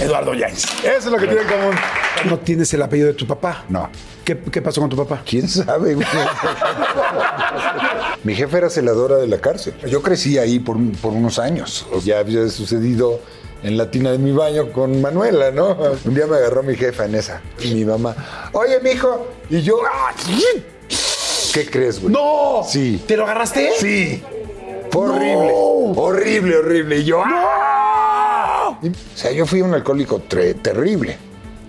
Eduardo 0.00 0.34
Yáñez. 0.34 0.64
Eso 0.84 0.98
es 0.98 1.04
lo 1.06 1.18
que 1.18 1.26
tiene 1.26 1.42
en 1.42 1.48
común. 1.48 1.74
¿No 2.26 2.38
tienes 2.38 2.72
el 2.74 2.82
apellido 2.82 3.08
de 3.08 3.14
tu 3.14 3.26
papá? 3.26 3.64
No. 3.68 3.88
¿Qué, 4.24 4.38
qué 4.38 4.62
pasó 4.62 4.80
con 4.80 4.90
tu 4.90 4.96
papá? 4.96 5.22
¿Quién 5.28 5.48
sabe? 5.48 5.94
güey? 5.94 6.06
Mi 8.24 8.34
jefe 8.34 8.56
era 8.56 8.70
celadora 8.70 9.16
de 9.16 9.26
la 9.26 9.38
cárcel. 9.38 9.74
Yo 9.86 10.02
crecí 10.02 10.38
ahí 10.38 10.58
por, 10.58 10.76
por 11.00 11.12
unos 11.12 11.38
años. 11.38 11.86
Ya 12.04 12.18
había 12.20 12.48
sucedido 12.48 13.20
en 13.62 13.76
la 13.76 13.90
tina 13.90 14.12
de 14.12 14.18
mi 14.18 14.32
baño 14.32 14.72
con 14.72 15.00
Manuela, 15.00 15.50
¿no? 15.50 15.76
Un 16.04 16.14
día 16.14 16.26
me 16.26 16.36
agarró 16.36 16.62
mi 16.62 16.74
jefa 16.74 17.04
en 17.04 17.14
esa. 17.14 17.40
Y 17.60 17.74
mi 17.74 17.84
mamá, 17.84 18.14
oye, 18.52 18.80
mijo. 18.80 19.28
Y 19.50 19.62
yo, 19.62 19.78
¡ah! 19.86 20.12
¿qué 21.52 21.66
crees, 21.66 22.00
güey? 22.00 22.12
¡No! 22.12 22.62
Sí. 22.66 23.02
¿Te 23.06 23.16
lo 23.16 23.24
agarraste? 23.24 23.70
Sí. 23.78 24.22
Fue 24.90 25.08
horrible. 25.08 25.52
Horrible, 25.54 26.56
horrible. 26.56 26.98
Y 26.98 27.04
yo, 27.04 27.22
¡ah! 27.24 27.83
O 28.90 29.16
sea, 29.16 29.32
yo 29.32 29.46
fui 29.46 29.62
un 29.62 29.74
alcohólico 29.74 30.20
terrible. 30.20 31.16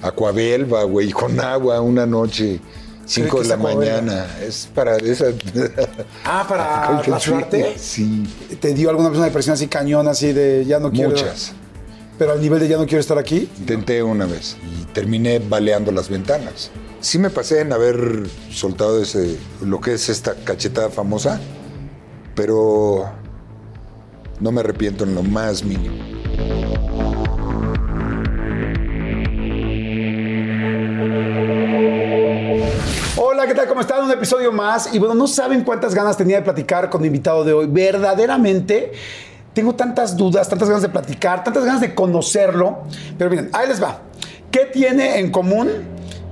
Acuabelva, 0.02 0.83
güey, 0.83 1.11
con 1.11 1.39
agua 1.39 1.81
una 1.81 2.05
noche, 2.05 2.59
5 3.05 3.38
qué 3.38 3.44
de 3.44 3.49
la 3.49 3.57
mañana. 3.57 4.27
Es 4.41 4.69
para 4.73 4.97
esa. 4.97 5.25
Ah, 6.23 6.45
para 6.47 7.02
rasurarte. 7.05 7.75
Sí, 7.77 8.23
¿Te 8.59 8.73
dio 8.73 8.89
alguna 8.89 9.09
vez 9.09 9.17
una 9.17 9.27
depresión 9.27 9.53
así 9.53 9.67
cañón, 9.67 10.07
así 10.07 10.33
de 10.33 10.66
ya 10.66 10.80
no 10.80 10.91
quiero? 10.91 11.11
muchas. 11.11 11.53
Pero 12.17 12.31
al 12.31 12.41
nivel 12.41 12.59
de 12.59 12.67
ya 12.67 12.77
no 12.77 12.85
quiero 12.85 13.02
estar 13.02 13.17
aquí. 13.17 13.50
Intenté 13.59 14.02
una 14.02 14.25
vez 14.25 14.55
y 14.63 14.85
terminé 14.85 15.39
baleando 15.39 15.91
las 15.91 16.09
ventanas. 16.09 16.72
Sí 17.02 17.19
me 17.19 17.29
pasé 17.29 17.59
en 17.61 17.73
haber 17.73 18.23
soltado 18.52 19.02
ese, 19.02 19.38
lo 19.61 19.81
que 19.81 19.94
es 19.94 20.09
esta 20.09 20.33
cachetada 20.33 20.89
famosa, 20.89 21.39
pero 22.35 23.11
no 24.39 24.52
me 24.52 24.61
arrepiento 24.61 25.03
en 25.03 25.13
lo 25.13 25.22
más 25.23 25.63
mínimo. 25.63 25.95
¿Cómo 33.68 33.81
están? 33.81 34.03
Un 34.03 34.12
episodio 34.12 34.52
más. 34.52 34.94
Y 34.94 35.00
bueno, 35.00 35.16
no 35.16 35.28
saben 35.28 35.64
cuántas 35.64 35.96
ganas 35.96 36.18
tenía 36.18 36.38
de 36.38 36.44
platicar 36.44 36.90
con 36.90 37.02
mi 37.02 37.08
invitado 37.08 37.44
de 37.44 37.53
hoy. 37.53 37.68
Verdaderamente 37.68 38.92
tengo 39.53 39.74
tantas 39.76 40.16
dudas, 40.16 40.48
tantas 40.48 40.68
ganas 40.68 40.84
de 40.84 40.90
platicar, 40.90 41.44
tantas 41.44 41.66
ganas 41.66 41.81
de 41.81 41.96
conocerlo. 41.96 42.84
Pero 43.18 43.30
miren, 43.30 43.50
ahí 43.53 43.68
les 43.68 43.81
va. 43.81 44.02
¿Qué 44.52 44.66
tiene 44.66 45.20
en 45.20 45.31
común 45.31 45.70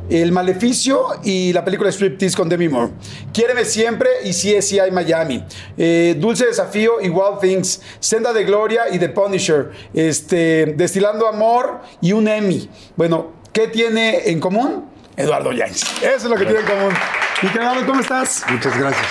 el 0.09 0.31
maleficio 0.31 1.05
y 1.23 1.53
la 1.53 1.63
película 1.63 1.91
Striptease 1.91 2.35
con 2.35 2.49
Demi 2.49 2.69
Moore? 2.69 2.93
Quiéreme 3.31 3.65
siempre 3.65 4.09
y 4.23 4.33
sí 4.33 4.53
es 4.53 4.67
sí 4.67 4.79
hay 4.79 4.91
Miami. 4.91 5.43
Eh, 5.77 6.15
Dulce 6.19 6.45
Desafío 6.45 7.01
y 7.01 7.09
Wild 7.09 7.39
Things. 7.41 7.81
Senda 7.99 8.31
de 8.33 8.43
Gloria 8.43 8.83
y 8.91 8.99
The 8.99 9.09
Punisher. 9.09 9.71
Este, 9.93 10.75
Destilando 10.77 11.27
Amor 11.27 11.81
y 12.01 12.11
un 12.11 12.27
Emmy. 12.27 12.69
Bueno, 12.95 13.31
¿qué 13.51 13.67
tiene 13.67 14.29
en 14.29 14.39
común? 14.39 14.92
Eduardo 15.17 15.51
Yáñez. 15.51 15.83
Eso 16.01 16.15
es 16.15 16.23
lo 16.23 16.35
que 16.35 16.45
tiene 16.45 16.59
en 16.59 16.65
común. 16.65 16.93
Mi 17.41 17.49
querido, 17.49 17.85
¿cómo 17.85 17.99
estás? 17.99 18.43
Muchas 18.49 18.77
gracias. 18.77 19.07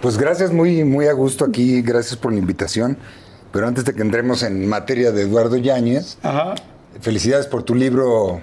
Pues 0.00 0.16
gracias, 0.16 0.52
muy, 0.52 0.84
muy 0.84 1.06
a 1.06 1.12
gusto 1.12 1.44
aquí, 1.44 1.82
gracias 1.82 2.16
por 2.16 2.32
la 2.32 2.38
invitación. 2.38 2.98
Pero 3.52 3.66
antes 3.66 3.84
de 3.84 3.94
que 3.94 4.02
entremos 4.02 4.42
en 4.42 4.68
materia 4.68 5.12
de 5.12 5.22
Eduardo 5.22 5.56
Yáñez, 5.56 6.18
Ajá. 6.22 6.54
felicidades 7.00 7.46
por 7.46 7.62
tu 7.62 7.74
libro 7.74 8.40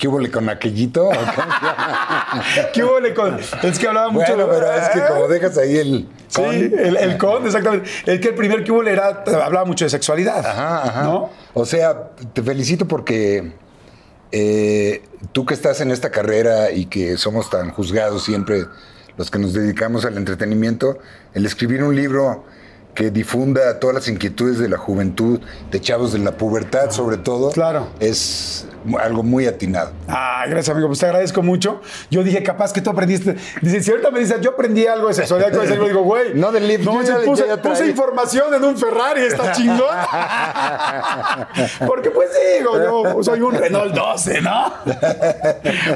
¿Qué 0.00 0.08
hubo 0.08 0.18
con 0.32 0.48
aquellito? 0.48 1.10
¿Qué 2.72 2.82
hubo 2.82 2.96
con? 3.14 3.38
Es 3.62 3.78
que 3.78 3.86
hablaba 3.86 4.08
mucho 4.08 4.34
bueno, 4.34 4.48
pero 4.50 4.72
es 4.72 4.88
que 4.88 5.00
como 5.06 5.28
dejas 5.28 5.58
ahí 5.58 5.76
el... 5.76 6.08
Sí, 6.26 6.42
el, 6.42 6.96
el 6.96 7.18
con, 7.18 7.44
exactamente. 7.44 7.90
El 8.06 8.18
que 8.18 8.28
el 8.28 8.34
primer 8.34 8.64
que 8.64 8.72
hubo 8.72 8.82
era, 8.82 9.24
hablaba 9.44 9.66
mucho 9.66 9.84
de 9.84 9.90
sexualidad. 9.90 10.46
Ajá, 10.46 10.88
ajá. 10.88 11.02
¿No? 11.02 11.28
O 11.52 11.66
sea, 11.66 12.12
te 12.32 12.42
felicito 12.42 12.88
porque 12.88 13.52
eh, 14.32 15.02
tú 15.32 15.44
que 15.46 15.54
estás 15.54 15.80
en 15.80 15.90
esta 15.90 16.10
carrera 16.10 16.70
y 16.70 16.86
que 16.86 17.16
somos 17.16 17.50
tan 17.50 17.70
juzgados 17.70 18.24
siempre 18.24 18.66
los 19.16 19.30
que 19.30 19.38
nos 19.38 19.52
dedicamos 19.52 20.04
al 20.04 20.16
entretenimiento, 20.16 20.98
el 21.34 21.44
escribir 21.46 21.82
un 21.82 21.94
libro 21.94 22.44
que 22.94 23.10
difunda 23.10 23.78
todas 23.78 23.94
las 23.94 24.08
inquietudes 24.08 24.58
de 24.58 24.68
la 24.68 24.76
juventud, 24.78 25.40
de 25.70 25.80
chavos 25.80 26.12
de 26.12 26.18
la 26.18 26.36
pubertad 26.36 26.90
sobre 26.90 27.18
todo, 27.18 27.50
Claro. 27.50 27.88
es 28.00 28.66
algo 29.00 29.22
muy 29.22 29.46
atinado. 29.46 29.92
Ah, 30.08 30.44
gracias, 30.48 30.70
amigo. 30.70 30.88
Pues 30.88 31.00
te 31.00 31.06
agradezco 31.06 31.42
mucho. 31.42 31.80
Yo 32.10 32.22
dije, 32.22 32.42
capaz 32.42 32.72
que 32.72 32.80
tú 32.80 32.90
aprendiste. 32.90 33.36
Dice, 33.60 33.82
si 33.82 33.90
ahorita 33.90 34.10
me 34.10 34.20
dices, 34.20 34.40
yo 34.40 34.50
aprendí 34.50 34.86
algo 34.86 35.08
de 35.08 35.14
sexualidad, 35.14 35.52
con 35.52 35.64
ese 35.64 35.72
libro", 35.72 35.88
digo, 35.88 36.02
güey. 36.02 36.34
No 36.40 36.52
del 36.52 36.66
libro, 36.66 36.94
No, 36.94 37.02
yo 37.02 37.24
puse, 37.24 37.44
yo 37.46 37.86
información 37.86 38.54
en 38.54 38.64
un 38.64 38.76
Ferrari, 38.76 39.22
está 39.22 39.52
chingón. 39.52 39.80
Porque, 41.86 42.10
pues 42.10 42.30
digo, 42.58 42.78
yo 42.78 43.22
soy 43.22 43.40
un 43.40 43.54
Renault 43.54 43.94
12, 43.94 44.40
¿no? 44.40 44.72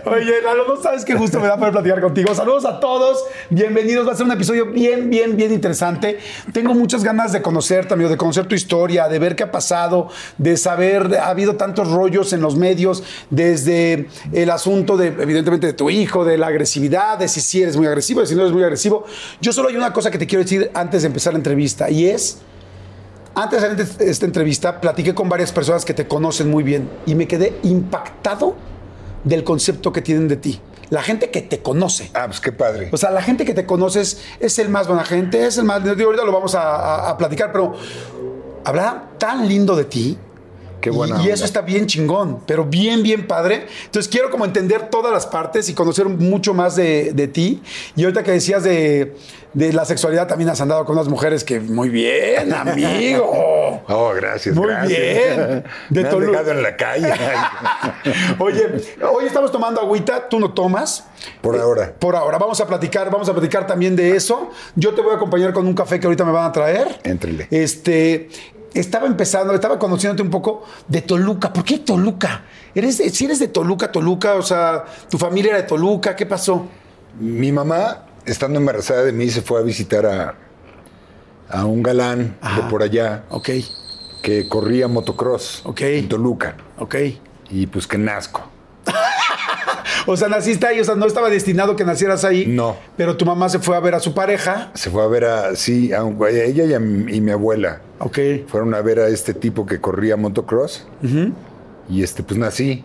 Oye, 0.06 0.42
Lalo, 0.42 0.66
no 0.68 0.82
sabes 0.82 1.04
qué 1.04 1.14
gusto 1.14 1.40
me 1.40 1.46
da 1.46 1.56
poder 1.56 1.72
platicar 1.72 2.00
contigo. 2.00 2.34
Saludos 2.34 2.64
a 2.64 2.80
todos. 2.80 3.24
Bienvenidos. 3.50 4.06
Va 4.06 4.12
a 4.12 4.16
ser 4.16 4.26
un 4.26 4.32
episodio 4.32 4.66
bien, 4.66 5.08
bien, 5.08 5.36
bien 5.36 5.52
interesante. 5.52 6.18
Tengo 6.52 6.74
muchas 6.74 7.04
ganas 7.04 7.32
de 7.32 7.42
conocerte, 7.42 7.94
amigo, 7.94 8.10
de 8.10 8.16
conocer 8.16 8.46
tu 8.46 8.54
historia, 8.54 9.08
de 9.08 9.18
ver 9.18 9.36
qué 9.36 9.44
ha 9.44 9.52
pasado, 9.52 10.08
de 10.38 10.56
saber, 10.56 11.18
ha 11.20 11.28
habido 11.28 11.56
tantos 11.56 11.90
rollos 11.90 12.32
en 12.32 12.40
los 12.40 12.56
medios, 12.56 12.73
desde 13.30 14.08
el 14.32 14.50
asunto 14.50 14.96
de, 14.96 15.08
evidentemente, 15.08 15.66
de 15.66 15.72
tu 15.72 15.90
hijo, 15.90 16.24
de 16.24 16.38
la 16.38 16.48
agresividad, 16.48 17.18
de 17.18 17.28
si 17.28 17.40
sí 17.40 17.62
eres 17.62 17.76
muy 17.76 17.86
agresivo, 17.86 18.20
de 18.20 18.26
si 18.26 18.34
no 18.34 18.42
eres 18.42 18.52
muy 18.52 18.62
agresivo. 18.62 19.04
Yo 19.40 19.52
solo 19.52 19.68
hay 19.68 19.76
una 19.76 19.92
cosa 19.92 20.10
que 20.10 20.18
te 20.18 20.26
quiero 20.26 20.42
decir 20.44 20.70
antes 20.74 21.02
de 21.02 21.06
empezar 21.08 21.32
la 21.32 21.38
entrevista 21.38 21.90
y 21.90 22.06
es... 22.06 22.38
Antes 23.36 23.62
de 23.62 23.82
hacer 23.82 24.08
esta 24.08 24.26
entrevista, 24.26 24.80
platiqué 24.80 25.12
con 25.12 25.28
varias 25.28 25.50
personas 25.50 25.84
que 25.84 25.92
te 25.92 26.06
conocen 26.06 26.48
muy 26.48 26.62
bien 26.62 26.88
y 27.04 27.16
me 27.16 27.26
quedé 27.26 27.58
impactado 27.64 28.54
del 29.24 29.42
concepto 29.42 29.92
que 29.92 30.02
tienen 30.02 30.28
de 30.28 30.36
ti. 30.36 30.60
La 30.90 31.02
gente 31.02 31.30
que 31.30 31.40
te 31.42 31.58
conoce. 31.60 32.10
Ah, 32.14 32.26
pues 32.26 32.38
qué 32.40 32.52
padre. 32.52 32.90
O 32.92 32.96
sea, 32.96 33.10
la 33.10 33.22
gente 33.22 33.44
que 33.44 33.52
te 33.52 33.66
conoces 33.66 34.20
es 34.38 34.56
el 34.60 34.68
más 34.68 34.86
buena 34.86 35.02
gente, 35.02 35.44
es 35.46 35.58
el 35.58 35.64
más. 35.64 35.82
digo, 35.82 36.04
ahorita 36.10 36.24
lo 36.24 36.30
vamos 36.30 36.54
a, 36.54 36.60
a- 36.76 37.10
a 37.10 37.18
platicar, 37.18 37.50
pero 37.50 37.72
hablar 38.64 39.10
tan 39.18 39.48
lindo 39.48 39.74
de 39.74 39.84
ti. 39.84 40.16
Qué 40.84 40.90
buena 40.90 41.16
y, 41.16 41.20
onda. 41.22 41.32
eso 41.34 41.44
está 41.46 41.62
bien 41.62 41.86
chingón, 41.86 42.40
pero 42.46 42.64
bien, 42.66 43.02
bien 43.02 43.26
padre. 43.26 43.66
Entonces 43.86 44.10
quiero 44.10 44.30
como 44.30 44.44
entender 44.44 44.90
todas 44.90 45.12
las 45.12 45.24
partes 45.26 45.68
y 45.70 45.74
conocer 45.74 46.06
mucho 46.10 46.52
más 46.52 46.76
de, 46.76 47.12
de 47.14 47.26
ti. 47.26 47.62
Y 47.96 48.02
ahorita 48.04 48.22
que 48.22 48.32
decías 48.32 48.62
de, 48.62 49.16
de 49.54 49.72
la 49.72 49.86
sexualidad, 49.86 50.26
también 50.28 50.50
has 50.50 50.60
andado 50.60 50.84
con 50.84 50.94
unas 50.96 51.08
mujeres 51.08 51.42
que 51.42 51.58
muy 51.60 51.88
bien, 51.88 52.52
amigo. 52.52 53.30
Oh, 53.86 54.12
gracias. 54.14 54.54
Muy 54.54 54.68
gracias. 54.68 54.98
bien. 54.98 55.64
De 55.90 56.02
Me 56.02 56.08
han 56.08 56.20
dejado 56.20 56.50
en 56.52 56.62
la 56.62 56.76
calle. 56.76 57.12
Oye, 58.38 58.66
hoy 59.02 59.26
estamos 59.26 59.50
tomando 59.52 59.80
agüita, 59.80 60.28
tú 60.28 60.38
no 60.40 60.52
tomas. 60.52 61.06
Por 61.40 61.56
Eh, 61.56 61.60
ahora. 61.60 61.92
Por 61.98 62.16
ahora, 62.16 62.38
vamos 62.38 62.60
a 62.60 62.66
platicar, 62.66 63.10
vamos 63.10 63.28
a 63.28 63.32
platicar 63.32 63.66
también 63.66 63.96
de 63.96 64.16
eso. 64.16 64.50
Yo 64.76 64.94
te 64.94 65.02
voy 65.02 65.12
a 65.12 65.16
acompañar 65.16 65.52
con 65.52 65.66
un 65.66 65.74
café 65.74 65.98
que 66.00 66.06
ahorita 66.06 66.24
me 66.24 66.32
van 66.32 66.44
a 66.46 66.52
traer. 66.52 67.00
Éntrele. 67.04 67.48
Este, 67.50 68.28
estaba 68.74 69.06
empezando, 69.06 69.54
estaba 69.54 69.78
conociéndote 69.78 70.22
un 70.22 70.30
poco 70.30 70.64
de 70.88 71.02
Toluca. 71.02 71.52
¿Por 71.52 71.64
qué 71.64 71.78
Toluca? 71.78 72.42
¿Eres 72.74 72.98
de- 72.98 73.10
si 73.10 73.24
eres 73.24 73.38
de 73.38 73.48
Toluca, 73.48 73.90
Toluca, 73.92 74.34
o 74.34 74.42
sea, 74.42 74.84
tu 75.08 75.16
familia 75.18 75.50
era 75.50 75.62
de 75.62 75.68
Toluca, 75.68 76.14
¿qué 76.16 76.26
pasó? 76.26 76.66
Mi 77.18 77.52
mamá, 77.52 78.04
estando 78.26 78.58
embarazada 78.58 79.04
de 79.04 79.12
mí, 79.12 79.30
se 79.30 79.42
fue 79.42 79.60
a 79.60 79.62
visitar 79.62 80.04
a, 80.06 80.34
a 81.48 81.64
un 81.64 81.82
galán 81.82 82.36
de 82.56 82.62
por 82.70 82.82
allá. 82.82 83.24
Ok. 83.30 83.50
que 84.22 84.48
corría 84.48 84.88
motocross 84.88 85.60
Ok. 85.66 85.82
en 85.82 86.08
Toluca. 86.08 86.56
Ok. 86.78 86.94
Y 87.50 87.66
pues 87.66 87.86
que 87.86 87.98
nazco. 87.98 88.40
O 90.06 90.16
sea, 90.16 90.28
naciste 90.28 90.66
ahí, 90.66 90.80
o 90.80 90.84
sea, 90.84 90.94
no 90.94 91.06
estaba 91.06 91.30
destinado 91.30 91.76
que 91.76 91.84
nacieras 91.84 92.24
ahí. 92.24 92.46
No. 92.46 92.76
Pero 92.96 93.16
tu 93.16 93.24
mamá 93.24 93.48
se 93.48 93.58
fue 93.58 93.76
a 93.76 93.80
ver 93.80 93.94
a 93.94 94.00
su 94.00 94.14
pareja. 94.14 94.70
Se 94.74 94.90
fue 94.90 95.02
a 95.02 95.06
ver 95.06 95.24
a, 95.24 95.56
sí, 95.56 95.92
a, 95.92 96.02
un- 96.04 96.22
a 96.24 96.28
ella 96.30 96.64
y, 96.64 96.74
a 96.74 96.80
mi, 96.80 97.14
y 97.16 97.20
mi 97.20 97.30
abuela. 97.30 97.80
Ok. 97.98 98.18
Fueron 98.48 98.74
a 98.74 98.80
ver 98.82 98.98
a 99.00 99.08
este 99.08 99.34
tipo 99.34 99.64
que 99.66 99.80
corría 99.80 100.16
motocross. 100.16 100.86
Y 101.88 102.02
este, 102.02 102.22
pues 102.22 102.38
nací. 102.38 102.84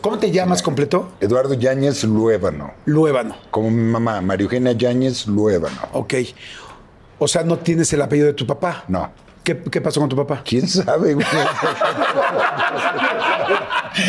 ¿Cómo 0.00 0.18
te 0.18 0.30
llamas 0.30 0.62
completo? 0.62 1.12
Eduardo 1.20 1.54
Yáñez 1.54 2.04
Luébano. 2.04 2.72
Luébano. 2.84 3.36
Como 3.50 3.70
mi 3.70 3.82
mamá, 3.90 4.20
María 4.20 4.44
Eugenia 4.44 4.72
Yáñez 4.72 5.26
Luébano. 5.26 5.78
Ok. 5.92 6.14
O 7.18 7.26
sea, 7.28 7.42
no 7.42 7.58
tienes 7.58 7.92
el 7.92 8.02
apellido 8.02 8.26
de 8.26 8.34
tu 8.34 8.46
papá. 8.46 8.84
No. 8.88 9.10
¿Qué, 9.44 9.56
qué 9.70 9.80
pasó 9.80 10.00
con 10.00 10.08
tu 10.08 10.16
papá? 10.16 10.42
¿Quién 10.44 10.66
sabe, 10.66 11.14
güey? 11.14 11.26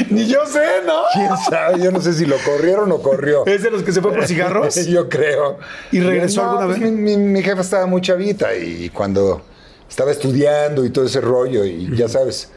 Ni 0.10 0.28
yo 0.28 0.46
sé, 0.46 0.66
¿no? 0.88 1.02
¿Quién 1.14 1.30
sabe? 1.50 1.84
Yo 1.84 1.92
no 1.92 2.02
sé 2.02 2.14
si 2.14 2.26
lo 2.26 2.38
corrieron 2.38 2.92
o 2.92 3.00
corrió. 3.02 3.46
¿Es 3.46 3.62
de 3.62 3.70
los 3.70 3.84
que 3.84 3.92
se 3.92 4.02
fue 4.02 4.12
por 4.14 4.26
cigarros? 4.26 4.76
Yo 4.88 5.08
creo. 5.10 5.58
¿Y 5.92 6.00
regresó 6.00 6.42
No, 6.44 6.50
alguna 6.52 6.66
pues 6.68 6.80
vez? 6.80 6.90
Mi, 6.92 6.98
mi- 7.16 7.18
mi 7.18 7.44
jefa 7.44 7.62
estaba 7.62 7.86
muy 7.86 8.02
chavita 8.02 8.56
y 8.56 8.90
cuando 8.90 9.42
estaba 9.90 10.12
estudiando 10.12 10.84
y 10.86 10.90
todo 10.90 11.06
ese 11.06 11.22
rollo, 11.22 11.64
y 11.66 11.96
ya 11.96 12.08
sabes, 12.08 12.50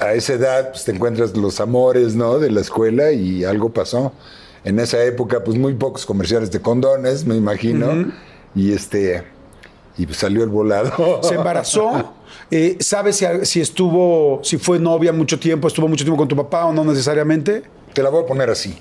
a 0.00 0.12
esa 0.14 0.32
edad 0.34 0.70
pues, 0.70 0.84
te 0.84 0.92
encuentras 0.92 1.36
los 1.36 1.60
amores, 1.60 2.14
¿no? 2.14 2.38
De 2.38 2.50
la 2.50 2.60
escuela 2.60 3.12
y 3.12 3.44
algo 3.44 3.72
pasó. 3.72 4.12
En 4.64 4.78
esa 4.80 5.02
época, 5.04 5.44
pues 5.44 5.56
muy 5.58 5.74
pocos 5.74 6.04
comerciales 6.06 6.50
de 6.50 6.60
condones, 6.60 7.24
me 7.24 7.36
imagino. 7.36 8.12
Y 8.54 8.72
este. 8.72 9.24
Y 9.96 10.06
pues 10.06 10.18
salió 10.18 10.42
el 10.42 10.50
volado. 10.50 11.20
Se 11.22 11.34
embarazó. 11.34 12.14
Eh, 12.50 12.76
¿Sabes 12.80 13.16
si, 13.16 13.26
si 13.42 13.60
estuvo, 13.60 14.40
si 14.42 14.58
fue 14.58 14.78
novia 14.78 15.12
mucho 15.12 15.38
tiempo, 15.38 15.68
estuvo 15.68 15.88
mucho 15.88 16.04
tiempo 16.04 16.18
con 16.18 16.28
tu 16.28 16.36
papá 16.36 16.66
o 16.66 16.72
no 16.72 16.84
necesariamente? 16.84 17.62
Te 17.92 18.02
la 18.02 18.10
voy 18.10 18.24
a 18.24 18.26
poner 18.26 18.50
así. 18.50 18.76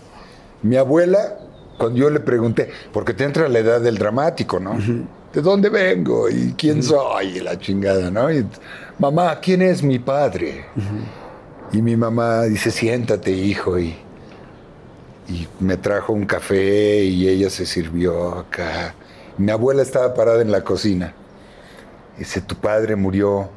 Mi 0.63 0.75
abuela, 0.75 1.37
cuando 1.77 1.99
yo 1.99 2.09
le 2.09 2.19
pregunté, 2.19 2.69
porque 2.91 3.13
te 3.13 3.23
entra 3.23 3.47
la 3.47 3.59
edad 3.59 3.81
del 3.81 3.97
dramático, 3.97 4.59
¿no? 4.59 4.77
¿De 5.33 5.41
dónde 5.41 5.69
vengo? 5.69 6.29
¿Y 6.29 6.53
quién 6.57 6.81
soy? 6.81 7.37
Y 7.37 7.39
la 7.39 7.57
chingada, 7.57 8.09
¿no? 8.09 8.31
Y, 8.31 8.45
mamá, 8.99 9.39
¿quién 9.39 9.61
es 9.61 9.83
mi 9.83 9.99
padre? 9.99 10.65
Y 11.71 11.81
mi 11.81 11.95
mamá 11.95 12.43
dice, 12.43 12.71
siéntate, 12.71 13.31
hijo. 13.31 13.79
Y, 13.79 13.95
y 15.27 15.47
me 15.59 15.77
trajo 15.77 16.13
un 16.13 16.25
café 16.25 17.03
y 17.03 17.27
ella 17.27 17.49
se 17.49 17.65
sirvió 17.65 18.39
acá. 18.39 18.95
Mi 19.37 19.51
abuela 19.51 19.81
estaba 19.81 20.13
parada 20.13 20.41
en 20.41 20.51
la 20.51 20.63
cocina. 20.63 21.13
Dice, 22.17 22.41
tu 22.41 22.55
padre 22.55 22.95
murió 22.95 23.49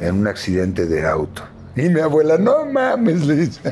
en 0.00 0.20
un 0.20 0.26
accidente 0.26 0.86
de 0.86 1.06
auto. 1.06 1.42
Y 1.76 1.88
mi 1.88 2.00
abuela, 2.00 2.36
no 2.38 2.64
mames, 2.66 3.24
le 3.26 3.34
dice. 3.34 3.60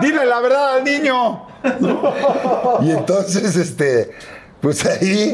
Dile 0.00 0.26
la 0.26 0.40
verdad 0.40 0.76
al 0.76 0.84
niño. 0.84 1.46
Y 2.82 2.90
entonces, 2.90 3.56
este, 3.56 4.12
pues 4.60 4.84
ahí 4.86 5.32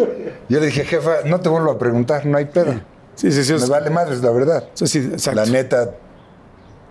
yo 0.48 0.60
le 0.60 0.66
dije, 0.66 0.84
jefa, 0.84 1.22
no 1.24 1.40
te 1.40 1.48
vuelvo 1.48 1.70
a 1.70 1.78
preguntar, 1.78 2.26
no 2.26 2.36
hay 2.36 2.46
pedo. 2.46 2.74
Sí, 3.14 3.32
sí, 3.32 3.44
sí. 3.44 3.54
Me 3.54 3.66
vale 3.66 3.90
madres, 3.90 4.22
la 4.22 4.30
verdad. 4.30 4.64
sí, 4.74 4.86
sí, 4.86 4.98
exacto. 5.12 5.40
La 5.40 5.46
neta, 5.46 5.90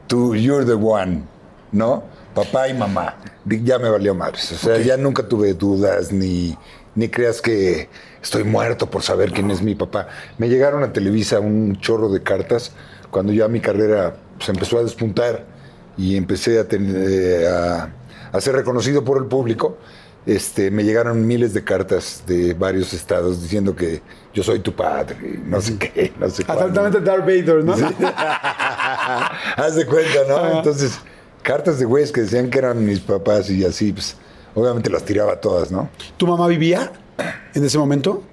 tú, 0.08 0.36
you're 0.36 0.66
the 0.66 0.74
one, 0.74 1.24
¿no? 1.72 2.04
Papá 2.34 2.68
y 2.68 2.74
mamá. 2.74 3.16
Ya 3.46 3.80
me 3.80 3.90
valió 3.90 4.14
madres. 4.14 4.52
O 4.52 4.56
sea, 4.58 4.78
ya 4.78 4.96
nunca 4.98 5.28
tuve 5.28 5.54
dudas, 5.54 6.12
ni, 6.12 6.58
ni 6.96 7.10
creas 7.10 7.42
que 7.42 7.90
estoy 8.22 8.44
muerto 8.44 8.90
por 8.90 9.02
saber 9.02 9.32
quién 9.32 9.52
es 9.52 9.62
mi 9.62 9.76
papá. 9.76 10.08
Me 10.38 10.50
llegaron 10.50 10.84
a 10.84 10.94
Televisa 10.94 11.40
un 11.40 11.80
chorro 11.80 12.10
de 12.10 12.22
cartas 12.24 12.72
cuando 13.12 13.34
ya 13.34 13.48
mi 13.48 13.60
carrera 13.60 14.16
se 14.40 14.52
empezó 14.52 14.80
a 14.80 14.84
despuntar 14.84 15.46
y 15.98 16.16
empecé 16.16 16.60
a, 16.60 16.66
eh, 16.70 17.48
a, 17.48 17.90
a 18.32 18.42
ser 18.42 18.56
reconocido 18.56 19.04
por 19.04 19.18
el 19.18 19.26
público. 19.26 19.78
Este, 20.26 20.70
me 20.70 20.84
llegaron 20.84 21.26
miles 21.26 21.54
de 21.54 21.64
cartas 21.64 22.24
de 22.28 22.54
varios 22.54 22.94
estados 22.94 23.42
diciendo 23.42 23.76
que 23.76 24.02
yo 24.34 24.44
soy 24.44 24.60
tu 24.60 24.76
padre, 24.76 25.40
no 25.46 25.60
sé 25.62 25.78
qué, 25.78 26.14
no 26.20 26.30
sé 26.30 26.44
cuándo. 26.44 26.66
Absolutamente 26.66 27.02
Darth 27.02 27.22
Vader, 27.22 27.64
¿no? 27.64 27.74
Haz 29.56 29.76
de 29.76 29.86
cuenta, 29.86 30.20
¿no? 30.28 30.58
Entonces, 30.58 31.00
cartas 31.42 31.80
de 31.80 31.86
güeyes 31.86 32.12
que 32.12 32.22
decían 32.22 32.50
que 32.50 32.60
eran 32.60 32.86
mis 32.86 33.00
papás 33.00 33.50
y 33.50 33.66
así, 33.66 33.92
pues, 33.94 34.18
obviamente 34.62 34.90
las 34.90 35.04
tiraba 35.04 35.40
todas, 35.40 35.72
¿no? 35.72 35.90
¿Tu 36.18 36.28
mamá 36.28 36.48
vivía 36.48 36.92
en 37.54 37.64
ese 37.66 37.78
momento? 37.78 38.24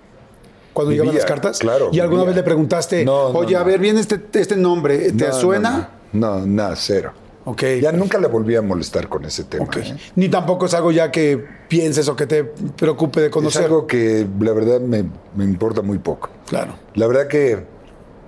Cuando 0.72 0.92
llegaban 0.92 1.12
Vivía, 1.12 1.22
las 1.22 1.30
cartas. 1.30 1.58
claro, 1.58 1.88
¿Y 1.92 2.00
alguna 2.00 2.22
vivía. 2.22 2.26
vez 2.34 2.36
le 2.36 2.42
preguntaste, 2.42 3.04
No, 3.04 3.32
no, 3.32 3.38
oye, 3.38 3.56
a 3.56 3.62
ver, 3.62 3.80
viene 3.80 4.00
este, 4.00 4.20
este 4.34 4.56
nombre, 4.56 5.10
¿te 5.12 5.32
suena? 5.32 5.90
No, 6.12 6.40
no, 6.40 6.46
nada, 6.46 6.76
cero. 6.76 7.12
Ok. 7.46 7.62
Ya 7.80 7.92
nunca 7.92 8.18
le 8.18 8.26
volví 8.26 8.56
a 8.56 8.62
molestar 8.62 9.08
con 9.08 9.24
ese 9.24 9.44
tema. 9.44 9.64
Ok. 9.64 9.76
¿eh? 9.78 9.96
Ni 10.16 10.28
tampoco 10.28 10.66
es 10.66 10.74
algo 10.74 10.90
ya 10.90 11.10
que 11.10 11.42
pienses 11.68 12.08
o 12.08 12.16
que 12.16 12.26
te 12.26 12.44
preocupe 12.44 13.20
de 13.20 13.26
Es 13.26 13.32
conocer. 13.32 13.64
algo 13.66 13.86
que 13.86 14.26
la 14.40 14.52
verdad 14.52 14.80
me, 14.80 15.04
me 15.34 15.44
importa 15.44 15.80
muy 15.80 15.98
poco. 15.98 16.28
Claro. 16.48 16.74
La 16.94 17.06
verdad 17.06 17.28
que 17.28 17.64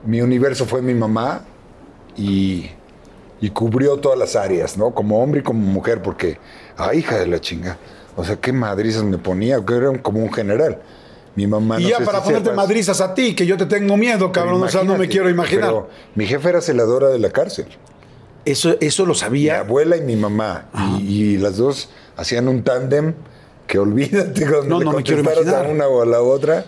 mi 0.06 0.22
universo 0.22 0.64
fue 0.66 0.80
mi 0.82 0.94
mamá 0.94 1.42
y, 2.16 2.70
y 3.40 3.50
cubrió 3.50 3.96
todas 3.98 4.18
las 4.18 4.36
áreas, 4.36 4.78
¿no? 4.78 4.94
Como 4.94 5.20
hombre 5.22 5.40
y 5.40 5.42
como 5.42 5.60
mujer, 5.66 6.00
porque, 6.00 6.38
ay, 6.78 6.98
hija 7.00 7.18
de 7.18 7.26
la 7.26 7.38
chinga. 7.40 7.76
O 8.16 8.24
sea, 8.24 8.36
qué 8.36 8.52
madrizas 8.52 9.04
me 9.04 9.18
ponía, 9.18 9.62
que 9.64 9.74
era 9.74 9.92
como 10.02 10.20
un 10.20 10.32
general. 10.32 10.80
Mi 11.36 11.46
mamá 11.46 11.78
y 11.78 11.84
no 11.84 11.88
ya 11.90 11.98
sé 11.98 12.04
para 12.04 12.18
si 12.18 12.24
ponerte 12.24 12.50
sepas, 12.50 12.56
madrizas 12.56 13.00
a 13.00 13.14
ti, 13.14 13.34
que 13.36 13.46
yo 13.46 13.56
te 13.56 13.66
tengo 13.66 13.96
miedo, 13.96 14.18
pero 14.18 14.32
cabrón. 14.32 14.62
O 14.62 14.68
sea, 14.68 14.80
no 14.82 14.86
me 14.96 15.04
imagínate, 15.04 15.08
quiero 15.12 15.30
imaginar. 15.30 15.66
pero 15.68 15.88
mi 16.16 16.26
jefa 16.26 16.48
era 16.48 16.60
celadora 16.60 17.08
de 17.08 17.18
la 17.20 17.30
cárcel. 17.30 17.66
Eso, 18.44 18.76
eso 18.80 19.04
lo 19.04 19.12
Mi 19.12 19.18
sabía. 19.18 19.60
abuela 19.60 19.96
y 19.96 20.00
mi 20.00 20.16
mamá. 20.16 20.68
Y, 20.98 21.34
y 21.34 21.36
las 21.38 21.58
dos 21.58 21.90
hacían 22.16 22.48
un 22.48 22.64
tándem 22.64 23.14
que 23.68 23.78
olvídate 23.78 24.46
cuando 24.50 24.64
No, 24.64 24.78
le 24.80 24.84
no 24.86 24.92
me 24.92 25.02
quiero 25.04 25.22
contestaras 25.22 25.54
a 25.54 25.58
imaginar. 25.68 25.74
una 25.76 25.86
o 25.86 26.02
a 26.02 26.06
la 26.06 26.22
otra 26.22 26.64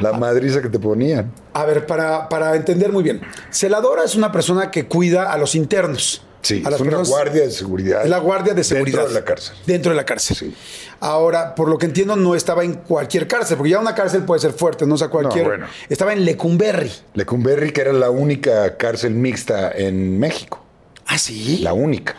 la 0.00 0.12
madriza 0.14 0.62
que 0.62 0.68
te 0.70 0.78
ponían. 0.78 1.30
A 1.52 1.64
ver, 1.66 1.86
para, 1.86 2.28
para 2.28 2.56
entender 2.56 2.92
muy 2.92 3.02
bien. 3.02 3.20
Celadora 3.50 4.04
es 4.04 4.14
una 4.14 4.32
persona 4.32 4.70
que 4.70 4.86
cuida 4.86 5.30
a 5.32 5.36
los 5.38 5.54
internos. 5.54 6.22
Sí, 6.44 6.62
a 6.64 6.68
es 6.68 6.80
una 6.80 6.90
personas- 6.90 7.08
guardia 7.08 7.42
de 7.42 7.50
seguridad. 7.50 8.04
La 8.04 8.18
guardia 8.18 8.54
de 8.54 8.62
seguridad. 8.62 8.98
Dentro 8.98 9.14
de 9.14 9.20
la 9.20 9.24
cárcel. 9.24 9.56
Dentro 9.66 9.90
de 9.92 9.96
la 9.96 10.04
cárcel. 10.04 10.36
Sí. 10.36 10.54
Ahora, 11.00 11.54
por 11.54 11.68
lo 11.68 11.78
que 11.78 11.86
entiendo, 11.86 12.16
no 12.16 12.34
estaba 12.34 12.64
en 12.64 12.74
cualquier 12.74 13.26
cárcel, 13.26 13.56
porque 13.56 13.70
ya 13.70 13.78
una 13.80 13.94
cárcel 13.94 14.24
puede 14.24 14.40
ser 14.40 14.52
fuerte, 14.52 14.86
no 14.86 14.94
o 14.94 14.98
sea 14.98 15.08
cualquier. 15.08 15.42
No, 15.44 15.48
bueno. 15.50 15.66
Estaba 15.88 16.12
en 16.12 16.24
Lecumberri. 16.24 16.92
Lecumberri, 17.14 17.72
que 17.72 17.80
era 17.80 17.92
la 17.92 18.10
única 18.10 18.76
cárcel 18.76 19.14
mixta 19.14 19.70
en 19.72 20.18
México. 20.18 20.62
Ah, 21.06 21.18
sí. 21.18 21.58
La 21.62 21.72
única. 21.72 22.14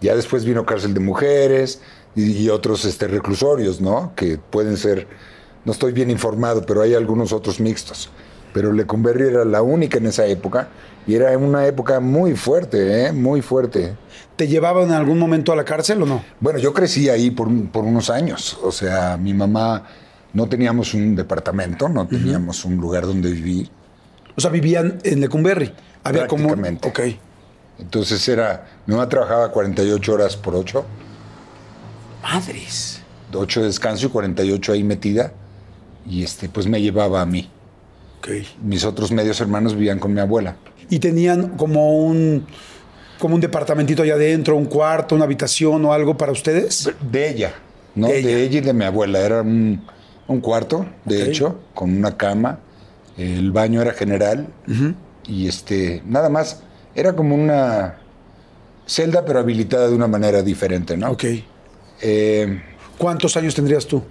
Ya 0.00 0.14
después 0.14 0.44
vino 0.44 0.64
cárcel 0.64 0.94
de 0.94 1.00
mujeres 1.00 1.80
y, 2.14 2.32
y 2.44 2.48
otros 2.50 2.84
este, 2.84 3.08
reclusorios, 3.08 3.80
¿no? 3.80 4.12
Que 4.14 4.38
pueden 4.38 4.76
ser, 4.76 5.08
no 5.64 5.72
estoy 5.72 5.92
bien 5.92 6.10
informado, 6.10 6.64
pero 6.66 6.82
hay 6.82 6.94
algunos 6.94 7.32
otros 7.32 7.60
mixtos. 7.60 8.10
Pero 8.56 8.72
Lecumberri 8.72 9.28
era 9.28 9.44
la 9.44 9.60
única 9.60 9.98
en 9.98 10.06
esa 10.06 10.24
época 10.24 10.68
y 11.06 11.14
era 11.14 11.36
una 11.36 11.66
época 11.66 12.00
muy 12.00 12.34
fuerte, 12.36 13.04
¿eh? 13.04 13.12
Muy 13.12 13.42
fuerte. 13.42 13.94
¿Te 14.34 14.48
llevaban 14.48 14.84
en 14.84 14.94
algún 14.94 15.18
momento 15.18 15.52
a 15.52 15.56
la 15.56 15.64
cárcel 15.66 16.00
o 16.00 16.06
no? 16.06 16.24
Bueno, 16.40 16.58
yo 16.58 16.72
crecí 16.72 17.10
ahí 17.10 17.30
por, 17.30 17.50
por 17.68 17.84
unos 17.84 18.08
años. 18.08 18.58
O 18.62 18.72
sea, 18.72 19.18
mi 19.18 19.34
mamá 19.34 19.84
no 20.32 20.48
teníamos 20.48 20.94
un 20.94 21.14
departamento, 21.14 21.86
no 21.90 22.08
teníamos 22.08 22.64
un 22.64 22.78
lugar 22.78 23.04
donde 23.04 23.30
vivir. 23.30 23.68
O 24.34 24.40
sea, 24.40 24.50
vivían 24.50 25.00
en 25.04 25.20
Lecumberri. 25.20 25.74
Había 26.02 26.26
como. 26.26 26.50
Ok. 26.50 27.00
Entonces 27.78 28.26
era, 28.26 28.80
mi 28.86 28.94
mamá 28.94 29.06
trabajaba 29.06 29.52
48 29.52 30.14
horas 30.14 30.34
por 30.34 30.54
8, 30.54 30.82
Madres. 32.22 33.02
8 33.34 33.60
de 33.60 33.66
descanso 33.66 34.06
y 34.06 34.08
48 34.08 34.72
ahí 34.72 34.82
metida. 34.82 35.34
Y 36.06 36.22
este, 36.22 36.48
pues 36.48 36.66
me 36.66 36.80
llevaba 36.80 37.20
a 37.20 37.26
mí. 37.26 37.50
Mis 38.62 38.84
otros 38.84 39.12
medios 39.12 39.40
hermanos 39.40 39.74
vivían 39.74 39.98
con 39.98 40.12
mi 40.12 40.20
abuela. 40.20 40.56
Y 40.90 40.98
tenían 40.98 41.50
como 41.56 42.04
un. 42.04 42.46
Como 43.18 43.34
un 43.34 43.40
departamentito 43.40 44.02
allá 44.02 44.14
adentro, 44.14 44.56
un 44.56 44.66
cuarto, 44.66 45.14
una 45.14 45.24
habitación 45.24 45.84
o 45.86 45.92
algo 45.92 46.16
para 46.18 46.32
ustedes. 46.32 46.90
De 47.10 47.30
ella, 47.30 47.54
¿no? 47.94 48.08
De 48.08 48.22
De 48.22 48.42
ella. 48.42 48.58
y 48.58 48.60
de 48.60 48.72
mi 48.74 48.84
abuela. 48.84 49.20
Era 49.20 49.40
un, 49.40 49.82
un 50.28 50.40
cuarto, 50.40 50.84
de 51.06 51.24
hecho, 51.24 51.58
con 51.74 51.96
una 51.96 52.16
cama. 52.18 52.58
El 53.16 53.52
baño 53.52 53.80
era 53.80 53.92
general. 53.92 54.48
Y 55.26 55.48
este, 55.48 56.02
nada 56.06 56.28
más, 56.28 56.62
era 56.94 57.16
como 57.16 57.34
una 57.34 57.96
celda, 58.86 59.24
pero 59.24 59.38
habilitada 59.38 59.88
de 59.88 59.94
una 59.94 60.08
manera 60.08 60.42
diferente, 60.42 60.96
¿no? 60.98 61.12
Ok. 61.12 61.24
Eh, 62.02 62.62
¿Cuántos 62.98 63.36
años 63.36 63.54
tendrías 63.54 63.86
tú? 63.86 64.02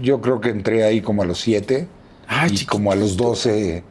yo 0.00 0.20
creo 0.20 0.40
que 0.40 0.50
entré 0.50 0.84
ahí 0.84 1.00
como 1.00 1.22
a 1.22 1.24
los 1.24 1.40
7. 1.40 1.86
Ah, 2.28 2.46
y 2.50 2.64
como 2.64 2.92
a 2.92 2.94
los 2.96 3.16
12, 3.16 3.82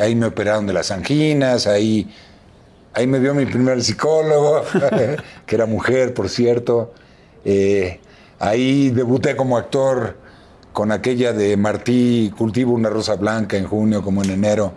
ahí 0.00 0.14
me 0.14 0.26
operaron 0.26 0.66
de 0.66 0.72
las 0.72 0.90
anginas, 0.90 1.66
ahí, 1.66 2.12
ahí 2.94 3.06
me 3.06 3.18
vio 3.18 3.34
mi 3.34 3.46
primer 3.46 3.82
psicólogo, 3.82 4.62
que 5.46 5.54
era 5.54 5.66
mujer, 5.66 6.14
por 6.14 6.28
cierto. 6.28 6.92
Eh, 7.44 8.00
ahí 8.38 8.90
debuté 8.90 9.36
como 9.36 9.56
actor 9.56 10.16
con 10.72 10.90
aquella 10.90 11.32
de 11.32 11.56
Martí, 11.56 12.32
Cultivo 12.36 12.72
una 12.72 12.88
rosa 12.88 13.16
blanca 13.16 13.56
en 13.56 13.66
junio, 13.66 14.02
como 14.02 14.22
en 14.22 14.30
enero. 14.30 14.72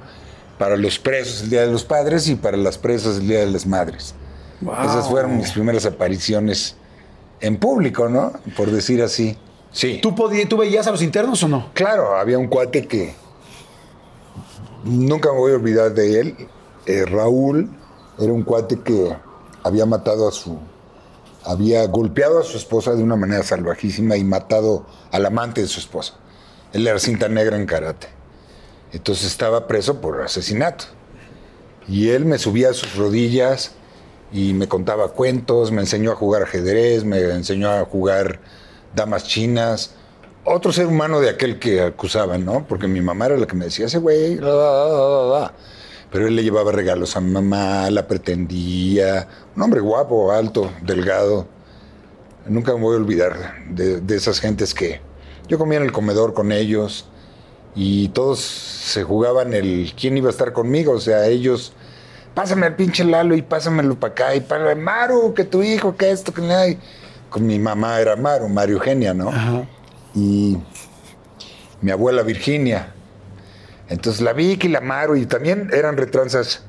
para 0.57 0.77
los 0.77 0.99
presos 0.99 1.43
el 1.43 1.49
Día 1.49 1.61
de 1.61 1.71
los 1.71 1.83
Padres 1.83 2.29
y 2.29 2.35
para 2.35 2.55
las 2.55 2.77
presas 2.77 3.17
el 3.17 3.27
Día 3.27 3.39
de 3.39 3.51
las 3.51 3.65
Madres. 3.65 4.15
Esas 4.61 5.09
fueron 5.09 5.37
mis 5.37 5.51
primeras 5.51 5.85
apariciones 5.85 6.75
en 7.41 7.57
público, 7.57 8.07
¿no? 8.07 8.33
Por 8.55 8.71
decir 8.71 9.01
así. 9.03 9.37
Sí. 9.75 9.99
¿Tú, 10.01 10.15
podías, 10.15 10.47
¿Tú 10.47 10.55
veías 10.55 10.87
a 10.87 10.91
los 10.91 11.01
internos 11.01 11.43
o 11.43 11.49
no? 11.49 11.69
Claro, 11.73 12.15
había 12.15 12.37
un 12.37 12.47
cuate 12.47 12.87
que 12.87 13.13
nunca 14.85 15.33
me 15.33 15.37
voy 15.37 15.51
a 15.51 15.55
olvidar 15.55 15.93
de 15.93 16.21
él. 16.21 16.47
Eh, 16.85 17.03
Raúl 17.05 17.69
era 18.17 18.31
un 18.31 18.43
cuate 18.43 18.79
que 18.79 19.13
había 19.63 19.85
matado 19.85 20.29
a 20.29 20.31
su. 20.31 20.57
había 21.43 21.85
golpeado 21.87 22.39
a 22.39 22.43
su 22.43 22.55
esposa 22.55 22.95
de 22.95 23.03
una 23.03 23.17
manera 23.17 23.43
salvajísima 23.43 24.15
y 24.15 24.23
matado 24.23 24.85
al 25.11 25.25
amante 25.25 25.59
de 25.59 25.67
su 25.67 25.81
esposa. 25.81 26.13
Él 26.71 26.87
era 26.87 26.97
cinta 26.97 27.27
negra 27.27 27.57
en 27.57 27.65
karate. 27.65 28.07
Entonces 28.93 29.25
estaba 29.25 29.67
preso 29.67 29.99
por 29.99 30.21
asesinato. 30.21 30.85
Y 31.85 32.11
él 32.11 32.23
me 32.23 32.37
subía 32.37 32.69
a 32.69 32.73
sus 32.73 32.95
rodillas 32.95 33.73
y 34.31 34.53
me 34.53 34.69
contaba 34.69 35.09
cuentos, 35.09 35.73
me 35.73 35.81
enseñó 35.81 36.13
a 36.13 36.15
jugar 36.15 36.43
ajedrez, 36.43 37.03
me 37.03 37.19
enseñó 37.19 37.69
a 37.71 37.83
jugar 37.83 38.39
damas 38.95 39.25
chinas. 39.25 39.91
Otro 40.43 40.71
ser 40.71 40.87
humano 40.87 41.19
de 41.19 41.29
aquel 41.29 41.59
que 41.59 41.81
acusaban, 41.81 42.45
¿no? 42.45 42.65
Porque 42.67 42.87
mi 42.87 43.01
mamá 43.01 43.25
era 43.25 43.37
la 43.37 43.47
que 43.47 43.55
me 43.55 43.65
decía, 43.65 43.87
ese 43.87 43.97
güey, 43.97 44.37
pero 46.11 46.27
él 46.27 46.35
le 46.35 46.43
llevaba 46.43 46.71
regalos 46.71 47.17
a 47.17 47.21
mi 47.21 47.31
mamá, 47.31 47.89
la 47.89 48.07
pretendía. 48.07 49.27
Un 49.55 49.63
hombre 49.63 49.81
guapo, 49.81 50.31
alto, 50.31 50.71
delgado. 50.83 51.47
Nunca 52.47 52.73
me 52.73 52.81
voy 52.81 52.95
a 52.95 52.99
olvidar 52.99 53.55
de, 53.69 54.01
de 54.01 54.15
esas 54.15 54.39
gentes 54.39 54.73
que 54.73 55.01
yo 55.47 55.57
comía 55.57 55.77
en 55.77 55.85
el 55.85 55.91
comedor 55.91 56.33
con 56.33 56.51
ellos 56.51 57.05
y 57.75 58.07
todos 58.09 58.39
se 58.39 59.03
jugaban 59.03 59.53
el 59.53 59.93
quién 59.99 60.17
iba 60.17 60.27
a 60.27 60.31
estar 60.31 60.53
conmigo, 60.53 60.93
o 60.93 60.99
sea, 60.99 61.27
ellos, 61.27 61.73
pásame 62.33 62.67
al 62.67 62.75
pinche 62.75 63.03
Lalo 63.03 63.35
y 63.35 63.41
pásamelo 63.41 63.99
para 63.99 64.13
acá, 64.13 64.35
y 64.35 64.39
para 64.39 64.73
Maru, 64.75 65.33
que 65.33 65.43
tu 65.43 65.61
hijo, 65.61 65.97
que 65.97 66.09
esto, 66.09 66.33
que 66.33 66.41
nada. 66.41 66.67
Con 67.35 67.47
mi 67.47 67.59
mamá 67.59 67.99
era 67.99 68.15
Maru, 68.15 68.47
Mario 68.47 68.77
Eugenia, 68.77 69.13
¿no? 69.13 69.29
Y 70.13 70.57
mi 71.81 71.91
abuela 71.91 72.21
Virginia. 72.21 72.93
Entonces 73.89 74.21
la 74.21 74.31
Vicky 74.31 74.67
y 74.67 74.69
la 74.69 74.79
Maru, 74.79 75.17
y 75.17 75.25
también 75.25 75.69
eran 75.73 75.97
retranzas, 75.97 76.63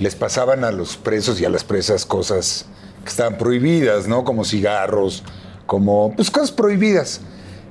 les 0.00 0.14
pasaban 0.14 0.64
a 0.64 0.72
los 0.72 0.96
presos 0.96 1.38
y 1.42 1.44
a 1.44 1.50
las 1.50 1.62
presas 1.62 2.06
cosas 2.06 2.64
que 3.04 3.10
estaban 3.10 3.36
prohibidas, 3.36 4.08
¿no? 4.08 4.24
Como 4.24 4.46
cigarros, 4.46 5.24
como, 5.66 6.16
pues 6.16 6.30
cosas 6.30 6.52
prohibidas. 6.52 7.20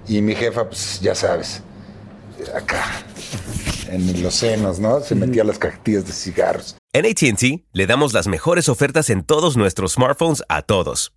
Y 0.08 0.22
mi 0.22 0.36
jefa, 0.36 0.68
pues 0.68 1.00
ya 1.02 1.16
sabes, 1.16 1.64
acá, 2.56 2.84
en 3.90 4.22
los 4.22 4.36
senos, 4.36 4.78
¿no? 4.78 5.02
Se 5.02 5.16
metía 5.16 5.44
las 5.44 5.58
cajetillas 5.58 6.06
de 6.06 6.14
cigarros. 6.14 6.76
En 6.94 7.08
ATT 7.08 7.66
le 7.74 7.88
damos 7.88 8.14
las 8.14 8.28
mejores 8.28 8.70
ofertas 8.70 9.10
en 9.10 9.24
todos 9.24 9.58
nuestros 9.58 9.94
smartphones 9.94 10.44
a 10.50 10.62
todos. 10.62 11.17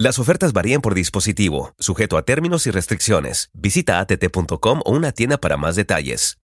Las 0.00 0.18
ofertas 0.18 0.54
varían 0.54 0.80
por 0.80 0.94
dispositivo, 0.94 1.74
sujeto 1.78 2.16
a 2.16 2.22
términos 2.22 2.66
y 2.66 2.70
restricciones. 2.70 3.50
Visita 3.52 4.00
att.com 4.00 4.80
o 4.82 4.92
una 4.92 5.12
tienda 5.12 5.36
para 5.36 5.58
más 5.58 5.76
detalles. 5.76 6.38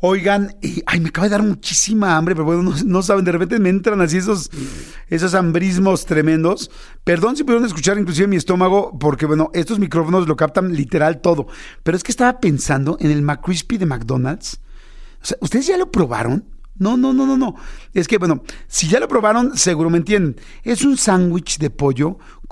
Oigan, 0.00 0.56
ay, 0.86 0.98
me 0.98 1.10
acaba 1.10 1.28
de 1.28 1.30
dar 1.30 1.44
muchísima 1.44 2.16
hambre, 2.16 2.34
pero 2.34 2.44
bueno, 2.44 2.74
no, 2.84 3.02
saben, 3.04 3.24
de 3.24 3.30
repente 3.30 3.60
me 3.60 3.68
entran 3.68 4.00
así 4.00 4.16
esos, 4.16 4.50
esos 5.06 5.34
hambrismos 5.34 6.04
tremendos. 6.04 6.68
Perdón 7.04 7.36
si 7.36 7.44
pudieron 7.44 7.64
escuchar 7.64 7.96
inclusive 7.96 8.26
mi 8.26 8.34
estómago, 8.34 8.98
porque 8.98 9.26
bueno, 9.26 9.52
estos 9.54 9.78
micrófonos 9.78 10.26
lo 10.26 10.34
captan 10.34 10.74
literal 10.74 11.20
todo. 11.20 11.46
Pero 11.84 11.96
es 11.96 12.02
que 12.02 12.10
estaba 12.10 12.40
pensando 12.40 12.96
en 12.98 13.12
el 13.12 13.22
McCrispy 13.22 13.78
de 13.78 13.86
McDonald's. 13.86 14.58
O 15.22 15.26
sea, 15.26 15.38
¿ustedes 15.40 15.68
ya 15.68 15.76
lo 15.76 15.92
probaron? 15.92 16.44
No, 16.76 16.96
no, 16.96 17.12
no, 17.12 17.26
no, 17.26 17.36
no. 17.36 17.54
Es 17.92 18.08
que, 18.08 18.18
bueno, 18.18 18.42
si 18.66 18.88
ya 18.88 18.98
lo 18.98 19.08
probaron, 19.08 19.56
seguro 19.56 19.90
me 19.90 19.98
entienden. 19.98 20.36
Es 20.62 20.84
un 20.84 20.96
sándwich 20.96 21.58
de 21.58 21.70
pollo 21.70 22.18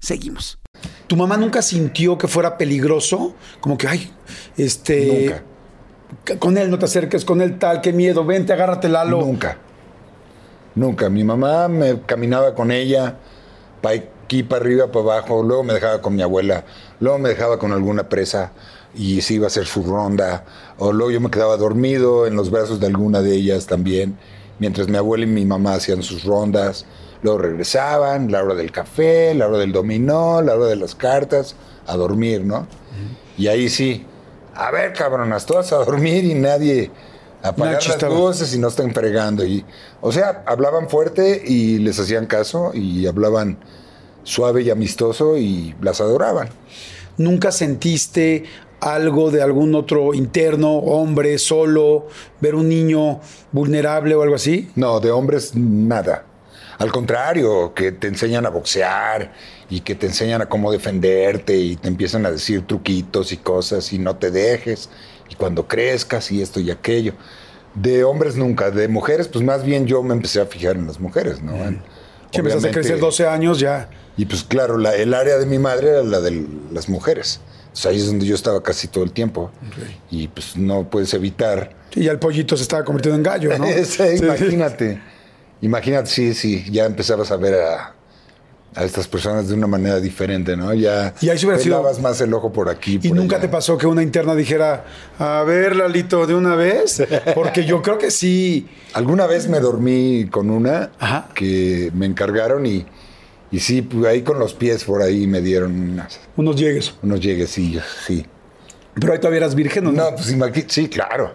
Seguimos. 0.00 0.58
¿Tu 1.06 1.16
mamá 1.16 1.36
nunca 1.36 1.62
sintió 1.62 2.18
que 2.18 2.28
fuera 2.28 2.56
peligroso? 2.56 3.34
Como 3.60 3.76
que, 3.76 3.88
ay, 3.88 4.10
este. 4.56 5.42
Nunca. 6.26 6.38
Con 6.38 6.56
él 6.56 6.70
no 6.70 6.78
te 6.78 6.86
acerques, 6.86 7.24
con 7.24 7.40
él 7.40 7.58
tal, 7.58 7.80
qué 7.80 7.92
miedo, 7.92 8.24
vente, 8.24 8.52
agárrate 8.52 8.88
Lalo. 8.88 9.20
Nunca. 9.20 9.58
Nunca. 10.74 11.10
Mi 11.10 11.24
mamá 11.24 11.68
me 11.68 12.00
caminaba 12.02 12.54
con 12.54 12.70
ella, 12.70 13.16
para 13.82 13.96
aquí, 13.96 14.42
para 14.42 14.62
arriba, 14.62 14.92
para 14.92 15.04
abajo, 15.04 15.42
luego 15.42 15.64
me 15.64 15.74
dejaba 15.74 16.00
con 16.00 16.14
mi 16.14 16.22
abuela, 16.22 16.64
luego 17.00 17.18
me 17.18 17.30
dejaba 17.30 17.58
con 17.58 17.72
alguna 17.72 18.08
presa 18.08 18.52
y 18.94 19.20
se 19.20 19.34
iba 19.34 19.44
a 19.44 19.48
hacer 19.48 19.66
su 19.66 19.82
ronda, 19.82 20.44
o 20.78 20.92
luego 20.92 21.10
yo 21.10 21.20
me 21.20 21.30
quedaba 21.30 21.56
dormido 21.56 22.26
en 22.26 22.36
los 22.36 22.50
brazos 22.50 22.80
de 22.80 22.86
alguna 22.86 23.20
de 23.20 23.34
ellas 23.34 23.66
también, 23.66 24.18
mientras 24.58 24.88
mi 24.88 24.96
abuela 24.96 25.24
y 25.24 25.28
mi 25.28 25.44
mamá 25.44 25.74
hacían 25.74 26.02
sus 26.02 26.24
rondas. 26.24 26.86
Luego 27.22 27.38
regresaban, 27.38 28.30
la 28.30 28.42
hora 28.42 28.54
del 28.54 28.70
café, 28.70 29.34
la 29.34 29.48
hora 29.48 29.58
del 29.58 29.72
dominó, 29.72 30.40
la 30.42 30.54
hora 30.54 30.66
de 30.66 30.76
las 30.76 30.94
cartas, 30.94 31.56
a 31.86 31.96
dormir, 31.96 32.44
¿no? 32.44 32.66
Y 33.36 33.48
ahí 33.48 33.68
sí, 33.68 34.04
a 34.54 34.70
ver, 34.70 34.92
cabronas, 34.92 35.46
todas 35.46 35.72
a 35.72 35.76
dormir 35.76 36.24
y 36.24 36.34
nadie 36.34 36.90
apagar 37.42 37.84
las 37.86 38.02
luces 38.02 38.54
y 38.54 38.58
no 38.58 38.68
están 38.68 38.92
fregando. 38.92 39.44
Y, 39.44 39.64
o 40.00 40.12
sea, 40.12 40.42
hablaban 40.46 40.88
fuerte 40.88 41.42
y 41.44 41.78
les 41.78 41.98
hacían 41.98 42.26
caso 42.26 42.72
y 42.74 43.06
hablaban 43.06 43.58
suave 44.24 44.62
y 44.62 44.70
amistoso 44.70 45.36
y 45.36 45.74
las 45.80 46.00
adoraban. 46.00 46.48
¿Nunca 47.16 47.50
sentiste 47.50 48.44
algo 48.80 49.30
de 49.30 49.42
algún 49.42 49.74
otro 49.74 50.14
interno, 50.14 50.76
hombre, 50.76 51.38
solo, 51.38 52.06
ver 52.40 52.54
un 52.54 52.68
niño 52.68 53.20
vulnerable 53.50 54.14
o 54.14 54.22
algo 54.22 54.36
así? 54.36 54.70
No, 54.76 55.00
de 55.00 55.10
hombres 55.10 55.54
nada. 55.54 56.24
Al 56.78 56.92
contrario, 56.92 57.74
que 57.74 57.90
te 57.90 58.06
enseñan 58.06 58.46
a 58.46 58.50
boxear 58.50 59.32
y 59.68 59.80
que 59.80 59.96
te 59.96 60.06
enseñan 60.06 60.42
a 60.42 60.46
cómo 60.46 60.70
defenderte 60.70 61.56
y 61.56 61.76
te 61.76 61.88
empiezan 61.88 62.24
a 62.24 62.30
decir 62.30 62.66
truquitos 62.66 63.32
y 63.32 63.36
cosas 63.36 63.92
y 63.92 63.98
no 63.98 64.16
te 64.16 64.30
dejes 64.30 64.88
y 65.28 65.34
cuando 65.34 65.66
crezcas 65.66 66.30
y 66.30 66.40
esto 66.40 66.60
y 66.60 66.70
aquello. 66.70 67.14
De 67.74 68.04
hombres 68.04 68.36
nunca, 68.36 68.70
de 68.70 68.88
mujeres 68.88 69.28
pues 69.28 69.44
más 69.44 69.64
bien 69.64 69.86
yo 69.86 70.02
me 70.02 70.14
empecé 70.14 70.40
a 70.40 70.46
fijar 70.46 70.76
en 70.76 70.86
las 70.86 71.00
mujeres, 71.00 71.42
¿no? 71.42 71.52
Si 72.30 72.38
empezaste 72.38 72.68
a 72.68 72.70
crecer 72.70 73.00
12 73.00 73.26
años 73.26 73.58
ya. 73.58 73.90
Y 74.16 74.26
pues 74.26 74.44
claro, 74.44 74.78
la, 74.78 74.94
el 74.94 75.14
área 75.14 75.38
de 75.38 75.46
mi 75.46 75.58
madre 75.58 75.90
era 75.90 76.02
la 76.02 76.20
de 76.20 76.46
las 76.72 76.88
mujeres. 76.88 77.40
ahí 77.84 77.96
es 77.96 78.06
donde 78.06 78.26
yo 78.26 78.34
estaba 78.34 78.62
casi 78.62 78.88
todo 78.88 79.02
el 79.04 79.12
tiempo. 79.12 79.50
Y 80.10 80.28
pues 80.28 80.56
no 80.56 80.88
puedes 80.88 81.12
evitar. 81.14 81.70
Y 81.94 82.04
ya 82.04 82.12
el 82.12 82.18
pollito 82.18 82.56
se 82.56 82.62
estaba 82.62 82.84
convirtiendo 82.84 83.16
en 83.16 83.22
gallo, 83.22 83.58
¿no? 83.58 83.66
imagínate. 84.16 85.00
Imagínate, 85.60 86.08
sí, 86.08 86.34
sí, 86.34 86.64
ya 86.70 86.86
empezabas 86.86 87.30
a 87.30 87.36
ver 87.36 87.54
a, 87.54 87.94
estas 88.76 89.08
personas 89.08 89.48
de 89.48 89.54
una 89.54 89.66
manera 89.66 89.98
diferente, 89.98 90.56
¿no? 90.56 90.72
Ya 90.72 91.12
y 91.20 91.30
ahí 91.30 91.38
sido... 91.38 91.82
más 92.00 92.20
el 92.20 92.32
ojo 92.32 92.52
por 92.52 92.68
aquí. 92.68 93.00
¿Y 93.02 93.10
nunca 93.10 93.40
te 93.40 93.48
pasó 93.48 93.76
que 93.76 93.88
una 93.88 94.02
interna 94.02 94.36
dijera, 94.36 94.84
a 95.18 95.42
ver, 95.42 95.74
Lalito, 95.74 96.26
de 96.26 96.34
una 96.34 96.54
vez? 96.54 97.02
Porque 97.34 97.64
yo 97.64 97.82
creo 97.82 97.98
que 97.98 98.12
sí. 98.12 98.68
Alguna 98.92 99.26
vez 99.26 99.48
me 99.48 99.58
dormí 99.58 100.28
con 100.30 100.50
una 100.50 100.92
que 101.34 101.90
me 101.92 102.06
encargaron 102.06 102.66
y, 102.66 102.86
y 103.50 103.58
sí, 103.58 103.82
pues 103.82 104.06
ahí 104.06 104.22
con 104.22 104.38
los 104.38 104.54
pies 104.54 104.84
por 104.84 105.02
ahí 105.02 105.26
me 105.26 105.40
dieron 105.40 105.72
unas, 105.92 106.20
unos 106.36 106.54
llegues. 106.54 106.94
Unos 107.02 107.20
lleguesillos, 107.20 107.84
sí. 108.06 108.26
Pero 108.94 109.12
ahí 109.12 109.18
todavía 109.18 109.38
eras 109.38 109.54
virgen, 109.56 109.88
¿o 109.88 109.92
no? 109.92 110.10
No, 110.10 110.16
pues 110.16 110.34
sí, 110.68 110.88
claro. 110.88 111.34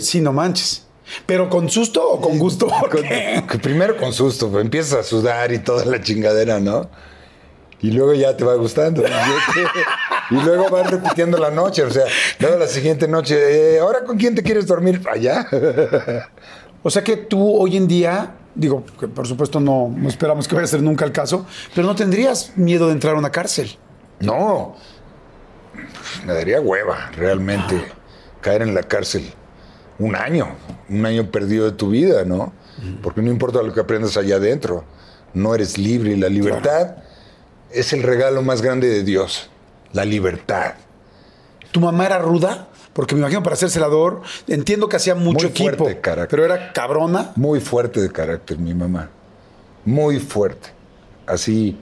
Sí, 0.00 0.20
no 0.20 0.32
manches. 0.32 0.87
¿Pero 1.26 1.48
con 1.48 1.68
susto 1.68 2.06
o 2.08 2.20
con 2.20 2.38
gusto? 2.38 2.68
Primero 3.62 3.96
con 3.96 4.12
susto, 4.12 4.50
pues, 4.50 4.64
empiezas 4.64 5.00
a 5.00 5.02
sudar 5.02 5.52
y 5.52 5.58
toda 5.58 5.84
la 5.84 6.00
chingadera, 6.00 6.60
¿no? 6.60 6.88
Y 7.80 7.92
luego 7.92 8.14
ya 8.14 8.36
te 8.36 8.44
va 8.44 8.54
gustando. 8.54 9.04
y 10.30 10.34
luego 10.34 10.68
vas 10.68 10.90
repitiendo 10.90 11.38
la 11.38 11.50
noche. 11.50 11.84
O 11.84 11.90
sea, 11.90 12.04
luego 12.40 12.58
la 12.58 12.66
siguiente 12.66 13.06
noche, 13.06 13.76
eh, 13.76 13.78
¿ahora 13.78 14.04
con 14.04 14.16
quién 14.16 14.34
te 14.34 14.42
quieres 14.42 14.66
dormir? 14.66 15.02
Allá. 15.10 15.46
O 16.80 16.90
sea 16.90 17.02
que 17.02 17.16
tú 17.16 17.56
hoy 17.60 17.76
en 17.76 17.88
día, 17.88 18.34
digo, 18.54 18.84
que 19.00 19.08
por 19.08 19.26
supuesto 19.26 19.58
no, 19.58 19.92
no 19.94 20.08
esperamos 20.08 20.46
que 20.46 20.54
vaya 20.54 20.64
a 20.64 20.68
ser 20.68 20.80
nunca 20.80 21.04
el 21.04 21.10
caso, 21.10 21.44
pero 21.74 21.88
no 21.88 21.96
tendrías 21.96 22.52
miedo 22.56 22.86
de 22.86 22.92
entrar 22.92 23.16
a 23.16 23.18
una 23.18 23.30
cárcel. 23.30 23.76
No. 24.20 24.76
Me 26.24 26.32
daría 26.32 26.60
hueva, 26.60 27.10
realmente, 27.16 27.84
caer 28.40 28.62
en 28.62 28.74
la 28.74 28.84
cárcel. 28.84 29.32
Un 29.98 30.14
año, 30.14 30.48
un 30.88 31.04
año 31.06 31.30
perdido 31.30 31.64
de 31.66 31.72
tu 31.72 31.90
vida, 31.90 32.24
¿no? 32.24 32.52
Porque 33.02 33.20
no 33.20 33.30
importa 33.30 33.62
lo 33.62 33.72
que 33.74 33.80
aprendas 33.80 34.16
allá 34.16 34.36
adentro, 34.36 34.84
no 35.34 35.54
eres 35.54 35.76
libre 35.78 36.12
y 36.12 36.16
la 36.16 36.28
libertad 36.28 36.96
es 37.70 37.92
el 37.92 38.02
regalo 38.04 38.40
más 38.42 38.62
grande 38.62 38.88
de 38.88 39.02
Dios, 39.02 39.50
la 39.92 40.04
libertad. 40.04 40.74
¿Tu 41.72 41.80
mamá 41.80 42.06
era 42.06 42.18
ruda? 42.18 42.68
Porque 42.92 43.14
me 43.14 43.20
imagino 43.20 43.42
para 43.42 43.56
ser 43.56 43.70
celador, 43.70 44.22
entiendo 44.46 44.88
que 44.88 44.96
hacía 44.96 45.14
mucho 45.16 45.48
Muy 45.48 45.56
fuerte 45.56 45.84
equipo, 45.84 46.00
carácter. 46.02 46.28
pero 46.28 46.44
era 46.44 46.72
cabrona. 46.72 47.32
Muy 47.36 47.60
fuerte 47.60 48.00
de 48.00 48.10
carácter, 48.10 48.58
mi 48.58 48.74
mamá. 48.74 49.08
Muy 49.84 50.18
fuerte. 50.20 50.70
Así. 51.26 51.76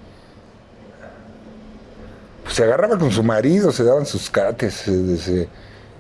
pues, 2.43 2.55
se 2.57 2.65
agarraba 2.65 2.99
con 2.99 3.11
su 3.11 3.23
marido, 3.23 3.71
se 3.73 3.85
daban 3.85 4.07
sus 4.07 4.31
cates. 4.31 4.75
se- 4.75 5.17
se- 5.19 5.49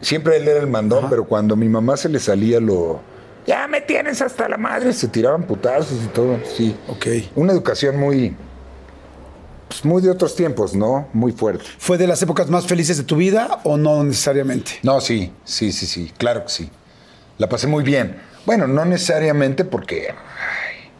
siempre 0.00 0.36
él 0.36 0.48
era 0.48 0.60
el 0.60 0.66
mandón, 0.66 1.08
pero 1.08 1.24
cuando 1.24 1.56
mi 1.56 1.68
mamá 1.68 1.96
se 1.96 2.08
le 2.08 2.18
salía 2.20 2.60
lo. 2.60 3.00
Ya 3.46 3.68
me 3.68 3.80
tienes 3.80 4.20
hasta 4.20 4.48
la 4.48 4.56
madre, 4.56 4.92
se 4.92 5.08
tiraban 5.08 5.44
putazos 5.44 6.02
y 6.04 6.08
todo. 6.08 6.38
Sí. 6.56 6.76
Ok. 6.88 7.06
Una 7.34 7.52
educación 7.52 7.98
muy. 7.98 8.36
Pues 9.68 9.84
muy 9.84 10.00
de 10.00 10.10
otros 10.10 10.36
tiempos, 10.36 10.74
¿no? 10.74 11.08
Muy 11.12 11.32
fuerte. 11.32 11.64
¿Fue 11.78 11.98
de 11.98 12.06
las 12.06 12.22
épocas 12.22 12.48
más 12.48 12.66
felices 12.66 12.98
de 12.98 13.02
tu 13.02 13.16
vida 13.16 13.60
o 13.64 13.76
no 13.76 14.04
necesariamente? 14.04 14.72
No, 14.82 15.00
sí, 15.00 15.32
sí, 15.44 15.72
sí, 15.72 15.86
sí, 15.86 16.12
claro 16.16 16.44
que 16.44 16.50
sí. 16.50 16.70
La 17.38 17.48
pasé 17.48 17.66
muy 17.66 17.82
bien. 17.82 18.16
Bueno, 18.46 18.68
no 18.68 18.84
necesariamente 18.84 19.64
porque... 19.64 20.10
ay, 20.10 20.90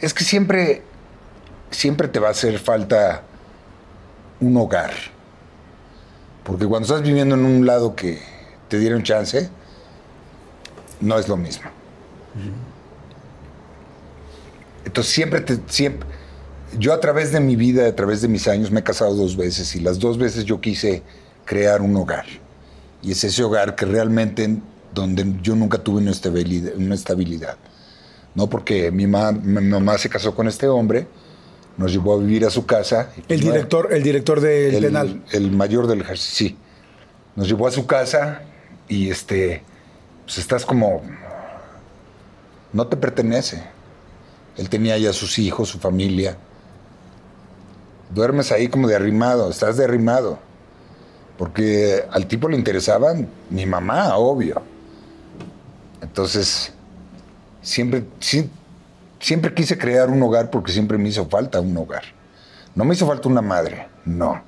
es 0.00 0.12
que 0.12 0.24
siempre, 0.24 0.82
siempre 1.70 2.08
te 2.08 2.18
va 2.18 2.28
a 2.28 2.30
hacer 2.32 2.58
falta 2.58 3.22
un 4.40 4.56
hogar. 4.56 4.92
Porque 6.44 6.66
cuando 6.66 6.86
estás 6.86 7.02
viviendo 7.02 7.34
en 7.34 7.44
un 7.44 7.66
lado 7.66 7.96
que 7.96 8.20
te 8.68 8.78
dieron 8.78 9.02
chance, 9.02 9.48
no 11.00 11.18
es 11.18 11.28
lo 11.28 11.36
mismo. 11.36 11.70
Entonces 14.84 15.12
siempre 15.12 15.40
te... 15.40 15.58
Yo 16.78 16.92
a 16.92 17.00
través 17.00 17.32
de 17.32 17.40
mi 17.40 17.56
vida, 17.56 17.86
a 17.86 17.94
través 17.94 18.20
de 18.20 18.28
mis 18.28 18.48
años, 18.48 18.70
me 18.70 18.80
he 18.80 18.82
casado 18.82 19.14
dos 19.14 19.36
veces 19.36 19.74
y 19.76 19.80
las 19.80 19.98
dos 19.98 20.18
veces 20.18 20.44
yo 20.44 20.60
quise 20.60 21.02
crear 21.44 21.80
un 21.80 21.96
hogar. 21.96 22.26
Y 23.02 23.12
es 23.12 23.22
ese 23.24 23.42
hogar 23.44 23.76
que 23.76 23.86
realmente 23.86 24.58
donde 24.92 25.36
yo 25.42 25.54
nunca 25.54 25.78
tuve 25.78 25.98
una 25.98 26.10
estabilidad. 26.10 26.74
Una 26.76 26.94
estabilidad 26.94 27.56
¿no? 28.34 28.48
Porque 28.48 28.90
mi 28.90 29.06
mamá 29.06 29.98
se 29.98 30.08
casó 30.08 30.34
con 30.34 30.48
este 30.48 30.68
hombre, 30.68 31.06
nos 31.76 31.92
llevó 31.92 32.14
a 32.14 32.18
vivir 32.18 32.44
a 32.44 32.50
su 32.50 32.66
casa. 32.66 33.10
El 33.28 33.40
director, 33.40 33.92
el 33.92 34.02
director 34.02 34.40
del 34.40 34.74
el, 34.76 34.84
penal. 34.84 35.24
el 35.32 35.50
mayor 35.50 35.86
del 35.86 36.00
ejército, 36.02 36.34
sí. 36.36 36.56
Nos 37.36 37.48
llevó 37.48 37.66
a 37.66 37.70
su 37.72 37.86
casa 37.86 38.42
y 38.88 39.10
este, 39.10 39.62
pues 40.24 40.38
estás 40.38 40.64
como, 40.64 41.02
no 42.72 42.86
te 42.86 42.96
pertenece. 42.96 43.64
Él 44.56 44.68
tenía 44.68 44.96
ya 44.98 45.12
sus 45.12 45.38
hijos, 45.38 45.68
su 45.68 45.78
familia. 45.78 46.36
Duermes 48.14 48.52
ahí 48.52 48.68
como 48.68 48.86
de 48.86 48.94
arrimado, 48.94 49.50
estás 49.50 49.76
de 49.76 49.84
arrimado. 49.84 50.38
Porque 51.36 52.04
al 52.12 52.26
tipo 52.28 52.48
le 52.48 52.56
interesaban 52.56 53.28
mi 53.50 53.66
mamá, 53.66 54.16
obvio. 54.16 54.62
Entonces, 56.00 56.72
siempre, 57.62 58.04
sí- 58.20 58.48
siempre 59.24 59.54
quise 59.54 59.78
crear 59.78 60.10
un 60.10 60.22
hogar 60.22 60.50
porque 60.50 60.70
siempre 60.70 60.98
me 60.98 61.08
hizo 61.08 61.26
falta 61.26 61.58
un 61.60 61.74
hogar. 61.78 62.02
No 62.74 62.84
me 62.84 62.94
hizo 62.94 63.06
falta 63.06 63.26
una 63.28 63.40
madre, 63.40 63.88
no. 64.04 64.42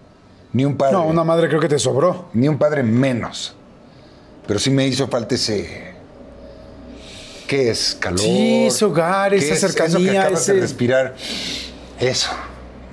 Ni 0.52 0.64
un 0.66 0.76
padre. 0.76 0.92
No, 0.92 1.06
una 1.06 1.24
madre 1.24 1.48
creo 1.48 1.60
que 1.60 1.68
te 1.68 1.78
sobró. 1.78 2.28
Ni 2.34 2.46
un 2.46 2.58
padre 2.58 2.82
menos. 2.82 3.54
Pero 4.46 4.58
sí 4.58 4.70
me 4.70 4.86
hizo 4.86 5.08
falta 5.08 5.34
ese. 5.34 5.94
¿Qué 7.48 7.70
es? 7.70 7.96
Calor. 7.98 8.20
Sí, 8.20 8.66
ese 8.66 8.84
hogar, 8.84 9.30
¿Qué 9.30 9.36
esa 9.38 9.54
es 9.54 9.62
Eso 9.64 9.66
que 9.68 9.72
cercanía, 9.88 10.22
acabas 10.22 10.46
de 10.46 10.52
ese- 10.52 10.60
respirar. 10.60 11.14
Eso, 11.98 12.30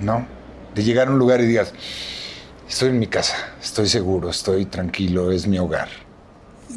¿no? 0.00 0.26
De 0.74 0.82
llegar 0.82 1.08
a 1.08 1.10
un 1.10 1.18
lugar 1.18 1.40
y 1.40 1.46
digas, 1.46 1.72
estoy 2.68 2.88
en 2.90 2.98
mi 2.98 3.06
casa, 3.08 3.34
estoy 3.62 3.88
seguro, 3.88 4.30
estoy 4.30 4.64
tranquilo, 4.64 5.30
es 5.32 5.46
mi 5.46 5.58
hogar. 5.58 5.88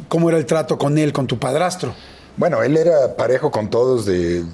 ¿Cómo 0.08 0.28
era 0.28 0.38
el 0.38 0.44
trato 0.46 0.76
con 0.76 0.98
él, 0.98 1.12
con 1.12 1.26
tu 1.26 1.38
padrastro? 1.38 1.94
Bueno, 2.36 2.62
él 2.62 2.76
era 2.76 3.16
parejo 3.16 3.50
con 3.50 3.70
todos 3.70 4.04
de, 4.06 4.42
de 4.42 4.46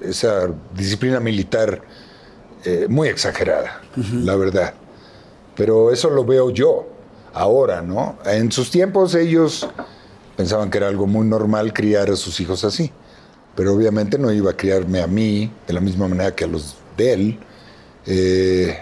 esa 0.00 0.48
disciplina 0.74 1.20
militar 1.20 1.82
eh, 2.64 2.86
muy 2.88 3.08
exagerada, 3.08 3.80
la 4.12 4.36
verdad. 4.36 4.74
Pero 5.56 5.92
eso 5.92 6.10
lo 6.10 6.24
veo 6.24 6.50
yo 6.50 6.88
ahora, 7.32 7.82
¿no? 7.82 8.18
En 8.24 8.50
sus 8.50 8.70
tiempos 8.70 9.14
ellos 9.14 9.68
pensaban 10.36 10.70
que 10.70 10.78
era 10.78 10.88
algo 10.88 11.06
muy 11.06 11.26
normal 11.26 11.72
criar 11.72 12.10
a 12.10 12.16
sus 12.16 12.40
hijos 12.40 12.64
así. 12.64 12.90
Pero 13.54 13.74
obviamente 13.74 14.18
no 14.18 14.32
iba 14.32 14.52
a 14.52 14.56
criarme 14.56 15.02
a 15.02 15.06
mí 15.06 15.52
de 15.66 15.72
la 15.72 15.80
misma 15.80 16.08
manera 16.08 16.34
que 16.34 16.44
a 16.44 16.46
los 16.46 16.76
de 16.96 17.12
él. 17.12 17.38
Eh, 18.06 18.78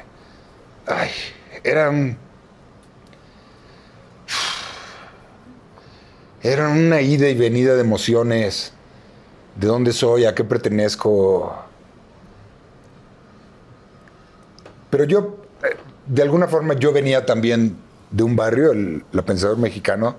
ay, 0.87 1.11
eran 1.65 2.19
Era 6.43 6.69
una 6.69 7.01
ida 7.01 7.29
y 7.29 7.35
venida 7.35 7.75
de 7.75 7.81
emociones. 7.81 8.73
¿De 9.59 9.67
dónde 9.67 9.93
soy? 9.93 10.25
¿A 10.25 10.35
qué 10.35 10.45
pertenezco? 10.45 11.53
Pero 14.89 15.05
yo, 15.05 15.37
eh, 15.65 15.77
de 16.07 16.23
alguna 16.23 16.47
forma, 16.47 16.75
yo 16.75 16.93
venía 16.93 17.27
también 17.27 17.77
de 18.11 18.23
un 18.23 18.37
barrio, 18.37 18.71
el, 18.71 19.05
la 19.11 19.23
Pensador 19.23 19.59
Mexicano, 19.59 20.17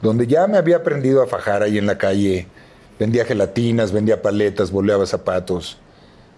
donde 0.00 0.26
ya 0.26 0.46
me 0.46 0.56
había 0.56 0.78
aprendido 0.78 1.22
a 1.22 1.26
fajar 1.26 1.62
ahí 1.62 1.76
en 1.76 1.86
la 1.86 1.98
calle. 1.98 2.46
Vendía 2.98 3.26
gelatinas, 3.26 3.92
vendía 3.92 4.22
paletas, 4.22 4.70
boleaba 4.70 5.04
zapatos. 5.04 5.78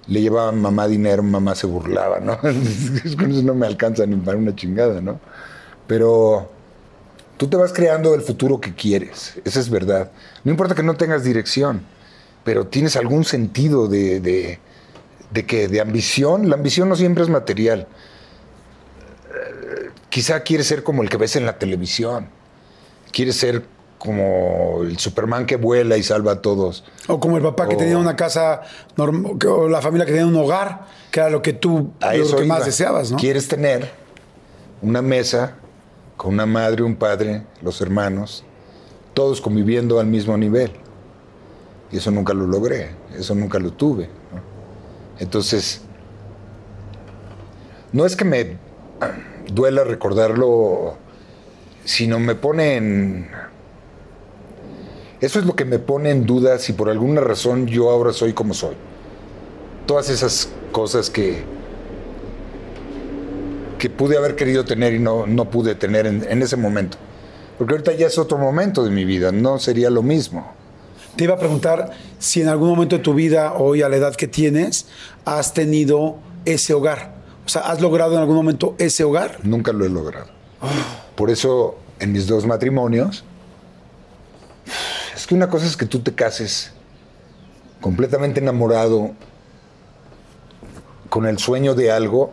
Le 0.08 0.20
llevaba 0.20 0.48
a 0.48 0.52
mamá 0.52 0.88
dinero, 0.88 1.22
mamá 1.22 1.54
se 1.54 1.68
burlaba, 1.68 2.18
¿no? 2.18 2.38
Con 2.40 3.30
eso 3.30 3.42
no 3.42 3.54
me 3.54 3.66
alcanza 3.66 4.06
ni 4.06 4.16
para 4.16 4.36
una 4.36 4.54
chingada, 4.54 5.00
¿no? 5.00 5.20
Pero 5.86 6.50
Tú 7.36 7.48
te 7.48 7.56
vas 7.56 7.72
creando 7.72 8.14
el 8.14 8.22
futuro 8.22 8.60
que 8.60 8.74
quieres, 8.74 9.34
esa 9.44 9.58
es 9.58 9.68
verdad. 9.68 10.10
No 10.44 10.52
importa 10.52 10.74
que 10.74 10.84
no 10.84 10.94
tengas 10.94 11.24
dirección, 11.24 11.82
pero 12.44 12.66
tienes 12.66 12.96
algún 12.96 13.24
sentido 13.24 13.88
de, 13.88 14.20
de, 14.20 14.58
de 15.30 15.46
que 15.46 15.66
de 15.66 15.80
ambición. 15.80 16.48
La 16.48 16.56
ambición 16.56 16.88
no 16.88 16.96
siempre 16.96 17.24
es 17.24 17.30
material. 17.30 17.88
Eh, 19.34 19.90
quizá 20.10 20.40
quieres 20.40 20.66
ser 20.66 20.82
como 20.82 21.02
el 21.02 21.08
que 21.08 21.16
ves 21.16 21.36
en 21.36 21.46
la 21.46 21.58
televisión. 21.58 22.28
Quieres 23.10 23.36
ser 23.36 23.64
como 23.98 24.82
el 24.82 24.98
Superman 24.98 25.46
que 25.46 25.56
vuela 25.56 25.96
y 25.96 26.02
salva 26.02 26.32
a 26.32 26.42
todos. 26.42 26.84
O 27.08 27.18
como 27.18 27.38
el 27.38 27.42
papá 27.42 27.66
que 27.66 27.76
tenía 27.76 27.96
una 27.96 28.16
casa, 28.16 28.60
o 28.98 29.68
la 29.68 29.80
familia 29.80 30.04
que 30.04 30.12
tenía 30.12 30.26
un 30.26 30.36
hogar, 30.36 30.86
que 31.10 31.20
era 31.20 31.30
lo 31.30 31.40
que 31.40 31.54
tú, 31.54 31.92
A 32.00 32.14
lo 32.14 32.24
eso 32.24 32.36
que 32.36 32.44
más 32.44 32.66
deseabas, 32.66 33.10
¿no? 33.10 33.16
Quieres 33.16 33.48
tener 33.48 33.90
una 34.82 35.00
mesa 35.00 35.54
con 36.18 36.34
una 36.34 36.44
madre, 36.44 36.82
un 36.82 36.96
padre, 36.96 37.44
los 37.62 37.80
hermanos, 37.80 38.44
todos 39.14 39.40
conviviendo 39.40 39.98
al 39.98 40.06
mismo 40.06 40.36
nivel. 40.36 40.70
Y 41.92 41.98
eso 41.98 42.10
nunca 42.10 42.34
lo 42.34 42.46
logré, 42.46 42.90
eso 43.16 43.34
nunca 43.34 43.58
lo 43.58 43.72
tuve. 43.72 44.08
Entonces, 45.18 45.82
no 47.92 48.04
es 48.04 48.16
que 48.16 48.24
me 48.24 48.56
duela 49.52 49.84
recordarlo, 49.84 50.96
sino 51.84 52.18
me 52.18 52.34
pone 52.34 52.76
en... 52.76 53.28
Eso 55.20 55.38
es 55.38 55.46
lo 55.46 55.54
que 55.54 55.64
me 55.64 55.78
pone 55.78 56.10
en 56.10 56.26
duda 56.26 56.58
si 56.58 56.72
por 56.72 56.90
alguna 56.90 57.20
razón 57.20 57.66
yo 57.66 57.90
ahora 57.90 58.12
soy 58.12 58.32
como 58.32 58.52
soy. 58.52 58.74
Todas 59.86 60.10
esas 60.10 60.48
cosas 60.72 61.08
que, 61.08 61.44
que 63.78 63.88
pude 63.88 64.16
haber 64.16 64.34
querido 64.34 64.64
tener 64.64 64.94
y 64.94 64.98
no, 64.98 65.26
no 65.26 65.50
pude 65.50 65.74
tener 65.76 66.06
en, 66.06 66.26
en 66.28 66.42
ese 66.42 66.56
momento. 66.56 66.98
Porque 67.58 67.74
ahorita 67.74 67.92
ya 67.92 68.08
es 68.08 68.18
otro 68.18 68.38
momento 68.38 68.82
de 68.84 68.90
mi 68.90 69.04
vida, 69.04 69.30
no 69.30 69.58
sería 69.58 69.88
lo 69.88 70.02
mismo. 70.02 70.52
Te 71.16 71.24
iba 71.24 71.34
a 71.34 71.38
preguntar 71.38 71.90
si 72.18 72.40
en 72.42 72.48
algún 72.48 72.68
momento 72.70 72.96
de 72.96 73.02
tu 73.02 73.14
vida, 73.14 73.54
hoy 73.54 73.82
a 73.82 73.88
la 73.88 73.96
edad 73.96 74.14
que 74.16 74.26
tienes, 74.26 74.86
has 75.24 75.54
tenido 75.54 76.16
ese 76.44 76.74
hogar. 76.74 77.14
O 77.46 77.48
sea, 77.48 77.62
¿has 77.62 77.80
logrado 77.80 78.14
en 78.14 78.18
algún 78.20 78.36
momento 78.36 78.74
ese 78.78 79.04
hogar? 79.04 79.38
Nunca 79.44 79.72
lo 79.72 79.84
he 79.84 79.88
logrado. 79.88 80.26
Por 81.14 81.30
eso, 81.30 81.76
en 82.00 82.12
mis 82.12 82.26
dos 82.26 82.46
matrimonios, 82.46 83.24
Es 85.14 85.26
que 85.28 85.34
una 85.34 85.48
cosa 85.48 85.66
es 85.66 85.76
que 85.76 85.86
tú 85.86 86.00
te 86.00 86.12
cases 86.14 86.72
completamente 87.80 88.40
enamorado 88.40 89.12
con 91.08 91.26
el 91.26 91.38
sueño 91.38 91.74
de 91.74 91.92
algo 91.92 92.32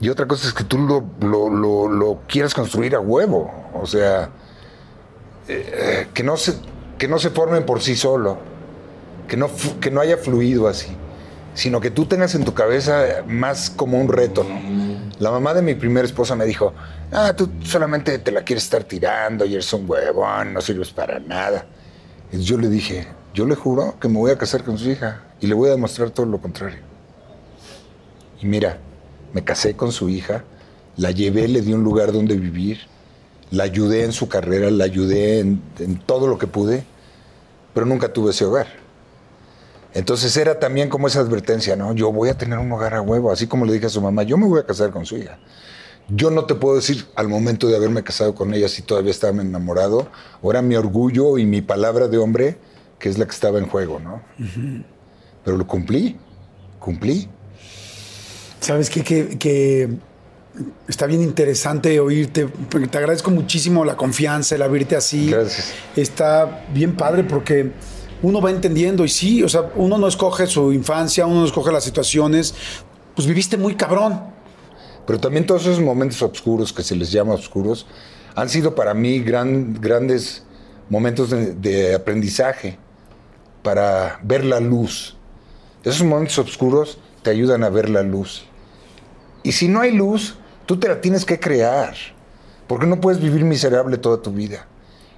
y 0.00 0.08
otra 0.08 0.26
cosa 0.26 0.46
es 0.48 0.54
que 0.54 0.64
tú 0.64 0.78
lo, 0.78 1.04
lo, 1.20 1.88
lo- 1.88 2.20
quieras 2.26 2.54
construir 2.54 2.94
a 2.94 3.00
huevo. 3.00 3.52
O 3.74 3.86
sea, 3.86 4.30
eh, 5.48 6.06
que, 6.14 6.22
no 6.22 6.36
se, 6.36 6.54
que 6.98 7.08
no 7.08 7.18
se 7.18 7.30
formen 7.30 7.64
por 7.64 7.82
sí 7.82 7.96
solo, 7.96 8.38
que 9.28 9.36
no, 9.36 9.50
que 9.80 9.90
no 9.90 10.00
haya 10.00 10.16
fluido 10.16 10.68
así, 10.68 10.88
sino 11.54 11.80
que 11.80 11.90
tú 11.90 12.06
tengas 12.06 12.34
en 12.34 12.44
tu 12.44 12.54
cabeza 12.54 13.22
más 13.26 13.70
como 13.70 14.00
un 14.00 14.08
reto. 14.08 14.46
La 15.18 15.30
mamá 15.30 15.54
de 15.54 15.62
mi 15.62 15.74
primera 15.74 16.06
esposa 16.06 16.36
me 16.36 16.44
dijo, 16.44 16.74
ah, 17.12 17.32
tú 17.34 17.50
solamente 17.62 18.18
te 18.18 18.30
la 18.32 18.42
quieres 18.42 18.64
estar 18.64 18.84
tirando 18.84 19.44
y 19.44 19.54
eres 19.54 19.72
un 19.72 19.88
huevón, 19.88 20.52
no 20.52 20.60
sirves 20.60 20.90
para 20.90 21.18
nada. 21.18 21.66
Y 22.32 22.40
yo 22.40 22.58
le 22.58 22.68
dije, 22.68 23.06
yo 23.34 23.46
le 23.46 23.54
juro 23.54 23.98
que 24.00 24.08
me 24.08 24.18
voy 24.18 24.30
a 24.30 24.38
casar 24.38 24.64
con 24.64 24.78
su 24.78 24.90
hija 24.90 25.22
y 25.40 25.46
le 25.46 25.54
voy 25.54 25.68
a 25.68 25.72
demostrar 25.72 26.10
todo 26.10 26.26
lo 26.26 26.40
contrario. 26.40 26.80
Y 28.40 28.46
mira, 28.46 28.78
me 29.32 29.44
casé 29.44 29.74
con 29.74 29.92
su 29.92 30.08
hija, 30.08 30.44
la 30.96 31.10
llevé, 31.10 31.48
le 31.48 31.60
di 31.60 31.72
un 31.72 31.82
lugar 31.82 32.12
donde 32.12 32.36
vivir, 32.36 32.80
la 33.50 33.64
ayudé 33.64 34.04
en 34.04 34.12
su 34.12 34.28
carrera, 34.28 34.70
la 34.70 34.84
ayudé 34.84 35.40
en, 35.40 35.62
en 35.78 35.98
todo 35.98 36.26
lo 36.26 36.38
que 36.38 36.46
pude, 36.46 36.84
pero 37.74 37.86
nunca 37.86 38.12
tuve 38.12 38.30
ese 38.30 38.44
hogar. 38.44 38.66
Entonces 39.94 40.36
era 40.36 40.58
también 40.58 40.90
como 40.90 41.06
esa 41.06 41.20
advertencia, 41.20 41.74
¿no? 41.74 41.94
Yo 41.94 42.12
voy 42.12 42.28
a 42.28 42.36
tener 42.36 42.58
un 42.58 42.70
hogar 42.70 42.94
a 42.94 43.00
huevo, 43.00 43.32
así 43.32 43.46
como 43.46 43.64
le 43.64 43.72
dije 43.72 43.86
a 43.86 43.88
su 43.88 44.02
mamá, 44.02 44.24
yo 44.24 44.36
me 44.36 44.46
voy 44.46 44.60
a 44.60 44.66
casar 44.66 44.90
con 44.90 45.06
su 45.06 45.16
hija. 45.16 45.38
Yo 46.08 46.30
no 46.30 46.44
te 46.44 46.54
puedo 46.54 46.76
decir 46.76 47.06
al 47.16 47.28
momento 47.28 47.66
de 47.66 47.76
haberme 47.76 48.04
casado 48.04 48.34
con 48.34 48.52
ella 48.54 48.68
si 48.68 48.82
todavía 48.82 49.10
estaba 49.10 49.40
enamorado, 49.40 50.08
o 50.42 50.50
era 50.50 50.62
mi 50.62 50.76
orgullo 50.76 51.38
y 51.38 51.46
mi 51.46 51.62
palabra 51.62 52.08
de 52.08 52.18
hombre, 52.18 52.58
que 52.98 53.08
es 53.08 53.16
la 53.18 53.24
que 53.24 53.32
estaba 53.32 53.58
en 53.58 53.66
juego, 53.66 53.98
¿no? 53.98 54.22
Pero 55.44 55.56
lo 55.56 55.66
cumplí, 55.66 56.16
cumplí. 56.78 57.28
¿Sabes 58.60 58.90
qué? 58.90 59.02
Que, 59.02 59.38
que 59.38 59.88
está 60.88 61.06
bien 61.06 61.22
interesante 61.22 61.98
oírte. 62.00 62.48
Te 62.90 62.98
agradezco 62.98 63.30
muchísimo 63.30 63.84
la 63.84 63.96
confianza, 63.96 64.54
el 64.54 64.62
abrirte 64.62 64.96
así. 64.96 65.30
Gracias. 65.30 65.72
Está 65.96 66.64
bien 66.72 66.96
padre 66.96 67.24
porque 67.24 67.72
uno 68.22 68.40
va 68.40 68.50
entendiendo 68.50 69.04
y 69.04 69.08
sí, 69.08 69.42
o 69.42 69.48
sea, 69.48 69.70
uno 69.76 69.98
no 69.98 70.08
escoge 70.08 70.46
su 70.46 70.72
infancia, 70.72 71.26
uno 71.26 71.40
no 71.40 71.46
escoge 71.46 71.72
las 71.72 71.84
situaciones. 71.84 72.54
Pues 73.14 73.26
viviste 73.26 73.56
muy 73.56 73.74
cabrón. 73.74 74.20
Pero 75.06 75.20
también 75.20 75.46
todos 75.46 75.62
esos 75.62 75.80
momentos 75.80 76.20
oscuros, 76.22 76.72
que 76.72 76.82
se 76.82 76.96
les 76.96 77.12
llama 77.12 77.34
oscuros, 77.34 77.86
han 78.34 78.48
sido 78.48 78.74
para 78.74 78.92
mí 78.92 79.20
gran- 79.20 79.74
grandes 79.80 80.42
momentos 80.90 81.30
de, 81.30 81.54
de 81.54 81.94
aprendizaje 81.94 82.78
para 83.62 84.20
ver 84.22 84.44
la 84.44 84.60
luz. 84.60 85.16
Esos 85.84 86.02
momentos 86.04 86.38
oscuros 86.38 86.98
te 87.22 87.30
ayudan 87.30 87.62
a 87.64 87.68
ver 87.68 87.88
la 87.88 88.02
luz. 88.02 88.44
Y 89.42 89.52
si 89.52 89.68
no 89.68 89.80
hay 89.80 89.92
luz, 89.92 90.36
tú 90.66 90.78
te 90.78 90.88
la 90.88 91.00
tienes 91.00 91.24
que 91.24 91.40
crear. 91.40 91.94
Porque 92.66 92.86
no 92.86 93.00
puedes 93.00 93.20
vivir 93.20 93.44
miserable 93.44 93.96
toda 93.96 94.20
tu 94.20 94.32
vida. 94.32 94.66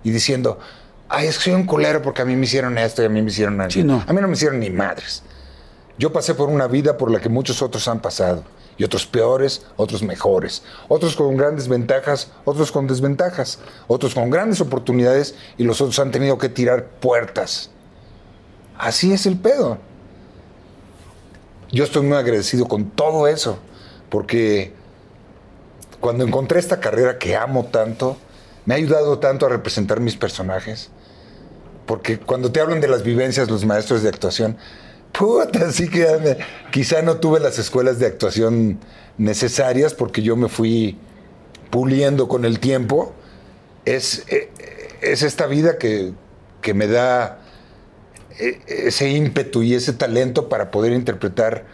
Y 0.05 0.11
diciendo, 0.11 0.59
ay, 1.09 1.27
es 1.27 1.39
que 1.39 1.45
soy 1.45 1.55
un 1.55 1.65
culero 1.65 2.03
porque 2.03 2.23
a 2.23 2.25
mí 2.25 2.37
me 2.37 2.45
hicieron 2.45 2.77
esto 2.79 3.03
y 3.03 3.07
a 3.07 3.09
mí 3.09 3.23
me 3.23 3.31
hicieron 3.31 3.61
aquello. 3.61 3.81
Sí, 3.81 3.85
no. 3.85 4.05
A 4.07 4.13
mí 4.13 4.21
no 4.21 4.29
me 4.29 4.35
hicieron 4.35 4.61
ni 4.61 4.71
madres. 4.71 5.23
Yo 5.99 6.13
pasé 6.13 6.35
por 6.35 6.49
una 6.49 6.69
vida 6.69 6.97
por 6.97 7.11
la 7.11 7.21
que 7.21 7.29
muchos 7.29 7.63
otros 7.63 7.89
han 7.89 8.01
pasado. 8.01 8.45
Y 8.77 8.85
otros 8.85 9.07
peores, 9.07 9.67
otros 9.77 10.03
mejores. 10.03 10.63
Otros 10.87 11.17
con 11.17 11.37
grandes 11.37 11.67
ventajas, 11.67 12.31
otros 12.45 12.71
con 12.71 12.87
desventajas. 12.87 13.59
Otros 13.89 14.15
con 14.15 14.31
grandes 14.31 14.61
oportunidades 14.61 15.35
y 15.57 15.65
los 15.65 15.81
otros 15.81 15.99
han 15.99 16.13
tenido 16.13 16.39
que 16.39 16.49
tirar 16.49 16.87
puertas. 17.01 17.71
Así 18.77 19.13
es 19.13 19.27
el 19.27 19.37
pedo. 19.37 19.79
Yo 21.73 21.83
estoy 21.83 22.03
muy 22.03 22.17
agradecido 22.17 22.69
con 22.69 22.91
todo 22.91 23.27
eso. 23.27 23.59
Porque 24.11 24.78
cuando 26.01 26.25
encontré 26.25 26.59
esta 26.59 26.81
carrera 26.81 27.19
que 27.19 27.37
amo 27.37 27.67
tanto, 27.67 28.17
me 28.65 28.75
ha 28.75 28.77
ayudado 28.77 29.19
tanto 29.19 29.47
a 29.47 29.49
representar 29.49 30.01
mis 30.01 30.17
personajes. 30.17 30.91
Porque 31.87 32.19
cuando 32.19 32.53
te 32.53 32.61
hablan 32.61 32.81
de 32.81 32.89
las 32.89 33.03
vivencias 33.03 33.51
los 33.51 33.65
maestros 33.65 34.03
de 34.03 34.11
actuación, 34.11 34.59
puta, 35.13 35.73
sí 35.73 35.89
que 35.89 36.39
quizá 36.71 37.03
no 37.03 37.17
tuve 37.17 37.41
las 37.41 37.59
escuelas 37.59 37.99
de 37.99 38.07
actuación 38.07 38.79
necesarias 39.17 39.95
porque 39.95 40.23
yo 40.23 40.37
me 40.37 40.49
fui 40.49 40.99
puliendo 41.71 42.29
con 42.29 42.45
el 42.45 42.61
tiempo. 42.61 43.13
Es, 43.85 44.25
eh, 44.29 44.51
es 45.01 45.23
esta 45.23 45.47
vida 45.47 45.79
que, 45.79 46.13
que 46.61 46.75
me 46.75 46.87
da 46.87 47.39
eh, 48.39 48.61
ese 48.67 49.09
ímpetu 49.09 49.63
y 49.63 49.75
ese 49.75 49.93
talento 49.93 50.49
para 50.49 50.71
poder 50.71 50.93
interpretar 50.93 51.65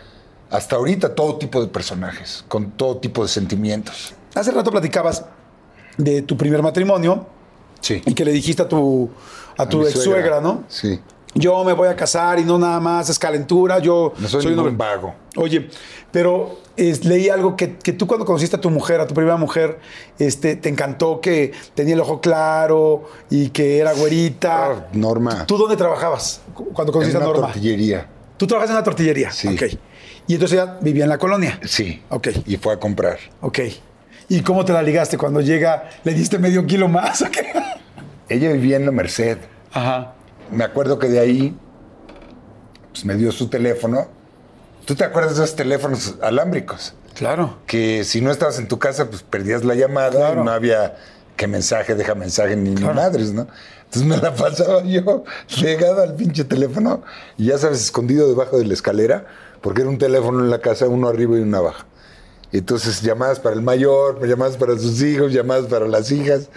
hasta 0.50 0.76
ahorita 0.76 1.14
todo 1.14 1.36
tipo 1.36 1.60
de 1.60 1.68
personajes, 1.68 2.44
con 2.48 2.70
todo 2.72 2.98
tipo 2.98 3.22
de 3.22 3.28
sentimientos. 3.28 4.14
Hace 4.34 4.50
rato 4.50 4.70
platicabas 4.70 5.24
de 5.96 6.22
tu 6.22 6.36
primer 6.36 6.62
matrimonio 6.62 7.26
Sí. 7.80 8.02
y 8.06 8.14
que 8.14 8.24
le 8.24 8.32
dijiste 8.32 8.62
a 8.62 8.68
tu, 8.68 9.10
a 9.56 9.68
tu 9.68 9.82
ex 9.86 10.02
suegra, 10.02 10.40
¿no? 10.40 10.64
Sí. 10.68 11.00
Yo 11.36 11.64
me 11.64 11.72
voy 11.72 11.88
a 11.88 11.96
casar 11.96 12.38
y 12.38 12.44
no 12.44 12.58
nada 12.58 12.78
más 12.78 13.08
es 13.10 13.18
calentura, 13.18 13.80
yo 13.80 14.12
No 14.18 14.28
soy, 14.28 14.46
un 14.46 14.58
hombre- 14.60 14.74
vago. 14.76 15.14
Oye, 15.36 15.68
pero 16.12 16.60
es- 16.76 17.04
leí 17.04 17.28
algo 17.28 17.56
que, 17.56 17.76
que 17.76 17.92
tú 17.92 18.06
cuando 18.06 18.24
conociste 18.24 18.54
a 18.54 18.60
tu 18.60 18.70
mujer, 18.70 19.00
a 19.00 19.06
tu 19.08 19.14
primera 19.14 19.36
mujer, 19.36 19.80
este, 20.20 20.54
te 20.54 20.68
encantó 20.68 21.20
que 21.20 21.50
tenía 21.74 21.94
el 21.94 22.00
ojo 22.00 22.20
claro 22.20 23.02
y 23.30 23.48
que 23.50 23.78
era 23.78 23.92
güerita. 23.94 24.66
Ah, 24.66 24.86
Norma. 24.92 25.44
¿Tú 25.46 25.56
dónde 25.58 25.76
trabajabas 25.76 26.40
cu- 26.54 26.66
cuando 26.72 26.92
en 26.92 26.94
conociste 26.94 27.16
a 27.16 27.20
una 27.20 27.28
Norma? 27.28 27.46
tortillería. 27.48 28.06
Tú 28.36 28.46
trabajas 28.46 28.70
en 28.70 28.76
la 28.76 28.84
tortillería. 28.84 29.32
Sí. 29.32 29.48
Y 30.26 30.34
entonces 30.34 30.58
ella 30.58 30.78
vivía 30.80 31.04
en 31.04 31.10
la 31.10 31.18
colonia. 31.18 31.58
Sí. 31.64 32.02
Ok. 32.08 32.28
Y 32.46 32.56
fue 32.56 32.74
a 32.74 32.78
comprar. 32.78 33.18
Ok. 33.40 33.58
¿Y 34.28 34.40
cómo 34.40 34.64
te 34.64 34.72
la 34.72 34.82
ligaste? 34.82 35.18
Cuando 35.18 35.40
llega, 35.40 35.90
le 36.02 36.14
diste 36.14 36.38
medio 36.38 36.64
kilo 36.66 36.88
más. 36.88 37.20
¿o 37.22 37.30
qué? 37.30 37.52
Ella 38.28 38.50
vivía 38.52 38.76
en 38.76 38.86
la 38.86 38.90
Merced. 38.92 39.38
Ajá. 39.72 40.14
Me 40.50 40.64
acuerdo 40.64 40.98
que 40.98 41.08
de 41.08 41.20
ahí 41.20 41.56
pues, 42.92 43.04
me 43.04 43.16
dio 43.16 43.32
su 43.32 43.48
teléfono. 43.48 44.08
¿Tú 44.86 44.94
te 44.94 45.04
acuerdas 45.04 45.36
de 45.36 45.44
esos 45.44 45.56
teléfonos 45.56 46.16
alámbricos? 46.22 46.94
Claro. 47.14 47.58
Que 47.66 48.04
si 48.04 48.20
no 48.20 48.30
estabas 48.30 48.58
en 48.58 48.68
tu 48.68 48.78
casa, 48.78 49.08
pues 49.08 49.22
perdías 49.22 49.64
la 49.64 49.74
llamada 49.74 50.10
Claro. 50.10 50.40
y 50.42 50.44
no 50.44 50.50
había 50.50 50.96
que 51.36 51.46
mensaje, 51.46 51.94
deja 51.94 52.14
mensaje, 52.14 52.56
ni, 52.56 52.70
ni 52.70 52.76
Claro. 52.76 52.94
madres, 52.94 53.32
¿no? 53.32 53.46
Entonces 53.84 54.04
me 54.04 54.16
la 54.16 54.34
pasaba 54.34 54.82
yo 54.84 55.24
pegado 55.60 56.02
al 56.02 56.14
pinche 56.14 56.44
teléfono 56.44 57.02
y 57.36 57.46
ya 57.46 57.58
sabes, 57.58 57.80
escondido 57.82 58.28
debajo 58.28 58.58
de 58.58 58.64
la 58.66 58.74
escalera, 58.74 59.26
porque 59.64 59.80
era 59.80 59.88
un 59.88 59.96
teléfono 59.96 60.40
en 60.40 60.50
la 60.50 60.58
casa, 60.60 60.86
uno 60.88 61.08
arriba 61.08 61.38
y 61.38 61.40
uno 61.40 61.56
abajo. 61.56 61.86
Y 62.52 62.58
entonces 62.58 63.00
llamadas 63.00 63.40
para 63.40 63.56
el 63.56 63.62
mayor, 63.62 64.20
llamadas 64.28 64.58
para 64.58 64.78
sus 64.78 65.00
hijos, 65.00 65.32
llamadas 65.32 65.64
para 65.68 65.88
las 65.88 66.12
hijas. 66.12 66.50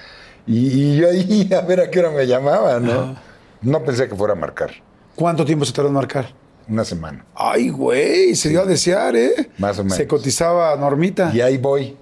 Y, 0.46 0.67
y 0.67 0.98
yo 0.98 1.10
ahí 1.10 1.50
a 1.58 1.62
ver 1.62 1.80
a 1.80 1.89
qué 1.89 2.00
hora 2.00 2.12
me 2.12 2.28
llamaban, 2.28 2.84
¿no? 2.84 3.15
No 3.62 3.84
pensé 3.86 4.10
que 4.10 4.15
fuera 4.15 4.34
a 4.34 4.36
marcar. 4.36 4.72
¿Cuánto 5.15 5.46
tiempo 5.46 5.63
se 5.63 5.72
tardó 5.72 5.88
en 5.88 5.93
marcar? 5.93 6.34
Una 6.67 6.84
semana. 6.84 7.26
Ay, 7.34 7.70
güey, 7.70 8.36
se 8.36 8.50
dio 8.50 8.63
a 8.63 8.65
desear, 8.65 9.15
¿eh? 9.15 9.52
Más 9.58 9.80
o 9.80 9.84
menos. 9.86 9.96
Se 9.96 10.06
cotizaba 10.06 10.76
Normita. 10.76 11.32
Y 11.34 11.39
ahí 11.39 11.58
voy, 11.58 11.96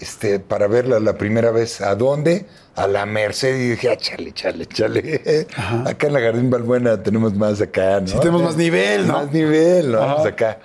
este, 0.00 0.38
para 0.40 0.66
verla 0.66 1.00
la 1.00 1.18
primera 1.18 1.50
vez. 1.50 1.80
¿A 1.80 1.94
dónde? 1.94 2.46
A 2.76 2.86
la 2.86 3.06
Merced. 3.06 3.56
Y 3.56 3.70
dije, 3.70 3.90
ah, 3.90 3.96
chale, 3.96 4.32
chale, 4.32 4.66
chale. 4.66 5.46
Acá 5.86 6.06
en 6.06 6.12
la 6.12 6.20
Jardín 6.20 6.50
Balbuena 6.50 7.02
tenemos 7.02 7.34
más 7.34 7.60
acá, 7.60 8.00
¿no? 8.00 8.06
Sí, 8.06 8.18
tenemos 8.20 8.42
más 8.42 8.56
nivel, 8.56 9.06
¿no? 9.06 9.14
Más 9.14 9.32
nivel, 9.32 9.92
¿no? 9.92 10.16
Pues 10.16 10.26
acá. 10.32 10.58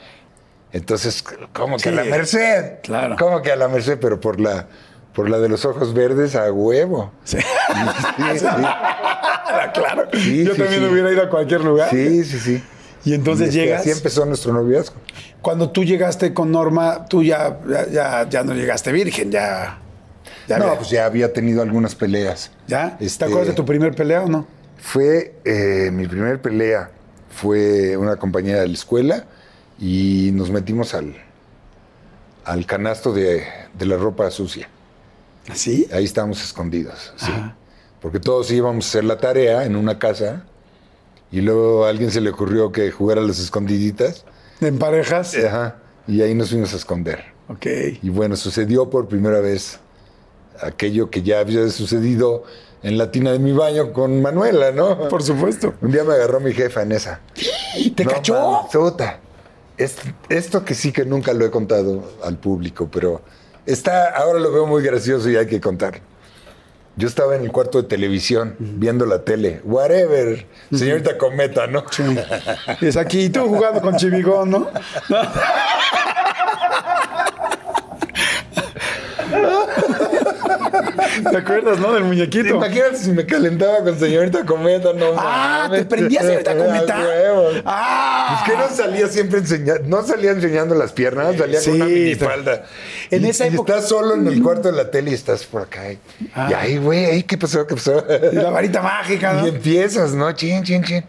Entonces, 0.71 1.23
¿cómo 1.53 1.77
que 1.77 1.83
Sí. 1.83 1.89
a 1.89 1.91
la 1.91 2.03
Merced? 2.03 2.79
Claro. 2.81 3.15
¿Cómo 3.19 3.41
que 3.41 3.51
a 3.51 3.55
la 3.55 3.67
Merced? 3.67 3.99
Pero 3.99 4.19
por 4.19 4.39
la, 4.39 4.67
por 5.13 5.29
la 5.29 5.39
de 5.39 5.49
los 5.49 5.65
ojos 5.65 5.93
verdes 5.93 6.35
a 6.35 6.51
huevo. 6.51 7.11
Sí. 7.23 7.37
Sí, 7.39 8.39
sí. 8.39 8.45
claro. 9.73 10.07
Sí, 10.13 10.45
Yo 10.45 10.55
también 10.55 10.83
hubiera 10.89 11.11
ido 11.11 11.23
a 11.23 11.29
cualquier 11.29 11.61
lugar. 11.63 11.89
Sí, 11.91 12.23
sí, 12.23 12.39
sí. 12.39 12.63
Y 13.05 13.13
entonces 13.13 13.49
este, 13.49 13.59
llegas. 13.61 13.81
Así 13.81 13.91
empezó 13.91 14.25
nuestro 14.25 14.53
noviazgo. 14.53 14.95
Cuando 15.43 15.69
tú 15.69 15.83
llegaste 15.83 16.33
con 16.33 16.51
Norma, 16.51 17.05
tú 17.05 17.21
ya, 17.21 17.59
ya, 17.91 18.27
ya, 18.27 18.43
no 18.43 18.53
llegaste 18.55 18.91
virgen, 18.91 19.29
ya. 19.31 19.77
ya 20.47 20.57
no, 20.57 20.63
había- 20.65 20.77
pues 20.79 20.89
ya 20.89 21.05
había 21.05 21.31
tenido 21.33 21.61
algunas 21.61 21.93
peleas. 21.93 22.49
¿Ya? 22.67 22.97
Este, 22.99 23.19
¿Te 23.19 23.25
acuerdas 23.25 23.49
de 23.49 23.53
tu 23.53 23.65
primer 23.65 23.93
pelea 23.93 24.23
o 24.23 24.27
no? 24.27 24.47
Fue 24.77 25.35
eh, 25.45 25.89
mi 25.93 26.07
primer 26.07 26.41
pelea. 26.41 26.89
Fue 27.29 27.95
una 27.97 28.15
compañera 28.15 28.61
de 28.61 28.67
la 28.67 28.73
escuela 28.73 29.25
y 29.79 30.31
nos 30.33 30.49
metimos 30.49 30.93
al, 30.93 31.15
al 32.45 32.65
canasto 32.65 33.11
de, 33.13 33.43
de 33.77 33.85
la 33.85 33.97
ropa 33.97 34.29
sucia. 34.31 34.69
¿Así? 35.49 35.87
Ahí 35.91 36.05
estábamos 36.05 36.41
escondidos. 36.43 37.13
sí. 37.17 37.31
Porque 38.01 38.19
todos 38.19 38.51
íbamos 38.51 38.85
a 38.85 38.89
hacer 38.89 39.03
la 39.05 39.17
tarea 39.17 39.63
en 39.65 39.77
una 39.77 39.97
casa 39.97 40.43
y 41.31 41.39
luego 41.39 41.85
a 41.85 41.89
alguien 41.89 42.11
se 42.11 42.19
le 42.19 42.31
ocurrió 42.31 42.71
que 42.73 42.91
jugara 42.91 43.21
a 43.21 43.23
las 43.23 43.39
escondiditas. 43.39 44.25
¿En 44.61 44.77
parejas? 44.79 45.35
Ajá, 45.35 45.77
y 46.07 46.21
ahí 46.21 46.33
nos 46.35 46.49
fuimos 46.49 46.73
a 46.73 46.77
esconder. 46.77 47.23
Ok. 47.49 47.65
Y 48.01 48.09
bueno, 48.09 48.35
sucedió 48.35 48.89
por 48.89 49.07
primera 49.07 49.39
vez 49.39 49.79
aquello 50.61 51.09
que 51.09 51.21
ya 51.23 51.39
había 51.39 51.67
sucedido 51.69 52.43
en 52.83 52.97
la 52.97 53.11
tina 53.11 53.31
de 53.31 53.39
mi 53.39 53.51
baño 53.53 53.93
con 53.93 54.21
Manuela, 54.21 54.71
¿no? 54.71 55.07
Por 55.09 55.23
supuesto. 55.23 55.73
Un 55.81 55.91
día 55.91 56.03
me 56.03 56.13
agarró 56.13 56.39
mi 56.39 56.53
jefa 56.53 56.81
en 56.83 56.91
esa. 56.93 57.19
¿Te 57.95 58.03
No, 58.05 58.11
cachó? 58.11 58.67
Es- 59.77 59.97
esto 60.29 60.63
que 60.63 60.75
sí 60.75 60.91
que 60.91 61.03
nunca 61.05 61.33
lo 61.33 61.45
he 61.45 61.51
contado 61.51 62.13
al 62.23 62.37
público, 62.37 62.89
pero 62.91 63.21
está, 63.65 64.09
ahora 64.11 64.39
lo 64.39 64.51
veo 64.51 64.67
muy 64.67 64.83
gracioso 64.83 65.29
y 65.29 65.35
hay 65.35 65.47
que 65.47 65.59
contar. 65.59 65.99
Yo 66.95 67.07
estaba 67.07 67.35
en 67.35 67.43
el 67.43 67.51
cuarto 67.51 67.81
de 67.81 67.87
televisión 67.87 68.55
viendo 68.59 69.05
la 69.05 69.23
tele, 69.23 69.61
whatever, 69.63 70.45
señorita 70.71 71.17
Cometa, 71.17 71.65
¿no? 71.65 71.83
Y 72.81 72.85
es 72.85 72.97
aquí, 72.97 73.25
y 73.25 73.29
tú 73.29 73.47
jugando 73.47 73.81
con 73.81 73.95
Chivigón, 73.97 74.51
¿no? 74.51 74.67
¿Te 81.31 81.37
acuerdas, 81.37 81.79
no? 81.79 81.93
Del 81.93 82.03
muñequito. 82.03 82.55
Imagínate 82.55 82.97
si 82.97 83.11
me 83.11 83.25
calentaba 83.25 83.83
con 83.83 83.97
señorita 83.99 84.45
Cometa, 84.45 84.93
no 84.93 85.07
Ah, 85.17 85.63
mames. 85.67 85.79
¿te 85.81 85.85
prendías 85.85 86.25
señorita 86.25 86.55
Cometa? 86.57 86.95
Ah, 86.97 87.03
huevo. 87.03 87.49
Ah. 87.65 88.43
Es 88.45 88.51
que 88.51 88.57
no 88.57 88.69
salía 88.69 89.07
siempre 89.07 89.39
enseñando, 89.39 89.83
no 89.87 90.05
salía 90.05 90.31
enseñando 90.31 90.75
las 90.75 90.91
piernas, 90.93 91.35
salía 91.37 91.59
Sí, 91.59 91.69
con 91.71 91.81
una 91.81 91.85
minifalda. 91.89 92.63
En 93.11 93.25
Y- 93.25 93.29
esa 93.29 93.45
y 93.47 93.53
época- 93.53 93.73
estás 93.75 93.89
solo 93.89 94.15
en 94.15 94.27
el 94.27 94.41
cuarto 94.41 94.71
de 94.71 94.77
la 94.77 94.89
tele 94.91 95.11
y 95.11 95.13
estás 95.13 95.43
por 95.45 95.63
acá. 95.63 95.91
Y, 95.91 95.99
Ah. 96.35 96.47
y 96.49 96.53
ahí, 96.53 96.77
güey, 96.77 97.05
ahí, 97.05 97.23
¿qué 97.23 97.37
pasó? 97.37 97.65
¿Qué 97.67 97.75
pasó? 97.75 98.03
Y 98.31 98.35
la 98.35 98.49
varita 98.49 98.81
mágica, 98.81 99.33
¿no? 99.33 99.45
Y 99.45 99.49
empiezas, 99.49 100.13
¿no? 100.13 100.31
Chin, 100.33 100.63
chin, 100.63 100.83
chin. 100.83 101.03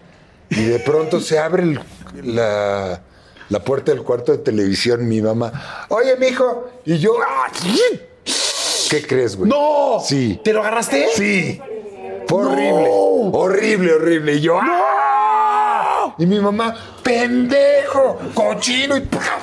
Y 0.51 0.65
de 0.65 0.79
pronto 0.81 1.21
se 1.21 1.39
abre 1.39 1.63
el- 1.63 1.81
la, 2.23 3.01
la 3.49 3.61
puerta 3.65 3.93
del 3.93 4.03
cuarto 4.03 4.33
de 4.33 4.39
televisión, 4.39 5.07
mi 5.09 5.21
mamá. 5.21 5.87
Oye, 5.89 6.17
mijo. 6.17 6.71
Y 6.85 6.99
yo, 6.99 7.17
¡ah! 7.27 7.51
¿Qué 9.01 9.07
crees, 9.07 9.37
güey? 9.37 9.49
¡No! 9.49 9.99
Sí. 10.05 10.41
¿Te 10.43 10.53
lo 10.53 10.61
agarraste? 10.61 11.07
Sí. 11.15 11.61
Fue 12.29 12.45
horrible. 12.45 12.89
Horrible, 12.91 13.93
horrible. 13.95 14.35
Y 14.35 14.41
yo, 14.41 14.59
¡ah! 14.61 16.15
Y 16.19 16.27
mi 16.27 16.39
mamá, 16.39 16.75
pendejo, 17.03 18.19
cochino, 18.35 18.97
y 18.97 19.03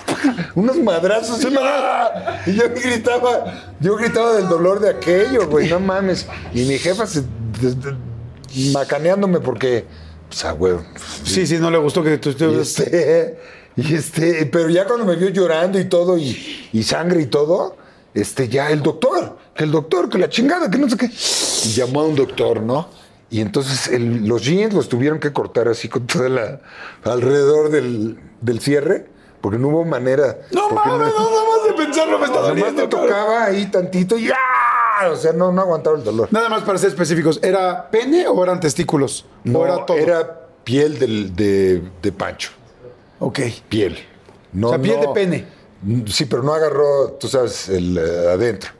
unos 0.55 0.77
madrazos. 0.77 1.43
Y, 1.43 1.55
¡ah! 1.59 2.41
y 2.47 2.53
yo 2.53 2.63
gritaba, 2.69 3.75
yo 3.79 3.95
gritaba 3.95 4.33
del 4.33 4.47
dolor 4.47 4.79
de 4.79 4.89
aquello, 4.89 5.47
güey, 5.47 5.69
no 5.69 5.79
mames. 5.79 6.27
Y 6.53 6.63
mi 6.63 6.77
jefa 6.77 7.05
se, 7.05 7.21
de- 7.21 7.75
de- 7.75 8.71
macaneándome 8.71 9.39
porque, 9.39 9.85
pues, 10.29 10.45
ah, 10.45 10.51
güey. 10.53 10.75
Sí, 11.23 11.45
sí, 11.45 11.57
no 11.57 11.69
le 11.71 11.77
gustó 11.77 12.03
que 12.03 12.17
tú 12.17 12.33
Y 12.39 12.59
este, 12.59 13.37
y 13.75 13.95
este, 13.95 14.45
pero 14.45 14.69
ya 14.69 14.85
cuando 14.85 15.05
me 15.05 15.15
vio 15.15 15.29
llorando 15.29 15.79
y 15.79 15.85
todo, 15.85 16.17
y, 16.17 16.69
y 16.73 16.83
sangre 16.83 17.21
y 17.21 17.25
todo, 17.27 17.77
este, 18.13 18.47
ya 18.49 18.69
el 18.71 18.81
doctor, 18.81 19.37
que 19.55 19.63
el 19.63 19.71
doctor, 19.71 20.09
que 20.09 20.17
la 20.17 20.29
chingada, 20.29 20.69
que 20.69 20.77
no 20.77 20.89
sé 20.89 20.97
qué. 20.97 21.05
Y 21.05 21.73
llamó 21.73 22.01
a 22.01 22.05
un 22.05 22.15
doctor, 22.15 22.61
¿no? 22.61 22.87
Y 23.29 23.39
entonces 23.39 23.87
el- 23.87 24.27
los 24.27 24.43
jeans 24.43 24.73
los 24.73 24.89
tuvieron 24.89 25.19
que 25.19 25.31
cortar 25.31 25.67
así 25.69 25.87
con 25.87 26.05
toda 26.07 26.27
la. 26.29 26.59
alrededor 27.03 27.69
del, 27.69 28.19
del 28.41 28.59
cierre, 28.59 29.07
porque 29.39 29.57
no 29.57 29.69
hubo 29.69 29.85
manera. 29.85 30.37
No 30.51 30.69
mames, 30.69 31.13
no, 31.13 31.29
nada 31.29 31.43
más 31.49 31.67
de 31.67 31.73
pensarlo 31.85 32.19
me 32.19 32.25
está 32.25 32.41
doliendo. 32.41 32.71
me 32.83 32.89
cabrón. 32.89 32.89
tocaba 33.07 33.45
ahí 33.45 33.65
tantito 33.67 34.17
y 34.17 34.29
¡ah! 34.29 35.07
O 35.11 35.15
sea, 35.15 35.31
no, 35.33 35.51
no 35.51 35.61
aguantaba 35.61 35.97
el 35.97 36.03
dolor. 36.03 36.27
Nada 36.31 36.49
más 36.49 36.63
para 36.63 36.77
ser 36.77 36.89
específicos, 36.89 37.39
¿era 37.41 37.89
pene 37.89 38.27
o 38.27 38.43
eran 38.43 38.59
testículos? 38.59 39.25
No, 39.45 39.59
¿O 39.59 39.65
era 39.65 39.85
todo? 39.85 39.97
era 39.97 40.41
piel 40.63 40.99
del, 40.99 41.35
de, 41.35 41.81
de 42.01 42.11
Pancho. 42.11 42.51
Ok. 43.19 43.39
Piel. 43.69 43.97
No, 44.53 44.67
O 44.67 44.69
sea, 44.71 44.79
piel 44.81 44.97
no- 45.01 45.07
de 45.07 45.13
pene. 45.13 45.47
Sí, 46.07 46.25
pero 46.25 46.43
no 46.43 46.53
agarró, 46.53 47.13
tú 47.13 47.27
sabes, 47.27 47.69
el 47.69 47.97
eh, 47.97 48.31
adentro, 48.33 48.71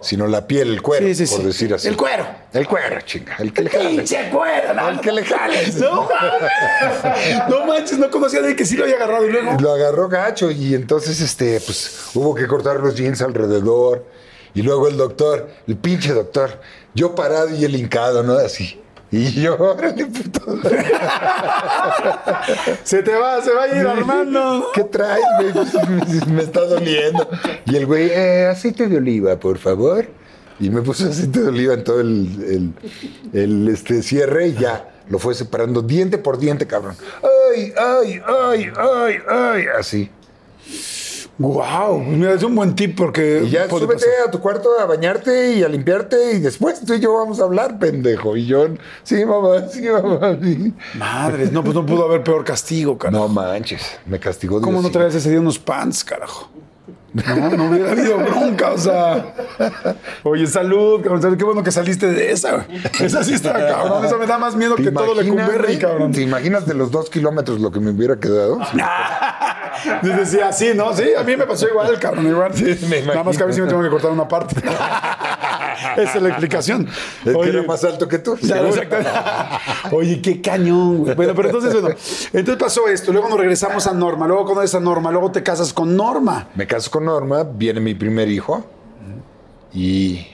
sino 0.00 0.26
la 0.26 0.46
piel, 0.46 0.72
el 0.72 0.82
cuero, 0.82 1.06
Sí, 1.06 1.26
sí, 1.26 1.36
por 1.36 1.44
decir 1.44 1.72
así. 1.72 1.86
El 1.88 1.96
cuero. 1.96 2.26
El 2.52 2.66
cuero, 2.66 3.00
chinga. 3.02 3.36
El 3.38 3.52
que 3.52 3.62
le 3.62 3.70
jales. 3.70 3.90
¡Pinche 3.90 4.30
cuero! 4.30 4.74
no, 4.74 4.88
El 4.88 5.00
que 5.00 5.12
le 5.12 5.24
jales. 5.24 5.76
No. 5.76 6.08
No 7.48 7.66
manches, 7.66 7.98
no 7.98 8.10
conocía 8.10 8.40
de 8.42 8.56
que 8.56 8.64
sí 8.64 8.76
lo 8.76 8.84
había 8.84 8.96
agarrado 8.96 9.26
y 9.26 9.30
luego. 9.30 9.56
Lo 9.60 9.72
agarró 9.72 10.08
gacho 10.08 10.50
y 10.50 10.74
entonces, 10.74 11.20
este, 11.20 11.60
pues, 11.60 12.10
hubo 12.14 12.34
que 12.34 12.46
cortar 12.46 12.80
los 12.80 12.94
jeans 12.96 13.22
alrededor. 13.22 14.04
Y 14.54 14.62
luego 14.62 14.88
el 14.88 14.96
doctor, 14.96 15.48
el 15.68 15.76
pinche 15.76 16.12
doctor, 16.12 16.60
yo 16.94 17.14
parado 17.14 17.54
y 17.54 17.64
él 17.64 17.76
hincado, 17.76 18.22
¿no? 18.22 18.34
Así. 18.34 18.80
Y 19.10 19.30
yo, 19.40 19.56
órale, 19.58 20.04
puto. 20.06 20.58
Se 22.84 23.02
te 23.02 23.14
va, 23.14 23.40
se 23.42 23.52
va 23.52 23.62
a 23.64 23.68
ir 23.68 23.86
Armando. 23.86 24.66
¿Qué 24.74 24.84
traes? 24.84 25.24
Pues, 25.52 26.26
me 26.26 26.42
está 26.42 26.60
doliendo. 26.64 27.28
Y 27.66 27.76
el 27.76 27.86
güey, 27.86 28.10
eh, 28.10 28.46
aceite 28.46 28.86
de 28.88 28.96
oliva, 28.98 29.36
por 29.38 29.58
favor. 29.58 30.06
Y 30.60 30.70
me 30.70 30.82
puso 30.82 31.08
aceite 31.08 31.40
de 31.40 31.48
oliva 31.48 31.74
en 31.74 31.84
todo 31.84 32.00
el, 32.00 32.74
el- 33.32 33.40
el, 33.40 33.68
este, 33.68 34.02
cierre 34.02 34.48
y 34.48 34.54
ya 34.54 34.88
lo 35.08 35.18
fue 35.18 35.34
separando 35.34 35.82
diente 35.82 36.18
por 36.18 36.38
diente, 36.38 36.66
cabrón. 36.66 36.94
Ay, 37.54 37.72
ay, 37.76 38.20
ay, 38.26 38.70
ay, 38.76 39.14
ay, 39.28 39.64
así. 39.78 40.10
Wow, 41.38 42.00
mira, 42.00 42.32
es 42.32 42.42
un 42.42 42.56
buen 42.56 42.74
tip 42.74 42.96
porque. 42.96 43.42
Y 43.44 43.50
ya 43.50 43.68
súbete 43.68 43.94
pasar. 43.94 44.26
a 44.26 44.30
tu 44.30 44.40
cuarto 44.40 44.70
a 44.80 44.86
bañarte 44.86 45.52
y 45.54 45.62
a 45.62 45.68
limpiarte 45.68 46.32
y 46.32 46.40
después 46.40 46.80
tú 46.84 46.94
y 46.94 47.00
yo 47.00 47.14
vamos 47.14 47.38
a 47.38 47.44
hablar, 47.44 47.78
pendejo. 47.78 48.36
Y 48.36 48.46
yo, 48.46 48.66
sí, 49.04 49.24
mamá, 49.24 49.68
sí, 49.68 49.82
mamá. 49.88 50.36
sí. 50.42 50.74
Madres, 50.94 51.52
no, 51.52 51.62
pues 51.62 51.76
no 51.76 51.86
pudo 51.86 52.06
haber 52.06 52.24
peor 52.24 52.44
castigo, 52.44 52.98
carajo. 52.98 53.28
No 53.28 53.32
manches, 53.32 53.98
me 54.06 54.18
castigó 54.18 54.60
¿Cómo 54.60 54.82
no 54.82 54.90
traes 54.90 55.14
ese 55.14 55.30
día 55.30 55.38
unos 55.38 55.60
pants, 55.60 56.02
carajo? 56.02 56.50
No, 57.14 57.50
no 57.56 57.70
hubiera 57.70 57.92
habido 57.92 58.18
bronca, 58.18 58.72
o 58.72 58.78
sea. 58.78 59.34
Oye, 60.24 60.46
salud, 60.46 61.00
cabrón. 61.02 61.36
Qué 61.36 61.44
bueno 61.44 61.62
que 61.62 61.70
saliste 61.70 62.06
de 62.12 62.32
esa, 62.32 62.56
güey. 62.56 62.82
Esa 63.00 63.24
sí 63.24 63.34
está, 63.34 63.52
cabrón. 63.52 64.04
Esa 64.04 64.16
me 64.18 64.26
da 64.26 64.38
más 64.38 64.54
miedo 64.56 64.74
¿Te 64.74 64.84
que 64.84 64.90
todo 64.90 65.14
le 65.14 65.30
güey? 65.30 65.78
cabrón. 65.78 66.12
¿Te 66.12 66.20
imaginas 66.20 66.66
de 66.66 66.74
los 66.74 66.90
dos 66.90 67.08
kilómetros 67.08 67.60
lo 67.60 67.70
que 67.70 67.80
me 67.80 67.90
hubiera 67.90 68.18
quedado? 68.18 68.58
Y 70.02 70.08
decía 70.08 70.48
así, 70.48 70.72
¿no? 70.74 70.94
Sí, 70.94 71.04
a 71.16 71.22
mí 71.22 71.36
me 71.36 71.46
pasó 71.46 71.68
igual, 71.68 71.98
cabrón, 71.98 72.26
igual. 72.26 72.52
me 72.88 73.02
Nada 73.02 73.24
más 73.24 73.36
que 73.36 73.42
a 73.42 73.46
mí 73.46 73.52
sí 73.52 73.60
me 73.60 73.68
tengo 73.68 73.82
que 73.82 73.88
cortar 73.88 74.10
una 74.10 74.26
parte. 74.26 74.56
Esa 75.96 76.14
es 76.16 76.22
la 76.22 76.28
explicación. 76.30 76.88
Que 77.24 77.30
Oye, 77.30 77.50
era 77.50 77.62
más 77.62 77.84
alto 77.84 78.08
que 78.08 78.18
tú. 78.18 78.36
Claro. 78.36 78.70
Oye, 79.92 80.20
qué 80.20 80.40
cañón, 80.40 80.98
güey. 80.98 81.14
Bueno, 81.14 81.34
pero 81.34 81.48
entonces, 81.48 81.72
bueno, 81.72 81.96
entonces 82.32 82.56
pasó 82.56 82.88
esto, 82.88 83.12
luego 83.12 83.28
nos 83.28 83.38
regresamos 83.38 83.86
a 83.86 83.92
Norma, 83.92 84.26
luego 84.26 84.44
conoces 84.44 84.74
a 84.74 84.80
Norma, 84.80 85.10
luego 85.10 85.30
te 85.30 85.42
casas 85.42 85.72
con 85.72 85.96
Norma. 85.96 86.48
Me 86.54 86.66
caso 86.66 86.90
con 86.90 87.04
Norma, 87.04 87.44
viene 87.44 87.80
mi 87.80 87.94
primer 87.94 88.28
hijo 88.28 88.64
y, 89.72 90.26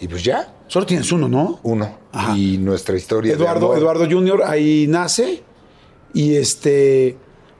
y 0.00 0.08
pues 0.08 0.22
ya, 0.22 0.54
Solo 0.66 0.86
tienes 0.86 1.12
uno, 1.12 1.28
¿no? 1.28 1.60
uno. 1.62 1.98
Ajá. 2.12 2.36
Y 2.36 2.58
nuestra 2.58 2.96
historia. 2.96 3.32
de 3.32 3.38
Eduardo, 3.38 3.66
amor. 3.66 3.78
Eduardo 3.78 4.06
Junior 4.10 4.42
ahí 4.44 4.86
nace 4.88 5.42
y 6.12 6.36
este 6.36 7.16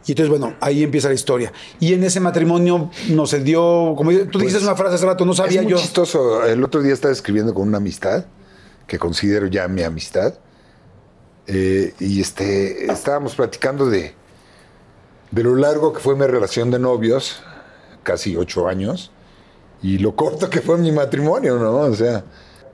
y 0.06 0.12
entonces 0.12 0.28
bueno 0.30 0.54
ahí 0.60 0.82
empieza 0.82 1.08
la 1.08 1.14
historia 1.14 1.52
y 1.80 1.94
en 1.94 2.04
ese 2.04 2.20
matrimonio 2.20 2.90
no 3.10 3.26
se 3.26 3.40
dio 3.40 3.94
como 3.96 4.10
tú 4.30 4.38
dijiste 4.38 4.62
una 4.62 4.76
frase 4.76 4.96
hace 4.96 5.06
rato 5.06 5.24
no 5.24 5.32
sabía 5.34 5.62
Pues, 5.62 5.64
es 5.64 5.64
muy 5.64 5.72
yo 5.72 5.78
chistoso. 5.78 6.44
El 6.44 6.62
otro 6.64 6.82
día 6.82 6.92
estaba 6.92 7.12
escribiendo 7.12 7.54
con 7.54 7.66
una 7.68 7.78
amistad 7.78 8.24
que 8.86 8.98
considero 8.98 9.46
ya 9.46 9.66
mi 9.68 9.82
amistad. 9.82 10.34
eh, 11.46 11.94
y 12.00 12.20
este, 12.20 12.90
estábamos 12.92 13.34
platicando 13.34 13.88
de, 13.88 14.14
de 15.30 15.42
lo 15.42 15.54
largo 15.56 15.92
que 15.92 16.00
fue 16.00 16.16
mi 16.16 16.26
relación 16.26 16.70
de 16.70 16.78
novios, 16.78 17.42
casi 18.02 18.36
ocho 18.36 18.66
años, 18.68 19.10
y 19.82 19.98
lo 19.98 20.14
corto 20.16 20.48
que 20.50 20.60
fue 20.60 20.78
mi 20.78 20.92
matrimonio, 20.92 21.58
¿no? 21.58 21.78
O 21.80 21.94
sea, 21.94 22.24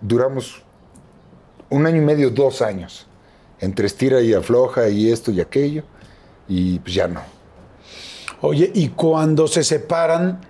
duramos 0.01 0.63
un 1.69 1.87
año 1.87 1.99
y 2.03 2.05
medio, 2.05 2.31
dos 2.31 2.63
años, 2.63 3.07
entre 3.61 3.87
estira 3.87 4.21
y 4.21 4.35
afloja 4.35 4.89
y 4.89 5.11
esto 5.11 5.31
y 5.33 5.41
aquello, 5.41 5.83
y 6.51 6.81
pues 6.81 6.95
ya 6.95 7.07
no. 7.07 7.23
oye 8.43 8.71
y 8.75 8.89
cuando 8.89 9.47
se 9.47 9.63
separan 9.63 10.41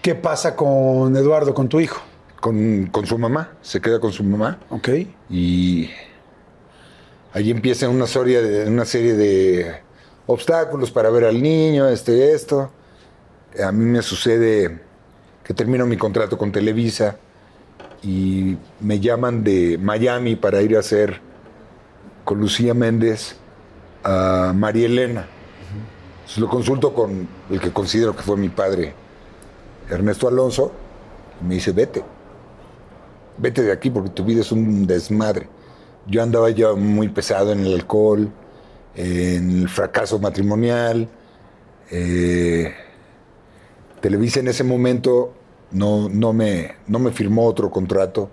qué 0.00 0.14
pasa 0.14 0.54
con 0.54 1.14
Eduardo 1.16 1.52
con 1.52 1.68
tu 1.68 1.80
hijo 1.80 2.00
Con, 2.40 2.86
con 2.86 3.04
su 3.04 3.18
mamá, 3.18 3.52
se 3.62 3.80
queda 3.80 3.98
con 4.00 4.12
su 4.12 4.22
mamá. 4.24 4.58
¿ok? 4.70 4.88
y 5.28 5.90
ahí 7.32 7.50
empieza 7.50 7.88
una 7.88 8.06
serie 8.06 8.40
de, 8.42 8.68
una 8.68 8.84
serie 8.84 9.14
de 9.14 9.74
obstáculos 10.26 10.90
para 10.90 11.10
ver 11.10 11.24
al 11.24 11.42
niño, 11.42 11.88
este, 11.88 12.32
esto. 12.32 12.70
A 13.62 13.72
mí 13.72 13.84
me 13.84 14.02
sucede 14.02 14.80
que 15.44 15.52
termino 15.52 15.84
mi 15.86 15.96
contrato 15.96 16.38
con 16.38 16.52
Televisa 16.52 17.16
y 18.02 18.56
me 18.80 19.00
llaman 19.00 19.42
de 19.42 19.78
Miami 19.78 20.36
para 20.36 20.62
ir 20.62 20.76
a 20.76 20.80
hacer 20.80 21.20
con 22.24 22.38
Lucía 22.38 22.72
Méndez 22.72 23.36
a 24.04 24.52
María 24.54 24.86
Elena. 24.86 25.26
Lo 26.36 26.48
consulto 26.48 26.94
con 26.94 27.28
el 27.50 27.60
que 27.60 27.72
considero 27.72 28.16
que 28.16 28.22
fue 28.22 28.36
mi 28.36 28.48
padre, 28.48 28.94
Ernesto 29.90 30.28
Alonso, 30.28 30.72
y 31.40 31.44
me 31.44 31.54
dice, 31.54 31.72
vete 31.72 32.02
vete 33.38 33.62
de 33.62 33.72
aquí 33.72 33.90
porque 33.90 34.10
tu 34.10 34.24
vida 34.24 34.40
es 34.40 34.52
un 34.52 34.86
desmadre. 34.86 35.48
Yo 36.06 36.22
andaba 36.22 36.50
ya 36.50 36.72
muy 36.74 37.08
pesado 37.08 37.52
en 37.52 37.60
el 37.60 37.74
alcohol, 37.74 38.30
en 38.94 39.50
el 39.62 39.68
fracaso 39.68 40.18
matrimonial. 40.18 41.08
eh, 41.90 42.72
Televisa 44.00 44.40
en 44.40 44.48
ese 44.48 44.64
momento 44.64 45.32
no, 45.70 46.08
no, 46.08 46.32
me, 46.32 46.72
no 46.86 46.98
me 46.98 47.12
firmó 47.12 47.46
otro 47.46 47.70
contrato. 47.70 48.30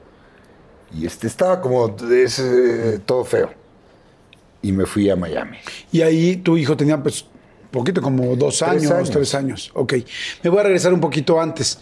Y 0.91 1.05
este, 1.05 1.27
estaba 1.27 1.61
como 1.61 1.95
es, 2.11 2.41
todo 3.05 3.23
feo. 3.23 3.58
Y 4.61 4.71
me 4.71 4.85
fui 4.85 5.09
a 5.09 5.15
Miami. 5.15 5.57
Y 5.91 6.01
ahí 6.01 6.37
tu 6.37 6.57
hijo 6.57 6.75
tenía 6.75 7.01
pues 7.01 7.25
poquito, 7.71 8.01
como 8.01 8.35
dos 8.35 8.57
Tres 8.59 8.69
años, 8.69 8.91
años. 8.91 9.09
tres 9.11 9.35
años. 9.35 9.71
Ok. 9.73 9.93
Me 10.43 10.49
voy 10.49 10.59
a 10.59 10.63
regresar 10.63 10.93
un 10.93 10.99
poquito 10.99 11.39
antes. 11.39 11.79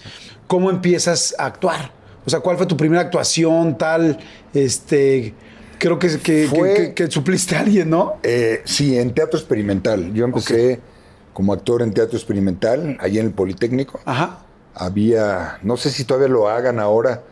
¿Cómo 0.47 0.69
empiezas 0.69 1.33
a 1.37 1.45
actuar? 1.47 1.91
O 2.25 2.29
sea, 2.29 2.39
¿cuál 2.41 2.57
fue 2.57 2.65
tu 2.65 2.75
primera 2.77 3.01
actuación 3.01 3.77
tal? 3.77 4.19
Este, 4.53 5.33
creo 5.79 5.97
que, 5.97 6.19
que, 6.19 6.47
Fue- 6.47 6.73
que- 6.73 6.93
que- 6.93 7.11
supliste 7.11 7.55
a 7.55 7.61
alguien, 7.61 7.89
¿no? 7.89 8.15
Eh, 8.23 8.61
sí, 8.65 8.97
en 8.97 9.13
teatro 9.13 9.39
experimental. 9.39 10.13
Yo 10.13 10.25
empecé 10.25 10.79
como 11.33 11.53
actor 11.53 11.81
en 11.81 11.93
teatro 11.93 12.17
experimental, 12.17 12.97
allí 12.99 13.19
en 13.19 13.27
el 13.27 13.31
Politécnico. 13.31 13.99
Ajá. 14.05 14.39
Había, 14.75 15.59
no 15.63 15.77
sé 15.77 15.89
si 15.89 16.03
todavía 16.03 16.27
lo 16.27 16.47
hagan 16.49 16.79
ahora, 16.79 17.23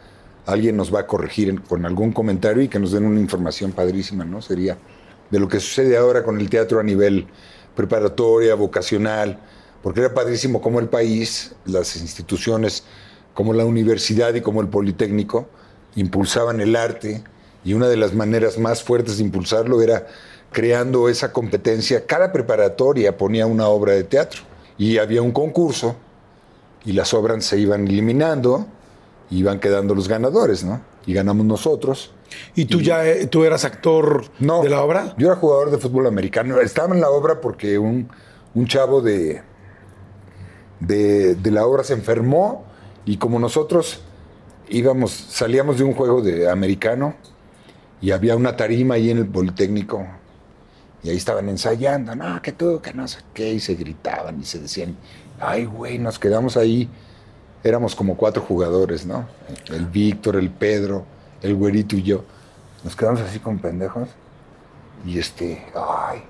alguien 0.45 0.77
nos 0.77 0.93
va 0.93 1.01
a 1.01 1.07
corregir 1.07 1.61
con 1.61 1.85
algún 1.85 2.11
comentario 2.11 2.63
y 2.63 2.67
que 2.67 2.79
nos 2.79 2.91
den 2.91 3.05
una 3.05 3.19
información 3.19 3.71
padrísima, 3.71 4.25
¿no? 4.25 4.41
Sería 4.41 4.77
de 5.35 5.41
lo 5.41 5.49
que 5.49 5.59
sucede 5.59 5.97
ahora 5.97 6.23
con 6.23 6.39
el 6.39 6.49
teatro 6.49 6.79
a 6.79 6.83
nivel 6.83 7.27
preparatoria, 7.75 8.55
vocacional, 8.55 9.37
porque 9.83 9.99
era 9.99 10.13
padrísimo 10.13 10.61
como 10.61 10.79
el 10.79 10.87
país, 10.87 11.53
las 11.65 11.97
instituciones 11.97 12.85
como 13.33 13.51
la 13.51 13.65
universidad 13.65 14.33
y 14.33 14.39
como 14.39 14.61
el 14.61 14.69
Politécnico 14.69 15.49
impulsaban 15.97 16.61
el 16.61 16.77
arte 16.77 17.21
y 17.65 17.73
una 17.73 17.89
de 17.89 17.97
las 17.97 18.13
maneras 18.13 18.57
más 18.57 18.81
fuertes 18.81 19.17
de 19.17 19.23
impulsarlo 19.23 19.81
era 19.81 20.07
creando 20.53 21.09
esa 21.09 21.33
competencia. 21.33 22.05
Cada 22.05 22.31
preparatoria 22.31 23.17
ponía 23.17 23.45
una 23.45 23.67
obra 23.67 23.91
de 23.91 24.05
teatro 24.05 24.41
y 24.77 24.99
había 24.99 25.21
un 25.21 25.33
concurso 25.33 25.97
y 26.85 26.93
las 26.93 27.13
obras 27.13 27.43
se 27.43 27.59
iban 27.59 27.89
eliminando, 27.89 28.67
iban 29.31 29.59
quedando 29.59 29.95
los 29.95 30.07
ganadores, 30.07 30.63
¿no? 30.63 30.79
Y 31.05 31.13
ganamos 31.13 31.45
nosotros. 31.45 32.11
¿Y 32.55 32.65
tú 32.65 32.81
ya 32.81 33.05
eh, 33.07 33.27
tú 33.27 33.45
eras 33.45 33.65
actor 33.65 34.25
No, 34.39 34.61
de 34.63 34.69
la 34.69 34.81
obra? 34.81 35.13
Yo 35.17 35.27
era 35.27 35.35
jugador 35.35 35.71
de 35.71 35.77
fútbol 35.77 36.07
americano. 36.07 36.59
Estaba 36.59 36.93
en 36.93 37.01
la 37.01 37.09
obra 37.09 37.39
porque 37.41 37.77
un, 37.77 38.09
un 38.53 38.67
chavo 38.67 39.01
de, 39.01 39.41
de, 40.79 41.35
de 41.35 41.51
la 41.51 41.65
obra 41.65 41.83
se 41.83 41.93
enfermó 41.93 42.65
y 43.05 43.17
como 43.17 43.39
nosotros 43.39 44.01
íbamos, 44.69 45.11
salíamos 45.11 45.77
de 45.77 45.83
un 45.83 45.93
juego 45.93 46.21
de 46.21 46.49
americano 46.49 47.15
y 48.01 48.11
había 48.11 48.35
una 48.35 48.55
tarima 48.55 48.95
ahí 48.95 49.11
en 49.11 49.19
el 49.19 49.27
Politécnico 49.27 50.05
y 51.03 51.09
ahí 51.09 51.17
estaban 51.17 51.47
ensayando, 51.49 52.15
no, 52.15 52.41
que 52.41 52.51
tú, 52.51 52.81
que 52.81 52.91
no 52.93 53.07
sé 53.07 53.19
qué, 53.33 53.53
y 53.53 53.59
se 53.59 53.75
gritaban 53.75 54.39
y 54.41 54.43
se 54.43 54.59
decían, 54.59 54.97
ay, 55.39 55.65
güey, 55.65 55.99
nos 55.99 56.17
quedamos 56.17 56.57
ahí. 56.57 56.89
Éramos 57.65 57.95
como 57.95 58.15
cuatro 58.15 58.43
jugadores, 58.43 59.07
¿no? 59.07 59.25
El 59.69 59.87
Víctor, 59.87 60.35
el 60.35 60.51
Pedro, 60.51 61.03
el 61.41 61.55
güerito 61.55 61.95
y 61.95 62.03
yo. 62.03 62.23
Nos 62.83 62.95
quedamos 62.95 63.21
así 63.21 63.39
con 63.39 63.57
pendejos. 63.57 64.07
Y 65.03 65.17
este, 65.17 65.65
ay, 65.75 66.21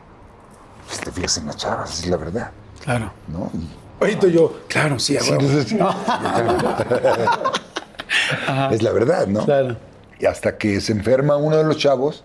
pues 0.88 1.02
te 1.02 1.12
fijas 1.12 1.38
en 1.40 1.48
las 1.48 1.58
chavas, 1.58 2.00
es 2.00 2.08
la 2.08 2.16
verdad, 2.16 2.52
Claro. 2.86 3.12
¿no? 3.28 3.52
Y- 3.54 3.68
Ahorita 4.02 4.28
yo, 4.28 4.62
claro, 4.70 4.98
sí, 4.98 5.18
Sí, 5.20 5.30
entonces- 5.32 5.74
es 8.72 8.82
la 8.82 8.92
verdad, 8.94 9.28
¿no? 9.28 9.44
Claro. 9.44 9.76
Y 10.20 10.26
hasta 10.26 10.58
que 10.58 10.80
se 10.80 10.94
enferma 10.94 11.36
uno 11.36 11.58
de 11.58 11.66
los 11.66 11.76
chavos 11.78 12.24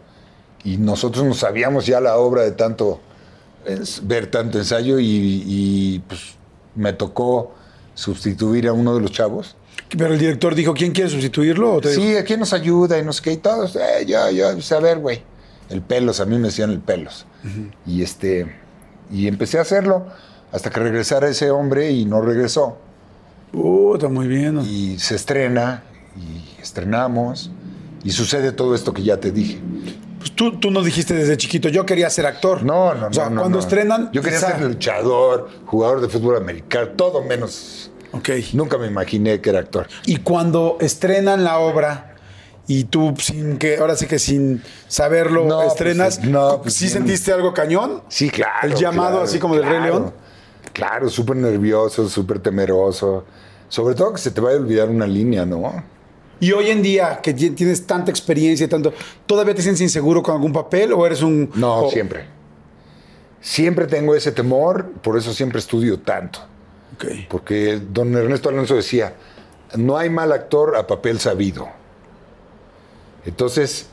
y 0.62 0.76
nosotros 0.76 1.24
no 1.24 1.34
sabíamos 1.34 1.84
ya 1.86 2.00
la 2.00 2.16
obra 2.16 2.42
de 2.42 2.52
tanto 2.52 3.00
es, 3.64 4.06
ver 4.06 4.30
tanto 4.30 4.58
ensayo 4.58 5.00
y, 5.00 5.42
y, 5.46 5.98
pues 6.06 6.34
me 6.76 6.92
tocó 6.92 7.54
sustituir 8.00 8.66
a 8.68 8.72
uno 8.72 8.94
de 8.94 9.00
los 9.00 9.12
chavos. 9.12 9.56
Pero 9.96 10.12
el 10.14 10.18
director 10.18 10.54
dijo, 10.54 10.72
¿quién 10.74 10.92
quiere 10.92 11.10
sustituirlo? 11.10 11.74
¿O 11.74 11.80
te 11.80 11.90
dijo? 11.90 12.00
Sí, 12.02 12.16
¿a 12.16 12.24
quién 12.24 12.40
nos 12.40 12.52
ayuda? 12.52 12.98
Y 12.98 13.04
no 13.04 13.12
sé 13.12 13.22
qué, 13.22 13.32
y 13.32 13.36
todos, 13.38 13.76
eh, 13.76 14.04
yo, 14.06 14.30
yo, 14.30 14.52
pues, 14.52 14.70
a 14.72 14.78
ver, 14.80 14.98
güey. 14.98 15.22
El 15.68 15.82
pelos, 15.82 16.20
a 16.20 16.26
mí 16.26 16.36
me 16.38 16.48
decían 16.48 16.70
el 16.70 16.80
pelos. 16.80 17.26
Y 17.86 18.02
este, 18.02 18.54
y 19.10 19.26
empecé 19.28 19.58
a 19.58 19.62
hacerlo 19.62 20.06
hasta 20.52 20.70
que 20.70 20.80
regresara 20.80 21.28
ese 21.28 21.50
hombre 21.50 21.90
y 21.92 22.04
no 22.06 22.20
regresó. 22.20 22.78
Está 23.94 24.08
muy 24.08 24.26
bien. 24.28 24.56
¿no? 24.56 24.62
Y 24.64 24.98
se 24.98 25.14
estrena, 25.16 25.82
y 26.16 26.60
estrenamos, 26.60 27.50
y 28.04 28.10
sucede 28.10 28.52
todo 28.52 28.74
esto 28.74 28.92
que 28.92 29.02
ya 29.02 29.18
te 29.18 29.30
dije. 29.32 29.60
Pues 30.18 30.32
tú, 30.32 30.58
tú 30.58 30.70
nos 30.70 30.84
dijiste 30.84 31.14
desde 31.14 31.36
chiquito, 31.36 31.68
yo 31.68 31.86
quería 31.86 32.10
ser 32.10 32.26
actor. 32.26 32.62
No, 32.62 32.94
no, 32.94 33.06
O 33.08 33.12
sea, 33.12 33.24
no, 33.24 33.30
no, 33.36 33.40
cuando 33.42 33.58
no. 33.58 33.62
estrenan. 33.64 34.10
Yo 34.12 34.22
quería 34.22 34.38
quizá- 34.38 34.52
ser 34.58 34.62
luchador, 34.62 35.48
jugador 35.66 36.00
de 36.00 36.08
fútbol 36.08 36.36
americano, 36.36 36.88
todo 36.96 37.22
menos. 37.24 37.89
Ok. 38.12 38.28
Nunca 38.54 38.76
me 38.78 38.86
imaginé 38.86 39.40
que 39.40 39.50
era 39.50 39.58
actor. 39.60 39.86
Y 40.06 40.16
cuando 40.18 40.78
estrenan 40.80 41.44
la 41.44 41.58
obra 41.58 42.14
y 42.66 42.84
tú 42.84 43.14
sin 43.18 43.56
que, 43.58 43.76
ahora 43.78 43.96
sí 43.96 44.06
que 44.06 44.18
sin 44.18 44.62
saberlo, 44.88 45.44
No, 45.46 45.56
pues, 45.58 45.68
estrenas, 45.72 46.24
no, 46.24 46.62
pues, 46.62 46.74
¿sí 46.74 46.84
bien. 46.86 46.98
sentiste 46.98 47.32
algo 47.32 47.52
cañón? 47.54 48.02
Sí, 48.08 48.30
claro. 48.30 48.68
El 48.68 48.74
llamado 48.74 49.10
claro, 49.10 49.24
así 49.24 49.38
como 49.38 49.54
del 49.56 49.64
Rey. 49.66 49.80
León. 49.82 50.12
Claro, 50.72 51.08
súper 51.08 51.36
nervioso, 51.36 52.08
súper 52.08 52.38
temeroso. 52.38 53.24
Sobre 53.68 53.94
todo 53.94 54.12
que 54.12 54.18
se 54.20 54.30
te 54.30 54.40
vaya 54.40 54.56
a 54.56 54.60
olvidar 54.60 54.88
una 54.88 55.06
línea, 55.06 55.44
¿no? 55.46 55.82
Y 56.40 56.52
hoy 56.52 56.70
en 56.70 56.80
día, 56.82 57.20
que 57.22 57.34
ti- 57.34 57.50
tienes 57.50 57.86
tanta 57.86 58.10
experiencia 58.10 58.64
y 58.64 58.68
tanto, 58.68 58.92
¿todavía 59.26 59.54
te 59.54 59.62
sientes 59.62 59.80
inseguro 59.82 60.22
con 60.22 60.34
algún 60.34 60.52
papel 60.52 60.92
o 60.92 61.04
eres 61.06 61.22
un. 61.22 61.50
No, 61.54 61.82
o- 61.84 61.90
siempre. 61.90 62.24
Siempre 63.40 63.86
tengo 63.86 64.14
ese 64.14 64.32
temor, 64.32 64.90
por 65.02 65.16
eso 65.16 65.32
siempre 65.32 65.58
estudio 65.58 65.98
tanto. 66.00 66.40
Porque 67.28 67.80
don 67.80 68.14
Ernesto 68.14 68.48
Alonso 68.48 68.76
decía, 68.76 69.14
no 69.76 69.96
hay 69.96 70.10
mal 70.10 70.32
actor 70.32 70.76
a 70.76 70.86
papel 70.86 71.18
sabido. 71.18 71.68
Entonces, 73.24 73.86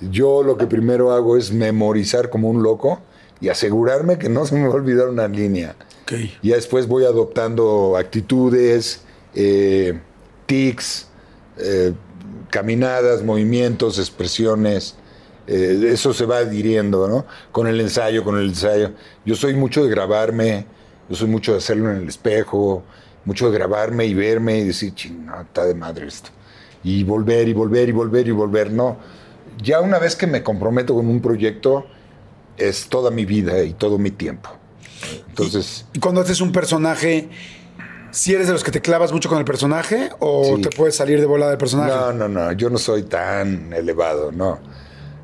yo 0.00 0.42
lo 0.42 0.56
que 0.56 0.66
primero 0.66 1.12
hago 1.12 1.36
es 1.36 1.52
memorizar 1.52 2.30
como 2.30 2.48
un 2.48 2.62
loco 2.62 3.00
y 3.40 3.48
asegurarme 3.48 4.18
que 4.18 4.28
no 4.28 4.46
se 4.46 4.54
me 4.54 4.66
va 4.66 4.74
a 4.74 4.76
olvidar 4.76 5.08
una 5.08 5.28
línea. 5.28 5.74
Ok. 6.02 6.12
Y 6.42 6.48
ya 6.48 6.56
después 6.56 6.86
voy 6.86 7.04
adoptando 7.04 7.96
actitudes, 7.96 9.02
eh, 9.34 9.98
tics, 10.46 11.08
eh, 11.58 11.92
caminadas, 12.50 13.22
movimientos, 13.22 13.98
expresiones. 13.98 14.96
eh, 15.46 15.90
eso 15.92 16.14
se 16.14 16.24
va 16.24 16.38
adhiriendo, 16.38 17.06
¿no? 17.06 17.26
Con 17.52 17.66
el 17.66 17.80
ensayo, 17.80 18.24
con 18.24 18.38
el 18.38 18.48
ensayo. 18.48 18.92
Yo 19.26 19.34
soy 19.34 19.54
mucho 19.54 19.84
de 19.84 19.90
grabarme, 19.90 20.66
yo 21.08 21.16
soy 21.16 21.28
mucho 21.28 21.52
de 21.52 21.58
hacerlo 21.58 21.90
en 21.90 21.98
el 21.98 22.08
espejo, 22.08 22.82
mucho 23.24 23.50
de 23.50 23.58
grabarme 23.58 24.06
y 24.06 24.14
verme 24.14 24.58
y 24.58 24.64
decir, 24.64 24.94
chingada, 24.94 25.42
está 25.42 25.64
de 25.64 25.74
madre 25.74 26.06
esto. 26.06 26.30
Y 26.82 27.04
volver 27.04 27.48
y 27.48 27.52
volver 27.52 27.88
y 27.88 27.92
volver 27.92 28.28
y 28.28 28.30
volver. 28.30 28.70
No, 28.70 28.98
ya 29.62 29.80
una 29.80 29.98
vez 29.98 30.16
que 30.16 30.26
me 30.26 30.42
comprometo 30.42 30.94
con 30.94 31.06
un 31.08 31.20
proyecto, 31.20 31.86
es 32.56 32.88
toda 32.88 33.10
mi 33.10 33.24
vida 33.24 33.62
y 33.62 33.72
todo 33.72 33.98
mi 33.98 34.10
tiempo. 34.10 34.50
Entonces... 35.28 35.86
Y 35.92 35.98
cuando 35.98 36.20
haces 36.20 36.40
un 36.40 36.52
personaje, 36.52 37.28
si 38.10 38.34
eres 38.34 38.46
de 38.46 38.52
los 38.52 38.62
que 38.62 38.70
te 38.70 38.80
clavas 38.80 39.12
mucho 39.12 39.28
con 39.28 39.38
el 39.38 39.44
personaje 39.44 40.10
o 40.20 40.56
Sí. 40.56 40.62
te 40.62 40.70
puedes 40.70 40.94
salir 40.94 41.20
de 41.20 41.26
volada 41.26 41.50
del 41.50 41.58
personaje? 41.58 41.90
No, 41.90 42.12
no, 42.12 42.28
no, 42.28 42.52
yo 42.52 42.70
no 42.70 42.78
soy 42.78 43.02
tan 43.04 43.72
elevado, 43.72 44.30
no. 44.30 44.58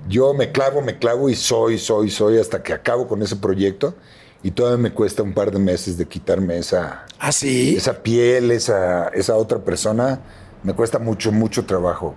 Yo 0.08 0.34
me 0.34 0.50
clavo, 0.50 0.82
me 0.82 0.98
clavo 0.98 1.28
y 1.28 1.36
soy, 1.36 1.78
soy, 1.78 2.10
soy 2.10 2.38
hasta 2.38 2.62
que 2.62 2.72
acabo 2.72 3.06
con 3.06 3.22
ese 3.22 3.36
proyecto 3.36 3.94
y 4.42 4.50
todavía 4.50 4.78
me 4.78 4.92
cuesta 4.92 5.22
un 5.22 5.34
par 5.34 5.50
de 5.50 5.58
meses 5.58 5.96
de 5.96 6.06
quitarme 6.06 6.58
esa, 6.58 7.06
¿Ah, 7.18 7.32
sí? 7.32 7.76
esa 7.76 8.02
piel, 8.02 8.50
esa, 8.50 9.08
esa 9.08 9.36
otra 9.36 9.58
persona. 9.58 10.20
Me 10.62 10.74
cuesta 10.74 10.98
mucho, 10.98 11.32
mucho 11.32 11.64
trabajo 11.64 12.14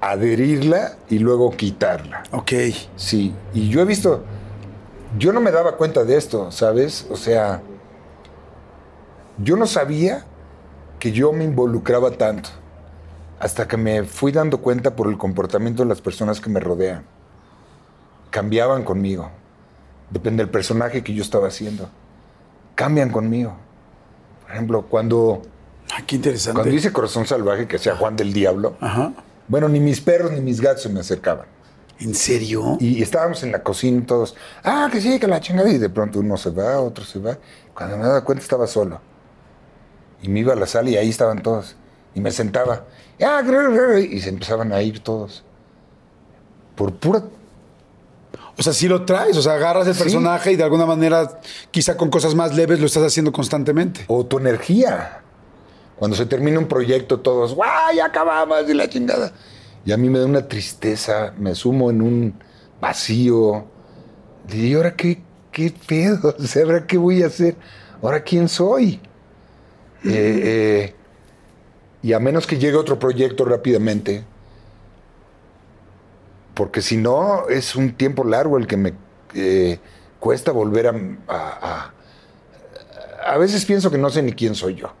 adherirla 0.00 0.96
y 1.08 1.18
luego 1.18 1.50
quitarla. 1.50 2.22
Ok. 2.32 2.52
Sí, 2.96 3.34
y 3.52 3.68
yo 3.68 3.80
he 3.80 3.84
visto, 3.84 4.24
yo 5.18 5.32
no 5.32 5.40
me 5.40 5.50
daba 5.50 5.76
cuenta 5.76 6.04
de 6.04 6.16
esto, 6.16 6.50
¿sabes? 6.50 7.06
O 7.10 7.16
sea, 7.16 7.62
yo 9.38 9.56
no 9.56 9.66
sabía 9.66 10.24
que 10.98 11.12
yo 11.12 11.32
me 11.32 11.44
involucraba 11.44 12.12
tanto, 12.12 12.50
hasta 13.38 13.68
que 13.68 13.76
me 13.76 14.04
fui 14.04 14.32
dando 14.32 14.58
cuenta 14.58 14.96
por 14.96 15.08
el 15.08 15.18
comportamiento 15.18 15.82
de 15.82 15.88
las 15.88 16.00
personas 16.00 16.40
que 16.40 16.50
me 16.50 16.60
rodean. 16.60 17.04
Cambiaban 18.30 18.82
conmigo, 18.82 19.30
depende 20.10 20.42
del 20.44 20.50
personaje 20.50 21.02
que 21.02 21.14
yo 21.14 21.22
estaba 21.22 21.48
haciendo. 21.48 21.88
Cambian 22.74 23.10
conmigo. 23.10 23.56
Por 24.42 24.52
ejemplo, 24.52 24.82
cuando, 24.86 25.42
Ah, 25.92 26.02
qué 26.06 26.16
interesante. 26.16 26.60
cuando 26.60 26.74
hice 26.74 26.92
Corazón 26.92 27.26
Salvaje, 27.26 27.66
que 27.66 27.78
sea 27.78 27.96
Juan 27.96 28.16
del 28.16 28.32
Diablo, 28.32 28.76
Ajá. 28.80 29.12
bueno, 29.48 29.68
ni 29.68 29.80
mis 29.80 30.00
perros 30.00 30.32
ni 30.32 30.40
mis 30.40 30.60
gatos 30.60 30.82
se 30.82 30.88
me 30.88 31.00
acercaban. 31.00 31.46
¿En 31.98 32.14
serio? 32.14 32.76
Y 32.78 33.00
estábamos 33.02 33.42
en 33.42 33.52
la 33.52 33.62
cocina 33.62 34.04
todos, 34.04 34.36
ah, 34.62 34.88
que 34.92 35.00
sí, 35.00 35.18
que 35.18 35.26
la 35.26 35.40
chingada. 35.40 35.70
Y 35.70 35.78
de 35.78 35.88
pronto 35.88 36.20
uno 36.20 36.36
se 36.36 36.50
va, 36.50 36.78
otro 36.80 37.04
se 37.04 37.18
va. 37.18 37.38
Cuando 37.74 37.96
me 37.96 38.02
daba 38.04 38.22
cuenta 38.22 38.42
estaba 38.42 38.66
solo. 38.66 39.00
Y 40.22 40.28
me 40.28 40.40
iba 40.40 40.52
a 40.52 40.56
la 40.56 40.66
sala 40.66 40.90
y 40.90 40.96
ahí 40.96 41.08
estaban 41.08 41.42
todos. 41.42 41.74
Y 42.14 42.20
me 42.20 42.30
sentaba. 42.30 42.84
"Ah, 43.22 43.40
grr, 43.42 43.72
grr", 43.72 43.98
y 44.00 44.20
se 44.20 44.28
empezaban 44.28 44.72
a 44.72 44.82
ir 44.82 45.00
todos. 45.00 45.42
Por 46.74 46.94
pura... 46.96 47.22
O 48.58 48.62
sea, 48.62 48.72
sí 48.72 48.88
lo 48.88 49.04
traes, 49.04 49.36
o 49.36 49.42
sea, 49.42 49.54
agarras 49.54 49.86
el 49.86 49.94
Sí. 49.94 50.02
personaje 50.02 50.52
y 50.52 50.56
de 50.56 50.64
alguna 50.64 50.86
manera, 50.86 51.40
quizá 51.70 51.96
con 51.96 52.08
cosas 52.10 52.34
más 52.34 52.54
leves, 52.54 52.80
lo 52.80 52.86
estás 52.86 53.02
haciendo 53.02 53.30
constantemente. 53.32 54.04
O 54.08 54.24
tu 54.24 54.38
energía. 54.38 55.20
Cuando 55.96 56.16
se 56.16 56.26
termina 56.26 56.58
un 56.58 56.66
proyecto, 56.66 57.20
todos, 57.20 57.54
¡guau! 57.54 57.94
Ya 57.94 58.06
acabamos 58.06 58.68
y 58.68 58.74
la 58.74 58.88
chingada. 58.88 59.32
Y 59.84 59.92
a 59.92 59.96
mí 59.96 60.08
me 60.08 60.18
da 60.18 60.26
una 60.26 60.48
tristeza, 60.48 61.32
me 61.38 61.54
sumo 61.54 61.90
en 61.90 62.00
un 62.02 62.34
vacío. 62.80 63.66
Y 64.52 64.74
ahora 64.74 64.94
qué, 64.96 65.22
qué 65.52 65.72
pedo? 65.86 66.34
O 66.38 66.42
sea, 66.46 66.64
¿ahora 66.64 66.86
qué 66.86 66.96
voy 66.98 67.22
a 67.22 67.26
hacer? 67.26 67.56
¿Ahora 68.02 68.22
quién 68.22 68.48
soy? 68.48 69.00
Eh, 70.04 70.08
eh, 70.44 70.94
y 72.02 72.12
a 72.12 72.20
menos 72.20 72.46
que 72.46 72.58
llegue 72.58 72.76
otro 72.76 72.98
proyecto 72.98 73.44
rápidamente, 73.44 74.24
porque 76.56 76.80
si 76.80 76.96
no 76.96 77.48
es 77.50 77.76
un 77.76 77.92
tiempo 77.92 78.24
largo 78.24 78.56
el 78.56 78.66
que 78.66 78.78
me 78.78 78.94
eh, 79.34 79.78
cuesta 80.18 80.52
volver 80.52 80.86
a, 80.86 80.94
a, 81.28 81.92
a... 83.22 83.32
A 83.34 83.36
veces 83.36 83.66
pienso 83.66 83.90
que 83.90 83.98
no 83.98 84.08
sé 84.08 84.22
ni 84.22 84.32
quién 84.32 84.54
soy 84.54 84.76
yo, 84.76 84.94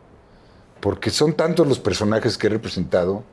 porque 0.80 1.08
son 1.08 1.32
tantos 1.32 1.66
los 1.66 1.78
personajes 1.78 2.36
que 2.36 2.48
he 2.48 2.50
representado 2.50 3.24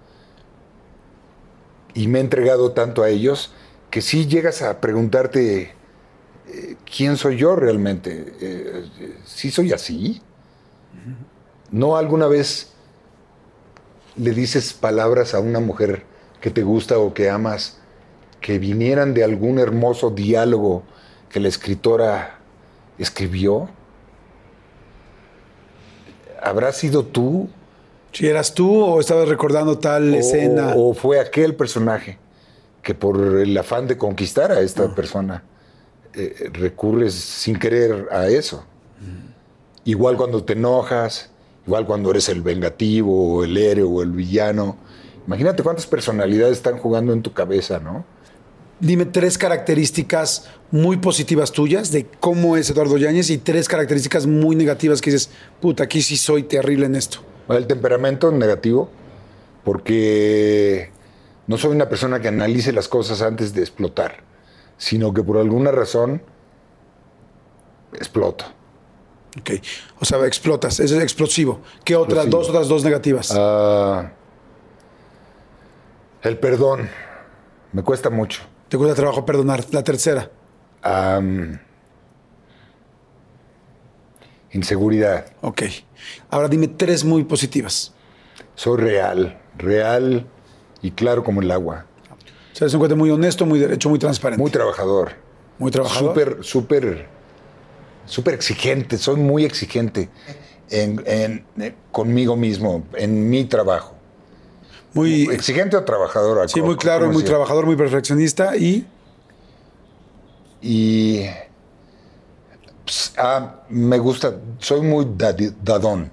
y 1.93 2.07
me 2.07 2.19
he 2.19 2.21
entregado 2.21 2.71
tanto 2.71 3.03
a 3.03 3.09
ellos 3.09 3.51
que 3.89 4.01
si 4.01 4.25
llegas 4.25 4.61
a 4.61 4.79
preguntarte 4.79 5.73
eh, 6.47 6.75
quién 6.95 7.17
soy 7.17 7.35
yo 7.35 7.57
realmente. 7.57 8.33
Eh, 8.39 8.85
¿Sí 9.25 9.51
soy 9.51 9.73
así? 9.73 10.21
¿No 11.71 11.97
alguna 11.97 12.27
vez 12.27 12.71
le 14.15 14.31
dices 14.31 14.73
palabras 14.73 15.33
a 15.33 15.41
una 15.41 15.59
mujer 15.59 16.05
que 16.39 16.51
te 16.51 16.63
gusta 16.63 16.97
o 16.99 17.13
que 17.13 17.29
amas 17.29 17.82
que 18.43 18.59
vinieran 18.59 19.13
de 19.13 19.23
algún 19.23 19.57
hermoso 19.57 20.11
diálogo 20.11 20.83
que 21.29 21.39
la 21.39 21.47
escritora 21.47 22.39
escribió? 22.99 23.69
¿Habrá 26.41 26.73
sido 26.73 27.05
tú? 27.05 27.49
Si 28.11 28.27
eras 28.27 28.53
tú 28.53 28.83
o 28.83 28.99
estabas 28.99 29.29
recordando 29.29 29.79
tal 29.79 30.13
o, 30.13 30.17
escena. 30.17 30.73
O 30.75 30.93
fue 30.93 31.21
aquel 31.21 31.55
personaje 31.55 32.19
que 32.81 32.93
por 32.93 33.17
el 33.17 33.57
afán 33.57 33.87
de 33.87 33.97
conquistar 33.97 34.51
a 34.51 34.59
esta 34.59 34.93
persona 34.93 35.41
eh, 36.13 36.49
recurres 36.51 37.13
sin 37.13 37.57
querer 37.57 38.09
a 38.11 38.27
eso. 38.27 38.65
Igual 39.85 40.17
cuando 40.17 40.43
te 40.43 40.51
enojas, 40.51 41.29
igual 41.65 41.85
cuando 41.85 42.11
eres 42.11 42.27
el 42.27 42.41
vengativo 42.41 43.37
o 43.37 43.43
el 43.45 43.57
héroe 43.57 43.85
o 43.85 44.03
el 44.03 44.11
villano. 44.11 44.75
Imagínate 45.27 45.63
cuántas 45.63 45.87
personalidades 45.87 46.57
están 46.57 46.77
jugando 46.77 47.13
en 47.13 47.21
tu 47.21 47.31
cabeza, 47.31 47.79
¿no? 47.79 48.05
Dime 48.83 49.05
tres 49.05 49.37
características 49.37 50.49
muy 50.69 50.97
positivas 50.97 51.53
tuyas 51.53 51.89
de 51.93 52.05
cómo 52.19 52.57
es 52.57 52.69
Eduardo 52.69 52.97
Yáñez 52.97 53.29
y 53.29 53.37
tres 53.37 53.69
características 53.69 54.27
muy 54.27 54.57
negativas 54.57 54.99
que 54.99 55.09
dices, 55.09 55.29
puta, 55.61 55.85
aquí 55.85 56.01
sí 56.01 56.17
soy 56.17 56.43
terrible 56.43 56.85
en 56.87 56.95
esto. 56.97 57.19
El 57.47 57.65
temperamento 57.65 58.29
negativo, 58.29 58.89
porque 59.63 60.91
no 61.47 61.57
soy 61.57 61.71
una 61.71 61.87
persona 61.87 62.19
que 62.19 62.27
analice 62.27 62.73
las 62.73 62.89
cosas 62.89 63.21
antes 63.21 63.53
de 63.53 63.61
explotar, 63.61 64.21
sino 64.77 65.13
que 65.13 65.23
por 65.23 65.37
alguna 65.37 65.71
razón 65.71 66.21
exploto. 67.93 68.43
Ok. 69.39 69.51
O 70.01 70.03
sea, 70.03 70.25
explotas, 70.27 70.81
eso 70.81 70.97
es 70.97 71.01
explosivo. 71.01 71.61
¿Qué 71.85 71.95
otras 71.95 72.25
Explosivo. 72.25 72.37
dos, 72.41 72.49
otras 72.49 72.67
dos 72.67 72.83
negativas? 72.83 73.31
Ah, 73.33 74.11
el 76.21 76.37
perdón 76.37 76.89
me 77.71 77.81
cuesta 77.81 78.09
mucho. 78.09 78.41
Te 78.73 78.77
cuesta 78.79 78.95
trabajo 78.95 79.23
perdonar. 79.23 79.63
La 79.69 79.83
tercera. 79.83 80.31
Inseguridad. 84.51 85.27
Ok. 85.41 85.61
Ahora 86.31 86.47
dime 86.47 86.67
tres 86.69 87.03
muy 87.03 87.23
positivas. 87.23 87.93
Soy 88.55 88.77
real, 88.79 89.39
real 89.59 90.25
y 90.81 90.89
claro 90.89 91.23
como 91.23 91.43
el 91.43 91.51
agua. 91.51 91.85
O 92.51 92.55
sea, 92.55 92.65
es 92.65 92.73
un 92.73 92.79
cuate 92.79 92.95
muy 92.95 93.11
honesto, 93.11 93.45
muy 93.45 93.59
derecho, 93.59 93.89
muy 93.89 93.99
transparente. 93.99 94.41
Muy 94.41 94.49
trabajador. 94.49 95.11
Muy 95.59 95.69
trabajador. 95.69 96.09
Súper, 96.15 96.43
súper, 96.43 97.07
súper 98.07 98.33
exigente. 98.33 98.97
Soy 98.97 99.17
muy 99.17 99.45
exigente 99.45 100.09
en- 100.71 100.99
en- 101.05 101.45
eh, 101.61 101.75
conmigo 101.91 102.35
mismo, 102.35 102.87
en 102.95 103.29
mi 103.29 103.45
trabajo. 103.45 103.92
Muy, 104.93 105.23
¿Exigente 105.31 105.75
o 105.77 105.83
trabajador? 105.83 106.49
sí, 106.49 106.61
muy 106.61 106.75
claro, 106.75 107.01
¿Cómo 107.05 107.13
muy 107.13 107.23
trabajador, 107.23 107.65
muy 107.65 107.75
perfeccionista 107.75 108.55
y 108.55 108.85
Y 110.61 111.25
pues, 112.85 113.13
ah, 113.17 113.55
me 113.69 113.97
gusta, 113.99 114.33
soy 114.59 114.81
muy 114.81 115.07
dadón. 115.61 116.09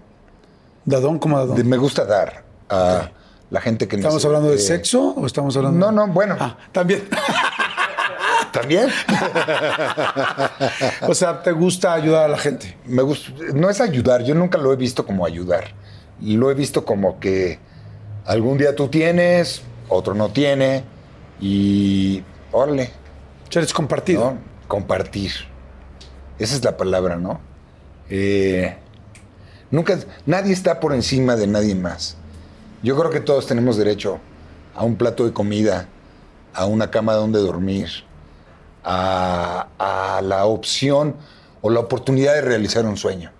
dadón 0.84 1.18
como 1.18 1.38
dadón. 1.38 1.56
De- 1.56 1.64
me 1.64 1.76
gusta 1.76 2.04
dar 2.04 2.42
a 2.68 3.10
la 3.50 3.60
gente 3.60 3.86
que 3.88 3.96
¿Estamos 3.96 4.24
hablando 4.24 4.50
de 4.50 4.58
sexo 4.58 5.14
o 5.16 5.26
estamos 5.26 5.56
hablando? 5.56 5.78
No, 5.90 6.06
no, 6.06 6.12
bueno, 6.12 6.36
Ah, 6.38 6.56
también. 6.72 7.08
también. 8.52 8.88
o 11.08 11.14
sea, 11.14 11.42
te 11.42 11.52
gusta 11.52 11.92
ayudar 11.94 12.24
a 12.24 12.28
la 12.28 12.38
gente. 12.38 12.76
me 12.86 13.02
gusta, 13.02 13.30
no 13.54 13.68
es 13.70 13.80
ayudar, 13.80 14.22
yo 14.24 14.34
nunca 14.34 14.58
lo 14.58 14.72
he 14.72 14.76
visto 14.76 15.04
como 15.06 15.24
ayudar. 15.26 15.72
Lo 16.22 16.50
he 16.50 16.54
visto 16.54 16.84
como 16.84 17.18
que 17.20 17.58
algún 18.24 18.58
día 18.58 18.74
tú 18.74 18.88
tienes, 18.88 19.62
otro 19.88 20.14
no 20.14 20.30
tiene, 20.30 20.84
y 21.40 22.22
órale, 22.52 22.90
eres 23.52 23.72
compartido. 23.72 24.32
¿no? 24.32 24.38
Compartir. 24.68 25.32
Esa 26.38 26.54
es 26.54 26.64
la 26.64 26.76
palabra, 26.76 27.16
¿no? 27.16 27.40
Eh, 28.08 28.76
nunca, 29.70 29.98
nadie 30.26 30.52
está 30.52 30.80
por 30.80 30.94
encima 30.94 31.36
de 31.36 31.46
nadie 31.46 31.74
más. 31.74 32.16
Yo 32.82 32.96
creo 32.98 33.10
que 33.10 33.20
todos 33.20 33.46
tenemos 33.46 33.76
derecho 33.76 34.18
a 34.74 34.84
un 34.84 34.96
plato 34.96 35.26
de 35.26 35.32
comida, 35.32 35.88
a 36.54 36.66
una 36.66 36.90
cama 36.90 37.14
donde 37.14 37.40
dormir, 37.40 37.88
a, 38.82 39.68
a 39.78 40.22
la 40.22 40.46
opción 40.46 41.16
o 41.60 41.70
la 41.70 41.80
oportunidad 41.80 42.34
de 42.34 42.40
realizar 42.40 42.86
un 42.86 42.96
sueño. 42.96 43.32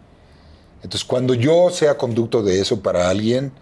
Entonces, 0.82 1.04
cuando 1.04 1.34
yo 1.34 1.70
sea 1.70 1.96
conducto 1.96 2.42
de 2.42 2.60
eso 2.60 2.80
para 2.82 3.08
alguien, 3.08 3.52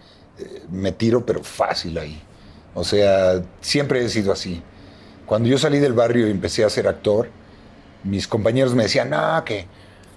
me 0.70 0.93
tiro, 0.93 1.24
pero 1.24 1.43
fácil 1.43 1.99
ahí. 1.99 2.22
O 2.74 2.84
sea, 2.84 3.43
siempre 3.61 4.05
he 4.05 4.09
sido 4.09 4.32
así. 4.32 4.62
Cuando 5.26 5.49
yo 5.49 5.59
salí 5.59 5.78
del 5.78 5.93
barrio 5.93 6.28
y 6.28 6.30
empecé 6.30 6.64
a 6.64 6.70
ser 6.70 6.89
actor, 6.89 7.28
mis 8.05 8.26
compañeros 8.26 8.74
me 8.74 8.84
decían, 8.84 9.11
no, 9.11 9.45
que, 9.45 9.66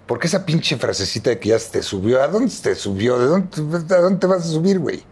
¿por 0.06 0.20
qué 0.20 0.28
esa 0.28 0.46
pinche 0.46 0.78
frasecita 0.78 1.32
de 1.32 1.40
que 1.40 1.50
ya 1.50 1.58
te 1.60 1.82
subió? 1.82 2.22
¿A 2.22 2.28
dónde 2.28 2.54
te 2.62 2.76
subió? 2.76 3.20
¿De 3.20 3.26
dónde, 3.26 3.96
¿A 3.96 4.00
dónde 4.00 4.20
te 4.20 4.28
vas 4.28 4.46
a 4.46 4.48
subir, 4.48 4.80
güey? 4.80 5.04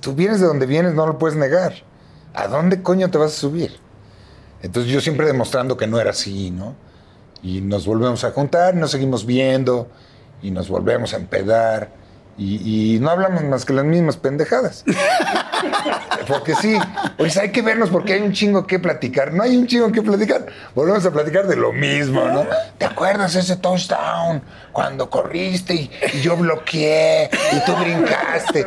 Tú 0.00 0.14
vienes 0.14 0.40
de 0.40 0.46
donde 0.46 0.66
vienes, 0.66 0.94
no 0.94 1.06
lo 1.06 1.18
puedes 1.18 1.36
negar. 1.36 1.74
¿A 2.34 2.46
dónde 2.48 2.82
coño 2.82 3.10
te 3.10 3.18
vas 3.18 3.32
a 3.32 3.36
subir? 3.36 3.76
Entonces 4.62 4.92
yo 4.92 5.00
siempre 5.00 5.26
demostrando 5.26 5.76
que 5.76 5.86
no 5.86 5.98
era 5.98 6.10
así, 6.10 6.50
¿no? 6.50 6.74
Y 7.42 7.60
nos 7.60 7.86
volvemos 7.86 8.22
a 8.24 8.30
juntar, 8.30 8.74
nos 8.74 8.90
seguimos 8.90 9.26
viendo 9.26 9.88
y 10.42 10.50
nos 10.50 10.68
volvemos 10.68 11.14
a 11.14 11.16
empedar 11.16 11.90
y, 12.38 12.98
no 13.00 13.10
hablamos 13.10 13.42
más 13.44 13.64
que 13.64 13.72
las 13.72 13.84
mismas 13.84 14.16
pendejadas. 14.16 14.84
Porque 16.28 16.54
sí, 16.56 16.76
pues 17.16 17.36
hay 17.36 17.50
que 17.52 17.62
vernos 17.62 17.88
porque 17.90 18.14
hay 18.14 18.20
un 18.20 18.32
chingo 18.32 18.66
que 18.66 18.78
platicar. 18.78 19.32
No 19.32 19.42
hay 19.42 19.56
un 19.56 19.66
chingo 19.66 19.92
que 19.92 20.02
platicar. 20.02 20.46
Volvemos 20.74 21.06
a 21.06 21.12
platicar 21.12 21.46
de 21.46 21.56
lo 21.56 21.72
mismo, 21.72 22.24
¿no? 22.28 22.44
¿Te 22.78 22.84
acuerdas 22.84 23.36
ese 23.36 23.56
touchdown 23.56 24.42
cuando 24.72 25.08
corriste 25.08 25.74
y, 25.74 25.90
y 26.14 26.20
yo 26.20 26.36
bloqueé 26.36 27.30
y 27.52 27.64
tú 27.64 27.76
brincaste? 27.76 28.66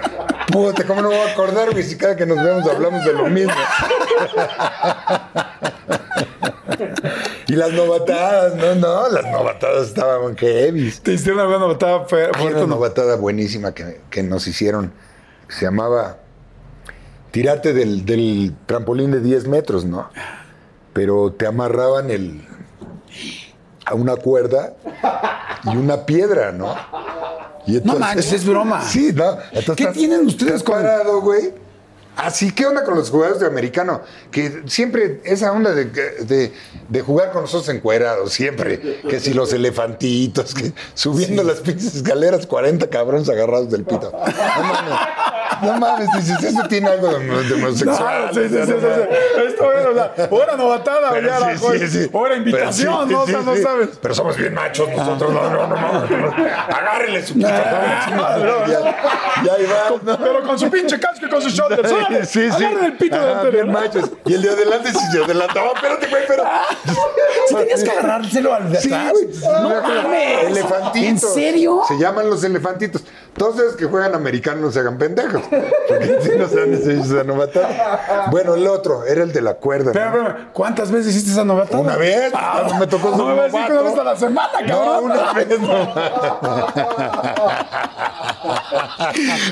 Puta, 0.51 0.84
¿cómo 0.86 1.01
no 1.01 1.09
me 1.09 1.17
voy 1.17 1.28
a 1.28 1.32
acordar, 1.34 1.72
güey? 1.72 1.84
Si 1.84 1.97
cada 1.97 2.15
que 2.15 2.26
nos 2.26 2.41
vemos 2.43 2.67
hablamos 2.67 3.03
de 3.03 3.13
lo 3.13 3.28
mismo. 3.28 3.53
Y 7.49 7.55
las 7.55 7.71
novatadas, 7.73 8.55
no, 8.55 8.75
no, 8.75 9.09
las 9.09 9.25
novatadas 9.31 9.87
estaban 9.87 10.35
heavy. 10.37 10.91
¿Te 11.03 11.13
hicieron 11.13 11.39
alguna 11.39 11.59
novatada 11.59 12.05
fuerte 12.05 12.41
una 12.45 12.65
novatada 12.67 13.15
buenísima 13.15 13.73
que, 13.73 14.01
que 14.09 14.23
nos 14.23 14.47
hicieron. 14.47 14.93
Se 15.47 15.65
llamaba 15.65 16.17
tirarte 17.31 17.73
del, 17.73 18.05
del 18.05 18.55
trampolín 18.65 19.11
de 19.11 19.19
10 19.21 19.47
metros, 19.47 19.85
¿no? 19.85 20.09
Pero 20.93 21.31
te 21.33 21.47
amarraban 21.47 22.09
el, 22.11 22.45
a 23.85 23.93
una 23.95 24.15
cuerda 24.15 24.73
y 25.63 25.75
una 25.77 26.05
piedra, 26.05 26.51
¿no? 26.51 26.75
Y 27.67 27.79
No 27.83 27.97
manches, 27.99 28.33
es 28.33 28.45
broma. 28.45 28.81
Sí, 28.83 29.11
¿no? 29.13 29.37
Entonces 29.51 29.87
¿Qué 29.87 29.93
tienen 29.93 30.25
ustedes 30.25 30.63
con- 30.63 30.75
parado, 30.75 31.21
güey? 31.21 31.53
Así, 32.22 32.51
¿qué 32.51 32.65
onda 32.65 32.84
con 32.84 32.95
los 32.95 33.09
jugadores 33.09 33.39
de 33.39 33.47
americano? 33.47 34.01
Que 34.32 34.63
siempre 34.67 35.22
esa 35.24 35.51
onda 35.51 35.72
de, 35.74 35.86
de- 35.86 36.51
de 36.89 37.01
jugar 37.01 37.32
con 37.32 37.43
nosotros 37.43 37.70
encuerados, 37.74 38.34
siempre. 38.34 39.01
Que 39.07 39.20
si 39.20 39.34
los 39.34 39.53
elefantitos, 39.53 40.53
que 40.53 40.74
subiendo 40.95 41.43
las 41.43 41.59
pinches 41.59 41.95
escaleras, 41.95 42.45
40 42.45 42.89
cabrones 42.89 43.30
agarrados 43.30 43.70
del 43.72 43.84
pito. 43.86 44.11
No 44.11 44.20
mames. 44.63 44.89
No 44.91 45.38
mames, 45.62 46.07
dices, 46.18 46.43
eso 46.43 46.64
tiene 46.70 46.89
algo 46.89 47.07
de, 47.07 47.53
homosexual. 47.53 48.28
No, 48.28 48.34
sí, 48.34 48.49
sí, 48.49 48.55
sí, 48.55 48.66
sí, 48.66 48.74
sí. 48.80 49.41
Esto 49.47 49.74
era, 49.74 49.89
o 49.89 49.93
sea, 49.93 50.28
o 50.30 50.43
era 50.43 50.57
novatada, 50.57 51.12
o 51.12 51.20
ya 51.20 51.57
sí, 51.88 52.10
o 52.12 52.26
era 52.26 52.36
invitación, 52.36 53.12
¿no? 53.12 53.22
o 53.22 53.28
sea, 53.28 53.41
no 53.41 53.55
sabes. 53.55 53.89
Pero 54.01 54.16
somos 54.16 54.38
bien 54.38 54.53
machos 54.53 54.89
nosotros, 54.89 55.34
no, 55.34 55.49
no, 55.49 55.68
no, 55.68 55.76
no. 55.76 56.07
no. 56.07 56.45
Agárrenle 56.76 57.26
su 57.26 57.34
pito. 57.36 57.47
no. 57.47 58.68
Ya, 58.68 58.80
ya 59.43 59.53
ahí 59.53 59.66
va, 59.66 59.89
¿no? 60.03 60.18
Pero 60.18 60.43
con 60.43 60.60
su 60.60 60.70
pinche 60.70 60.99
casco 60.99 61.26
y 61.26 61.30
con 61.30 61.41
sus 61.41 61.53
shoulders. 61.53 62.30
Sí, 62.30 62.49
sí. 62.51 62.64
Agarren 62.66 62.86
el 62.86 62.97
pito 62.97 63.20
delantero. 63.20 63.66
¿no? 63.66 63.72
machos. 63.74 64.12
Y 64.26 64.34
el 64.34 64.41
de 64.41 64.49
adelante 64.49 64.91
sí 64.91 65.05
se 65.12 65.24
adelantaba. 65.24 65.72
Espérate, 65.76 66.07
güey, 66.07 66.24
pero. 66.28 66.43
Sí 67.47 67.55
tenías 67.55 67.84
que 67.84 67.91
agarrárselo 67.91 68.53
al 68.53 68.72
de 68.72 68.80
Sí, 68.80 68.93
atrás. 68.93 69.12
güey. 69.14 69.28
No 69.62 69.70
mames. 69.82 70.43
Elefantitos. 70.45 71.03
¿En 71.03 71.20
serio? 71.20 71.82
Se 71.88 71.97
llaman 71.97 72.30
los 72.30 72.43
elefantitos. 72.43 73.03
Esos 73.39 73.75
que 73.75 73.85
juegan 73.85 74.13
americanos 74.15 74.61
no 74.61 74.71
se 74.71 74.79
hagan 74.79 74.97
pendejos. 74.97 75.41
Porque 75.87 76.17
si 76.21 76.37
no 76.37 76.47
se 76.47 77.13
van 77.15 77.29
a 77.29 77.33
matar. 77.33 78.29
Bueno, 78.31 78.55
el 78.55 78.67
otro 78.67 79.05
era 79.05 79.23
el 79.23 79.31
de 79.31 79.41
la 79.41 79.53
cuerda. 79.55 79.91
Espera, 79.91 80.11
¿no? 80.11 80.17
espera, 80.27 80.49
¿cuántas 80.53 80.91
veces 80.91 81.15
hiciste 81.15 81.31
esa 81.31 81.43
novatada? 81.45 81.79
Una 81.79 81.95
vez, 81.95 82.31
cuando 82.31 82.75
me 82.75 82.87
tocó 82.87 83.11
No 83.15 83.27
a 83.29 83.43
decir 83.43 83.59
que 83.65 83.71
una 83.73 83.81
vez 83.81 83.97
a 83.97 84.03
la 84.03 84.15
semana, 84.15 84.61
No, 84.67 84.67
cabrón. 84.67 85.03
una 85.11 85.33
vez 85.33 85.59
no. 85.59 85.93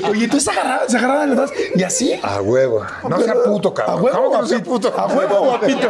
Oye, 0.08 0.24
entonces 0.24 0.48
agarraban, 0.48 0.88
se 0.88 0.96
agarraban 0.96 1.28
los 1.30 1.36
dos 1.36 1.52
y 1.74 1.82
así. 1.82 2.20
A 2.22 2.40
huevo. 2.40 2.84
No 3.08 3.20
sea 3.20 3.34
puto, 3.44 3.74
cabrón. 3.74 3.98
A 3.98 4.02
huevo 4.02 4.16
¿Cómo 4.16 4.30
que 4.32 4.38
no 4.38 4.46
sea 4.46 4.62
puto? 4.62 4.92
A 4.96 5.06
huevo 5.06 5.36
o 5.36 5.54
apito. 5.54 5.88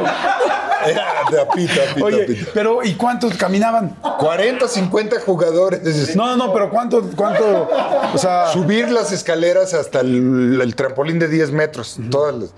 Era 0.87 1.05
de 1.31 1.41
apito, 1.41 1.81
apito, 1.91 2.07
Oye, 2.07 2.23
apito. 2.23 2.51
pero 2.55 2.83
¿y 2.85 2.95
cuántos 2.95 3.35
caminaban? 3.37 3.97
40, 4.19 4.67
50 4.69 5.21
jugadores. 5.21 6.17
No, 6.17 6.27
no, 6.27 6.37
no, 6.47 6.53
pero 6.53 6.71
¿cuánto, 6.71 7.03
cuánto? 7.17 7.69
O 8.15 8.19
sea, 8.19 8.49
Subir 8.53 8.91
las 8.91 9.13
escaleras 9.13 9.75
hasta 9.75 10.01
el, 10.01 10.61
el 10.61 10.75
trampolín 10.75 11.19
de 11.19 11.29
10 11.29 11.51
metros. 11.53 11.97
Todas 12.11 12.35
las- 12.35 12.51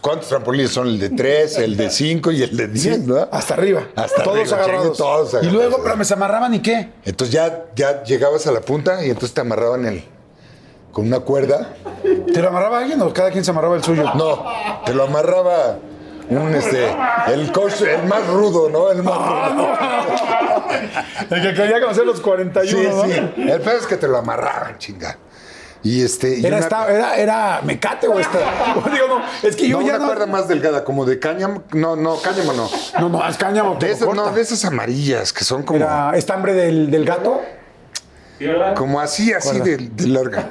¿Cuántos 0.00 0.28
trampolines 0.30 0.70
son? 0.70 0.88
El 0.88 0.98
de 0.98 1.10
3, 1.10 1.58
el 1.58 1.76
de 1.76 1.90
5 1.90 2.30
y 2.32 2.42
el 2.42 2.56
de 2.56 2.66
10, 2.66 3.00
¿no? 3.00 3.28
hasta 3.30 3.52
arriba. 3.54 3.88
Hasta 3.94 4.22
todos 4.22 4.38
arriba, 4.52 4.56
agarrados. 4.56 4.96
todos 4.96 5.32
Y 5.34 5.36
agarrados. 5.36 5.52
luego, 5.52 5.80
pero 5.84 5.96
me 5.98 6.04
se 6.06 6.14
amarraban 6.14 6.54
y 6.54 6.60
qué? 6.62 6.88
Entonces 7.04 7.34
ya, 7.34 7.66
ya 7.76 8.02
llegabas 8.02 8.46
a 8.46 8.52
la 8.52 8.62
punta 8.62 9.04
y 9.04 9.08
entonces 9.10 9.34
te 9.34 9.42
amarraban 9.42 9.84
el, 9.84 10.02
con 10.92 11.06
una 11.06 11.20
cuerda. 11.20 11.74
¿Te 12.32 12.40
lo 12.40 12.48
amarraba 12.48 12.78
alguien 12.78 13.02
o 13.02 13.12
cada 13.12 13.30
quien 13.30 13.44
se 13.44 13.50
amarraba 13.50 13.76
el 13.76 13.84
suyo? 13.84 14.04
No, 14.14 14.42
te 14.86 14.94
lo 14.94 15.02
amarraba 15.04 15.76
un 16.30 16.54
este, 16.54 16.88
el 17.28 17.52
coach, 17.52 17.80
el 17.82 18.06
más 18.06 18.26
rudo, 18.26 18.68
¿no? 18.70 18.90
El 18.90 19.02
más 19.02 19.52
rudo. 19.52 19.68
El 21.30 21.42
que 21.42 21.54
quería 21.54 21.80
conocer 21.80 22.06
los 22.06 22.20
41, 22.20 22.80
Sí, 22.80 22.86
¿no? 22.88 23.04
sí. 23.04 23.42
El 23.50 23.60
peor 23.60 23.76
es 23.76 23.86
que 23.86 23.96
te 23.96 24.08
lo 24.08 24.18
amarraban, 24.18 24.78
chinga. 24.78 25.16
Y 25.84 26.02
este. 26.02 26.38
y 26.38 26.46
Era, 26.46 26.58
una- 26.58 26.64
esta- 26.66 26.92
era, 26.92 27.16
era 27.16 27.60
mecate 27.64 28.06
o 28.06 28.18
esta. 28.18 28.38
Digo, 28.92 29.08
no, 29.08 29.22
es 29.42 29.56
que 29.56 29.66
yo 29.68 29.80
no, 29.80 29.86
ya 29.86 29.94
una 29.96 29.98
no. 29.98 30.06
cuerda 30.06 30.26
más 30.26 30.46
delgada, 30.46 30.84
como 30.84 31.04
de 31.04 31.18
cáñamo. 31.18 31.64
No, 31.72 31.96
no, 31.96 32.16
cáñamo 32.20 32.52
no. 32.52 32.68
No, 33.00 33.08
no, 33.08 33.28
es 33.28 33.36
cáñamo. 33.36 33.74
De 33.76 33.90
esas, 33.90 34.08
no, 34.14 34.30
de 34.30 34.40
esas 34.40 34.64
amarillas 34.64 35.32
que 35.32 35.42
son 35.44 35.64
como, 35.64 35.80
Era 35.80 36.12
estambre 36.16 36.52
del, 36.52 36.90
del 36.90 37.04
gato. 37.04 37.40
Como 38.76 39.00
así, 39.00 39.32
así 39.32 39.60
de, 39.60 39.76
de 39.76 40.06
larga. 40.08 40.50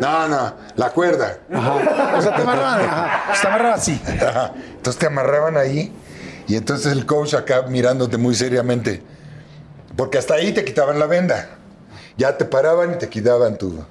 No, 0.00 0.28
no, 0.28 0.54
la 0.76 0.90
cuerda. 0.90 1.38
Ajá. 1.52 2.16
O 2.16 2.22
sea, 2.22 2.34
te 2.34 2.42
amarraban. 2.42 2.80
Ajá. 2.80 3.34
Se 3.34 3.46
amarraba 3.46 3.74
así. 3.74 4.02
Ajá. 4.20 4.52
Entonces 4.56 4.98
te 4.98 5.06
amarraban 5.06 5.56
ahí 5.56 5.92
y 6.48 6.56
entonces 6.56 6.92
el 6.92 7.06
coach 7.06 7.34
acá 7.34 7.62
mirándote 7.68 8.16
muy 8.16 8.34
seriamente. 8.34 9.02
Porque 9.96 10.18
hasta 10.18 10.34
ahí 10.34 10.52
te 10.52 10.64
quitaban 10.64 10.98
la 10.98 11.06
venda. 11.06 11.50
Ya 12.16 12.36
te 12.36 12.44
paraban 12.44 12.92
y 12.92 12.98
te 12.98 13.08
quitaban 13.08 13.56
tu. 13.58 13.84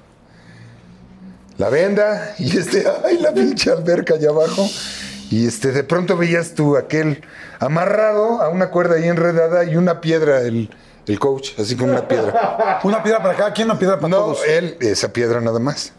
La 1.58 1.68
venda 1.68 2.34
y 2.38 2.56
este, 2.56 2.84
ay, 3.04 3.18
la 3.18 3.32
pinche 3.32 3.70
alberca 3.70 4.14
allá 4.14 4.30
abajo. 4.30 4.68
Y 5.30 5.46
este, 5.46 5.72
de 5.72 5.82
pronto 5.82 6.16
veías 6.16 6.52
tú 6.54 6.76
aquel 6.76 7.24
amarrado 7.58 8.42
a 8.42 8.48
una 8.50 8.70
cuerda 8.70 8.96
ahí 8.96 9.08
enredada 9.08 9.64
y 9.64 9.76
una 9.76 10.00
piedra, 10.00 10.40
el, 10.42 10.68
el 11.06 11.18
coach, 11.18 11.50
así 11.58 11.76
con 11.76 11.90
una 11.90 12.06
piedra. 12.06 12.80
Una 12.84 13.02
piedra 13.02 13.22
para 13.22 13.34
cada 13.36 13.52
quien, 13.52 13.68
una 13.68 13.78
piedra 13.78 13.96
para 13.96 14.08
No, 14.08 14.16
todos. 14.18 14.38
él, 14.46 14.76
esa 14.80 15.12
piedra 15.12 15.40
nada 15.40 15.58
más. 15.58 15.92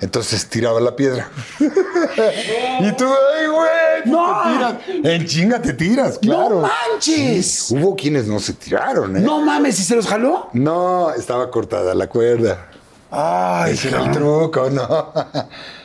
Entonces 0.00 0.48
tiraba 0.48 0.80
la 0.80 0.96
piedra. 0.96 1.28
y 1.58 2.92
tú, 2.92 3.04
ay, 3.06 3.46
güey, 3.48 4.02
pues 4.02 4.06
¡No! 4.06 4.42
te 4.42 4.50
tiras. 4.92 5.04
En 5.14 5.26
chinga 5.26 5.60
te 5.62 5.72
tiras, 5.74 6.18
claro. 6.18 6.62
¡No 6.62 6.68
manches! 6.92 7.46
Sí, 7.46 7.74
hubo 7.76 7.94
quienes 7.94 8.26
no 8.26 8.38
se 8.40 8.54
tiraron, 8.54 9.16
¿eh? 9.16 9.20
No 9.20 9.40
mames, 9.42 9.78
¿y 9.78 9.84
se 9.84 9.94
los 9.96 10.06
jaló? 10.06 10.48
No, 10.54 11.10
estaba 11.12 11.50
cortada 11.50 11.94
la 11.94 12.06
cuerda. 12.08 12.66
Ay, 13.10 13.74
Ese 13.74 13.88
era 13.88 14.04
el 14.04 14.10
truco, 14.12 14.70
¿no? 14.70 15.12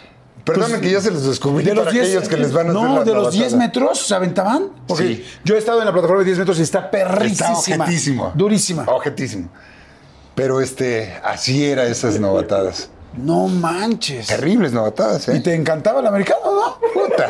Perdonen 0.45 0.79
que 0.79 0.91
ya 0.91 1.01
se 1.01 1.09
los 1.11 1.23
descubrí 1.25 1.63
De 1.65 1.73
los 1.73 1.85
para 1.85 1.91
10, 1.93 2.05
aquellos 2.05 2.29
que 2.29 2.37
les 2.37 2.53
van 2.53 2.67
a 2.67 2.69
hacer 2.71 2.81
No, 2.83 2.95
la 2.99 3.03
de 3.03 3.13
los 3.13 3.23
novatada. 3.23 3.41
10 3.41 3.53
metros 3.55 4.05
se 4.07 4.13
aventaban. 4.15 4.69
Porque 4.87 5.03
Sí. 5.03 5.25
yo 5.43 5.55
he 5.55 5.57
estado 5.57 5.79
en 5.79 5.85
la 5.85 5.91
plataforma 5.91 6.19
de 6.19 6.25
10 6.25 6.37
metros 6.39 6.59
y 6.59 6.61
está 6.61 6.89
perrísima. 6.91 7.49
Está 7.53 7.53
objetísimo. 7.57 8.31
Durísima. 8.35 8.83
Objetísimo. 8.87 9.49
Pero 10.35 10.61
este, 10.61 11.19
así 11.23 11.65
era 11.65 11.85
esas 11.85 12.19
novatadas. 12.19 12.89
No 13.17 13.47
manches. 13.47 14.27
Terribles 14.27 14.71
novatadas, 14.73 15.27
¿eh? 15.29 15.37
Y 15.37 15.39
te 15.41 15.55
encantaba 15.55 16.01
el 16.01 16.07
americano, 16.07 16.39
¿no? 16.45 16.79
Puta. 16.93 17.27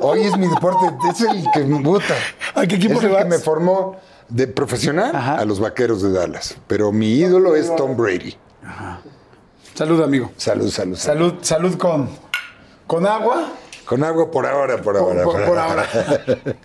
Hoy 0.00 0.22
es 0.22 0.36
mi 0.38 0.46
deporte, 0.48 0.86
es 1.10 1.20
el 1.22 1.44
que 1.52 1.64
me 1.64 1.82
puta. 1.82 2.14
¿A 2.54 2.66
qué 2.66 2.76
equipo 2.76 2.94
es 2.98 3.02
el 3.04 3.08
que 3.10 3.14
vas? 3.14 3.26
me 3.26 3.38
formó 3.38 3.96
de 4.28 4.46
profesional 4.46 5.14
Ajá. 5.14 5.34
a 5.38 5.44
los 5.44 5.58
vaqueros 5.60 6.02
de 6.02 6.12
Dallas. 6.12 6.54
Pero 6.66 6.92
mi 6.92 7.14
ídolo 7.14 7.56
es 7.56 7.74
Tom 7.76 7.96
Brady. 7.96 8.36
Salud, 9.76 10.02
amigo. 10.02 10.30
Salud, 10.36 10.70
salud, 10.70 10.96
salud. 10.96 10.96
Salud, 10.96 11.34
salud 11.42 11.74
con, 11.76 12.08
con 12.86 13.06
agua. 13.06 13.52
Con 13.84 14.02
agua 14.02 14.30
por 14.30 14.46
ahora, 14.46 14.80
por 14.80 14.96
ahora. 14.96 15.22
por- 15.24 15.44
por 15.44 15.58
ahora. 15.58 15.86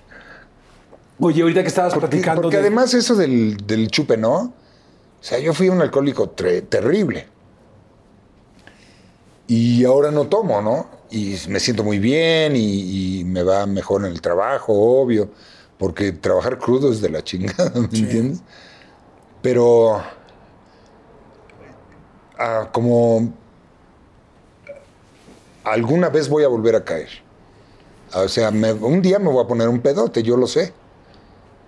Oye, 1.19 1.41
ahorita 1.43 1.61
que 1.61 1.67
estabas 1.67 1.93
Porque, 1.93 2.07
platicando 2.07 2.41
porque 2.43 2.57
de- 2.57 2.61
además 2.63 2.93
eso 2.93 3.15
del, 3.15 3.57
del 3.67 3.89
chupe, 3.89 4.17
¿no? 4.17 4.33
O 4.35 4.53
sea, 5.23 5.37
yo 5.39 5.53
fui 5.53 5.69
un 5.69 5.81
alcohólico 5.81 6.29
terrible. 6.29 7.27
Y 9.47 9.83
ahora 9.85 10.09
no 10.11 10.27
tomo, 10.27 10.61
¿no? 10.61 10.87
Y 11.11 11.35
me 11.49 11.59
siento 11.59 11.83
muy 11.83 11.99
bien 11.99 12.55
y, 12.55 13.19
y 13.19 13.23
me 13.25 13.43
va 13.43 13.65
mejor 13.67 14.05
en 14.05 14.11
el 14.13 14.21
trabajo, 14.21 14.73
obvio. 14.73 15.29
Porque 15.77 16.11
trabajar 16.13 16.57
crudo 16.57 16.91
es 16.91 17.01
de 17.01 17.09
la 17.09 17.23
chingada, 17.23 17.69
¿me 17.75 17.81
entiendes? 17.81 18.41
Pero 19.41 20.01
como 22.71 23.31
alguna 25.63 26.09
vez 26.09 26.29
voy 26.29 26.43
a 26.43 26.47
volver 26.47 26.75
a 26.75 26.83
caer. 26.83 27.09
O 28.13 28.27
sea, 28.27 28.51
me- 28.51 28.73
un 28.73 29.01
día 29.01 29.19
me 29.19 29.29
voy 29.31 29.43
a 29.43 29.47
poner 29.47 29.67
un 29.69 29.79
pedote, 29.79 30.23
yo 30.23 30.35
lo 30.37 30.47
sé. 30.47 30.73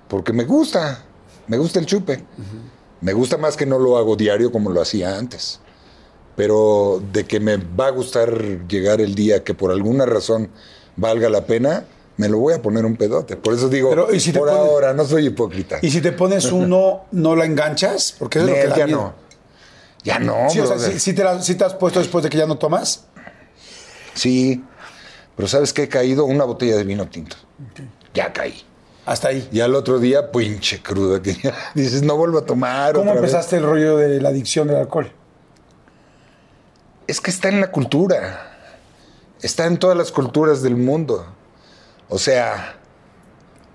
Porque 0.08 0.34
me 0.34 0.44
gusta, 0.44 1.04
me 1.48 1.58
gusta 1.58 1.80
el 1.80 1.86
chupe. 1.86 2.24
Me 3.02 3.14
gusta 3.14 3.38
más 3.38 3.56
que 3.58 3.66
no 3.66 3.80
lo 3.80 3.98
hago 3.98 4.16
diario 4.16 4.52
como 4.52 4.70
lo 4.70 4.82
hacía 4.82 5.18
antes. 5.18 5.60
Pero 6.36 7.02
de 7.12 7.26
que 7.26 7.40
me 7.40 7.58
va 7.58 7.88
a 7.88 7.92
gustar 7.92 8.68
llegar 8.68 9.02
el 9.02 9.16
día 9.16 9.44
que 9.44 9.54
por 9.54 9.72
alguna 9.72 10.06
razón 10.06 10.50
valga 10.96 11.30
la 11.30 11.46
pena, 11.46 11.86
me 12.18 12.28
lo 12.30 12.40
voy 12.40 12.54
a 12.54 12.62
poner 12.62 12.86
un 12.86 12.96
pedote. 12.96 13.38
Por 13.38 13.54
eso 13.54 13.70
digo, 13.70 13.90
Pero, 13.90 14.14
¿y 14.14 14.20
si 14.20 14.32
te 14.32 14.40
por 14.40 14.50
pones- 14.50 14.60
ahora, 14.62 14.94
no 14.94 15.06
soy 15.06 15.28
hipócrita. 15.28 15.80
Y 15.82 15.90
si 15.92 16.02
te 16.02 16.12
pones 16.12 16.52
uno, 16.52 17.04
¿no 17.12 17.36
la 17.36 17.46
enganchas? 17.46 18.16
Porque 18.18 18.40
eso 18.40 18.48
es 18.48 18.52
lo 18.52 18.56
que 18.56 18.62
Nel, 18.62 18.70
da 18.72 18.78
ya 18.78 18.86
miedo. 18.86 19.02
no. 19.02 19.23
Ya 20.04 20.20
no, 20.20 20.50
Sí, 20.50 20.60
o 20.60 20.68
sea. 20.68 20.78
¿sí, 20.80 21.00
sí 21.00 21.14
te 21.14 21.24
la- 21.24 21.42
sí 21.42 21.56
te 21.56 21.64
has 21.64 21.74
puesto 21.76 22.00
después 22.00 22.24
de 22.24 22.30
que 22.30 22.38
ya 22.38 22.46
no 22.46 22.58
tomas? 22.58 23.06
Sí, 24.14 24.64
pero 25.36 25.48
¿sabes 25.48 25.74
qué 25.74 25.84
he 25.84 25.90
caído? 25.90 26.26
Una 26.26 26.44
botella 26.44 26.76
de 26.76 26.84
vino 26.84 27.08
tinto. 27.08 27.36
Ya 28.14 28.32
caí. 28.34 28.64
Hasta 29.06 29.30
ahí. 29.30 29.50
Y 29.52 29.60
al 29.60 29.76
otro 29.76 30.00
día, 30.00 30.32
pinche 30.32 30.82
cruda, 30.82 31.22
que 31.22 31.34
ya 31.36 31.54
dices, 31.76 32.04
no 32.04 32.16
vuelvo 32.18 32.40
a 32.40 32.46
tomar. 32.46 32.94
¿Cómo 32.94 33.12
otra 33.12 33.22
vez. 33.22 33.32
empezaste 33.32 33.58
el 33.58 33.64
rollo 33.64 33.98
de 33.98 34.22
la 34.22 34.30
adicción 34.30 34.68
del 34.68 34.78
alcohol? 34.78 35.12
Es 37.08 37.20
que 37.20 37.32
está 37.32 37.50
en 37.50 37.60
la 37.62 37.72
cultura. 37.72 38.50
Está 39.42 39.66
en 39.66 39.78
todas 39.78 39.98
las 39.98 40.12
culturas 40.12 40.62
del 40.62 40.76
mundo. 40.78 41.26
O 42.08 42.18
sea, 42.18 42.78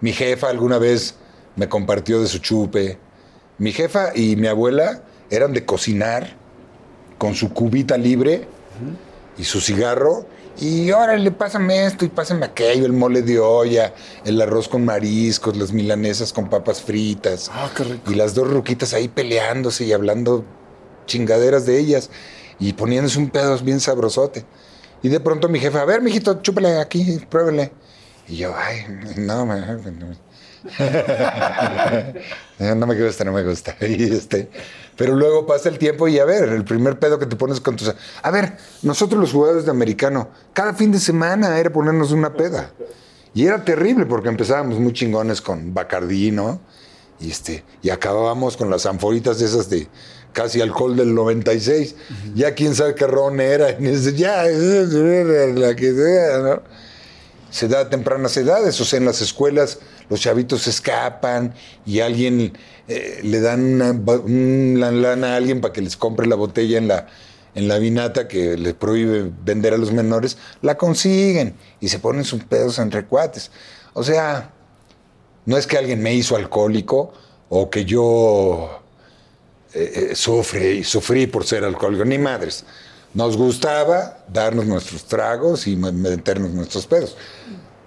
mi 0.01 0.13
jefa 0.13 0.49
alguna 0.49 0.79
vez 0.79 1.17
me 1.57 1.69
compartió 1.69 2.21
de 2.23 2.27
su 2.29 2.39
chupe. 2.39 2.99
Mi 3.59 3.73
jefa 3.73 4.13
y 4.15 4.37
mi 4.37 4.47
abuela 4.47 5.03
eran 5.31 5.53
de 5.53 5.65
cocinar 5.65 6.37
con 7.19 7.35
su 7.35 7.53
cubita 7.53 7.97
libre 7.97 8.47
y 9.37 9.45
su 9.45 9.61
cigarro. 9.61 10.27
Y 10.61 10.91
órale, 10.91 11.31
pásame 11.31 11.87
esto 11.87 12.05
y 12.05 12.09
pásame 12.09 12.45
aquello, 12.47 12.85
el 12.85 12.93
mole 12.93 13.23
de 13.23 13.39
olla, 13.39 13.95
el 14.25 14.41
arroz 14.41 14.67
con 14.69 14.85
mariscos, 14.85 15.57
las 15.57 15.73
milanesas 15.73 16.33
con 16.33 16.51
papas 16.51 16.83
fritas. 16.83 17.49
Ah, 17.53 17.71
qué 17.77 17.85
rico. 17.85 18.11
Y 18.11 18.17
las 18.17 18.35
dos 18.35 18.51
ruquitas 18.51 18.93
ahí 18.93 19.07
peleándose 19.07 19.85
y 19.85 19.93
hablando 19.93 20.45
chingaderas 21.07 21.65
de 21.65 21.79
ellas 21.79 22.11
y 22.59 22.73
poniéndose 22.73 23.19
un 23.21 23.31
pedo 23.31 23.57
bien 23.59 23.79
sabrosote. 23.79 24.45
Y 25.01 25.09
de 25.11 25.21
pronto 25.21 25.49
mi 25.49 25.61
jefa, 25.61 25.83
a 25.83 25.85
ver, 25.85 26.03
mijito, 26.03 26.41
chúpele 26.43 26.81
aquí, 26.81 27.21
pruébele. 27.31 27.71
Y 28.27 28.37
yo, 28.39 28.53
ay, 28.57 28.85
no, 29.17 29.47
ma- 29.47 29.79
no". 32.59 32.87
me 32.87 33.03
gusta, 33.03 33.25
no 33.25 33.33
me 33.33 33.43
gusta. 33.45 33.77
Y 33.87 34.13
este, 34.13 34.49
pero 34.97 35.15
luego 35.15 35.47
pasa 35.47 35.69
el 35.69 35.79
tiempo 35.79 36.09
y 36.09 36.19
a 36.19 36.25
ver, 36.25 36.49
el 36.49 36.65
primer 36.65 36.99
pedo 36.99 37.19
que 37.19 37.27
te 37.27 37.37
pones 37.37 37.61
con 37.61 37.77
tus... 37.77 37.95
A 38.23 38.31
ver, 38.31 38.57
nosotros 38.83 39.21
los 39.21 39.33
jugadores 39.33 39.65
de 39.65 39.71
americano, 39.71 40.31
cada 40.53 40.75
fin 40.75 40.91
de 40.93 40.99
semana 40.99 41.59
era 41.59 41.71
ponernos 41.71 42.13
una 42.13 42.33
peda. 42.35 42.73
Y 43.35 43.47
era 43.47 43.65
terrible 43.65 44.07
porque 44.07 44.29
empezábamos 44.29 44.79
muy 44.79 44.93
chingones 44.93 45.41
con 45.41 45.73
Bacardí, 45.73 46.31
¿no? 46.33 46.61
Y, 47.21 47.31
este, 47.31 47.65
y 47.83 47.91
acabábamos 47.91 48.57
con 48.57 48.71
las 48.71 48.87
anforitas 48.87 49.41
esas 49.41 49.69
de 49.71 49.89
casi 50.33 50.61
alcohol 50.61 50.97
del 50.97 51.15
96. 51.15 51.95
Ya 52.35 52.55
quién 52.55 52.75
sabe 52.75 52.95
qué 52.95 53.07
ron 53.07 53.41
era. 53.41 53.77
Ya, 53.79 54.45
la 54.45 55.75
que 55.77 55.93
sea, 55.93 56.39
¿no? 56.39 56.63
Se 57.51 57.67
da 57.67 57.81
a 57.81 57.89
tempranas 57.89 58.37
edades, 58.37 58.81
o 58.81 58.85
sea, 58.85 58.99
en 58.99 59.07
las 59.07 59.21
escuelas 59.21 59.79
los 60.09 60.21
chavitos 60.21 60.67
escapan 60.67 61.55
y 61.85 62.01
alguien 62.01 62.53
eh, 62.89 63.21
le 63.23 63.41
dan 63.41 63.81
una, 63.81 64.91
lana 64.91 65.35
a 65.35 65.37
alguien 65.37 65.61
para 65.61 65.73
que 65.73 65.83
les 65.83 65.97
compre 65.97 66.27
la 66.27 66.37
botella 66.37 66.79
en 66.79 66.89
la, 66.89 67.07
en 67.55 67.69
la 67.69 67.79
vinata 67.79 68.29
que 68.29 68.57
le 68.57 68.75
prohíbe 68.75 69.31
vender 69.45 69.75
a 69.75 69.79
los 69.79 69.93
menores, 69.93 70.39
la 70.63 70.77
consiguen 70.77 71.55
y 71.81 71.89
se 71.89 71.99
ponen 71.99 72.25
sus 72.25 72.45
pedos 72.45 72.79
entre 72.79 73.05
cuates. 73.05 73.51
O 73.93 74.03
sea, 74.03 74.53
no 75.45 75.57
es 75.57 75.67
que 75.67 75.77
alguien 75.77 76.03
me 76.03 76.15
hizo 76.15 76.37
alcohólico 76.37 77.13
o 77.49 77.71
que 77.71 77.85
yo 77.85 78.83
eh, 79.75 80.11
eh, 80.11 80.15
sufre 80.15 80.75
y 80.75 80.85
sufrí 80.85 81.27
por 81.27 81.45
ser 81.45 81.65
alcohólico, 81.65 82.05
ni 82.05 82.19
madres. 82.19 82.65
Nos 83.15 83.37
gustaba 83.37 84.19
darnos 84.29 84.67
nuestros 84.67 85.05
tragos 85.05 85.67
y 85.67 85.77
meternos 85.77 86.51
nuestros 86.51 86.87
pedos. 86.87 87.17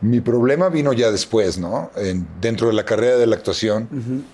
Mi 0.02 0.20
problema 0.20 0.70
vino 0.70 0.94
ya 0.94 1.12
después, 1.12 1.58
¿no? 1.58 1.92
dentro 2.40 2.68
de 2.68 2.74
la 2.74 2.86
carrera 2.86 3.18
de 3.18 3.28
la 3.28 3.36
actuación 3.36 4.26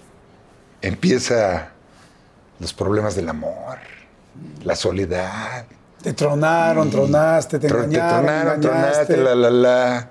empieza 0.81 1.71
los 2.59 2.73
problemas 2.73 3.15
del 3.15 3.29
amor, 3.29 3.77
la 4.63 4.75
soledad. 4.75 5.65
Te 6.01 6.13
tronaron, 6.13 6.89
tronaste, 6.89 7.59
te 7.59 7.67
engañaron, 7.67 7.91
Te 7.91 7.97
tronaron, 7.97 8.61
tronaste, 8.61 9.17
la, 9.17 9.35
la, 9.35 9.49
la. 9.49 10.09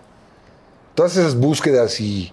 Todas 0.95 1.17
esas 1.17 1.35
búsquedas 1.37 2.01
y... 2.01 2.33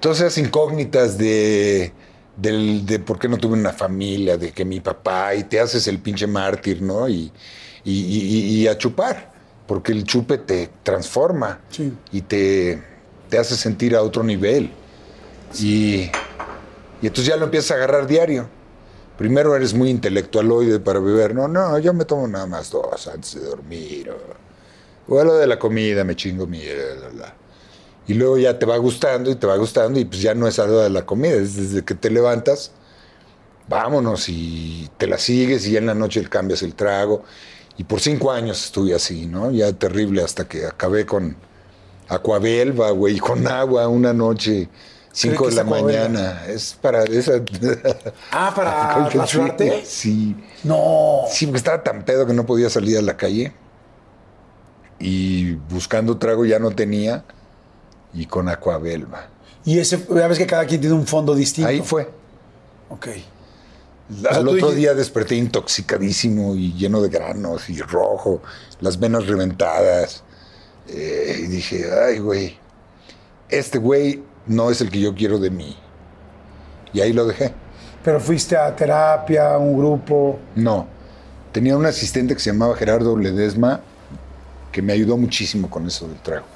Todas 0.00 0.20
esas 0.20 0.38
incógnitas 0.38 1.18
de 1.18 1.92
de 2.40 2.98
por 2.98 3.18
qué 3.18 3.28
no 3.28 3.36
tuve 3.36 3.54
una 3.54 3.72
familia, 3.72 4.36
de 4.36 4.52
que 4.52 4.64
mi 4.64 4.80
papá, 4.80 5.34
y 5.34 5.44
te 5.44 5.60
haces 5.60 5.86
el 5.88 5.98
pinche 5.98 6.26
mártir, 6.26 6.80
¿no? 6.80 7.08
Y, 7.08 7.30
y, 7.84 8.66
a 8.66 8.76
chupar, 8.76 9.29
porque 9.70 9.92
el 9.92 10.02
chupe 10.02 10.36
te 10.36 10.68
transforma 10.82 11.60
y 12.10 12.22
te, 12.22 12.82
te, 13.28 13.38
hace 13.38 13.54
sentir 13.54 13.94
a 13.94 14.02
otro 14.02 14.24
nivel. 14.24 14.68
Y, 15.60 16.10
y 17.00 17.06
entonces 17.06 17.26
ya 17.26 17.36
lo 17.36 17.44
empiezas 17.44 17.70
a 17.70 17.74
agarrar 17.74 18.08
diario. 18.08 18.48
Primero 19.16 19.54
eres 19.54 19.72
muy 19.72 19.88
intelectualoide 19.88 20.80
para 20.80 20.98
beber. 20.98 21.36
No, 21.36 21.46
no, 21.46 21.78
yo 21.78 21.94
me 21.94 22.04
tomo 22.04 22.26
nada 22.26 22.46
más 22.46 22.72
dos 22.72 23.06
antes 23.06 23.36
de 23.36 23.42
dormir. 23.42 24.10
O, 25.06 25.14
o 25.14 25.22
lo 25.22 25.34
de 25.36 25.46
la 25.46 25.56
comida, 25.56 26.02
me 26.02 26.16
chingo 26.16 26.48
mi... 26.48 26.64
Y 28.08 28.14
luego 28.14 28.38
ya 28.38 28.58
te 28.58 28.66
va 28.66 28.76
gustando 28.76 29.30
y 29.30 29.36
te 29.36 29.46
va 29.46 29.56
gustando 29.56 30.00
y 30.00 30.04
pues 30.04 30.20
ya 30.20 30.34
no 30.34 30.48
es 30.48 30.58
algo 30.58 30.80
de 30.80 30.90
la 30.90 31.06
comida, 31.06 31.36
es 31.36 31.54
desde 31.54 31.84
que 31.84 31.94
te 31.94 32.10
levantas, 32.10 32.72
vámonos 33.68 34.28
y 34.28 34.90
te 34.98 35.06
la 35.06 35.16
sigues 35.16 35.64
y 35.68 35.72
ya 35.72 35.78
en 35.78 35.86
la 35.86 35.94
noche 35.94 36.28
cambias 36.28 36.64
el 36.64 36.74
trago. 36.74 37.22
Y 37.80 37.84
por 37.84 37.98
cinco 37.98 38.30
años 38.30 38.62
estuve 38.62 38.94
así, 38.94 39.24
¿no? 39.24 39.50
Ya 39.50 39.72
terrible 39.72 40.22
hasta 40.22 40.46
que 40.46 40.66
acabé 40.66 41.06
con 41.06 41.34
Acuabelva, 42.08 42.90
güey, 42.90 43.18
con 43.18 43.46
agua 43.46 43.88
una 43.88 44.12
noche. 44.12 44.68
cinco 45.12 45.48
de 45.48 45.54
la 45.54 45.64
mañana. 45.64 46.44
Es 46.46 46.76
para 46.78 47.04
esa. 47.04 47.40
Ah, 48.32 48.52
para 48.54 49.08
rasurarte. 49.14 49.82
Sí. 49.86 50.36
No. 50.62 51.22
Sí, 51.30 51.46
porque 51.46 51.56
estaba 51.56 51.82
tan 51.82 52.04
pedo 52.04 52.26
que 52.26 52.34
no 52.34 52.44
podía 52.44 52.68
salir 52.68 52.98
a 52.98 53.02
la 53.02 53.16
calle. 53.16 53.54
Y 54.98 55.52
buscando 55.70 56.18
trago 56.18 56.44
ya 56.44 56.58
no 56.58 56.72
tenía 56.72 57.24
y 58.12 58.26
con 58.26 58.50
Aquabelva. 58.50 59.30
Y 59.64 59.78
ese, 59.78 60.04
ya 60.14 60.28
ves 60.28 60.36
que 60.36 60.46
cada 60.46 60.66
quien 60.66 60.82
tiene 60.82 60.96
un 60.96 61.06
fondo 61.06 61.34
distinto. 61.34 61.70
Ahí 61.70 61.80
fue. 61.80 62.10
Ok. 62.90 63.08
Al 64.28 64.48
otro 64.48 64.72
día 64.72 64.94
desperté 64.94 65.36
intoxicadísimo 65.36 66.54
y 66.56 66.72
lleno 66.74 67.00
de 67.00 67.08
granos 67.08 67.70
y 67.70 67.80
rojo, 67.80 68.42
las 68.80 68.98
venas 68.98 69.26
reventadas. 69.26 70.24
Eh, 70.88 71.42
y 71.44 71.46
dije, 71.46 71.86
ay, 71.92 72.18
güey, 72.18 72.58
este 73.48 73.78
güey 73.78 74.22
no 74.46 74.70
es 74.70 74.80
el 74.80 74.90
que 74.90 75.00
yo 75.00 75.14
quiero 75.14 75.38
de 75.38 75.50
mí. 75.50 75.76
Y 76.92 77.00
ahí 77.00 77.12
lo 77.12 77.26
dejé. 77.26 77.54
¿Pero 78.02 78.18
fuiste 78.18 78.56
a 78.56 78.74
terapia, 78.74 79.54
a 79.54 79.58
un 79.58 79.78
grupo? 79.78 80.38
No. 80.56 80.88
Tenía 81.52 81.76
un 81.76 81.86
asistente 81.86 82.34
que 82.34 82.40
se 82.40 82.50
llamaba 82.50 82.74
Gerardo 82.74 83.16
Ledesma, 83.16 83.80
que 84.72 84.82
me 84.82 84.92
ayudó 84.92 85.16
muchísimo 85.16 85.70
con 85.70 85.86
eso 85.86 86.08
del 86.08 86.20
trago. 86.20 86.46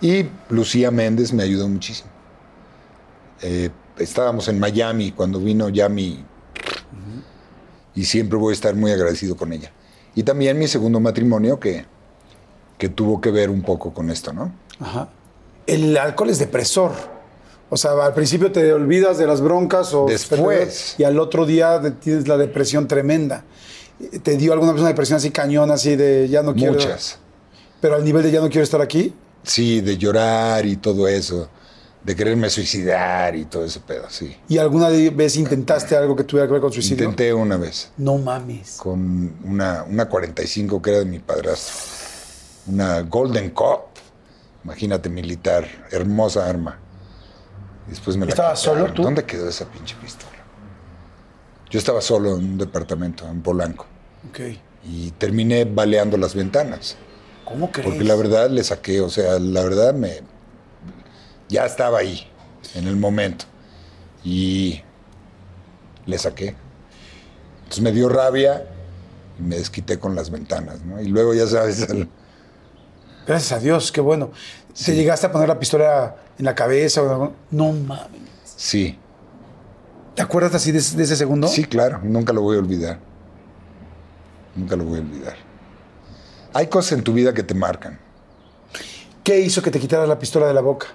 Y 0.00 0.26
Lucía 0.48 0.90
Méndez 0.90 1.32
me 1.32 1.42
ayudó 1.42 1.68
muchísimo. 1.68 2.10
Eh, 3.42 3.70
estábamos 3.98 4.48
en 4.48 4.58
Miami 4.58 5.12
cuando 5.12 5.38
vino 5.38 5.68
Yami 5.68 6.24
y 7.94 8.04
siempre 8.04 8.38
voy 8.38 8.52
a 8.52 8.54
estar 8.54 8.74
muy 8.74 8.92
agradecido 8.92 9.36
con 9.36 9.52
ella. 9.52 9.72
Y 10.14 10.22
también 10.22 10.58
mi 10.58 10.66
segundo 10.66 11.00
matrimonio 11.00 11.60
que, 11.60 11.84
que 12.78 12.88
tuvo 12.88 13.20
que 13.20 13.30
ver 13.30 13.50
un 13.50 13.62
poco 13.62 13.92
con 13.92 14.10
esto, 14.10 14.32
¿no? 14.32 14.52
Ajá. 14.80 15.08
El 15.66 15.96
alcohol 15.96 16.30
es 16.30 16.38
depresor. 16.38 16.92
O 17.68 17.76
sea, 17.76 17.92
al 18.04 18.14
principio 18.14 18.50
te 18.50 18.72
olvidas 18.72 19.18
de 19.18 19.26
las 19.26 19.40
broncas 19.40 19.94
o 19.94 20.06
después 20.06 20.96
y 20.98 21.04
al 21.04 21.20
otro 21.20 21.46
día 21.46 21.80
tienes 22.00 22.26
la 22.26 22.36
depresión 22.36 22.88
tremenda. 22.88 23.44
¿Te 24.22 24.36
dio 24.36 24.52
alguna 24.52 24.72
vez 24.72 24.80
una 24.80 24.88
depresión 24.88 25.18
así 25.18 25.30
cañón, 25.30 25.70
así 25.70 25.94
de 25.94 26.28
ya 26.28 26.42
no 26.42 26.54
quiero? 26.54 26.72
Muchas. 26.72 27.18
Pero 27.80 27.94
al 27.94 28.04
nivel 28.04 28.24
de 28.24 28.32
ya 28.32 28.40
no 28.40 28.48
quiero 28.48 28.64
estar 28.64 28.80
aquí. 28.80 29.14
Sí, 29.44 29.80
de 29.80 29.96
llorar 29.96 30.66
y 30.66 30.76
todo 30.76 31.06
eso, 31.06 31.48
de 32.02 32.16
quererme 32.16 32.48
suicidar 32.48 33.36
y 33.36 33.44
todo 33.44 33.64
ese 33.64 33.80
pedo, 33.80 34.08
sí. 34.08 34.34
¿Y 34.48 34.58
alguna 34.58 34.88
vez 34.88 35.36
intentaste 35.36 35.96
algo 35.96 36.16
que 36.16 36.24
tuviera 36.24 36.46
que 36.46 36.52
ver 36.54 36.62
con 36.62 36.72
suicidio? 36.72 37.04
Intenté 37.04 37.34
una 37.34 37.56
vez. 37.56 37.90
No 37.98 38.16
mames. 38.16 38.76
Con 38.78 39.34
una, 39.44 39.84
una 39.84 40.08
45 40.08 40.80
que 40.80 40.90
era 40.90 40.98
de 41.00 41.04
mi 41.04 41.18
padrastro. 41.18 41.74
Una 42.68 43.02
Golden 43.02 43.50
Cup. 43.50 43.80
Imagínate, 44.64 45.08
militar. 45.08 45.66
Hermosa 45.90 46.48
arma. 46.48 46.78
después 47.86 48.16
me 48.16 48.24
la 48.24 48.30
¿Estabas 48.30 48.60
solo 48.60 48.92
tú? 48.92 49.02
¿Dónde 49.02 49.24
quedó 49.24 49.48
esa 49.48 49.66
pinche 49.66 49.94
pistola? 50.00 50.30
Yo 51.70 51.78
estaba 51.78 52.00
solo 52.00 52.36
en 52.36 52.44
un 52.44 52.58
departamento, 52.58 53.28
en 53.28 53.42
Polanco. 53.42 53.86
Ok. 54.28 54.40
Y 54.84 55.10
terminé 55.12 55.66
baleando 55.66 56.16
las 56.16 56.34
ventanas. 56.34 56.96
¿Cómo 57.44 57.70
crees? 57.70 57.88
Porque 57.88 58.04
la 58.04 58.16
verdad 58.16 58.50
le 58.50 58.64
saqué, 58.64 59.00
o 59.00 59.10
sea, 59.10 59.38
la 59.38 59.62
verdad 59.62 59.94
me. 59.94 60.20
Ya 61.50 61.66
estaba 61.66 61.98
ahí, 61.98 62.26
en 62.74 62.86
el 62.86 62.96
momento. 62.96 63.44
Y 64.24 64.80
le 66.06 66.16
saqué. 66.16 66.54
Entonces 67.58 67.82
me 67.82 67.92
dio 67.92 68.08
rabia 68.08 68.66
y 69.38 69.42
me 69.42 69.56
desquité 69.56 69.98
con 69.98 70.14
las 70.14 70.30
ventanas, 70.30 70.82
¿no? 70.84 71.00
Y 71.00 71.08
luego 71.08 71.34
ya 71.34 71.46
sabes. 71.46 71.86
Gracias 73.26 73.52
a 73.52 73.58
Dios, 73.58 73.90
qué 73.92 74.00
bueno. 74.00 74.30
¿Te 74.84 74.94
llegaste 74.94 75.26
a 75.26 75.32
poner 75.32 75.48
la 75.48 75.58
pistola 75.58 76.16
en 76.38 76.44
la 76.44 76.54
cabeza? 76.54 77.02
O 77.02 77.32
no 77.50 77.72
mames. 77.72 78.20
Sí. 78.44 78.98
¿Te 80.14 80.22
acuerdas 80.22 80.54
así 80.54 80.72
de, 80.72 80.80
de 80.80 81.02
ese 81.02 81.16
segundo? 81.16 81.48
Sí, 81.48 81.64
claro, 81.64 82.00
nunca 82.02 82.32
lo 82.32 82.42
voy 82.42 82.56
a 82.56 82.60
olvidar. 82.60 82.98
Nunca 84.54 84.76
lo 84.76 84.84
voy 84.84 84.98
a 84.98 85.02
olvidar. 85.02 85.34
Hay 86.52 86.66
cosas 86.66 86.92
en 86.92 87.04
tu 87.04 87.12
vida 87.12 87.32
que 87.32 87.42
te 87.42 87.54
marcan. 87.54 87.98
¿Qué 89.22 89.40
hizo 89.40 89.62
que 89.62 89.70
te 89.70 89.78
quitaras 89.78 90.08
la 90.08 90.18
pistola 90.18 90.46
de 90.46 90.54
la 90.54 90.60
boca? 90.60 90.88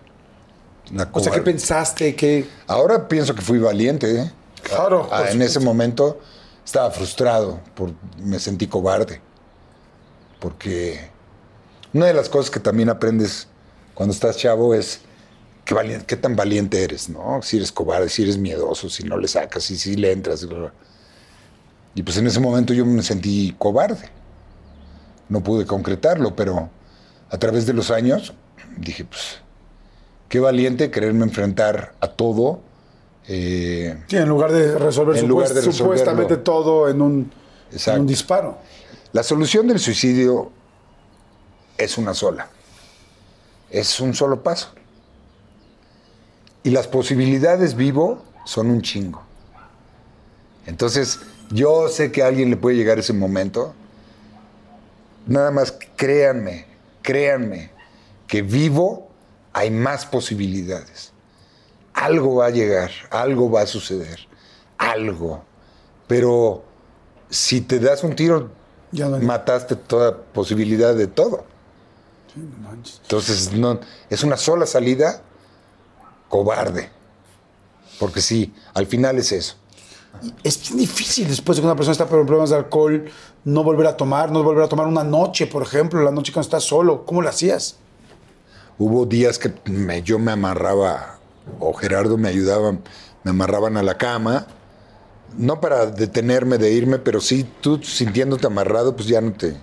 O 1.11 1.19
sea, 1.19 1.31
¿qué 1.31 1.41
pensaste? 1.41 2.15
¿Qué... 2.15 2.47
Ahora 2.67 3.07
pienso 3.07 3.33
que 3.35 3.41
fui 3.41 3.59
valiente. 3.59 4.21
¿eh? 4.21 4.31
Claro. 4.63 5.09
Ah, 5.11 5.29
en 5.29 5.41
ese 5.41 5.59
momento 5.59 6.19
estaba 6.63 6.91
frustrado, 6.91 7.59
por, 7.75 7.93
me 8.17 8.39
sentí 8.39 8.67
cobarde. 8.67 9.21
Porque 10.39 11.09
una 11.93 12.07
de 12.07 12.13
las 12.13 12.29
cosas 12.29 12.51
que 12.51 12.59
también 12.59 12.89
aprendes 12.89 13.47
cuando 13.93 14.13
estás 14.13 14.37
chavo 14.37 14.73
es 14.73 15.01
qué, 15.63 16.03
qué 16.05 16.15
tan 16.17 16.35
valiente 16.35 16.83
eres, 16.83 17.09
¿no? 17.09 17.41
Si 17.41 17.57
eres 17.57 17.71
cobarde, 17.71 18.09
si 18.09 18.23
eres 18.23 18.37
miedoso, 18.37 18.89
si 18.89 19.03
no 19.03 19.17
le 19.17 19.27
sacas, 19.27 19.63
si, 19.63 19.77
si 19.77 19.95
le 19.95 20.11
entras. 20.11 20.47
Y 21.95 22.03
pues 22.03 22.17
en 22.17 22.27
ese 22.27 22.39
momento 22.39 22.73
yo 22.73 22.85
me 22.85 23.01
sentí 23.01 23.55
cobarde 23.57 24.09
no 25.29 25.41
pude 25.41 25.65
concretarlo, 25.65 26.35
pero 26.35 26.69
a 27.29 27.37
través 27.37 27.65
de 27.65 27.73
los 27.73 27.91
años 27.91 28.33
dije, 28.77 29.05
pues, 29.05 29.39
qué 30.35 30.41
valiente 30.41 30.91
quererme 30.91 31.23
enfrentar 31.23 31.93
a 32.01 32.09
todo. 32.09 32.59
Eh, 33.25 34.03
sí, 34.05 34.17
en 34.17 34.27
lugar 34.27 34.51
de 34.51 34.77
resolver, 34.77 35.17
supuestamente 35.71 36.35
todo 36.35 36.89
en 36.89 37.01
un, 37.01 37.31
en 37.71 37.99
un 38.01 38.05
disparo. 38.05 38.57
La 39.13 39.23
solución 39.23 39.65
del 39.65 39.79
suicidio 39.79 40.51
es 41.77 41.97
una 41.97 42.13
sola. 42.13 42.49
Es 43.69 44.01
un 44.01 44.13
solo 44.13 44.43
paso. 44.43 44.71
Y 46.63 46.71
las 46.71 46.87
posibilidades 46.87 47.77
vivo 47.77 48.21
son 48.43 48.69
un 48.71 48.81
chingo. 48.81 49.23
Entonces, 50.65 51.21
yo 51.49 51.87
sé 51.87 52.11
que 52.11 52.23
a 52.23 52.27
alguien 52.27 52.49
le 52.49 52.57
puede 52.57 52.75
llegar 52.75 52.99
ese 52.99 53.13
momento. 53.13 53.73
Nada 55.27 55.51
más 55.51 55.77
créanme, 55.95 56.65
créanme, 57.01 57.69
que 58.27 58.41
vivo 58.41 59.04
hay 59.55 59.71
más 59.71 60.05
posibilidades. 60.05 61.13
Algo 61.93 62.35
va 62.35 62.47
a 62.47 62.49
llegar, 62.49 62.91
algo 63.09 63.49
va 63.49 63.61
a 63.61 63.65
suceder, 63.65 64.19
algo. 64.77 65.45
Pero 66.07 66.65
si 67.29 67.61
te 67.61 67.79
das 67.79 68.03
un 68.03 68.15
tiro, 68.17 68.51
Ya 68.91 69.07
mataste 69.07 69.77
toda 69.77 70.17
posibilidad 70.17 70.93
de 70.93 71.07
todo. 71.07 71.45
No. 72.35 72.71
Entonces, 73.01 73.53
no, 73.53 73.79
es 74.09 74.23
una 74.25 74.35
sola 74.35 74.65
salida 74.65 75.21
cobarde. 76.27 76.89
Porque 77.97 78.19
sí, 78.19 78.53
al 78.73 78.87
final 78.87 79.17
es 79.19 79.31
eso. 79.31 79.55
Es 80.43 80.75
difícil 80.75 81.29
después 81.29 81.55
de 81.55 81.61
que 81.61 81.67
una 81.67 81.77
persona 81.77 81.93
está 81.93 82.07
con 82.07 82.25
problemas 82.25 82.49
de 82.49 82.57
alcohol, 82.57 83.05
no 83.45 83.63
volver 83.63 83.87
a 83.87 83.95
tomar, 83.95 84.31
no 84.31 84.43
volver 84.43 84.65
a 84.65 84.67
tomar 84.67 84.87
una 84.87 85.05
noche, 85.05 85.47
por 85.47 85.63
ejemplo, 85.63 86.03
la 86.03 86.11
noche 86.11 86.33
cuando 86.33 86.47
estás 86.47 86.65
solo. 86.65 87.05
¿Cómo 87.05 87.21
lo 87.21 87.29
hacías? 87.29 87.77
Hubo 88.77 89.05
días 89.05 89.39
que 89.39 89.53
me- 89.65 90.01
yo 90.03 90.19
me 90.19 90.31
amarraba, 90.31 91.19
o 91.59 91.73
Gerardo 91.73 92.17
me 92.17 92.27
ayudaba, 92.29 92.73
me 93.23 93.31
amarraban 93.31 93.77
a 93.77 93.83
la 93.83 93.97
cama, 93.97 94.47
no 95.37 95.59
para 95.61 95.85
detenerme 95.85 96.57
de 96.57 96.71
irme, 96.71 96.99
pero 96.99 97.21
sí 97.21 97.45
tú 97.61 97.81
sintiéndote 97.83 98.47
amarrado, 98.47 98.95
pues 98.95 99.07
ya 99.07 99.21
no 99.21 99.31
te, 99.33 99.55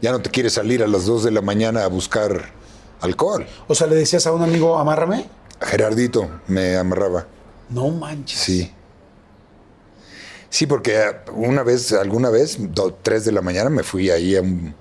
ya 0.00 0.12
no 0.12 0.20
te 0.20 0.30
quieres 0.30 0.54
salir 0.54 0.82
a 0.82 0.86
las 0.86 1.06
2 1.06 1.24
de 1.24 1.30
la 1.30 1.40
mañana 1.42 1.84
a 1.84 1.88
buscar 1.88 2.52
alcohol. 3.00 3.46
O 3.68 3.74
sea, 3.74 3.86
le 3.86 3.96
decías 3.96 4.26
a 4.26 4.32
un 4.32 4.42
amigo, 4.42 4.78
amárrame. 4.78 5.26
Gerardito 5.60 6.28
me 6.46 6.76
amarraba, 6.76 7.26
No 7.68 7.88
manches. 7.90 8.38
sí. 8.40 8.72
Sí, 10.48 10.66
porque 10.66 10.98
una 11.34 11.62
vez, 11.62 11.92
alguna 11.92 12.28
vez, 12.30 12.58
3 13.02 13.24
de 13.24 13.30
la 13.32 13.40
mañana 13.40 13.70
me 13.70 13.84
fui 13.84 14.10
ahí 14.10 14.34
a 14.34 14.42
un, 14.42 14.74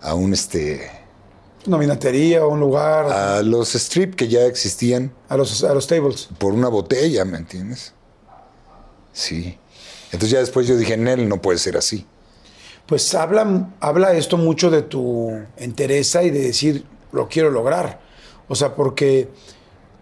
a 0.00 0.14
un 0.14 0.32
este, 0.32 0.88
Una 1.66 1.78
vinatería 1.78 2.44
o 2.44 2.50
un 2.50 2.60
lugar, 2.60 3.06
a 3.10 3.42
los 3.42 3.74
strip 3.74 4.14
que 4.14 4.28
ya 4.28 4.44
existían. 4.46 5.12
a 5.28 5.36
los, 5.36 5.64
a 5.64 5.72
los 5.72 5.86
tables. 5.86 6.28
por 6.38 6.52
una 6.52 6.68
botella, 6.68 7.24
¿me 7.24 7.38
entiendes? 7.38 7.94
Sí. 9.12 9.58
Entonces 10.12 10.30
ya 10.30 10.40
después 10.40 10.66
yo 10.66 10.76
dije, 10.76 10.96
Nel, 10.96 11.28
no 11.28 11.40
puede 11.40 11.58
ser 11.58 11.76
así. 11.76 12.06
Pues 12.86 13.14
habla, 13.14 13.70
habla 13.80 14.12
esto 14.12 14.36
mucho 14.36 14.70
de 14.70 14.82
tu 14.82 15.32
entereza 15.56 16.22
y 16.22 16.30
de 16.30 16.40
decir, 16.40 16.84
lo 17.12 17.28
quiero 17.28 17.50
lograr. 17.50 18.00
O 18.48 18.54
sea, 18.54 18.74
porque 18.74 19.28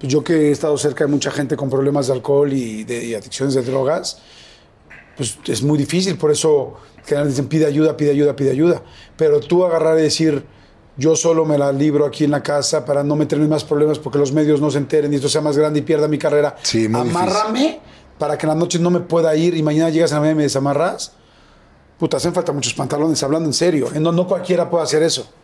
yo 0.01 0.25
que 0.25 0.49
he 0.49 0.51
estado 0.51 0.77
cerca 0.77 1.05
de 1.05 1.11
mucha 1.11 1.31
gente 1.31 1.57
con 1.57 1.71
problemas 1.71 2.09
de 2.09 2.15
alcohol 2.15 2.53
y 2.53 2.83
de 2.85 3.05
y 3.05 3.15
adicciones 3.15 3.55
de 3.55 3.63
drogas, 3.63 4.19
pues 5.17 5.39
es 5.47 5.63
muy 5.63 5.79
difícil. 5.79 6.17
Por 6.17 6.33
eso 6.33 6.75
generalmente 7.05 7.37
dicen, 7.37 7.49
pide 7.49 7.67
ayuda, 7.67 7.97
pide 7.97 8.11
ayuda, 8.11 8.35
pide 8.35 8.51
ayuda. 8.51 8.83
Pero 9.17 9.41
tú 9.41 9.65
agarrar 9.65 9.99
y 9.99 10.03
decir, 10.03 10.45
yo 10.97 11.17
solo 11.17 11.45
me 11.45 11.57
la 11.59 11.73
libro 11.73 12.05
aquí 12.07 12.25
en 12.25 12.31
la 12.31 12.43
casa 12.43 12.85
para 12.85 13.03
no 13.03 13.17
meterme 13.17 13.49
más 13.49 13.65
problemas 13.65 13.99
porque 13.99 14.19
los 14.19 14.33
medios 14.33 14.61
no 14.61 14.71
se 14.71 14.79
enteren 14.79 15.13
y 15.13 15.17
esto 15.17 15.29
sea 15.29 15.41
más 15.41 15.57
grande 15.57 15.81
y 15.81 15.83
pierda 15.83 16.09
mi 16.09 16.19
carrera. 16.19 16.57
Sí, 16.63 16.89
muy 16.89 17.03
difícil. 17.03 17.23
Amárrame 17.23 17.81
para 18.19 18.39
que 18.39 18.47
en 18.47 18.49
las 18.49 18.57
noches 18.57 18.81
no 18.81 18.91
me 18.91 19.01
pueda 19.01 19.35
ir 19.35 19.57
y 19.57 19.63
mañana 19.63 19.91
llegas 19.91 20.13
a 20.13 20.17
la 20.17 20.21
mañana 20.21 20.35
y 20.35 20.37
me 20.39 20.43
desamarras. 20.45 21.13
Puta, 21.99 22.17
hacen 22.19 22.35
falta 22.35 22.53
muchos 22.53 22.75
pantalones, 22.75 23.23
hablando 23.23 23.49
en 23.49 23.53
serio. 23.53 23.89
¿eh? 23.95 24.01
No, 24.01 24.13
no 24.13 24.27
cualquiera 24.27 24.69
puede 24.69 24.85
hacer 24.85 25.03
eso. 25.03 25.42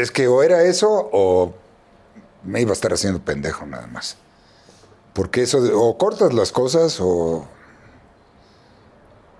Es 0.00 0.10
que 0.10 0.28
o 0.28 0.42
era 0.42 0.62
eso 0.62 1.10
o 1.12 1.52
me 2.42 2.60
iba 2.60 2.70
a 2.70 2.72
estar 2.74 2.92
haciendo 2.92 3.20
pendejo 3.20 3.66
nada 3.66 3.86
más. 3.86 4.16
Porque 5.12 5.42
eso 5.42 5.60
de, 5.60 5.72
o 5.74 5.98
cortas 5.98 6.32
las 6.32 6.52
cosas 6.52 6.98
o 7.00 7.46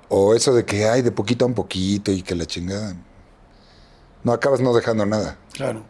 o 0.09 0.35
eso 0.35 0.53
de 0.53 0.65
que 0.65 0.87
hay 0.87 1.03
de 1.03 1.13
poquito 1.13 1.45
a 1.45 1.49
un 1.49 1.55
poquito 1.55 2.11
y 2.11 2.23
que 2.23 2.35
la 2.35 2.45
chingada 2.45 2.97
no 4.25 4.33
acabas 4.33 4.61
no 4.61 4.75
dejando 4.75 5.07
nada. 5.07 5.39
Claro. 5.53 5.85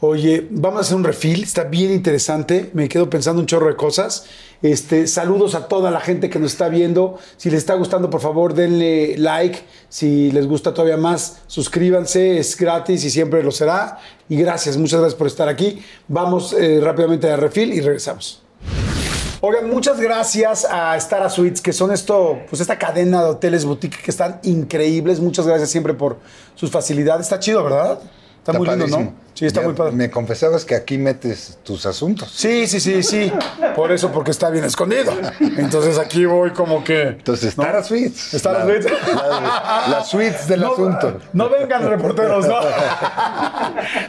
Oye, 0.00 0.46
vamos 0.50 0.78
a 0.78 0.80
hacer 0.82 0.96
un 0.96 1.04
refill, 1.04 1.42
está 1.42 1.64
bien 1.64 1.92
interesante, 1.92 2.70
me 2.72 2.88
quedo 2.88 3.10
pensando 3.10 3.40
un 3.40 3.46
chorro 3.46 3.68
de 3.68 3.76
cosas. 3.76 4.26
Este, 4.62 5.06
saludos 5.06 5.54
a 5.54 5.68
toda 5.68 5.90
la 5.90 6.00
gente 6.00 6.30
que 6.30 6.38
nos 6.38 6.52
está 6.52 6.68
viendo. 6.68 7.18
Si 7.36 7.50
les 7.50 7.58
está 7.58 7.74
gustando, 7.74 8.10
por 8.10 8.20
favor, 8.20 8.54
denle 8.54 9.16
like. 9.16 9.60
Si 9.88 10.32
les 10.32 10.46
gusta 10.46 10.74
todavía 10.74 10.96
más, 10.96 11.42
suscríbanse, 11.46 12.38
es 12.38 12.56
gratis 12.56 13.04
y 13.04 13.10
siempre 13.10 13.42
lo 13.42 13.52
será. 13.52 13.98
Y 14.28 14.36
gracias, 14.36 14.76
muchas 14.76 15.00
gracias 15.00 15.16
por 15.16 15.26
estar 15.28 15.48
aquí. 15.48 15.82
Vamos 16.08 16.52
eh, 16.52 16.80
rápidamente 16.82 17.30
a 17.30 17.36
refill 17.36 17.72
y 17.72 17.80
regresamos. 17.80 18.42
Oigan, 19.40 19.70
muchas 19.70 20.00
gracias 20.00 20.66
a 20.68 20.98
Stara 20.98 21.30
Suites, 21.30 21.60
que 21.60 21.72
son 21.72 21.92
esto, 21.92 22.40
pues 22.50 22.60
esta 22.60 22.76
cadena 22.76 23.22
de 23.22 23.30
hoteles 23.30 23.64
boutique 23.64 24.02
que 24.02 24.10
están 24.10 24.40
increíbles. 24.42 25.20
Muchas 25.20 25.46
gracias 25.46 25.70
siempre 25.70 25.94
por 25.94 26.18
sus 26.56 26.72
facilidades. 26.72 27.26
Está 27.26 27.38
chido, 27.38 27.62
¿verdad? 27.62 28.00
Está, 28.52 28.58
muy 28.58 28.68
lindo. 28.68 28.98
¿no? 28.98 29.12
Sí, 29.34 29.46
está 29.46 29.60
Ya 29.60 29.66
muy 29.66 29.74
padre. 29.76 29.92
Me 29.92 30.10
confesabas 30.10 30.64
que 30.64 30.74
aquí 30.74 30.98
metes 30.98 31.58
tus 31.62 31.86
asuntos. 31.86 32.30
Sí, 32.34 32.66
sí, 32.66 32.80
sí, 32.80 33.02
sí. 33.04 33.32
Por 33.76 33.92
eso, 33.92 34.10
porque 34.10 34.30
está 34.32 34.50
bien 34.50 34.64
escondido. 34.64 35.12
Entonces 35.58 35.98
aquí 35.98 36.24
voy 36.24 36.50
como 36.50 36.82
que. 36.82 37.02
Entonces, 37.02 37.56
¿no? 37.56 37.62
Stara 37.62 37.84
Suites. 37.84 38.30
Stara 38.34 38.60
La- 38.60 38.64
Suites. 38.64 38.92
la- 39.14 39.84
Las 39.90 40.08
suites 40.08 40.48
del 40.48 40.60
no, 40.62 40.72
asunto. 40.72 41.18
No 41.32 41.48
vengan 41.50 41.88
reporteros, 41.88 42.46
no. 42.48 42.54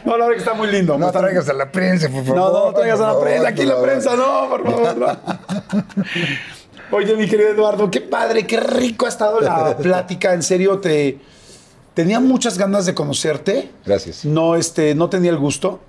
No, 0.04 0.16
la 0.16 0.24
verdad 0.26 0.30
que 0.32 0.38
está 0.38 0.54
muy 0.54 0.68
lindo. 0.68 0.98
No 0.98 1.12
traigas 1.12 1.48
a 1.48 1.52
la 1.52 1.70
prensa, 1.70 2.08
por 2.08 2.24
favor. 2.24 2.36
No, 2.36 2.52
no, 2.52 2.66
no 2.66 2.72
traigas 2.74 3.00
a 3.00 3.12
la 3.12 3.20
prensa. 3.20 3.48
Aquí 3.48 3.64
la 3.64 3.80
prensa, 3.80 4.16
no, 4.16 4.48
por 4.48 4.64
favor. 4.64 4.96
no. 4.96 5.16
Oye, 6.92 7.14
mi 7.14 7.28
querido 7.28 7.50
Eduardo, 7.50 7.88
qué 7.90 8.00
padre, 8.00 8.46
qué 8.46 8.58
rico 8.58 9.06
ha 9.06 9.10
estado 9.10 9.40
la 9.40 9.76
plática. 9.76 10.34
En 10.34 10.42
serio, 10.42 10.80
te 10.80 11.18
tenía 11.94 12.20
muchas 12.20 12.58
ganas 12.58 12.86
de 12.86 12.94
conocerte. 12.94 13.70
Gracias. 13.84 14.24
No, 14.24 14.56
este, 14.56 14.94
no 14.94 15.08
tenía 15.08 15.30
el 15.30 15.38
gusto. 15.38 15.80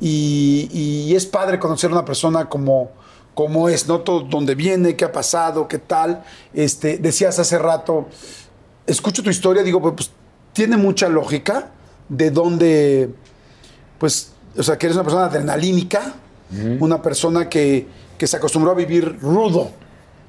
Y, 0.00 0.68
y 0.72 1.14
es 1.14 1.26
padre 1.26 1.58
conocer 1.58 1.90
a 1.90 1.94
una 1.94 2.04
persona 2.04 2.48
como, 2.48 2.90
como 3.34 3.68
es, 3.68 3.86
¿no? 3.86 4.00
Todo, 4.00 4.20
dónde 4.20 4.54
viene, 4.54 4.96
qué 4.96 5.04
ha 5.04 5.12
pasado, 5.12 5.68
qué 5.68 5.78
tal. 5.78 6.24
Este, 6.54 6.98
decías 6.98 7.38
hace 7.38 7.58
rato, 7.58 8.06
escucho 8.86 9.22
tu 9.22 9.30
historia, 9.30 9.62
digo, 9.62 9.80
pues, 9.80 9.94
pues, 9.94 10.10
tiene 10.52 10.76
mucha 10.76 11.08
lógica 11.08 11.70
de 12.08 12.30
dónde, 12.30 13.10
pues, 13.98 14.32
o 14.56 14.62
sea, 14.62 14.78
que 14.78 14.86
eres 14.86 14.96
una 14.96 15.04
persona 15.04 15.26
adrenalínica, 15.26 16.14
una 16.80 17.02
persona 17.02 17.48
que, 17.48 17.86
que 18.16 18.26
se 18.26 18.36
acostumbró 18.36 18.70
a 18.70 18.74
vivir 18.74 19.18
rudo. 19.20 19.70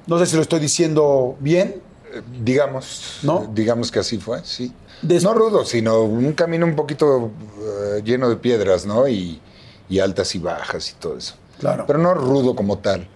No 0.06 0.18
sé 0.18 0.26
si 0.26 0.36
lo 0.36 0.42
estoy 0.42 0.60
diciendo 0.60 1.36
bien. 1.40 1.80
Digamos, 2.42 3.20
¿No? 3.22 3.48
digamos 3.54 3.90
que 3.90 4.00
así 4.00 4.18
fue, 4.18 4.40
sí. 4.44 4.72
Des- 5.02 5.22
no 5.24 5.34
rudo, 5.34 5.64
sino 5.64 6.02
un 6.02 6.32
camino 6.32 6.66
un 6.66 6.74
poquito 6.76 7.30
eh, 7.60 8.02
lleno 8.04 8.28
de 8.28 8.36
piedras, 8.36 8.86
¿no? 8.86 9.06
Y, 9.08 9.40
y 9.88 9.98
altas 10.00 10.34
y 10.34 10.38
bajas 10.38 10.90
y 10.90 10.94
todo 10.94 11.16
eso. 11.16 11.34
Claro. 11.60 11.84
Pero 11.86 11.98
no 11.98 12.14
rudo 12.14 12.54
como 12.54 12.78
tal. 12.78 13.06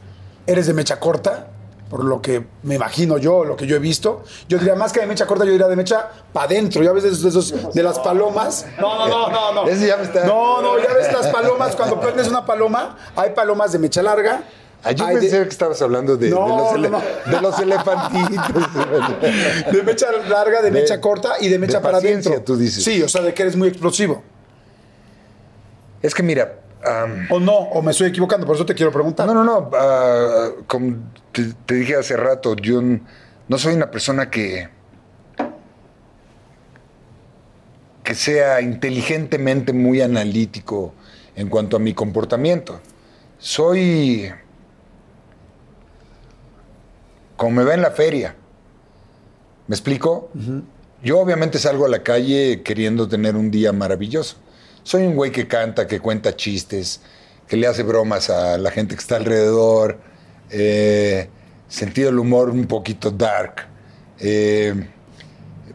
¿Eres 0.47 0.67
de 0.67 0.75
mecha 0.75 0.99
corta? 1.01 1.49
por 1.91 2.05
lo 2.07 2.23
que 2.23 2.43
me 2.63 2.77
imagino 2.77 3.19
yo, 3.19 3.45
lo 3.45 3.55
que 3.55 3.67
yo 3.67 3.77
he 3.77 3.79
visto. 3.79 4.25
Yo 4.49 4.57
diría 4.57 4.75
más 4.75 4.95
que 4.95 5.01
de 5.01 5.07
mecha 5.07 5.27
corta, 5.27 5.45
yo 5.45 5.51
diría 5.53 5.69
de 5.69 5.77
mecha 5.77 6.09
para 6.33 6.47
adentro. 6.47 6.83
Ya 6.83 6.91
ves 6.91 7.03
de, 7.23 7.29
esos, 7.29 7.75
de 7.75 7.83
las 7.83 7.99
palomas. 7.99 8.65
No, 8.81 8.97
no, 9.07 9.09
no, 9.09 9.29
no, 9.31 9.53
no. 9.65 9.69
Ese 9.71 9.89
ya 9.89 9.99
me 9.99 10.05
está- 10.05 10.25
No, 10.25 10.63
no, 10.63 10.79
ya 10.79 10.91
ves 10.95 11.13
las 11.13 11.27
palomas. 11.29 11.77
Cuando 11.77 12.01
prendes 12.01 12.29
una 12.29 12.47
paloma, 12.47 12.97
hay 13.15 13.33
palomas 13.33 13.73
de 13.73 13.79
mecha 13.79 14.03
larga. 14.03 14.43
Ah, 14.85 14.91
yo 14.93 15.07
de- 15.07 15.13
pensé 15.15 15.43
que 15.45 15.49
estabas 15.49 15.81
hablando 15.81 16.17
de, 16.17 16.29
los, 16.31 16.75
ele- 16.75 16.91
no, 16.91 17.01
de 17.01 17.41
los 17.41 17.59
elefantitos. 17.61 18.73
De 19.73 19.83
mecha 19.85 20.07
larga, 20.29 20.61
de, 20.61 20.71
mecha 20.73 21.01
corta 21.01 21.35
y 21.41 21.49
de 21.49 21.59
mecha 21.59 21.79
de 21.79 21.85
para 21.85 21.99
adentro. 21.99 22.41
tú 22.43 22.57
dices. 22.57 22.83
Sí, 22.83 23.01
o 23.03 23.09
sea, 23.09 23.23
de 23.23 23.33
que 23.33 23.43
eres 23.43 23.55
muy 23.57 23.69
explosivo. 23.69 24.23
es 26.03 26.15
que 26.15 26.23
mira, 26.25 26.55
O 27.31 27.39
no, 27.39 27.53
o 27.53 27.81
me 27.81 27.93
estoy 27.93 28.09
equivocando, 28.09 28.45
por 28.47 28.57
eso 28.57 28.67
te 28.67 28.75
quiero 28.75 28.91
preguntar. 28.91 29.27
no, 29.27 29.35
no, 29.35 29.45
no, 29.45 29.71
ah, 29.75 30.49
como 30.67 30.97
te, 31.31 31.53
te 31.65 31.75
dije 31.77 31.95
hace 31.97 32.17
rato, 32.17 32.57
yo 32.57 32.83
no 32.83 33.59
soy 33.59 33.75
una 33.75 33.91
persona 33.91 34.29
que 34.31 34.69
que 38.03 38.15
sea 38.17 38.61
inteligentemente 38.61 39.73
muy 39.73 40.01
analítico 40.01 40.93
en 41.37 41.49
cuanto 41.49 41.77
a 41.77 41.79
mi 41.79 41.95
comportamiento. 41.95 42.81
Soy 43.39 44.29
como 47.43 47.57
me 47.57 47.65
va 47.65 47.75
en 47.75 47.83
la 47.83 47.91
feria. 47.91 48.37
¿Me 49.67 49.75
explico? 49.75 50.31
Yo 51.03 51.19
obviamente 51.19 51.59
salgo 51.59 51.87
a 51.87 51.89
la 51.89 52.05
calle 52.05 52.63
queriendo 52.63 53.09
tener 53.09 53.35
un 53.35 53.51
día 53.51 53.73
maravilloso. 53.73 54.37
Soy 54.85 55.03
un 55.03 55.17
güey 55.17 55.33
que 55.33 55.49
canta, 55.49 55.89
que 55.89 55.99
cuenta 55.99 56.37
chistes, 56.37 57.01
que 57.49 57.57
le 57.57 57.67
hace 57.67 57.83
bromas 57.83 58.31
a 58.31 58.59
la 58.59 58.71
gente 58.71 58.95
que 58.95 59.01
está 59.01 59.17
alrededor, 59.17 59.99
eh, 60.51 61.31
sentido 61.67 62.11
del 62.11 62.21
humor 62.21 62.49
un 62.49 62.67
poquito 62.67 63.11
dark. 63.11 63.67
Eh, 64.21 64.89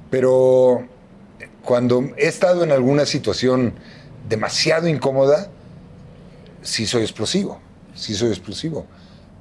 pero 0.09 0.87
cuando 1.65 2.13
he 2.15 2.27
estado 2.27 2.63
en 2.63 2.71
alguna 2.71 3.05
situación 3.05 3.73
demasiado 4.29 4.87
incómoda, 4.87 5.49
sí 6.61 6.87
soy 6.87 7.01
explosivo, 7.01 7.59
sí 7.93 8.15
soy 8.15 8.29
explosivo. 8.29 8.85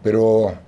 Pero 0.03 0.66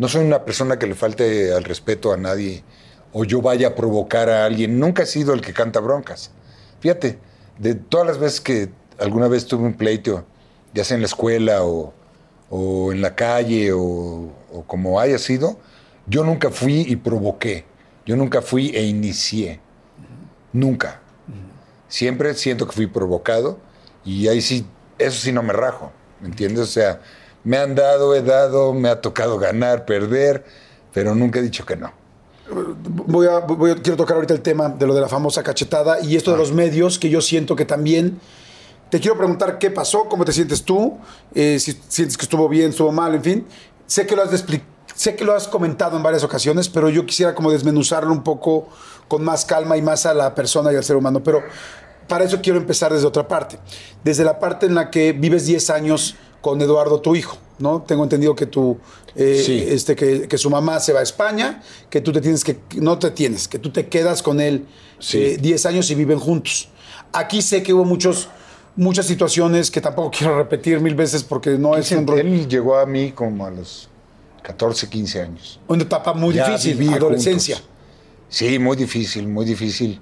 no 0.00 0.08
soy 0.08 0.24
una 0.24 0.46
persona 0.46 0.78
que 0.78 0.86
le 0.86 0.94
falte 0.94 1.52
al 1.52 1.62
respeto 1.62 2.10
a 2.10 2.16
nadie 2.16 2.64
o 3.12 3.24
yo 3.24 3.42
vaya 3.42 3.68
a 3.68 3.74
provocar 3.74 4.30
a 4.30 4.46
alguien. 4.46 4.80
Nunca 4.80 5.02
he 5.02 5.06
sido 5.06 5.34
el 5.34 5.42
que 5.42 5.52
canta 5.52 5.78
broncas. 5.78 6.30
Fíjate, 6.80 7.18
de 7.58 7.74
todas 7.74 8.06
las 8.06 8.18
veces 8.18 8.40
que 8.40 8.70
alguna 8.98 9.28
vez 9.28 9.44
tuve 9.44 9.66
un 9.66 9.74
pleito, 9.74 10.24
ya 10.72 10.84
sea 10.84 10.94
en 10.94 11.02
la 11.02 11.06
escuela 11.06 11.64
o, 11.64 11.92
o 12.48 12.92
en 12.92 13.02
la 13.02 13.14
calle 13.14 13.74
o, 13.74 14.32
o 14.50 14.64
como 14.66 14.98
haya 15.00 15.18
sido, 15.18 15.58
yo 16.06 16.24
nunca 16.24 16.48
fui 16.48 16.80
y 16.88 16.96
provoqué. 16.96 17.66
Yo 18.06 18.16
nunca 18.16 18.40
fui 18.40 18.70
e 18.74 18.82
inicié. 18.84 19.60
Nunca. 20.54 21.02
Siempre 21.88 22.32
siento 22.32 22.66
que 22.66 22.72
fui 22.72 22.86
provocado 22.86 23.58
y 24.06 24.28
ahí 24.28 24.40
sí, 24.40 24.64
eso 24.96 25.20
sí 25.20 25.30
no 25.30 25.42
me 25.42 25.52
rajo, 25.52 25.92
¿me 26.22 26.28
entiendes? 26.28 26.60
O 26.60 26.72
sea, 26.72 27.02
me 27.44 27.56
han 27.56 27.74
dado, 27.74 28.14
he 28.14 28.22
dado, 28.22 28.72
me 28.74 28.88
ha 28.88 29.00
tocado 29.00 29.38
ganar, 29.38 29.84
perder, 29.84 30.44
pero 30.92 31.14
nunca 31.14 31.38
he 31.38 31.42
dicho 31.42 31.64
que 31.64 31.76
no. 31.76 31.92
Voy 32.84 33.26
a, 33.28 33.38
voy 33.40 33.70
a- 33.70 33.76
quiero 33.76 33.96
tocar 33.96 34.16
ahorita 34.16 34.34
el 34.34 34.40
tema 34.42 34.68
de 34.68 34.86
lo 34.86 34.94
de 34.94 35.00
la 35.00 35.08
famosa 35.08 35.42
cachetada 35.42 36.00
y 36.00 36.16
esto 36.16 36.32
de 36.32 36.36
los 36.38 36.52
medios, 36.52 36.98
que 36.98 37.08
yo 37.08 37.20
siento 37.20 37.54
que 37.56 37.64
también. 37.64 38.20
Te 38.90 38.98
quiero 38.98 39.16
preguntar 39.16 39.58
qué 39.58 39.70
pasó, 39.70 40.06
cómo 40.08 40.24
te 40.24 40.32
sientes 40.32 40.64
tú, 40.64 40.98
eh, 41.32 41.58
si 41.60 41.80
sientes 41.88 42.16
que 42.16 42.24
estuvo 42.24 42.48
bien, 42.48 42.70
estuvo 42.70 42.90
mal, 42.90 43.14
en 43.14 43.22
fin. 43.22 43.46
Sé 43.86 44.04
que 44.04 44.16
lo 44.16 44.22
has 44.22 44.44
sé 44.96 45.14
que 45.14 45.24
lo 45.24 45.32
has 45.34 45.46
comentado 45.46 45.96
en 45.96 46.02
varias 46.02 46.24
ocasiones, 46.24 46.68
pero 46.68 46.88
yo 46.90 47.06
quisiera 47.06 47.34
como 47.34 47.52
desmenuzarlo 47.52 48.12
un 48.12 48.24
poco 48.24 48.68
con 49.06 49.22
más 49.24 49.44
calma 49.44 49.76
y 49.76 49.82
más 49.82 50.06
a 50.06 50.12
la 50.12 50.34
persona 50.34 50.72
y 50.72 50.76
al 50.76 50.82
ser 50.84 50.96
humano. 50.96 51.22
Pero 51.22 51.40
para 52.08 52.24
eso 52.24 52.40
quiero 52.42 52.58
empezar 52.58 52.92
desde 52.92 53.06
otra 53.06 53.26
parte. 53.28 53.58
Desde 54.02 54.24
la 54.24 54.40
parte 54.40 54.66
en 54.66 54.74
la 54.74 54.90
que 54.90 55.12
vives 55.12 55.46
10 55.46 55.70
años 55.70 56.16
con 56.40 56.60
Eduardo, 56.60 57.00
tu 57.00 57.14
hijo, 57.14 57.36
¿no? 57.58 57.82
Tengo 57.82 58.02
entendido 58.04 58.34
que 58.34 58.46
tu, 58.46 58.78
eh, 59.14 59.42
Sí. 59.44 59.64
este, 59.68 59.94
que, 59.96 60.26
que 60.28 60.38
su 60.38 60.48
mamá 60.50 60.80
se 60.80 60.92
va 60.92 61.00
a 61.00 61.02
España, 61.02 61.62
que 61.90 62.00
tú 62.00 62.12
te 62.12 62.20
tienes 62.20 62.44
que, 62.44 62.58
no 62.76 62.98
te 62.98 63.10
tienes, 63.10 63.46
que 63.48 63.58
tú 63.58 63.70
te 63.70 63.88
quedas 63.88 64.22
con 64.22 64.40
él 64.40 64.66
Sí. 64.98 65.18
eh, 65.18 65.36
10 65.40 65.66
años 65.66 65.90
y 65.90 65.94
viven 65.94 66.18
juntos. 66.18 66.68
Aquí 67.12 67.42
sé 67.42 67.62
que 67.62 67.72
hubo 67.74 67.84
muchos, 67.84 68.28
muchas 68.76 69.06
situaciones 69.06 69.70
que 69.70 69.80
tampoco 69.80 70.10
quiero 70.18 70.36
repetir 70.38 70.80
mil 70.80 70.94
veces 70.94 71.22
porque 71.24 71.50
no 71.58 71.76
es 71.76 71.90
un, 71.92 72.08
Él 72.18 72.48
llegó 72.48 72.76
a 72.78 72.86
mí 72.86 73.12
como 73.12 73.44
a 73.46 73.50
los 73.50 73.88
14, 74.42 74.88
15 74.88 75.20
años. 75.22 75.60
una 75.68 75.82
etapa 75.82 76.14
muy 76.14 76.34
Ya 76.34 76.48
difícil, 76.50 76.88
adolescencia. 76.94 77.56
juntos. 77.56 77.70
Sí, 78.30 78.58
muy 78.58 78.76
difícil, 78.76 79.26
muy 79.28 79.44
difícil. 79.44 80.00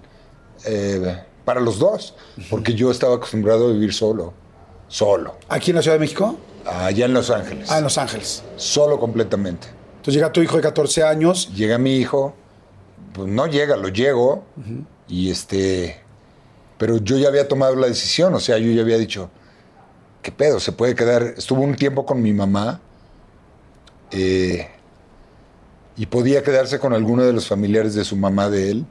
eh, 0.64 1.16
para 1.45 1.61
los 1.61 1.78
dos, 1.78 2.14
porque 2.51 2.74
yo 2.74 2.91
estaba 2.91 3.14
acostumbrado 3.14 3.68
a 3.68 3.72
vivir 3.72 3.95
solo, 3.95 4.34
solo, 4.89 5.36
Aquí 5.49 5.70
en 5.70 5.76
la 5.76 5.82
Ciudad 5.82 5.97
de 5.97 6.01
México, 6.01 6.36
allá 6.64 7.07
en 7.07 7.12
Los 7.12 7.30
Ángeles, 7.30 7.70
ah, 7.70 7.78
en 7.78 7.84
Los 7.84 7.99
Ángeles. 7.99 8.43
solo 8.57 8.99
completamente. 8.99 9.68
Entonces 9.97 10.14
llega 10.14 10.32
tu 10.32 10.43
hijo 10.43 10.57
de 10.57 10.62
14 10.62 11.03
años, 11.03 11.53
Llega 11.55 11.78
mi 11.78 11.97
hijo, 11.97 12.34
pues 13.12 13.28
no 13.28 13.47
llega, 13.47 13.76
lo 13.76 13.89
llego, 13.89 14.45
y 15.09 15.30
este, 15.30 16.01
pero 16.78 16.99
yo 16.99 17.18
ya 17.18 17.28
había 17.28 17.49
tomado 17.49 17.74
la 17.76 17.86
decisión, 17.86 18.34
o 18.34 18.41
sea, 18.41 18.59
yo 18.59 18.70
ya 18.72 18.82
había 18.82 18.97
dicho, 18.97 19.30
¿qué 20.22 20.32
pedo? 20.32 20.61
Se 20.61 20.72
puede 20.72 20.95
quedar, 20.95 21.34
estuvo 21.36 21.62
un 21.62 21.74
tiempo 21.76 22.07
con 22.07 22.22
mi 22.22 22.32
mamá, 22.32 22.80
eh, 24.11 24.68
y 25.97 26.07
podía 26.07 26.43
quedarse 26.43 26.78
con 26.78 26.95
alguno 26.95 27.24
de 27.24 27.32
los 27.32 27.49
familiares 27.49 27.95
de 27.95 28.05
su 28.05 28.16
mamá 28.16 28.49
de 28.49 28.70
él, 28.70 28.86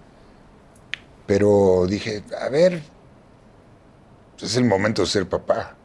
pero 1.25 1.85
dije, 1.87 2.23
a 2.39 2.49
ver, 2.49 2.83
es 4.41 4.55
el 4.55 4.65
momento 4.65 5.01
de 5.01 5.07
ser 5.07 5.27
papá. 5.27 5.75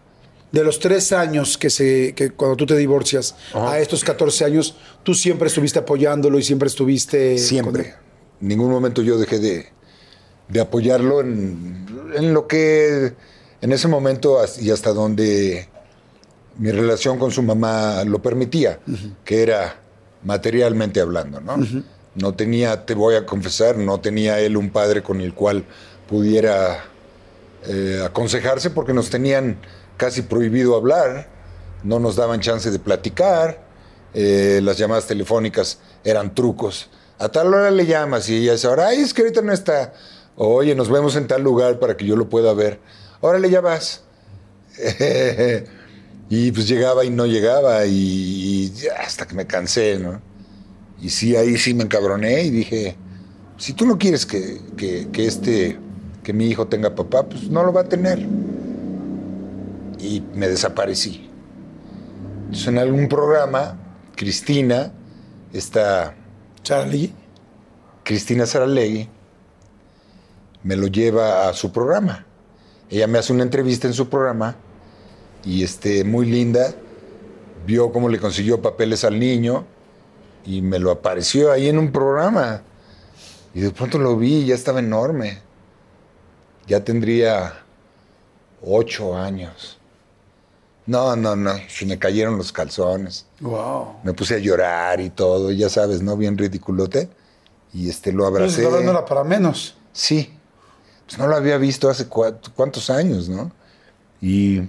De 0.53 0.65
los 0.65 0.79
tres 0.79 1.13
años 1.13 1.57
que 1.59 1.71
se, 1.71 2.15
que 2.15 2.31
cuando 2.31 2.57
tú 2.57 2.67
te 2.67 2.77
divorcias, 2.77 3.35
a 3.55 3.79
estos 3.79 4.05
14 4.05 4.45
años, 4.45 4.77
tú 5.03 5.15
siempre 5.15 5.49
estuviste 5.49 5.79
apoyándolo 5.79 6.39
y 6.39 6.43
siempre 6.43 6.69
estuviste... 6.69 7.39
Siempre. 7.39 7.95
En 8.41 8.49
ningún 8.49 8.71
momento 8.71 9.03
yo 9.03 9.19
dejé 9.19 9.39
de, 9.39 9.67
de 10.49 10.61
apoyarlo 10.61 11.21
en, 11.21 11.87
en 12.15 12.35
lo 12.35 12.47
que 12.47 13.15
en 13.63 13.73
ese 13.73 13.89
momento 13.89 14.39
y 14.61 14.71
hasta 14.71 14.93
donde 14.93 15.69
mi 16.59 16.71
relación 16.71 17.19
con 17.19 17.31
su 17.31 17.43
mamá 17.43 18.05
lo 18.05 18.21
permitía, 18.21 18.81
que 19.25 19.43
era 19.43 19.77
materialmente 20.25 21.01
hablando, 21.01 21.41
¿no? 21.41 21.57
No 22.15 22.35
tenía, 22.35 22.85
te 22.85 22.95
voy 22.95 23.15
a 23.15 23.25
confesar, 23.25 23.79
no 23.79 24.01
tenía 24.01 24.39
él 24.41 24.57
un 24.57 24.71
padre 24.71 25.03
con 25.03 25.21
el 25.21 25.33
cual 25.33 25.65
pudiera 26.09 26.85
eh, 27.67 28.03
aconsejarse 28.05 28.71
porque 28.71 28.93
nos 28.93 29.09
tenían 29.09 29.57
casi 30.03 30.23
prohibido 30.23 30.75
hablar, 30.75 31.29
no 31.85 32.01
nos 32.01 32.17
daban 32.17 32.41
chance 32.41 32.73
de 32.73 32.81
platicar, 32.81 33.63
eh, 34.15 34.59
las 34.61 34.77
llamadas 34.77 35.07
telefónicas 35.07 35.79
eran 36.03 36.35
trucos. 36.35 36.91
A 37.21 37.29
tal 37.29 37.55
hora 37.55 37.71
le 37.71 37.87
llamas 37.87 38.29
y 38.29 38.39
ella 38.39 38.51
dice, 38.51 38.67
ahora, 38.67 38.89
ay, 38.89 38.99
es 38.99 39.15
que 39.15 39.23
ahorita 39.23 39.43
no 39.43 39.53
está. 39.53 39.93
Oye, 40.35 40.75
nos 40.75 40.91
vemos 40.91 41.15
en 41.15 41.29
tal 41.29 41.45
lugar 41.45 41.79
para 41.79 41.97
que 41.97 42.05
yo 42.05 42.17
lo 42.17 42.29
pueda 42.29 42.53
ver. 42.53 42.81
Órale, 43.21 43.49
ya 43.49 43.61
vas. 43.61 44.03
y 46.29 46.51
pues 46.51 46.67
llegaba 46.67 47.05
y 47.05 47.11
no 47.11 47.27
llegaba 47.27 47.87
y, 47.87 48.75
hasta 48.99 49.29
que 49.29 49.37
me 49.37 49.47
cansé, 49.47 50.01
¿no? 50.01 50.21
Y 51.01 51.11
sí, 51.11 51.37
ahí 51.37 51.57
sí 51.57 51.75
me 51.75 51.85
encabroné 51.85 52.43
y 52.43 52.51
dije, 52.51 52.97
si 53.57 53.73
tú 53.73 53.87
no 53.87 53.97
quieres 53.99 54.27
que, 54.27 54.61
que, 54.77 55.07
que 55.13 55.27
este, 55.29 55.79
que 56.25 56.33
mi 56.33 56.49
hijo 56.49 56.67
tenga 56.67 56.93
papá, 56.93 57.23
pues 57.23 57.45
no 57.45 57.63
lo 57.63 57.73
va 57.73 57.83
a 57.83 57.89
tener. 57.89 58.27
Y 60.03 60.21
me 60.35 60.49
desaparecí. 60.49 61.31
Entonces 62.43 62.67
en 62.69 62.79
algún 62.79 63.09
programa, 63.09 63.79
Cristina, 64.17 64.93
esta 65.53 66.15
Charlie, 66.63 67.15
Cristina 68.03 68.45
Saralegui, 68.45 69.09
me 70.65 70.77
lo 70.77 70.89
lleva 70.89 71.49
a 71.49 71.53
su 71.55 71.73
programa. 71.73 72.27
Ella 72.91 73.07
me 73.07 73.19
hace 73.19 73.33
una 73.33 73.45
entrevista 73.45 73.87
en 73.87 73.95
su 73.95 74.09
programa 74.09 74.57
y 75.45 75.63
este, 75.63 76.05
muy 76.05 76.27
linda, 76.27 76.75
vio 77.67 77.91
cómo 77.93 78.09
le 78.09 78.19
consiguió 78.19 78.61
papeles 78.61 79.05
al 79.05 79.19
niño 79.19 79.65
y 80.45 80.63
me 80.63 80.79
lo 80.79 80.91
apareció 80.91 81.53
ahí 81.53 81.69
en 81.69 81.79
un 81.79 81.93
programa. 81.93 82.63
Y 83.55 83.61
de 83.61 83.71
pronto 83.71 83.99
lo 83.99 84.17
vi 84.17 84.43
y 84.43 84.47
ya 84.47 84.55
estaba 84.55 84.81
enorme. 84.81 85.39
Ya 86.67 86.85
tendría 86.85 87.63
ocho 88.63 89.17
años. 89.17 89.79
No, 90.87 91.15
no, 91.17 91.37
no, 91.37 91.53
se 91.69 91.87
me 91.87 91.99
cayeron 91.99 92.37
los 92.37 92.53
calzones. 92.53 93.27
wow. 93.41 93.97
Me 94.03 94.13
puse 94.15 94.35
a 94.35 94.39
llorar 94.39 95.01
y 95.01 95.11
todo, 95.11 95.51
ya 95.53 95.69
sabes, 95.69 96.03
¿no? 96.03 96.17
Bien 96.17 96.37
ridiculote. 96.37 97.09
Y 97.73 97.89
este 97.89 98.13
lo 98.13 98.27
abracé. 98.27 98.63
verdad 98.65 98.83
no 98.83 98.91
era 98.91 99.05
para 99.05 99.25
menos. 99.25 99.77
Sí. 99.93 100.37
Pues 101.07 101.19
no 101.19 101.27
lo 101.27 101.37
había 101.37 101.57
visto 101.59 101.89
hace 101.89 102.07
cuántos 102.09 102.91
años, 102.91 103.29
¿no? 103.29 103.53
Y, 104.21 104.63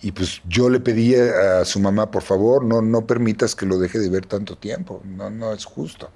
Y 0.00 0.12
pues 0.12 0.42
yo 0.46 0.68
le 0.68 0.80
pedí 0.80 1.14
a 1.14 1.64
su 1.64 1.80
mamá, 1.80 2.10
por 2.10 2.22
favor, 2.22 2.62
no, 2.64 2.82
no 2.82 3.06
permitas 3.06 3.54
que 3.54 3.64
lo 3.66 3.78
deje 3.78 3.98
de 3.98 4.10
ver 4.10 4.26
tanto 4.26 4.56
tiempo. 4.56 5.00
No, 5.04 5.30
no 5.30 5.52
es 5.52 5.64
justo. 5.64 6.10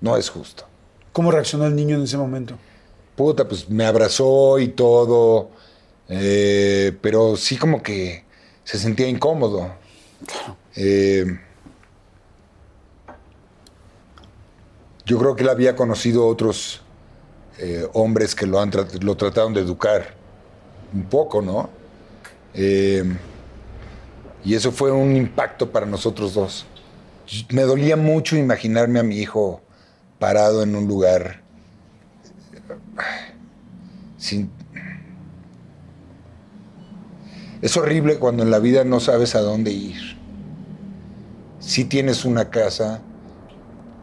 No 0.00 0.16
es 0.16 0.30
justo. 0.30 0.64
¿Cómo 1.12 1.32
reaccionó 1.32 1.66
el 1.66 1.74
niño 1.74 1.96
en 1.96 2.02
ese 2.04 2.16
momento? 2.16 2.54
Puta, 3.16 3.48
pues 3.48 3.68
me 3.68 3.84
abrazó 3.84 4.58
y 4.60 4.68
todo. 4.68 5.50
Eh, 6.08 6.96
pero 7.02 7.36
sí 7.36 7.56
como 7.56 7.82
que 7.82 8.24
se 8.64 8.78
sentía 8.78 9.08
incómodo. 9.08 9.74
Eh, 10.74 11.24
yo 15.04 15.18
creo 15.18 15.36
que 15.36 15.42
él 15.42 15.48
había 15.48 15.76
conocido 15.76 16.26
otros 16.26 16.82
eh, 17.58 17.86
hombres 17.92 18.34
que 18.34 18.46
lo, 18.46 18.60
han 18.60 18.70
lo 19.00 19.16
trataron 19.16 19.54
de 19.54 19.60
educar 19.60 20.14
un 20.92 21.04
poco, 21.04 21.42
¿no? 21.42 21.70
Y 24.44 24.54
eso 24.54 24.72
fue 24.72 24.90
un 24.90 25.14
impacto 25.14 25.70
para 25.70 25.86
nosotros 25.86 26.34
dos. 26.34 26.66
Me 27.50 27.62
dolía 27.62 27.96
mucho 27.96 28.36
imaginarme 28.36 28.98
a 28.98 29.02
mi 29.02 29.18
hijo 29.18 29.60
parado 30.18 30.62
en 30.62 30.74
un 30.74 30.88
lugar 30.88 31.42
sin... 34.18 34.57
Es 37.60 37.76
horrible 37.76 38.18
cuando 38.18 38.44
en 38.44 38.50
la 38.50 38.60
vida 38.60 38.84
no 38.84 39.00
sabes 39.00 39.34
a 39.34 39.40
dónde 39.40 39.72
ir. 39.72 40.16
Si 41.58 41.84
tienes 41.84 42.24
una 42.24 42.50
casa, 42.50 43.00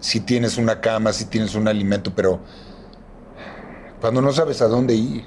si 0.02 0.20
tienes 0.20 0.58
una 0.58 0.82
cama, 0.82 1.14
si 1.14 1.26
tienes 1.26 1.56
un 1.56 1.68
alimento, 1.68 2.14
pero 2.14 2.40
cuando 4.02 4.22
no 4.22 4.34
sabes 4.34 4.62
a 4.62 4.68
dónde 4.68 4.94
ir. 4.94 5.24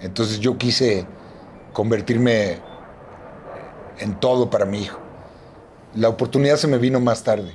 Entonces 0.00 0.40
yo 0.40 0.56
quise 0.56 1.06
convertirme 1.72 2.58
en 3.98 4.18
todo 4.18 4.48
para 4.50 4.64
mi 4.64 4.82
hijo. 4.82 4.98
La 5.94 6.08
oportunidad 6.08 6.56
se 6.56 6.66
me 6.66 6.78
vino 6.78 6.98
más 6.98 7.22
tarde 7.22 7.52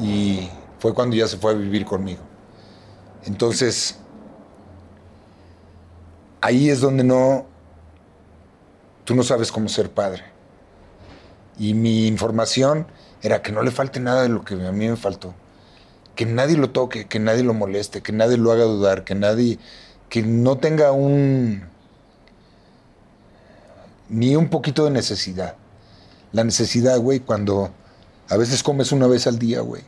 y 0.00 0.48
fue 0.78 0.94
cuando 0.94 1.16
ya 1.16 1.28
se 1.28 1.36
fue 1.36 1.52
a 1.52 1.54
vivir 1.54 1.84
conmigo. 1.84 2.22
Entonces, 3.24 3.98
ahí 6.46 6.70
es 6.70 6.80
donde 6.80 7.02
no, 7.02 7.44
tú 9.04 9.16
no 9.16 9.24
sabes 9.24 9.50
cómo 9.50 9.68
ser 9.68 9.90
padre. 9.90 10.22
Y 11.58 11.74
mi 11.74 12.06
información 12.06 12.86
era 13.20 13.42
que 13.42 13.50
no 13.50 13.62
le 13.62 13.72
falte 13.72 13.98
nada 13.98 14.22
de 14.22 14.28
lo 14.28 14.44
que 14.44 14.54
a 14.54 14.70
mí 14.70 14.88
me 14.88 14.96
faltó. 14.96 15.34
Que 16.14 16.24
nadie 16.24 16.56
lo 16.56 16.70
toque, 16.70 17.08
que 17.08 17.18
nadie 17.18 17.42
lo 17.42 17.52
moleste, 17.52 18.00
que 18.00 18.12
nadie 18.12 18.36
lo 18.36 18.52
haga 18.52 18.62
dudar, 18.62 19.02
que 19.02 19.16
nadie, 19.16 19.58
que 20.08 20.22
no 20.22 20.58
tenga 20.58 20.92
un, 20.92 21.64
ni 24.08 24.36
un 24.36 24.48
poquito 24.48 24.84
de 24.84 24.92
necesidad. 24.92 25.56
La 26.30 26.44
necesidad, 26.44 27.00
güey, 27.00 27.18
cuando 27.18 27.72
a 28.28 28.36
veces 28.36 28.62
comes 28.62 28.92
una 28.92 29.08
vez 29.08 29.26
al 29.26 29.40
día, 29.40 29.62
güey. 29.62 29.82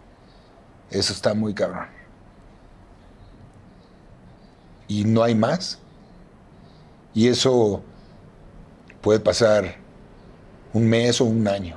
Eso 0.90 1.12
está 1.12 1.34
muy 1.34 1.54
cabrón. 1.54 1.86
Y 4.88 5.04
no 5.04 5.22
hay 5.22 5.36
más. 5.36 5.78
Y 7.18 7.26
eso 7.26 7.82
puede 9.00 9.18
pasar 9.18 9.74
un 10.72 10.88
mes 10.88 11.20
o 11.20 11.24
un 11.24 11.48
año. 11.48 11.76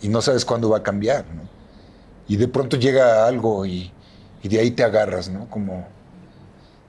Y 0.00 0.06
no 0.06 0.22
sabes 0.22 0.44
cuándo 0.44 0.68
va 0.68 0.78
a 0.78 0.82
cambiar. 0.84 1.24
Y 2.28 2.36
de 2.36 2.46
pronto 2.46 2.76
llega 2.76 3.26
algo 3.26 3.66
y, 3.66 3.92
y 4.44 4.48
de 4.48 4.60
ahí 4.60 4.70
te 4.70 4.84
agarras, 4.84 5.28
¿no? 5.28 5.50
Como... 5.50 5.88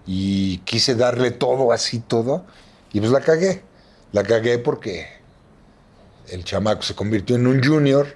Y 0.06 0.60
quise 0.60 0.94
darle 0.94 1.32
todo 1.32 1.72
así, 1.72 1.98
todo. 2.02 2.46
Y 2.92 3.00
pues 3.00 3.12
la 3.12 3.22
cagué. 3.22 3.64
La 4.12 4.22
cagué 4.22 4.60
porque 4.60 5.08
el 6.28 6.44
chamaco 6.44 6.84
se 6.84 6.94
convirtió 6.94 7.36
en 7.36 7.48
un 7.48 7.64
junior 7.64 8.16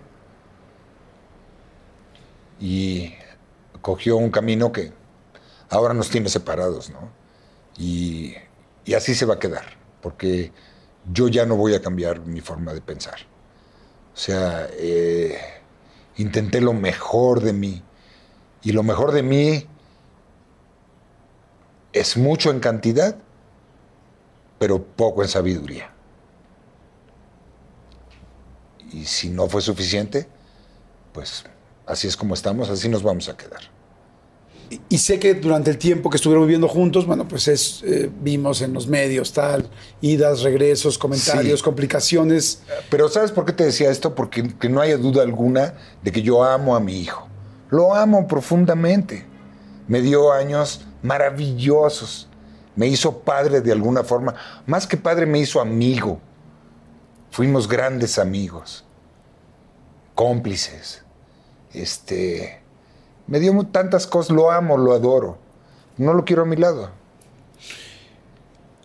y 2.60 3.16
cogió 3.82 4.16
un 4.18 4.30
camino 4.30 4.72
que 4.72 4.94
ahora 5.72 5.96
nos 5.96 6.12
tiene 6.12 6.30
separados, 6.30 6.92
¿no? 6.92 7.17
Y, 7.78 8.36
así 8.96 9.14
se 9.14 9.26
va 9.26 9.36
a 9.36 9.40
quedar, 9.40 9.66
porque 10.02 10.52
yo 11.12 11.28
ya 11.28 11.46
no 11.46 11.56
voy 11.56 11.76
a 11.76 11.82
cambiar 11.82 12.22
mi 12.22 12.42
forma 12.42 12.74
de 12.74 12.82
pensar. 12.82 13.20
O 14.14 14.18
sea, 14.18 14.68
eh, 14.74 15.38
intenté 16.18 16.62
lo 16.62 16.74
mejor 16.74 17.42
de 17.42 17.54
mí, 17.54 17.84
y 18.64 18.72
lo 18.72 18.84
mejor 18.84 19.12
de 19.12 19.24
mí 19.24 19.68
es 21.94 22.18
mucho 22.18 22.50
en 22.50 22.60
cantidad, 22.60 23.18
pero 24.60 24.84
poco 24.84 25.22
en 25.22 25.30
sabiduría. 25.30 25.92
Y 28.92 29.06
si 29.06 29.30
no 29.30 29.48
fue 29.48 29.62
suficiente, 29.62 30.28
pues 31.14 31.44
así 31.86 32.08
es 32.08 32.18
como 32.18 32.34
estamos, 32.34 32.70
así 32.70 32.90
nos 32.90 33.04
vamos 33.04 33.30
a 33.30 33.38
quedar. 33.38 33.77
Y, 34.70 34.82
y 34.90 34.98
sé 34.98 35.18
que 35.20 35.34
durante 35.34 35.72
el 35.72 35.78
tiempo 35.78 36.10
que 36.10 36.18
estuvieron 36.18 36.46
viviendo 36.46 36.68
juntos, 36.68 37.06
bueno, 37.06 37.28
pues 37.28 37.48
es, 37.48 37.84
eh, 37.86 38.10
vimos 38.22 38.62
en 38.62 38.74
los 38.74 38.88
medios 38.88 39.32
tal, 39.34 39.70
idas, 40.02 40.42
regresos, 40.42 40.98
comentarios, 40.98 41.60
Sí. 41.60 41.64
complicaciones. 41.64 42.62
Pero 42.90 43.08
¿sabes 43.10 43.32
por 43.32 43.46
qué 43.46 43.54
te 43.54 43.64
decía 43.66 43.90
esto? 43.90 44.14
Porque 44.16 44.56
que 44.60 44.70
no 44.70 44.82
haya 44.82 44.98
duda 44.98 45.24
alguna 45.24 45.76
de 46.04 46.12
que 46.12 46.22
yo 46.22 46.44
amo 46.44 46.76
a 46.76 46.80
mi 46.80 47.00
hijo. 47.00 47.28
Lo 47.70 47.94
amo 47.96 48.28
profundamente. 48.28 49.26
Me 49.88 50.02
dio 50.02 50.32
años 50.34 50.86
maravillosos. 51.02 52.28
Me 52.76 52.88
hizo 52.88 53.20
padre 53.20 53.62
de 53.62 53.72
alguna 53.72 54.04
forma. 54.04 54.36
Más 54.66 54.86
que 54.86 54.98
padre, 54.98 55.26
me 55.26 55.40
hizo 55.40 55.60
amigo. 55.62 56.20
Fuimos 57.32 57.68
grandes 57.68 58.20
amigos. 58.20 58.84
Cómplices. 60.16 61.04
Este. 61.74 62.62
Me 63.28 63.40
dio 63.40 63.54
tantas 63.72 64.08
cosas. 64.08 64.36
Lo 64.36 64.52
amo, 64.52 64.78
lo 64.78 64.94
adoro. 64.94 65.38
No 65.98 66.14
lo 66.14 66.26
quiero 66.26 66.44
a 66.44 66.46
mi 66.46 66.56
lado. 66.56 66.92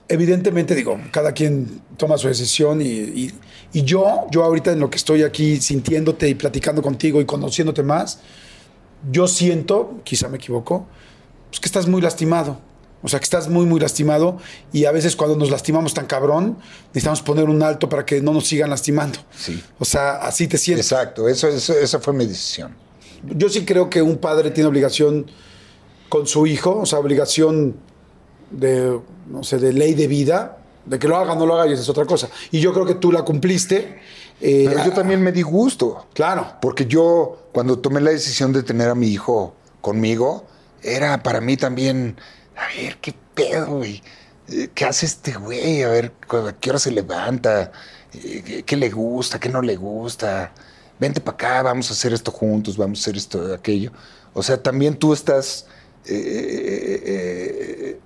Evidentemente, 0.09 0.75
digo, 0.75 0.99
cada 1.11 1.33
quien 1.33 1.81
toma 1.97 2.19
su 2.19 2.29
decisión 2.29 2.83
y, 2.83 2.87
y- 2.87 3.35
y 3.73 3.83
yo, 3.85 4.27
yo 4.31 4.45
ahorita 4.45 4.73
en 4.73 4.81
lo 4.81 4.91
que 4.91 4.97
estoy 4.99 5.23
aquí 5.23 5.59
sintiéndote 5.59 6.29
y 6.29 6.35
platicando 6.35 6.83
contigo 6.83 7.21
y 7.23 7.25
conociéndote 7.25 7.83
más, 7.83 8.19
yo 9.11 9.27
siento, 9.27 10.01
quizá 10.05 10.29
me 10.29 10.37
equivoco, 10.37 10.87
pues 11.49 11.61
que 11.61 11.67
estás 11.67 11.87
muy 11.87 12.03
lastimado. 12.03 12.59
O 13.05 13.09
sea, 13.09 13.19
que 13.19 13.25
estás 13.25 13.49
muy, 13.49 13.65
muy 13.67 13.81
lastimado 13.81 14.39
y 14.73 14.85
a 14.85 14.93
veces 14.93 15.17
cuando 15.17 15.37
nos 15.37 15.51
lastimamos 15.51 15.93
tan 15.95 16.07
cabrón, 16.07 16.59
necesitamos 16.89 17.23
poner 17.23 17.49
un 17.49 17.63
alto 17.63 17.89
para 17.89 18.05
que 18.07 18.21
no 18.21 18.33
nos 18.33 18.47
sigan 18.47 18.69
lastimando. 18.71 19.19
Sí. 19.37 19.61
O 19.79 19.85
sea, 19.85 20.17
así 20.17 20.47
te 20.47 20.59
sientes. 20.59 20.93
Exacto. 20.93 21.27
Eso, 21.29 21.49
eso- 21.49 21.77
esa 21.79 21.99
fue 22.01 22.13
mi 22.13 22.27
decisión. 22.27 22.77
Yo 23.27 23.49
sí 23.49 23.65
creo 23.65 23.89
que 23.91 24.03
un 24.03 24.17
padre 24.19 24.51
tiene 24.51 24.69
obligación 24.69 25.27
con 26.09 26.27
su 26.27 26.47
hijo, 26.47 26.79
o 26.81 26.87
sea, 26.87 26.99
obligación 26.99 27.77
de, 28.51 29.01
no 29.29 29.43
sé, 29.45 29.59
de 29.59 29.73
ley 29.73 29.95
de 29.95 30.07
vida, 30.07 30.59
de 30.85 30.99
que 30.99 31.09
lo 31.09 31.17
haga 31.17 31.33
o 31.33 31.37
no 31.39 31.47
lo 31.47 31.55
haga, 31.55 31.69
y 31.71 31.73
esa 31.75 31.83
es 31.83 31.89
otra 31.89 32.05
cosa. 32.05 32.29
Y 32.51 32.61
yo 32.61 32.73
creo 32.73 32.85
que 32.85 32.95
tú 32.97 33.13
la 33.13 33.23
cumpliste. 33.23 34.01
eh, 34.41 34.67
Pero 34.69 34.85
yo 34.85 34.93
también 34.93 35.23
me 35.23 35.33
di 35.33 35.43
gusto. 35.43 36.07
Claro. 36.15 36.55
Porque 36.61 36.87
yo, 36.87 37.47
cuando 37.53 37.79
tomé 37.79 38.01
la 38.01 38.11
decisión 38.11 38.53
de 38.53 38.63
tener 38.63 38.89
a 38.89 38.95
mi 38.95 39.07
hijo 39.09 39.55
conmigo, 39.81 40.45
era 40.83 41.23
para 41.23 41.41
mí 41.41 41.57
también, 41.57 42.17
a 42.57 42.67
ver, 42.77 42.97
¿qué 42.99 43.15
pedo, 43.35 43.77
güey? 43.77 44.03
Eh, 44.49 44.69
¿Qué 44.75 44.85
hace 44.85 45.07
este 45.07 45.33
güey? 45.35 45.83
A 45.85 45.89
ver, 45.89 46.13
¿cu- 46.29 46.39
¿a 46.49 46.53
qué 46.59 46.71
hora 46.71 46.79
se 46.81 46.91
levanta? 46.91 47.71
Eh, 48.13 48.43
¿Qué, 48.45 48.63
qué 48.65 48.77
le 48.77 48.91
gusta? 48.91 49.39
¿Qué 49.39 49.49
no 49.49 49.63
le 49.63 49.77
gusta? 49.77 50.53
Vente 51.03 51.21
para 51.21 51.35
acá, 51.35 51.63
vamos 51.65 51.91
a 51.91 51.95
hacer 51.95 52.13
esto 52.13 52.31
juntos, 52.31 52.77
vamos 52.77 53.01
a 53.01 53.03
hacer 53.03 53.17
esto, 53.17 53.53
aquello. 53.53 53.91
O 54.33 54.41
sea, 54.41 54.63
también 54.63 54.95
tú 54.95 55.13
estás 55.13 55.67
eh, 56.07 57.03
eh, 57.05 58.01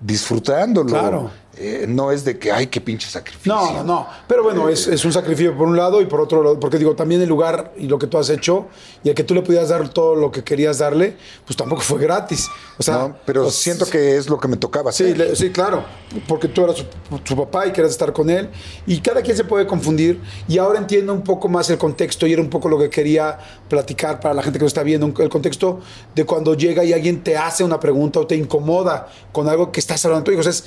disfrutándolo. 0.00 0.90
Claro. 0.90 1.32
Eh, 1.58 1.86
no 1.88 2.12
es 2.12 2.22
de 2.24 2.38
que, 2.38 2.52
ay, 2.52 2.66
qué 2.66 2.82
pinche 2.82 3.08
sacrificio. 3.08 3.54
No, 3.54 3.72
no, 3.72 3.82
no. 3.84 4.06
Pero 4.28 4.42
bueno, 4.42 4.68
es, 4.68 4.86
es 4.88 5.02
un 5.06 5.12
sacrificio 5.12 5.56
por 5.56 5.66
un 5.66 5.74
lado 5.76 6.02
y 6.02 6.06
por 6.06 6.20
otro 6.20 6.42
lado, 6.42 6.60
porque 6.60 6.76
digo, 6.76 6.94
también 6.94 7.22
el 7.22 7.28
lugar 7.30 7.72
y 7.78 7.86
lo 7.86 7.98
que 7.98 8.06
tú 8.06 8.18
has 8.18 8.28
hecho 8.28 8.66
y 9.02 9.08
el 9.08 9.14
que 9.14 9.24
tú 9.24 9.32
le 9.34 9.40
pudieras 9.40 9.70
dar 9.70 9.88
todo 9.88 10.14
lo 10.16 10.30
que 10.30 10.44
querías 10.44 10.76
darle, 10.78 11.16
pues 11.46 11.56
tampoco 11.56 11.80
fue 11.80 11.98
gratis. 11.98 12.48
O 12.78 12.82
sea, 12.82 12.98
No, 12.98 13.16
pero 13.24 13.44
pues, 13.44 13.54
siento 13.54 13.86
que 13.86 14.18
es 14.18 14.28
lo 14.28 14.38
que 14.38 14.48
me 14.48 14.58
tocaba 14.58 14.92
Sí, 14.92 15.14
le- 15.14 15.34
sí, 15.34 15.50
claro, 15.50 15.82
porque 16.28 16.48
tú 16.48 16.62
eras 16.64 16.76
su, 16.76 16.84
su 17.24 17.34
papá 17.36 17.66
y 17.66 17.72
querías 17.72 17.92
estar 17.92 18.12
con 18.12 18.28
él 18.28 18.50
y 18.86 19.00
cada 19.00 19.22
quien 19.22 19.34
se 19.36 19.44
puede 19.44 19.66
confundir 19.66 20.20
y 20.46 20.58
ahora 20.58 20.78
entiendo 20.78 21.14
un 21.14 21.22
poco 21.22 21.48
más 21.48 21.70
el 21.70 21.78
contexto 21.78 22.26
y 22.26 22.34
era 22.34 22.42
un 22.42 22.50
poco 22.50 22.68
lo 22.68 22.78
que 22.78 22.90
quería 22.90 23.38
platicar 23.70 24.20
para 24.20 24.34
la 24.34 24.42
gente 24.42 24.58
que 24.58 24.64
lo 24.64 24.68
está 24.68 24.82
viendo, 24.82 25.06
el 25.22 25.28
contexto 25.30 25.80
de 26.14 26.24
cuando 26.26 26.52
llega 26.52 26.84
y 26.84 26.92
alguien 26.92 27.24
te 27.24 27.36
hace 27.38 27.64
una 27.64 27.80
pregunta 27.80 28.20
o 28.20 28.26
te 28.26 28.36
incomoda 28.36 29.08
con 29.32 29.48
algo 29.48 29.72
que 29.72 29.80
estás 29.80 30.04
hablando 30.04 30.24
tú, 30.24 30.32
hijos, 30.32 30.46
es 30.46 30.64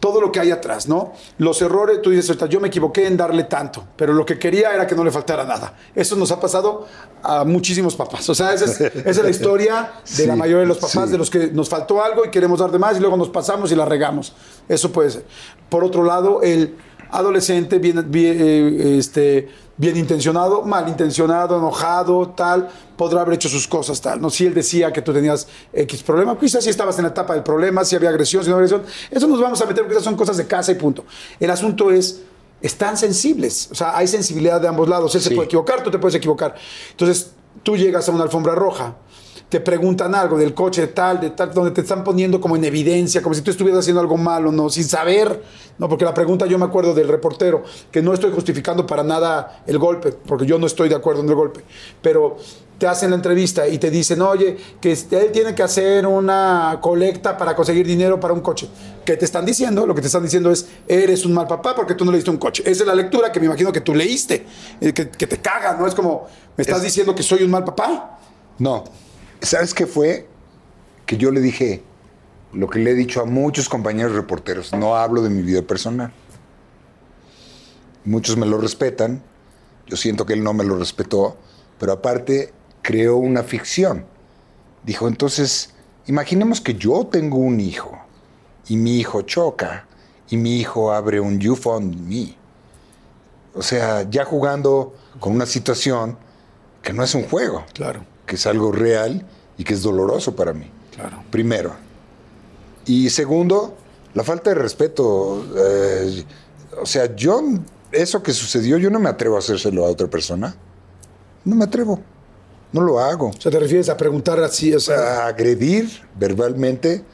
todo 0.00 0.20
lo 0.20 0.32
que 0.32 0.40
hay 0.40 0.50
atrás, 0.50 0.88
¿no? 0.88 1.12
Los 1.38 1.60
errores, 1.62 2.00
tú 2.02 2.10
dices, 2.10 2.36
yo 2.48 2.58
me 2.58 2.68
equivoqué 2.68 3.06
en 3.06 3.16
darle 3.16 3.44
tanto, 3.44 3.84
pero 3.96 4.12
lo 4.12 4.24
que 4.24 4.38
quería 4.38 4.74
era 4.74 4.86
que 4.86 4.94
no 4.94 5.04
le 5.04 5.10
faltara 5.10 5.44
nada. 5.44 5.74
Eso 5.94 6.16
nos 6.16 6.32
ha 6.32 6.40
pasado 6.40 6.86
a 7.22 7.44
muchísimos 7.44 7.94
papás. 7.94 8.28
O 8.28 8.34
sea, 8.34 8.54
esa 8.54 8.64
es, 8.64 8.80
esa 8.80 9.10
es 9.10 9.22
la 9.22 9.30
historia 9.30 9.92
de 10.16 10.26
la 10.26 10.36
mayoría 10.36 10.62
de 10.62 10.66
los 10.66 10.78
papás, 10.78 11.06
sí. 11.06 11.12
de 11.12 11.18
los 11.18 11.30
que 11.30 11.48
nos 11.48 11.68
faltó 11.68 12.02
algo 12.02 12.24
y 12.24 12.30
queremos 12.30 12.58
dar 12.60 12.70
de 12.70 12.78
más 12.78 12.96
y 12.96 13.00
luego 13.00 13.16
nos 13.16 13.28
pasamos 13.28 13.70
y 13.70 13.76
la 13.76 13.84
regamos. 13.84 14.32
Eso 14.68 14.90
puede 14.90 15.10
ser. 15.10 15.24
Por 15.68 15.84
otro 15.84 16.02
lado, 16.02 16.42
el 16.42 16.76
adolescente 17.12 17.78
bien, 17.78 18.04
bien, 18.10 18.36
eh, 18.38 18.98
este, 18.98 19.48
bien 19.76 19.96
intencionado, 19.96 20.62
mal 20.62 20.88
intencionado, 20.88 21.56
enojado, 21.56 22.28
tal, 22.36 22.68
podrá 22.96 23.22
haber 23.22 23.34
hecho 23.34 23.48
sus 23.48 23.66
cosas, 23.66 24.00
tal. 24.00 24.20
No, 24.20 24.28
si 24.28 24.46
él 24.46 24.52
decía 24.52 24.92
que 24.92 25.00
tú 25.00 25.12
tenías 25.12 25.48
X 25.72 26.02
problema, 26.02 26.38
quizás 26.38 26.64
si 26.64 26.70
estabas 26.70 26.98
en 26.98 27.04
la 27.04 27.10
etapa 27.10 27.34
del 27.34 27.42
problema, 27.42 27.84
si 27.84 27.96
había 27.96 28.10
agresión, 28.10 28.44
si 28.44 28.50
no 28.50 28.56
había 28.56 28.66
agresión, 28.66 28.92
eso 29.10 29.26
nos 29.26 29.40
vamos 29.40 29.60
a 29.62 29.66
meter 29.66 29.82
porque 29.82 29.94
esas 29.94 30.04
son 30.04 30.16
cosas 30.16 30.36
de 30.36 30.46
casa 30.46 30.72
y 30.72 30.74
punto. 30.74 31.04
El 31.38 31.50
asunto 31.50 31.90
es, 31.90 32.20
están 32.60 32.96
sensibles, 32.96 33.68
o 33.72 33.74
sea, 33.74 33.96
hay 33.96 34.06
sensibilidad 34.06 34.60
de 34.60 34.68
ambos 34.68 34.88
lados, 34.88 35.14
él 35.14 35.22
se 35.22 35.30
puede 35.30 35.46
equivocar, 35.46 35.82
tú 35.82 35.90
te 35.90 35.98
puedes 35.98 36.14
equivocar. 36.14 36.54
Entonces, 36.90 37.30
tú 37.62 37.76
llegas 37.76 38.08
a 38.08 38.12
una 38.12 38.24
alfombra 38.24 38.54
roja, 38.54 38.96
te 39.50 39.60
preguntan 39.60 40.14
algo 40.14 40.38
del 40.38 40.54
coche 40.54 40.80
de 40.82 40.86
tal, 40.86 41.20
de 41.20 41.30
tal, 41.30 41.52
donde 41.52 41.72
te 41.72 41.82
están 41.82 42.02
poniendo 42.04 42.40
como 42.40 42.56
en 42.56 42.64
evidencia, 42.64 43.20
como 43.20 43.34
si 43.34 43.42
tú 43.42 43.50
estuvieras 43.50 43.80
haciendo 43.80 44.00
algo 44.00 44.16
malo, 44.16 44.50
¿no? 44.52 44.70
Sin 44.70 44.84
saber, 44.84 45.42
¿no? 45.76 45.88
Porque 45.88 46.04
la 46.06 46.14
pregunta, 46.14 46.46
yo 46.46 46.56
me 46.56 46.64
acuerdo 46.64 46.94
del 46.94 47.08
reportero, 47.08 47.64
que 47.90 48.00
no 48.00 48.14
estoy 48.14 48.30
justificando 48.32 48.86
para 48.86 49.02
nada 49.02 49.62
el 49.66 49.76
golpe, 49.78 50.12
porque 50.12 50.46
yo 50.46 50.58
no 50.58 50.66
estoy 50.66 50.88
de 50.88 50.94
acuerdo 50.94 51.22
en 51.22 51.28
el 51.28 51.34
golpe, 51.34 51.62
pero 52.00 52.36
te 52.78 52.86
hacen 52.86 53.10
la 53.10 53.16
entrevista 53.16 53.68
y 53.68 53.76
te 53.78 53.90
dicen, 53.90 54.22
oye, 54.22 54.56
que 54.80 54.92
este, 54.92 55.18
él 55.26 55.32
tiene 55.32 55.54
que 55.54 55.62
hacer 55.62 56.06
una 56.06 56.78
colecta 56.80 57.36
para 57.36 57.54
conseguir 57.54 57.86
dinero 57.86 58.18
para 58.18 58.32
un 58.32 58.40
coche. 58.40 58.68
¿Qué 59.04 59.16
te 59.18 59.24
están 59.26 59.44
diciendo? 59.44 59.84
Lo 59.86 59.94
que 59.94 60.00
te 60.00 60.06
están 60.06 60.22
diciendo 60.22 60.50
es, 60.50 60.66
eres 60.88 61.26
un 61.26 61.34
mal 61.34 61.46
papá 61.46 61.74
porque 61.74 61.94
tú 61.94 62.06
no 62.06 62.10
le 62.12 62.16
diste 62.18 62.30
un 62.30 62.38
coche. 62.38 62.62
Esa 62.64 62.84
es 62.84 62.86
la 62.86 62.94
lectura 62.94 63.30
que 63.32 63.38
me 63.40 63.46
imagino 63.46 63.70
que 63.72 63.82
tú 63.82 63.94
leíste, 63.94 64.46
eh, 64.80 64.94
que, 64.94 65.10
que 65.10 65.26
te 65.26 65.38
caga, 65.38 65.74
¿no? 65.76 65.86
Es 65.86 65.94
como, 65.94 66.26
¿me 66.56 66.62
estás 66.62 66.78
Es- 66.78 66.84
diciendo 66.84 67.14
que 67.14 67.22
soy 67.22 67.42
un 67.42 67.50
mal 67.50 67.64
papá? 67.64 68.18
No. 68.58 68.84
¿Sabes 69.42 69.74
qué 69.74 69.86
fue? 69.86 70.28
Que 71.06 71.16
yo 71.16 71.30
le 71.30 71.40
dije 71.40 71.82
lo 72.52 72.68
que 72.68 72.78
le 72.78 72.90
he 72.90 72.94
dicho 72.94 73.20
a 73.20 73.24
muchos 73.24 73.68
compañeros 73.68 74.12
reporteros. 74.12 74.72
No 74.72 74.96
hablo 74.96 75.22
de 75.22 75.30
mi 75.30 75.42
vida 75.42 75.62
personal. 75.62 76.12
Muchos 78.04 78.36
me 78.36 78.46
lo 78.46 78.58
respetan. 78.58 79.22
Yo 79.86 79.96
siento 79.96 80.26
que 80.26 80.34
él 80.34 80.42
no 80.42 80.52
me 80.52 80.64
lo 80.64 80.76
respetó. 80.76 81.36
Pero 81.78 81.92
aparte, 81.92 82.52
creó 82.82 83.16
una 83.16 83.42
ficción. 83.42 84.04
Dijo, 84.84 85.08
entonces, 85.08 85.74
imaginemos 86.06 86.60
que 86.60 86.74
yo 86.74 87.06
tengo 87.06 87.38
un 87.38 87.60
hijo. 87.60 87.98
Y 88.68 88.76
mi 88.76 88.98
hijo 88.98 89.22
choca. 89.22 89.86
Y 90.28 90.36
mi 90.36 90.58
hijo 90.58 90.92
abre 90.92 91.20
un 91.20 91.38
YouFundMe. 91.38 92.36
O 93.54 93.62
sea, 93.62 94.08
ya 94.08 94.24
jugando 94.24 94.94
con 95.18 95.34
una 95.34 95.46
situación 95.46 96.16
que 96.82 96.92
no 96.92 97.02
es 97.02 97.14
un 97.14 97.24
juego 97.24 97.64
Claro, 97.74 98.04
que 98.30 98.36
es 98.36 98.46
algo 98.46 98.70
real 98.70 99.26
y 99.58 99.64
que 99.64 99.74
es 99.74 99.82
doloroso 99.82 100.36
para 100.36 100.52
mí. 100.52 100.70
claro. 100.94 101.24
Primero. 101.32 101.74
Y 102.86 103.10
segundo, 103.10 103.76
la 104.14 104.22
falta 104.22 104.50
de 104.50 104.54
respeto. 104.54 105.44
eh, 105.56 106.24
o 106.80 106.86
sea, 106.86 107.16
yo, 107.16 107.42
eso 107.90 108.22
que 108.22 108.32
sucedió, 108.32 108.78
yo 108.78 108.88
no 108.88 109.00
me 109.00 109.08
atrevo 109.08 109.34
a 109.34 109.40
hacérselo 109.40 109.84
a 109.84 109.88
otra 109.88 110.06
persona. 110.06 110.54
No 111.44 111.56
me 111.56 111.64
atrevo. 111.64 111.98
No 112.72 112.82
lo 112.82 113.00
hago. 113.00 113.30
O 113.30 113.40
sea, 113.40 113.50
te 113.50 113.58
refieres 113.58 113.88
a 113.88 113.96
preguntar 113.96 114.38
así, 114.38 114.72
o 114.72 114.78
sea, 114.78 115.24
A 115.24 115.26
agredir 115.26 115.90
verbalmente 116.16 117.04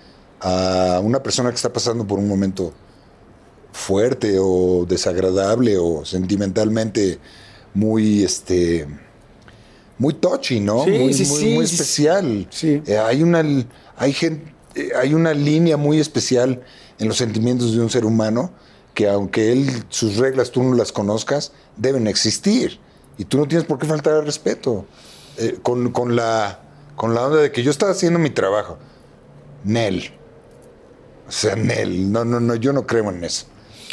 a 0.41 1.01
una 1.03 1.23
persona 1.23 1.49
que 1.49 1.57
está 1.57 1.73
pasando 1.73 2.07
por 2.07 2.19
un 2.19 2.29
momento 2.29 2.75
fuerte 3.73 4.37
o 4.39 4.85
desagradable 4.87 5.79
o 5.79 6.05
sentimentalmente 6.05 7.19
muy 7.73 8.23
este 8.23 8.87
muy 9.99 10.15
touchy, 10.15 10.61
¿no? 10.61 10.85
Sí, 10.85 10.91
muy, 10.91 11.15
sí, 11.15 11.25
muy, 11.27 11.41
sí, 11.41 11.55
muy 11.55 11.65
especial. 11.65 12.47
sí. 12.51 12.83
Eh, 12.87 12.99
hay 12.99 13.23
una 13.23 13.43
hay 13.97 14.13
gente 14.13 14.53
hay 15.01 15.15
una 15.15 15.33
línea 15.33 15.77
muy 15.77 15.99
especial 16.01 16.63
en 16.99 17.09
los 17.09 17.17
sentimientos 17.17 17.73
de 17.73 17.81
un 17.81 17.89
ser 17.89 18.05
humano 18.05 18.51
que 18.93 19.09
aunque 19.09 19.53
él 19.53 19.85
sus 19.89 20.17
reglas 20.17 20.51
tú 20.51 20.63
no 20.63 20.75
las 20.75 20.93
conozcas 20.93 21.53
deben 21.77 22.07
existir 22.07 22.79
y 23.17 23.25
tú 23.25 23.39
no 23.39 23.49
tienes 23.49 23.67
por 23.67 23.79
qué 23.79 23.87
faltar 23.87 24.15
al 24.15 24.25
respeto 24.27 24.85
Eh, 25.39 25.59
con, 25.63 25.93
con 25.93 26.17
la 26.17 26.61
con 26.97 27.15
la 27.15 27.27
onda 27.27 27.39
de 27.43 27.53
que 27.53 27.63
yo 27.63 27.71
estaba 27.71 27.93
haciendo 27.93 28.19
mi 28.19 28.31
trabajo. 28.31 28.79
Nel. 29.65 30.13
O 31.29 31.33
sea, 31.33 31.57
Nel, 31.57 32.11
no, 32.11 32.25
no, 32.25 32.41
no, 32.41 32.55
yo 32.55 32.73
no 32.73 32.87
creo 32.87 33.11
en 33.11 33.23
eso. 33.23 33.45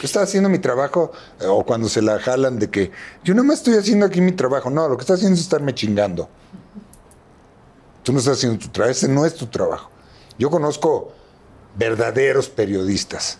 Yo 0.03 0.07
estaba 0.07 0.25
haciendo 0.25 0.49
mi 0.49 0.59
trabajo, 0.59 1.13
eh, 1.39 1.45
o 1.47 1.63
cuando 1.65 1.87
se 1.87 2.01
la 2.01 2.19
jalan 2.19 2.59
de 2.59 2.69
que 2.69 2.91
yo 3.23 3.33
no 3.33 3.41
me 3.41 3.53
estoy 3.53 3.75
haciendo 3.75 4.05
aquí 4.05 4.19
mi 4.19 4.33
trabajo. 4.33 4.69
No, 4.69 4.89
lo 4.89 4.97
que 4.97 5.03
estás 5.03 5.19
haciendo 5.19 5.35
es 5.35 5.43
estarme 5.43 5.73
chingando. 5.73 6.27
Tú 8.03 8.11
no 8.11 8.19
estás 8.19 8.35
haciendo 8.35 8.59
tu 8.59 8.67
trabajo, 8.67 8.91
ese 8.91 9.07
no 9.07 9.25
es 9.25 9.33
tu 9.33 9.45
trabajo. 9.47 9.89
Yo 10.37 10.49
conozco 10.49 11.13
verdaderos 11.77 12.49
periodistas, 12.49 13.37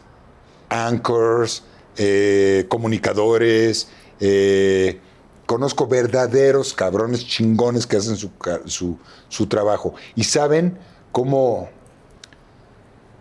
anchors, 0.69 1.63
eh, 1.97 2.65
comunicadores, 2.69 3.89
eh, 4.21 5.01
conozco 5.45 5.85
verdaderos 5.85 6.73
cabrones 6.73 7.27
chingones 7.27 7.85
que 7.85 7.97
hacen 7.97 8.15
su, 8.15 8.31
su, 8.67 8.97
su 9.27 9.47
trabajo 9.47 9.95
y 10.15 10.23
saben 10.23 10.79
cómo 11.11 11.67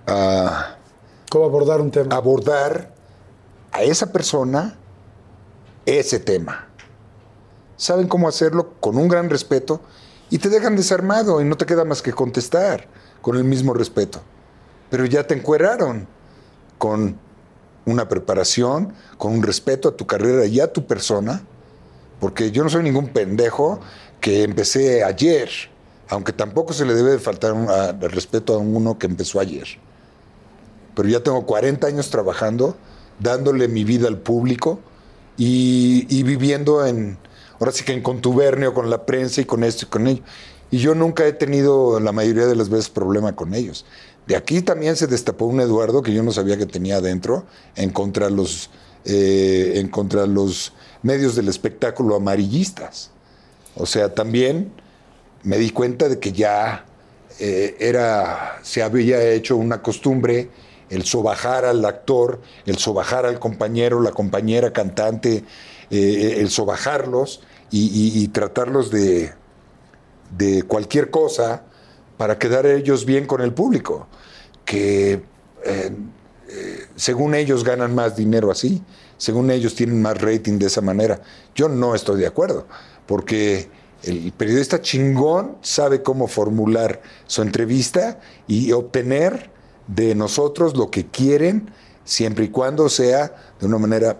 ah, 0.06 0.76
¿cómo 1.28 1.44
abordar 1.46 1.80
un 1.80 1.90
tema? 1.90 2.14
abordar 2.14 3.01
a 3.72 3.82
esa 3.82 4.12
persona 4.12 4.76
ese 5.84 6.20
tema. 6.20 6.68
Saben 7.76 8.06
cómo 8.06 8.28
hacerlo 8.28 8.74
con 8.80 8.96
un 8.96 9.08
gran 9.08 9.28
respeto 9.28 9.80
y 10.30 10.38
te 10.38 10.48
dejan 10.48 10.76
desarmado 10.76 11.40
y 11.40 11.44
no 11.44 11.56
te 11.56 11.66
queda 11.66 11.84
más 11.84 12.02
que 12.02 12.12
contestar 12.12 12.86
con 13.20 13.36
el 13.36 13.44
mismo 13.44 13.74
respeto. 13.74 14.20
Pero 14.90 15.04
ya 15.06 15.26
te 15.26 15.34
encueraron 15.34 16.06
con 16.78 17.18
una 17.84 18.08
preparación, 18.08 18.94
con 19.18 19.32
un 19.32 19.42
respeto 19.42 19.88
a 19.88 19.96
tu 19.96 20.06
carrera 20.06 20.46
y 20.46 20.60
a 20.60 20.72
tu 20.72 20.86
persona, 20.86 21.42
porque 22.20 22.52
yo 22.52 22.62
no 22.62 22.70
soy 22.70 22.84
ningún 22.84 23.08
pendejo 23.08 23.80
que 24.20 24.44
empecé 24.44 25.02
ayer, 25.02 25.50
aunque 26.08 26.32
tampoco 26.32 26.72
se 26.72 26.84
le 26.84 26.94
debe 26.94 27.12
de 27.12 27.18
faltar 27.18 27.54
respeto 28.00 28.54
a 28.54 28.58
uno 28.58 28.98
que 28.98 29.06
empezó 29.06 29.40
ayer 29.40 29.66
pero 30.94 31.08
ya 31.08 31.20
tengo 31.20 31.46
40 31.46 31.86
años 31.86 32.10
trabajando, 32.10 32.76
dándole 33.22 33.68
mi 33.68 33.84
vida 33.84 34.08
al 34.08 34.18
público 34.18 34.80
y, 35.36 36.22
viviendo 36.22 36.86
en, 36.86 37.18
ahora 37.58 37.72
sí 37.72 37.84
que 37.84 37.92
en 37.92 38.02
contubernio 38.02 38.74
con 38.74 38.90
la 38.90 39.06
prensa 39.06 39.40
y 39.40 39.44
con 39.44 39.64
esto 39.64 39.86
y 39.86 39.88
con 39.88 40.06
ello. 40.06 40.22
Y 40.70 40.78
yo 40.78 40.94
nunca 40.94 41.26
he 41.26 41.32
tenido 41.32 42.00
la 42.00 42.12
mayoría 42.12 42.46
de 42.46 42.56
las 42.56 42.68
veces 42.68 42.90
problema 42.90 43.34
con 43.34 43.54
ellos. 43.54 43.84
De 44.26 44.36
aquí 44.36 44.62
también 44.62 44.96
se 44.96 45.06
destapó 45.06 45.46
un 45.46 45.60
Eduardo 45.60 46.02
que 46.02 46.12
yo 46.12 46.22
no 46.22 46.32
sabía 46.32 46.56
que 46.56 46.66
tenía 46.66 46.96
adentro 46.96 47.44
en 47.76 47.90
contra 47.90 48.30
los, 48.30 48.70
eh, 49.04 49.72
en 49.76 49.88
contra 49.88 50.26
los 50.26 50.72
medios 51.02 51.34
del 51.34 51.48
espectáculo 51.48 52.14
amarillistas. 52.14 53.10
O 53.74 53.86
sea, 53.86 54.14
también 54.14 54.72
me 55.42 55.58
di 55.58 55.70
cuenta 55.70 56.08
de 56.08 56.18
que 56.18 56.32
ya 56.32 56.86
eh, 57.38 57.76
era, 57.80 58.60
se 58.62 58.82
había 58.82 59.22
hecho 59.30 59.56
una 59.56 59.82
costumbre 59.82 60.50
el 60.92 61.04
sobajar 61.04 61.64
al 61.64 61.82
actor, 61.86 62.42
el 62.66 62.76
sobajar 62.76 63.24
al 63.24 63.38
compañero, 63.38 64.02
la 64.02 64.10
compañera 64.10 64.74
cantante, 64.74 65.42
eh, 65.90 66.34
el 66.38 66.50
sobajarlos 66.50 67.40
y, 67.70 68.28
tratarlos 68.28 68.90
de, 68.90 69.32
de 70.36 70.62
cualquier 70.64 71.10
cosa 71.10 71.64
para 72.18 72.38
quedar 72.38 72.66
ellos 72.66 73.06
bien 73.06 73.26
con 73.26 73.40
el 73.40 73.54
público, 73.54 74.06
que 74.66 75.22
eh, 75.64 75.96
eh, 76.48 76.86
según 76.94 77.34
ellos 77.34 77.64
ganan 77.64 77.94
más 77.94 78.14
dinero 78.14 78.50
así, 78.50 78.82
según 79.16 79.50
ellos 79.50 79.74
tienen 79.74 80.02
más 80.02 80.20
rating 80.20 80.58
de 80.58 80.66
esa 80.66 80.82
manera. 80.82 81.22
Yo 81.54 81.70
no 81.70 81.94
estoy 81.94 82.20
de 82.20 82.26
acuerdo, 82.26 82.66
porque 83.06 83.70
el 84.02 84.30
periodista 84.32 84.82
chingón 84.82 85.56
sabe 85.62 86.02
cómo 86.02 86.26
formular 86.26 87.00
su 87.26 87.40
entrevista 87.40 88.20
y 88.46 88.72
obtener 88.72 89.51
de 89.86 90.14
nosotros 90.14 90.76
lo 90.76 90.90
que 90.90 91.06
quieren, 91.06 91.70
siempre 92.04 92.46
y 92.46 92.48
cuando 92.48 92.88
sea 92.88 93.34
de 93.60 93.66
una 93.66 93.78
manera... 93.78 94.18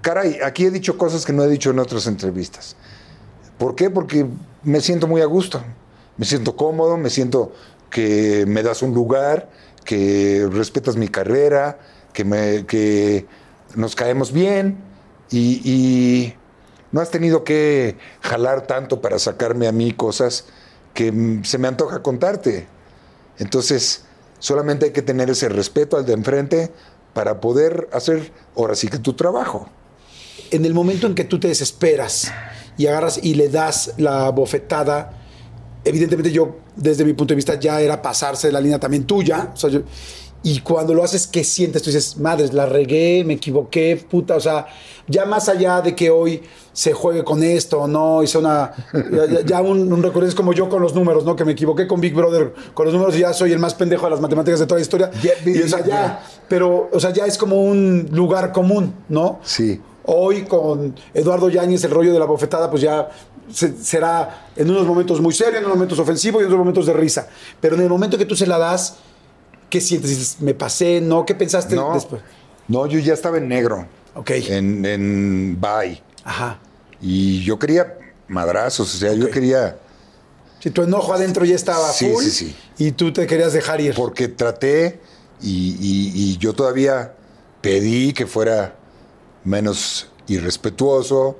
Caray, 0.00 0.38
aquí 0.44 0.64
he 0.64 0.70
dicho 0.70 0.96
cosas 0.96 1.24
que 1.24 1.32
no 1.32 1.42
he 1.42 1.48
dicho 1.48 1.70
en 1.70 1.78
otras 1.78 2.06
entrevistas. 2.06 2.76
¿Por 3.58 3.74
qué? 3.74 3.90
Porque 3.90 4.26
me 4.62 4.80
siento 4.80 5.06
muy 5.06 5.20
a 5.20 5.26
gusto, 5.26 5.62
me 6.16 6.24
siento 6.24 6.56
cómodo, 6.56 6.96
me 6.96 7.10
siento 7.10 7.52
que 7.90 8.44
me 8.46 8.62
das 8.62 8.82
un 8.82 8.94
lugar, 8.94 9.50
que 9.84 10.48
respetas 10.50 10.96
mi 10.96 11.08
carrera, 11.08 11.78
que, 12.12 12.24
me, 12.24 12.66
que 12.66 13.26
nos 13.74 13.96
caemos 13.96 14.32
bien 14.32 14.78
y, 15.30 15.60
y 15.64 16.34
no 16.92 17.00
has 17.00 17.10
tenido 17.10 17.44
que 17.44 17.96
jalar 18.20 18.66
tanto 18.66 19.00
para 19.00 19.18
sacarme 19.18 19.66
a 19.66 19.72
mí 19.72 19.92
cosas 19.92 20.46
que 20.94 21.40
se 21.44 21.58
me 21.58 21.68
antoja 21.68 22.02
contarte. 22.02 22.66
Entonces, 23.38 24.02
Solamente 24.40 24.86
hay 24.86 24.92
que 24.92 25.02
tener 25.02 25.28
ese 25.30 25.48
respeto 25.48 25.96
al 25.96 26.06
de 26.06 26.12
enfrente 26.12 26.70
para 27.12 27.40
poder 27.40 27.88
hacer 27.92 28.32
ahora 28.56 28.74
sí 28.76 28.86
que 28.88 28.98
tu 28.98 29.14
trabajo. 29.14 29.68
En 30.50 30.64
el 30.64 30.74
momento 30.74 31.06
en 31.08 31.14
que 31.14 31.24
tú 31.24 31.40
te 31.40 31.48
desesperas 31.48 32.30
y 32.76 32.86
agarras 32.86 33.18
y 33.20 33.34
le 33.34 33.48
das 33.48 33.94
la 33.96 34.30
bofetada, 34.30 35.12
evidentemente 35.84 36.30
yo, 36.30 36.58
desde 36.76 37.04
mi 37.04 37.14
punto 37.14 37.32
de 37.32 37.36
vista, 37.36 37.58
ya 37.58 37.80
era 37.80 38.00
pasarse 38.00 38.52
la 38.52 38.60
línea 38.60 38.78
también 38.78 39.04
tuya. 39.04 39.50
O 39.52 39.56
sea, 39.56 39.70
yo- 39.70 39.82
y 40.42 40.60
cuando 40.60 40.94
lo 40.94 41.02
haces, 41.02 41.26
¿qué 41.26 41.42
sientes? 41.44 41.82
Tú 41.82 41.90
dices, 41.90 42.16
madres, 42.18 42.52
la 42.54 42.64
regué, 42.66 43.24
me 43.26 43.34
equivoqué, 43.34 44.02
puta. 44.08 44.36
O 44.36 44.40
sea, 44.40 44.66
ya 45.08 45.24
más 45.24 45.48
allá 45.48 45.80
de 45.80 45.94
que 45.96 46.10
hoy 46.10 46.42
se 46.72 46.92
juegue 46.92 47.24
con 47.24 47.42
esto 47.42 47.80
o 47.80 47.88
no, 47.88 48.22
hice 48.22 48.38
una. 48.38 48.72
Ya, 49.46 49.60
un, 49.60 49.92
un 49.92 50.02
recuerdo 50.02 50.28
es 50.28 50.34
como 50.36 50.52
yo 50.52 50.68
con 50.68 50.80
los 50.80 50.94
números, 50.94 51.24
¿no? 51.24 51.34
Que 51.34 51.44
me 51.44 51.52
equivoqué 51.52 51.88
con 51.88 52.00
Big 52.00 52.14
Brother 52.14 52.54
con 52.72 52.84
los 52.86 52.94
números 52.94 53.16
y 53.16 53.20
ya 53.20 53.32
soy 53.32 53.52
el 53.52 53.58
más 53.58 53.74
pendejo 53.74 54.04
de 54.06 54.10
las 54.10 54.20
matemáticas 54.20 54.60
de 54.60 54.66
toda 54.66 54.78
la 54.78 54.82
historia. 54.82 55.10
Y, 55.44 55.60
o 55.60 55.68
sea, 55.68 55.84
ya. 55.84 56.22
Pero, 56.48 56.88
o 56.92 57.00
sea, 57.00 57.12
ya 57.12 57.26
es 57.26 57.36
como 57.36 57.62
un 57.64 58.08
lugar 58.12 58.52
común, 58.52 58.94
¿no? 59.08 59.40
Sí. 59.42 59.80
Hoy 60.04 60.42
con 60.44 60.94
Eduardo 61.14 61.50
Yáñez, 61.50 61.82
el 61.84 61.90
rollo 61.90 62.12
de 62.12 62.18
la 62.18 62.24
bofetada, 62.24 62.70
pues 62.70 62.80
ya 62.82 63.08
se- 63.52 63.76
será 63.76 64.46
en 64.56 64.70
unos 64.70 64.86
momentos 64.86 65.20
muy 65.20 65.34
serio, 65.34 65.58
en 65.58 65.64
unos 65.64 65.76
momentos 65.76 65.98
ofensivo 65.98 66.38
y 66.38 66.42
en 66.42 66.46
otros 66.46 66.58
momentos 66.60 66.86
de 66.86 66.92
risa. 66.94 67.28
Pero 67.60 67.74
en 67.74 67.82
el 67.82 67.88
momento 67.90 68.16
que 68.16 68.24
tú 68.24 68.36
se 68.36 68.46
la 68.46 68.56
das, 68.56 68.96
¿qué 69.70 69.80
sientes? 69.80 70.10
Dices, 70.10 70.36
me 70.40 70.54
pasé, 70.54 71.00
¿no? 71.00 71.24
¿Qué 71.26 71.34
pensaste 71.34 71.74
No, 71.76 71.94
después? 71.94 72.22
no, 72.68 72.86
yo 72.86 72.98
ya 72.98 73.14
estaba 73.14 73.38
en 73.38 73.48
negro. 73.48 73.86
Ok. 74.14 74.30
En, 74.30 74.84
en 74.84 75.58
bye. 75.60 76.02
Ajá. 76.24 76.58
Y 77.00 77.42
yo 77.44 77.58
quería 77.58 77.96
madrazos, 78.28 78.94
o 78.94 78.98
sea, 78.98 79.12
yo 79.14 79.30
quería. 79.30 79.78
Si 80.60 80.70
tu 80.70 80.82
enojo 80.82 81.12
adentro 81.14 81.44
ya 81.44 81.54
estaba 81.54 81.88
Sí, 81.92 82.10
full 82.10 82.24
sí, 82.24 82.30
sí. 82.30 82.56
y 82.78 82.90
tú 82.92 83.12
te 83.12 83.26
querías 83.26 83.52
dejar 83.52 83.80
ir. 83.80 83.94
Porque 83.94 84.26
traté 84.28 85.00
y, 85.40 85.76
y- 85.80 86.12
y 86.32 86.36
yo 86.38 86.52
todavía 86.52 87.14
pedí 87.60 88.12
que 88.12 88.26
fuera 88.26 88.74
menos 89.44 90.08
irrespetuoso. 90.26 91.38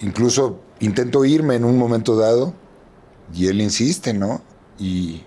Incluso 0.00 0.60
intento 0.80 1.24
irme 1.24 1.54
en 1.54 1.64
un 1.64 1.78
momento 1.78 2.16
dado 2.16 2.52
y 3.32 3.46
él 3.48 3.62
insiste, 3.62 4.12
¿no? 4.12 4.42
Y, 4.78 5.22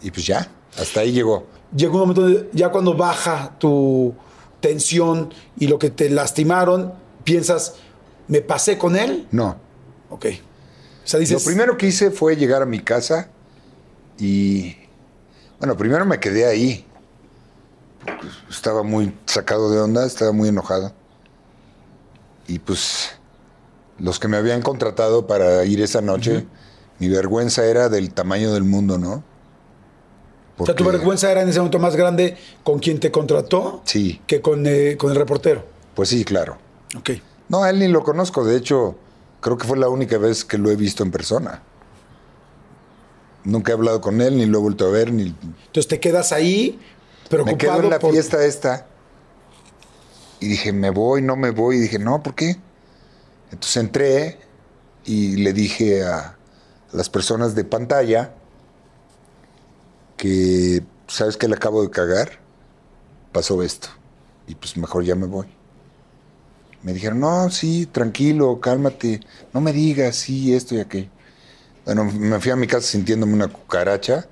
y 0.00 0.10
pues 0.10 0.24
ya, 0.26 0.50
hasta 0.80 1.00
ahí 1.00 1.12
llegó. 1.12 1.46
Llegó 1.74 1.94
un 1.94 2.00
momento, 2.00 2.26
de- 2.26 2.48
ya 2.52 2.70
cuando 2.70 2.94
baja 2.96 3.56
tu 3.58 4.14
tensión 4.60 5.32
y 5.58 5.66
lo 5.68 5.78
que 5.78 5.90
te 5.90 6.10
lastimaron, 6.10 6.92
piensas, 7.24 7.74
¿me 8.28 8.40
pasé 8.40 8.76
con 8.78 8.96
él? 8.96 9.26
No. 9.30 9.56
Ok. 10.10 10.26
O 11.04 11.06
sea, 11.10 11.20
dices, 11.20 11.42
Lo 11.42 11.46
primero 11.46 11.76
que 11.76 11.86
hice 11.86 12.10
fue 12.10 12.36
llegar 12.36 12.62
a 12.62 12.66
mi 12.66 12.80
casa 12.80 13.28
y, 14.18 14.76
bueno, 15.58 15.76
primero 15.76 16.04
me 16.04 16.18
quedé 16.20 16.46
ahí. 16.46 16.84
Estaba 18.48 18.82
muy 18.82 19.14
sacado 19.26 19.70
de 19.70 19.80
onda, 19.80 20.06
estaba 20.06 20.32
muy 20.32 20.48
enojado. 20.48 20.92
Y 22.48 22.58
pues 22.58 23.10
los 23.98 24.18
que 24.18 24.28
me 24.28 24.36
habían 24.36 24.62
contratado 24.62 25.26
para 25.26 25.64
ir 25.64 25.80
esa 25.82 26.00
noche, 26.00 26.46
mi 26.98 27.08
vergüenza 27.08 27.64
era 27.66 27.88
del 27.88 28.12
tamaño 28.12 28.52
del 28.52 28.64
mundo, 28.64 28.98
¿no? 28.98 29.22
O 30.62 30.66
sea, 30.66 30.74
tu 30.74 30.84
vergüenza 30.84 31.30
era 31.30 31.42
en 31.42 31.48
ese 31.48 31.58
momento 31.58 31.78
más 31.78 31.96
grande 31.96 32.36
con 32.62 32.78
quien 32.78 33.00
te 33.00 33.10
contrató 33.10 33.82
Sí, 33.84 34.20
que 34.26 34.40
con, 34.40 34.66
eh, 34.66 34.96
con 34.96 35.10
el 35.10 35.16
reportero. 35.16 35.64
pues 35.94 36.08
sí, 36.10 36.24
claro. 36.24 36.58
Ok. 36.96 37.10
No, 37.48 37.62
a 37.64 37.70
él 37.70 37.78
ni 37.80 37.88
lo 37.88 38.02
conozco, 38.04 38.44
de 38.44 38.56
hecho, 38.56 38.96
creo 39.40 39.56
que 39.58 39.66
fue 39.66 39.76
la 39.78 39.88
única 39.88 40.18
vez 40.18 40.44
que 40.44 40.58
lo 40.58 40.70
he 40.70 40.76
visto 40.76 41.02
en 41.02 41.10
persona. 41.10 41.62
Nunca 43.44 43.72
he 43.72 43.74
hablado 43.74 44.00
con 44.00 44.20
él, 44.20 44.36
ni 44.36 44.46
lo 44.46 44.58
he 44.58 44.60
vuelto 44.62 44.86
a 44.86 44.90
ver, 44.90 45.12
ni 45.12 45.34
Entonces 45.66 45.88
te 45.88 45.98
quedas 45.98 46.30
ahí 46.32 46.78
preocupado 47.28 47.56
Me 47.56 47.58
quedo 47.58 47.82
en 47.84 47.90
la 47.90 47.98
por- 47.98 48.12
fiesta 48.12 48.44
esta. 48.44 48.86
Y 50.40 50.46
dije, 50.48 50.72
me 50.72 50.90
voy, 50.90 51.22
no 51.22 51.36
me 51.36 51.50
voy. 51.50 51.76
Y 51.76 51.80
dije, 51.80 51.98
no, 51.98 52.22
¿por 52.22 52.34
qué? 52.34 52.56
Entonces 53.50 53.76
entré 53.78 54.38
y 55.04 55.36
le 55.36 55.52
dije 55.52 56.02
a 56.04 56.36
las 56.92 57.08
personas 57.08 57.54
de 57.54 57.64
pantalla 57.64 58.34
que, 60.20 60.82
¿sabes 61.06 61.38
qué 61.38 61.48
le 61.48 61.54
acabo 61.54 61.82
de 61.82 61.88
cagar? 61.88 62.28
Pasó 63.32 63.62
esto. 63.62 63.88
Y 64.46 64.54
pues 64.54 64.76
mejor 64.76 65.02
ya 65.02 65.14
me 65.14 65.26
voy. 65.26 65.46
Me 66.82 66.92
dijeron, 66.92 67.20
no, 67.20 67.48
sí, 67.50 67.86
tranquilo, 67.86 68.60
cálmate. 68.60 69.20
No 69.54 69.62
me 69.62 69.72
digas, 69.72 70.16
sí, 70.16 70.54
esto 70.54 70.74
y 70.74 70.80
aquello. 70.80 71.08
Bueno, 71.86 72.04
me 72.04 72.38
fui 72.38 72.50
a 72.50 72.56
mi 72.56 72.66
casa 72.66 72.86
sintiéndome 72.86 73.32
una 73.32 73.48
cucaracha. 73.48 74.28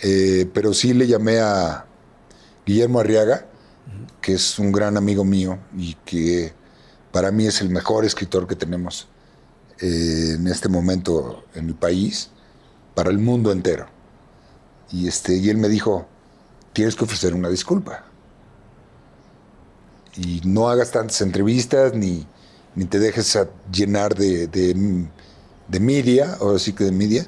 Eh, 0.00 0.48
pero 0.54 0.72
sí 0.72 0.94
le 0.94 1.08
llamé 1.08 1.40
a 1.40 1.86
Guillermo 2.64 3.00
Arriaga, 3.00 3.44
que 4.20 4.34
es 4.34 4.60
un 4.60 4.70
gran 4.70 4.96
amigo 4.96 5.24
mío 5.24 5.58
y 5.76 5.94
que 6.04 6.52
para 7.10 7.32
mí 7.32 7.48
es 7.48 7.60
el 7.60 7.70
mejor 7.70 8.04
escritor 8.04 8.46
que 8.46 8.54
tenemos 8.54 9.08
eh, 9.80 10.34
en 10.36 10.46
este 10.46 10.68
momento 10.68 11.44
en 11.56 11.66
el 11.70 11.74
país, 11.74 12.30
para 12.94 13.10
el 13.10 13.18
mundo 13.18 13.50
entero. 13.50 13.97
Y, 14.90 15.08
este, 15.08 15.36
y 15.36 15.50
él 15.50 15.58
me 15.58 15.68
dijo, 15.68 16.06
tienes 16.72 16.94
que 16.94 17.04
ofrecer 17.04 17.34
una 17.34 17.48
disculpa. 17.48 18.04
Y 20.16 20.40
no 20.44 20.68
hagas 20.68 20.90
tantas 20.90 21.20
entrevistas 21.20 21.94
ni, 21.94 22.26
ni 22.74 22.84
te 22.86 22.98
dejes 22.98 23.38
llenar 23.72 24.14
de, 24.14 24.46
de, 24.46 25.08
de 25.68 25.80
media, 25.80 26.36
ahora 26.40 26.58
sí 26.58 26.72
que 26.72 26.84
de 26.84 26.92
media, 26.92 27.26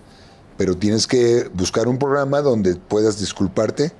pero 0.56 0.76
tienes 0.76 1.06
que 1.06 1.48
buscar 1.54 1.88
un 1.88 1.98
programa 1.98 2.40
donde 2.40 2.76
puedas 2.76 3.18
disculparte 3.18 3.92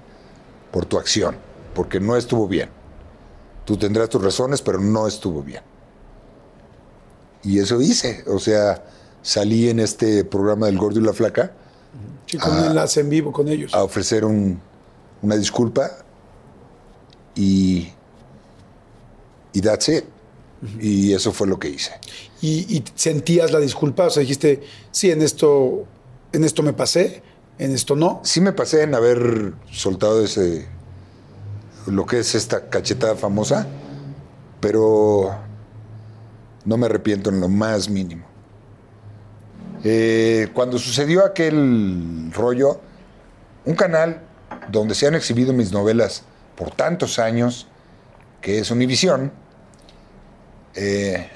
por 0.73 0.87
tu 0.87 0.99
acción, 0.99 1.37
porque 1.75 2.01
no 2.01 2.17
estuvo 2.17 2.49
bien. 2.49 2.71
Tú 3.65 3.77
tendrás 3.77 4.09
tus 4.09 4.23
razones, 4.23 4.63
pero 4.63 4.81
no 4.81 5.07
estuvo 5.07 5.43
bien. 5.43 5.63
Y 7.43 7.59
eso 7.59 7.81
hice, 7.81 8.25
o 8.27 8.39
sea, 8.39 8.85
salí 9.23 9.71
en 9.71 9.81
este 9.81 10.25
programa 10.25 10.67
del 10.67 10.79
Gordo 10.79 11.01
y 11.01 11.03
la 11.03 11.13
Flaca 11.13 11.53
Sí, 12.27 12.39
con 12.39 12.57
un 12.59 12.65
enlace 12.67 13.01
en 13.01 13.11
vivo 13.11 13.33
con 13.33 13.49
ellos. 13.49 13.75
a 13.75 13.83
ofrecer 13.83 14.25
un- 14.25 14.61
una 15.23 15.37
disculpa 15.37 15.91
y, 17.35 17.89
y 19.53 19.61
that's 19.61 19.89
it. 19.89 20.05
Y 20.79 21.15
eso 21.15 21.33
fue 21.33 21.47
lo 21.47 21.59
que 21.59 21.71
hice. 21.71 21.93
Y, 22.43 22.77
y 22.77 22.85
sentías 22.95 23.51
la 23.51 23.59
disculpa, 23.61 24.07
o 24.07 24.11
sea, 24.11 24.21
dijiste, 24.21 24.63
sí, 24.91 25.11
en 25.11 25.23
esto, 25.23 25.85
en 26.33 26.45
esto 26.45 26.63
me 26.63 26.75
pasé, 26.75 27.23
en 27.59 27.73
esto 27.73 27.97
no. 27.97 28.21
Sí 28.25 28.41
me 28.43 28.53
pasé 28.53 28.83
en 28.83 28.95
haber 28.95 29.55
soltado 29.73 30.23
ese, 30.23 30.67
lo 31.87 32.05
que 32.05 32.19
es 32.19 32.35
esta 32.35 32.69
cachetada 32.69 33.17
famosa, 33.17 33.67
pero 34.61 35.35
no 36.67 36.77
me 36.77 36.87
arrepiento 36.87 37.31
en 37.31 37.41
lo 37.41 37.49
más 37.49 37.89
mínimo. 37.89 38.27
Eh, 39.83 40.49
cuando 40.53 40.79
sucedió 40.79 41.25
aquel 41.25 42.31
rollo, 42.33 42.81
un 43.65 43.75
canal 43.75 44.21
donde 44.71 44.95
se 44.95 45.07
han 45.07 45.15
exhibido 45.15 45.53
mis 45.53 45.73
novelas 45.73 46.25
por 46.55 46.71
tantos 46.71 47.19
años, 47.19 47.67
que 48.43 48.59
es 48.59 48.71
Univisión, 48.71 49.33
eh, 50.75 51.29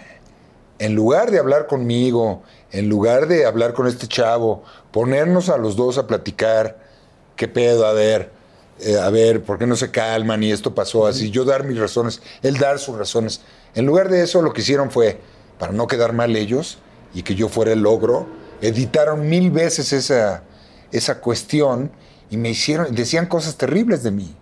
en 0.78 0.94
lugar 0.94 1.30
de 1.30 1.38
hablar 1.38 1.66
conmigo, 1.66 2.42
en 2.70 2.88
lugar 2.88 3.28
de 3.28 3.46
hablar 3.46 3.72
con 3.72 3.86
este 3.86 4.08
chavo, 4.08 4.62
ponernos 4.90 5.48
a 5.48 5.56
los 5.56 5.76
dos 5.76 5.96
a 5.96 6.06
platicar, 6.06 6.78
qué 7.36 7.48
pedo, 7.48 7.86
a 7.86 7.92
ver, 7.92 8.30
eh, 8.80 8.98
a 8.98 9.08
ver, 9.08 9.42
¿por 9.42 9.58
qué 9.58 9.66
no 9.66 9.76
se 9.76 9.90
calman? 9.90 10.42
Y 10.42 10.52
esto 10.52 10.74
pasó 10.74 11.06
así, 11.06 11.30
yo 11.30 11.44
dar 11.44 11.64
mis 11.64 11.78
razones, 11.78 12.20
él 12.42 12.58
dar 12.58 12.78
sus 12.78 12.98
razones. 12.98 13.40
En 13.74 13.86
lugar 13.86 14.10
de 14.10 14.22
eso, 14.22 14.42
lo 14.42 14.52
que 14.52 14.60
hicieron 14.60 14.90
fue, 14.90 15.18
para 15.58 15.72
no 15.72 15.86
quedar 15.86 16.12
mal 16.12 16.36
ellos 16.36 16.78
y 17.14 17.22
que 17.22 17.34
yo 17.34 17.48
fuera 17.48 17.72
el 17.72 17.80
logro, 17.80 18.26
editaron 18.60 19.28
mil 19.28 19.50
veces 19.50 19.92
esa, 19.92 20.42
esa 20.90 21.20
cuestión 21.20 21.92
y 22.30 22.36
me 22.36 22.50
hicieron, 22.50 22.94
decían 22.94 23.26
cosas 23.26 23.56
terribles 23.56 24.02
de 24.02 24.10
mí, 24.10 24.34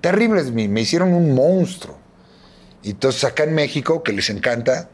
terribles 0.00 0.46
de 0.46 0.52
mí, 0.52 0.68
me 0.68 0.80
hicieron 0.80 1.12
un 1.12 1.34
monstruo. 1.34 1.96
Y 2.82 2.90
entonces 2.90 3.24
acá 3.24 3.44
en 3.44 3.54
México, 3.54 4.02
que 4.02 4.12
les 4.12 4.30
encanta, 4.30 4.88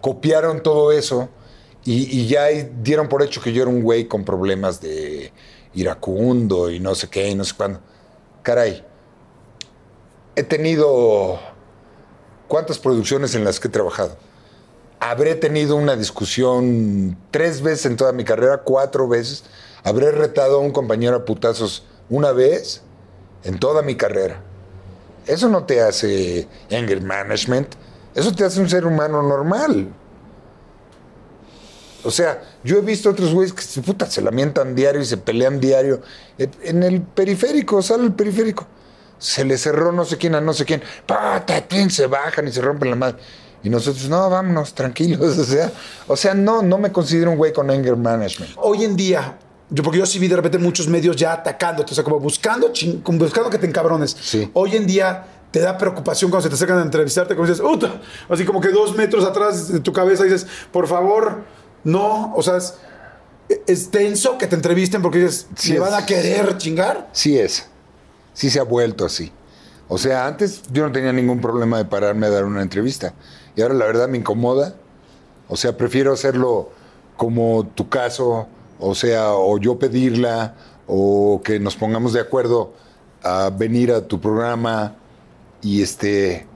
copiaron 0.00 0.62
todo 0.62 0.92
eso 0.92 1.30
y, 1.84 2.20
y 2.20 2.26
ya 2.26 2.48
dieron 2.82 3.08
por 3.08 3.22
hecho 3.22 3.40
que 3.40 3.52
yo 3.52 3.62
era 3.62 3.70
un 3.70 3.82
güey 3.82 4.06
con 4.06 4.24
problemas 4.24 4.80
de 4.80 5.32
iracundo 5.74 6.70
y 6.70 6.80
no 6.80 6.94
sé 6.94 7.08
qué 7.08 7.28
y 7.28 7.34
no 7.34 7.44
sé 7.44 7.54
cuándo. 7.56 7.80
Caray, 8.42 8.84
he 10.36 10.42
tenido... 10.42 11.38
¿Cuántas 12.48 12.80
producciones 12.80 13.36
en 13.36 13.44
las 13.44 13.60
que 13.60 13.68
he 13.68 13.70
trabajado? 13.70 14.16
Habré 15.00 15.34
tenido 15.34 15.76
una 15.76 15.96
discusión 15.96 17.16
tres 17.30 17.62
veces 17.62 17.86
en 17.86 17.96
toda 17.96 18.12
mi 18.12 18.22
carrera, 18.22 18.58
cuatro 18.58 19.08
veces. 19.08 19.44
Habré 19.82 20.12
retado 20.12 20.56
a 20.56 20.60
un 20.60 20.72
compañero 20.72 21.16
a 21.16 21.24
putazos 21.24 21.84
una 22.10 22.32
vez 22.32 22.82
en 23.44 23.58
toda 23.58 23.80
mi 23.82 23.96
carrera. 23.96 24.42
Eso 25.26 25.48
no 25.48 25.64
te 25.64 25.80
hace 25.80 26.46
anger 26.70 27.00
management. 27.02 27.74
Eso 28.14 28.32
te 28.34 28.44
hace 28.44 28.60
un 28.60 28.68
ser 28.68 28.84
humano 28.84 29.22
normal. 29.22 29.88
O 32.02 32.10
sea, 32.10 32.42
yo 32.64 32.78
he 32.78 32.80
visto 32.80 33.10
otros 33.10 33.32
güeyes 33.32 33.52
que 33.52 33.62
se, 33.62 33.82
puta, 33.82 34.06
se 34.06 34.22
lamentan 34.22 34.74
diario 34.74 35.00
y 35.00 35.04
se 35.04 35.16
pelean 35.16 35.60
diario. 35.60 36.00
Eh, 36.38 36.48
En 36.64 36.82
el 36.82 37.02
periférico, 37.02 37.82
sale 37.82 38.04
el 38.04 38.12
periférico. 38.12 38.66
Se 39.18 39.44
le 39.44 39.58
cerró 39.58 39.92
no 39.92 40.04
sé 40.04 40.16
quién 40.16 40.34
a 40.34 40.40
no 40.40 40.52
sé 40.54 40.64
quién. 40.64 40.82
Pata, 41.06 41.62
se 41.90 42.06
bajan 42.06 42.48
y 42.48 42.52
se 42.52 42.62
rompen 42.62 42.90
la 42.90 42.96
madre. 42.96 43.18
Y 43.62 43.68
nosotros, 43.70 44.08
no, 44.08 44.28
vámonos, 44.30 44.72
tranquilos. 44.74 45.20
O 45.38 45.44
sea, 45.44 45.72
o 46.08 46.16
sea 46.16 46.34
no, 46.34 46.62
no 46.62 46.78
me 46.78 46.90
considero 46.92 47.30
un 47.30 47.36
güey 47.36 47.52
con 47.52 47.70
anger 47.70 47.96
management. 47.96 48.52
Hoy 48.56 48.84
en 48.84 48.96
día, 48.96 49.36
yo, 49.68 49.82
porque 49.82 49.98
yo 49.98 50.06
sí 50.06 50.18
vi 50.18 50.28
de 50.28 50.36
repente 50.36 50.58
muchos 50.58 50.88
medios 50.88 51.16
ya 51.16 51.32
atacándote, 51.32 51.92
o 51.92 51.94
sea, 51.94 52.04
como 52.04 52.18
buscando, 52.20 52.72
chin- 52.72 53.02
como 53.02 53.18
buscando 53.18 53.50
que 53.50 53.58
te 53.58 53.66
encabrones. 53.66 54.16
Sí. 54.20 54.50
Hoy 54.54 54.76
en 54.76 54.86
día 54.86 55.26
te 55.50 55.60
da 55.60 55.76
preocupación 55.76 56.30
cuando 56.30 56.44
se 56.44 56.48
te 56.48 56.54
acercan 56.54 56.78
a 56.78 56.82
entrevistarte, 56.82 57.34
como 57.34 57.46
dices, 57.48 57.62
"Uta", 57.64 58.00
así 58.28 58.44
como 58.44 58.60
que 58.60 58.68
dos 58.68 58.94
metros 58.96 59.24
atrás 59.24 59.70
de 59.72 59.80
tu 59.80 59.92
cabeza 59.92 60.24
dices, 60.24 60.46
por 60.72 60.86
favor, 60.86 61.42
no, 61.84 62.32
o 62.36 62.42
sea, 62.42 62.56
es, 62.56 62.74
es 63.66 63.90
tenso 63.90 64.38
que 64.38 64.46
te 64.46 64.54
entrevisten 64.54 65.02
porque 65.02 65.18
dices, 65.18 65.48
Sí 65.56 65.70
¿me 65.70 65.76
es. 65.76 65.80
van 65.82 65.94
a 65.94 66.06
querer 66.06 66.56
chingar? 66.56 67.08
Sí 67.12 67.36
es. 67.38 67.66
Sí 68.32 68.48
se 68.48 68.60
ha 68.60 68.62
vuelto 68.62 69.04
así. 69.04 69.32
O 69.88 69.98
sea, 69.98 70.26
antes 70.28 70.62
yo 70.72 70.86
no 70.86 70.92
tenía 70.92 71.12
ningún 71.12 71.40
problema 71.40 71.78
de 71.78 71.84
pararme 71.84 72.26
a 72.26 72.30
dar 72.30 72.44
una 72.44 72.62
entrevista. 72.62 73.12
Y 73.60 73.62
ahora 73.62 73.74
la 73.74 73.84
verdad 73.84 74.08
me 74.08 74.16
incomoda. 74.16 74.74
O 75.46 75.54
sea, 75.54 75.76
prefiero 75.76 76.14
hacerlo 76.14 76.70
como 77.18 77.66
tu 77.74 77.90
caso, 77.90 78.48
o 78.78 78.94
sea, 78.94 79.34
o 79.34 79.58
yo 79.58 79.78
pedirla, 79.78 80.54
o 80.86 81.42
que 81.44 81.60
nos 81.60 81.76
pongamos 81.76 82.14
de 82.14 82.20
acuerdo 82.20 82.72
a 83.22 83.50
venir 83.50 83.92
a 83.92 84.08
tu 84.08 84.18
programa 84.18 84.96
y 85.60 85.82
este 85.82 86.46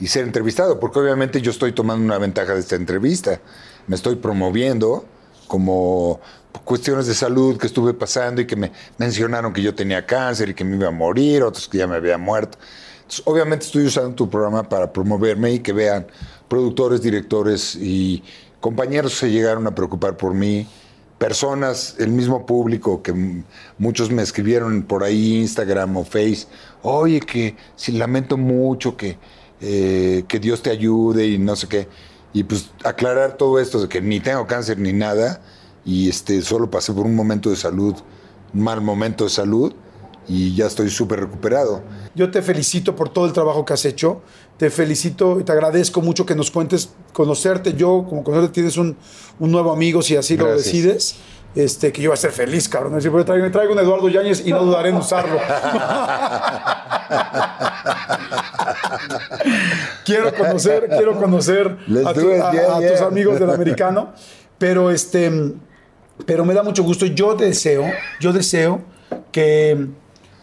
y 0.00 0.08
ser 0.08 0.24
entrevistado, 0.24 0.80
porque 0.80 0.98
obviamente 0.98 1.40
yo 1.40 1.52
estoy 1.52 1.70
tomando 1.70 2.04
una 2.04 2.18
ventaja 2.18 2.54
de 2.54 2.58
esta 2.58 2.74
entrevista. 2.74 3.40
Me 3.86 3.94
estoy 3.94 4.16
promoviendo 4.16 5.04
como 5.46 6.18
cuestiones 6.64 7.06
de 7.06 7.14
salud 7.14 7.58
que 7.58 7.68
estuve 7.68 7.94
pasando 7.94 8.40
y 8.40 8.46
que 8.48 8.56
me 8.56 8.72
mencionaron 8.98 9.52
que 9.52 9.62
yo 9.62 9.72
tenía 9.72 10.04
cáncer 10.04 10.48
y 10.48 10.54
que 10.54 10.64
me 10.64 10.74
iba 10.74 10.88
a 10.88 10.90
morir, 10.90 11.44
otros 11.44 11.68
que 11.68 11.78
ya 11.78 11.86
me 11.86 11.94
había 11.94 12.18
muerto. 12.18 12.58
Obviamente 13.24 13.66
estoy 13.66 13.86
usando 13.86 14.14
tu 14.14 14.30
programa 14.30 14.62
para 14.62 14.92
promoverme 14.92 15.54
y 15.54 15.58
que 15.60 15.72
vean 15.72 16.06
productores, 16.48 17.02
directores 17.02 17.74
y 17.74 18.22
compañeros 18.60 19.14
se 19.14 19.30
llegaron 19.30 19.66
a 19.66 19.74
preocupar 19.74 20.16
por 20.16 20.34
mí, 20.34 20.66
personas, 21.18 21.96
el 21.98 22.10
mismo 22.10 22.46
público 22.46 23.02
que 23.02 23.42
muchos 23.78 24.10
me 24.10 24.22
escribieron 24.22 24.82
por 24.82 25.02
ahí, 25.02 25.38
Instagram 25.40 25.96
o 25.96 26.04
Face, 26.04 26.46
oye, 26.82 27.20
que 27.20 27.56
si 27.74 27.92
lamento 27.92 28.36
mucho, 28.36 28.96
que, 28.96 29.18
eh, 29.60 30.24
que 30.28 30.38
Dios 30.38 30.62
te 30.62 30.70
ayude 30.70 31.26
y 31.26 31.38
no 31.38 31.56
sé 31.56 31.68
qué. 31.68 31.88
Y 32.32 32.44
pues 32.44 32.70
aclarar 32.84 33.36
todo 33.36 33.58
esto 33.58 33.82
de 33.82 33.88
que 33.88 34.00
ni 34.00 34.20
tengo 34.20 34.46
cáncer 34.46 34.78
ni 34.78 34.92
nada 34.92 35.42
y 35.84 36.08
este, 36.08 36.42
solo 36.42 36.70
pasé 36.70 36.92
por 36.92 37.06
un 37.06 37.16
momento 37.16 37.50
de 37.50 37.56
salud, 37.56 37.96
un 38.54 38.62
mal 38.62 38.80
momento 38.80 39.24
de 39.24 39.30
salud 39.30 39.74
y 40.28 40.54
ya 40.54 40.66
estoy 40.66 40.90
súper 40.90 41.20
recuperado. 41.20 41.82
Yo 42.14 42.30
te 42.30 42.42
felicito 42.42 42.94
por 42.96 43.08
todo 43.08 43.26
el 43.26 43.32
trabajo 43.32 43.64
que 43.64 43.72
has 43.72 43.84
hecho. 43.84 44.20
Te 44.56 44.70
felicito 44.70 45.40
y 45.40 45.44
te 45.44 45.52
agradezco 45.52 46.02
mucho 46.02 46.26
que 46.26 46.34
nos 46.34 46.50
cuentes, 46.50 46.90
conocerte. 47.12 47.72
Yo, 47.74 48.04
como 48.08 48.22
conocerte, 48.22 48.52
tienes 48.54 48.76
un, 48.76 48.96
un 49.38 49.50
nuevo 49.50 49.72
amigo, 49.72 50.02
si 50.02 50.16
así 50.16 50.36
lo 50.36 50.52
decides. 50.54 51.16
Este, 51.54 51.90
que 51.90 52.00
yo 52.02 52.10
voy 52.10 52.14
a 52.14 52.20
ser 52.20 52.30
feliz, 52.30 52.68
cabrón. 52.68 52.94
Decir, 52.94 53.10
"Voy 53.10 53.22
a 53.22 53.24
traer- 53.24 53.50
traigo 53.50 53.72
un 53.72 53.78
Eduardo 53.80 54.08
Yáñez 54.08 54.46
y 54.46 54.52
no 54.52 54.62
dudaré 54.64 54.90
en 54.90 54.96
usarlo. 54.96 55.36
quiero 60.04 60.32
conocer, 60.34 60.88
quiero 60.88 61.18
conocer 61.18 61.76
a, 62.06 62.12
tu- 62.14 62.20
do 62.20 62.34
it, 62.36 62.40
a- 62.40 62.52
yeah, 62.52 62.76
a 62.76 62.80
yeah. 62.80 62.92
tus 62.92 63.00
amigos 63.00 63.38
del 63.40 63.50
americano. 63.50 64.12
Pero 64.58 64.90
este, 64.90 65.30
pero 66.26 66.44
me 66.44 66.54
da 66.54 66.62
mucho 66.62 66.82
gusto. 66.82 67.06
Yo 67.06 67.34
deseo, 67.34 67.84
yo 68.20 68.32
deseo 68.32 68.82
que 69.32 69.88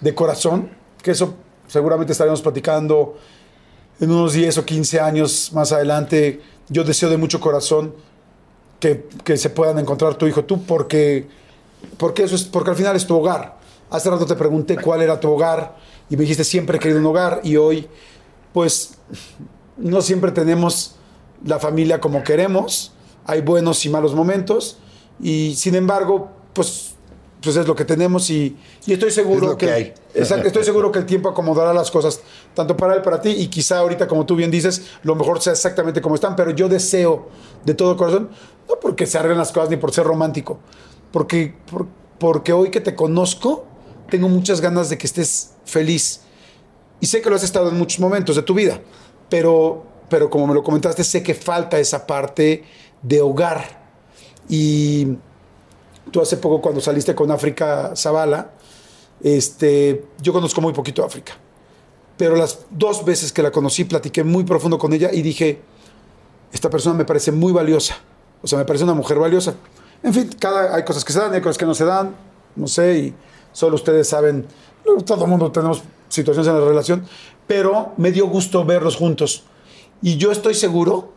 de 0.02 0.14
corazón, 0.16 0.70
que 1.02 1.12
eso 1.12 1.36
seguramente 1.68 2.12
estaremos 2.14 2.42
platicando 2.42 3.18
en 4.00 4.12
unos 4.12 4.34
10 4.34 4.60
o 4.60 4.66
15 4.66 5.00
años 5.00 5.52
más 5.54 5.72
adelante. 5.72 6.42
Yo 6.70 6.84
deseo 6.84 7.10
de 7.10 7.18
mucho 7.18 7.40
corazón 7.40 7.94
que, 8.80 9.08
que 9.24 9.38
se 9.38 9.50
puedan 9.50 9.80
encontrar 9.80 10.16
tu 10.16 10.28
hijo 10.28 10.46
tú, 10.46 10.64
porque, 10.64 11.28
porque 11.98 12.24
eso 12.24 12.36
es, 12.36 12.44
porque 12.44 12.72
al 12.72 12.76
final 12.76 12.96
es 12.96 13.08
tu 13.08 13.16
hogar. 13.16 13.58
Hace 13.90 14.10
rato 14.10 14.26
te 14.26 14.36
pregunté 14.36 14.78
cuál 14.78 15.02
era 15.02 15.20
tu 15.20 15.32
hogar 15.32 15.78
y 16.10 16.18
me 16.18 16.22
dijiste 16.22 16.44
siempre 16.44 16.78
he 16.78 16.80
querido 16.80 17.00
un 17.00 17.06
hogar 17.06 17.42
y 17.44 17.56
hoy, 17.56 17.88
pues, 18.54 18.98
no 19.78 20.02
siempre 20.02 20.32
tenemos 20.32 20.96
la 21.46 21.60
familia 21.60 22.00
como 22.02 22.24
queremos. 22.24 22.94
Hay 23.26 23.42
buenos 23.42 23.86
y 23.86 23.90
malos 23.90 24.14
momentos 24.14 24.78
y 25.22 25.56
sin 25.56 25.76
embargo, 25.76 26.30
pues, 26.54 26.96
pues 27.42 27.56
es 27.56 27.68
lo 27.68 27.76
que 27.76 27.86
tenemos 27.86 28.30
y, 28.30 28.58
y 28.86 28.94
estoy 28.94 29.12
seguro 29.12 29.46
Es 29.46 29.52
lo 29.52 29.58
que 29.58 29.72
hay. 29.72 29.94
Exacto, 30.16 30.48
estoy 30.48 30.64
seguro 30.64 30.92
que 30.92 31.00
el 31.00 31.06
tiempo 31.06 31.30
acomodará 31.30 31.74
las 31.74 31.92
cosas, 31.92 32.22
tanto 32.56 32.76
para 32.76 32.96
él, 32.96 33.02
para 33.04 33.22
ti, 33.22 33.30
y 33.30 33.48
quizá 33.48 33.78
ahorita, 33.80 34.08
como 34.08 34.26
tú 34.26 34.36
bien 34.36 34.50
dices, 34.50 34.84
lo 35.04 35.16
mejor 35.16 35.42
sea 35.42 35.54
exactamente 35.54 36.02
como 36.02 36.16
están, 36.16 36.36
pero 36.36 36.52
yo 36.52 36.68
deseo 36.68 37.28
de 37.64 37.74
todo 37.76 37.96
corazón, 37.96 38.30
no 38.68 38.76
porque 38.82 39.06
se 39.06 39.18
arreglen 39.18 39.38
las 39.38 39.52
cosas 39.52 39.70
ni 39.70 39.78
por 39.78 39.92
ser 39.94 40.06
romántico, 40.06 40.60
porque, 41.12 41.56
por- 41.72 41.88
porque 42.20 42.52
hoy 42.54 42.72
que 42.72 42.82
te 42.82 42.96
conozco, 42.96 43.66
tengo 44.10 44.28
muchas 44.30 44.60
ganas 44.62 44.90
de 44.90 44.98
que 44.98 45.06
estés 45.06 45.52
feliz. 45.66 46.22
Y 47.00 47.06
sé 47.06 47.22
que 47.22 47.30
lo 47.30 47.36
has 47.36 47.44
estado 47.44 47.70
en 47.70 47.78
muchos 47.78 48.00
momentos 48.00 48.36
de 48.36 48.42
tu 48.42 48.56
vida, 48.56 48.82
pero, 49.30 49.86
pero 50.10 50.30
como 50.32 50.48
me 50.48 50.56
lo 50.56 50.64
comentaste, 50.64 51.04
sé 51.04 51.22
que 51.22 51.36
falta 51.36 51.78
esa 51.80 52.08
parte 52.08 52.64
de 53.04 53.22
hogar. 53.22 53.86
Y 54.50 55.10
tú 56.12 56.22
hace 56.22 56.38
poco 56.38 56.62
cuando 56.62 56.82
saliste 56.82 57.16
con 57.16 57.32
África 57.32 57.94
Zavala, 57.96 58.52
este, 59.22 60.06
yo 60.22 60.34
conozco 60.34 60.62
muy 60.62 60.74
poquito 60.74 61.04
África, 61.04 61.34
pero 62.18 62.36
las 62.36 62.66
dos 62.70 63.04
veces 63.06 63.32
que 63.32 63.42
la 63.42 63.52
conocí 63.52 63.86
platiqué 63.86 64.24
muy 64.24 64.44
profundo 64.44 64.78
con 64.78 64.94
ella 64.94 65.10
y 65.12 65.22
dije, 65.22 65.62
esta 66.52 66.70
persona 66.70 66.96
me 66.96 67.06
parece 67.06 67.32
muy 67.32 67.52
valiosa, 67.52 67.98
o 68.42 68.48
sea, 68.48 68.60
me 68.60 68.66
parece 68.66 68.84
una 68.84 68.94
mujer 68.94 69.20
valiosa. 69.20 69.56
En 70.04 70.14
fin, 70.14 70.30
cada, 70.40 70.76
hay 70.76 70.86
cosas 70.86 71.04
que 71.04 71.12
se 71.12 71.20
dan, 71.20 71.34
hay 71.34 71.42
cosas 71.42 71.58
que 71.58 71.66
no 71.66 71.74
se 71.74 71.86
dan, 71.86 72.16
no 72.56 72.68
sé, 72.68 72.98
y 72.98 73.14
solo 73.52 73.76
ustedes 73.76 74.08
saben, 74.08 74.46
todo 75.06 75.24
el 75.24 75.30
mundo 75.30 75.52
tenemos 75.52 75.82
situaciones 76.10 76.48
en 76.48 76.60
la 76.60 76.66
relación, 76.66 77.06
pero 77.48 77.94
me 77.98 78.12
dio 78.12 78.28
gusto 78.28 78.64
verlos 78.66 78.96
juntos. 78.96 79.44
Y 80.02 80.18
yo 80.18 80.32
estoy 80.32 80.54
seguro 80.54 81.12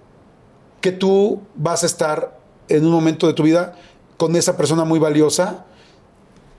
que 0.80 0.92
tú 0.92 1.42
vas 1.54 1.82
a 1.82 1.86
estar 1.86 2.38
en 2.68 2.86
un 2.86 2.92
momento 2.92 3.26
de 3.26 3.34
tu 3.34 3.42
vida 3.42 3.76
con 4.20 4.36
esa 4.36 4.54
persona 4.54 4.84
muy 4.84 4.98
valiosa, 4.98 5.64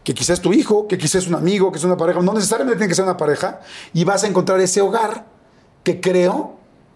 que 0.03 0.15
quizás 0.15 0.39
es 0.39 0.41
tu 0.41 0.51
hijo, 0.51 0.87
que 0.87 0.97
quizás 0.97 1.21
es 1.21 1.27
un 1.27 1.35
amigo, 1.35 1.71
que 1.71 1.77
es 1.77 1.83
una 1.83 1.95
pareja, 1.95 2.19
no 2.19 2.33
necesariamente 2.33 2.75
tiene 2.79 2.89
que 2.89 2.95
ser 2.95 3.05
una 3.05 3.17
pareja, 3.17 3.59
y 3.93 4.03
vas 4.03 4.23
a 4.23 4.27
encontrar 4.27 4.59
ese 4.61 4.81
hogar 4.81 5.25
que 5.83 6.01
creo 6.01 6.55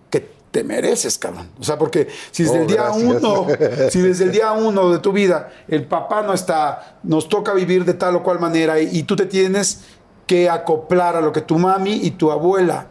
que 0.09 0.27
te 0.49 0.63
mereces, 0.63 1.19
cabrón. 1.19 1.51
O 1.59 1.63
sea, 1.63 1.77
porque 1.77 2.07
si 2.31 2.41
desde 2.41 2.57
Oh, 2.57 2.61
el 2.61 2.67
día 2.67 2.81
gracias. 2.81 3.03
uno, 3.03 3.47
si 3.91 4.01
desde 4.01 4.23
el 4.23 4.31
día 4.31 4.53
uno 4.53 4.89
de 4.89 4.97
tu 4.97 5.11
vida 5.11 5.51
el 5.67 5.85
papá 5.85 6.23
no 6.23 6.33
está, 6.33 6.97
nos 7.03 7.29
toca 7.29 7.53
vivir 7.53 7.85
de 7.85 7.93
tal 7.93 8.15
o 8.15 8.23
cual 8.23 8.39
manera 8.39 8.81
y, 8.81 8.89
y 8.91 9.03
tú 9.03 9.15
te 9.15 9.27
tienes 9.27 9.81
que 10.25 10.49
acoplar 10.49 11.15
a 11.15 11.21
lo 11.21 11.31
que 11.31 11.41
tu 11.41 11.59
mami 11.59 11.93
y 11.93 12.09
tu 12.09 12.31
abuela 12.31 12.87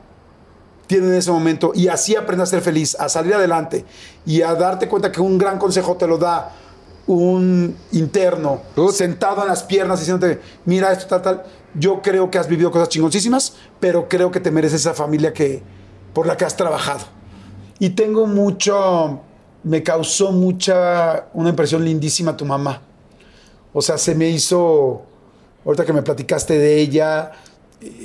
tienen 0.86 1.08
en 1.08 1.16
ese 1.16 1.32
momento 1.32 1.72
y 1.74 1.88
así 1.88 2.14
aprendes 2.14 2.50
a 2.50 2.50
ser 2.50 2.60
feliz, 2.60 2.94
a 3.00 3.08
salir 3.08 3.34
adelante 3.34 3.84
y 4.24 4.42
a 4.42 4.54
darte 4.54 4.86
cuenta 4.86 5.10
que 5.10 5.20
un 5.20 5.38
gran 5.38 5.58
consejo 5.58 5.96
te 5.96 6.06
lo 6.06 6.18
da 6.18 6.52
un 7.06 7.76
interno 7.92 8.62
sentado 8.92 9.42
en 9.42 9.48
las 9.48 9.62
piernas 9.62 10.00
diciéndote, 10.00 10.40
mira 10.64 10.92
esto, 10.92 11.06
tal, 11.06 11.22
tal. 11.22 11.42
Yo 11.74 12.00
creo 12.00 12.30
que 12.30 12.38
has 12.38 12.48
vivido 12.48 12.70
cosas 12.70 12.88
chingoncísimas, 12.88 13.54
pero 13.80 14.08
creo 14.08 14.30
que 14.30 14.40
te 14.40 14.50
mereces 14.50 14.80
esa 14.80 14.94
familia 14.94 15.32
que, 15.32 15.62
por 16.12 16.26
la 16.26 16.36
que 16.36 16.44
has 16.44 16.56
trabajado. 16.56 17.00
Y 17.78 17.90
tengo 17.90 18.26
mucho, 18.26 19.20
me 19.64 19.82
causó 19.82 20.30
mucha, 20.32 21.26
una 21.34 21.50
impresión 21.50 21.84
lindísima 21.84 22.36
tu 22.36 22.44
mamá. 22.44 22.80
O 23.72 23.82
sea, 23.82 23.98
se 23.98 24.14
me 24.14 24.28
hizo, 24.30 25.02
ahorita 25.66 25.84
que 25.84 25.92
me 25.92 26.02
platicaste 26.02 26.56
de 26.58 26.78
ella, 26.80 27.32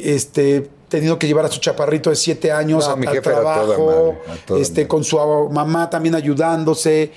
este, 0.03 0.69
tenido 0.89 1.19
que 1.19 1.27
llevar 1.27 1.45
a 1.45 1.49
su 1.49 1.59
chaparrito 1.59 2.09
de 2.09 2.15
siete 2.15 2.51
años 2.51 2.88
No, 2.88 2.93
a- 2.93 2.95
mi 2.95 3.05
al 3.05 3.21
trabajo, 3.21 4.15
madre, 4.27 4.61
este, 4.61 4.81
madre. 4.81 4.88
con 4.88 5.03
su 5.03 5.17
mamá 5.51 5.89
también 5.89 6.15
ayudándose. 6.15 7.11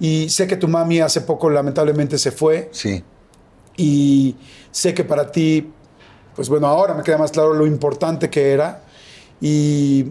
Y 0.00 0.28
sé 0.28 0.46
que 0.46 0.56
tu 0.56 0.68
mami 0.68 1.00
hace 1.00 1.20
poco 1.20 1.48
lamentablemente 1.50 2.18
se 2.18 2.30
fue. 2.32 2.68
Sí. 2.72 3.02
Y 3.76 4.36
sé 4.70 4.94
que 4.94 5.04
para 5.04 5.30
ti, 5.30 5.70
pues 6.34 6.48
bueno, 6.48 6.66
ahora 6.66 6.94
me 6.94 7.02
queda 7.02 7.18
más 7.18 7.30
claro 7.30 7.54
lo 7.54 7.66
importante 7.66 8.28
que 8.30 8.52
era. 8.52 8.82
Y 9.40 10.06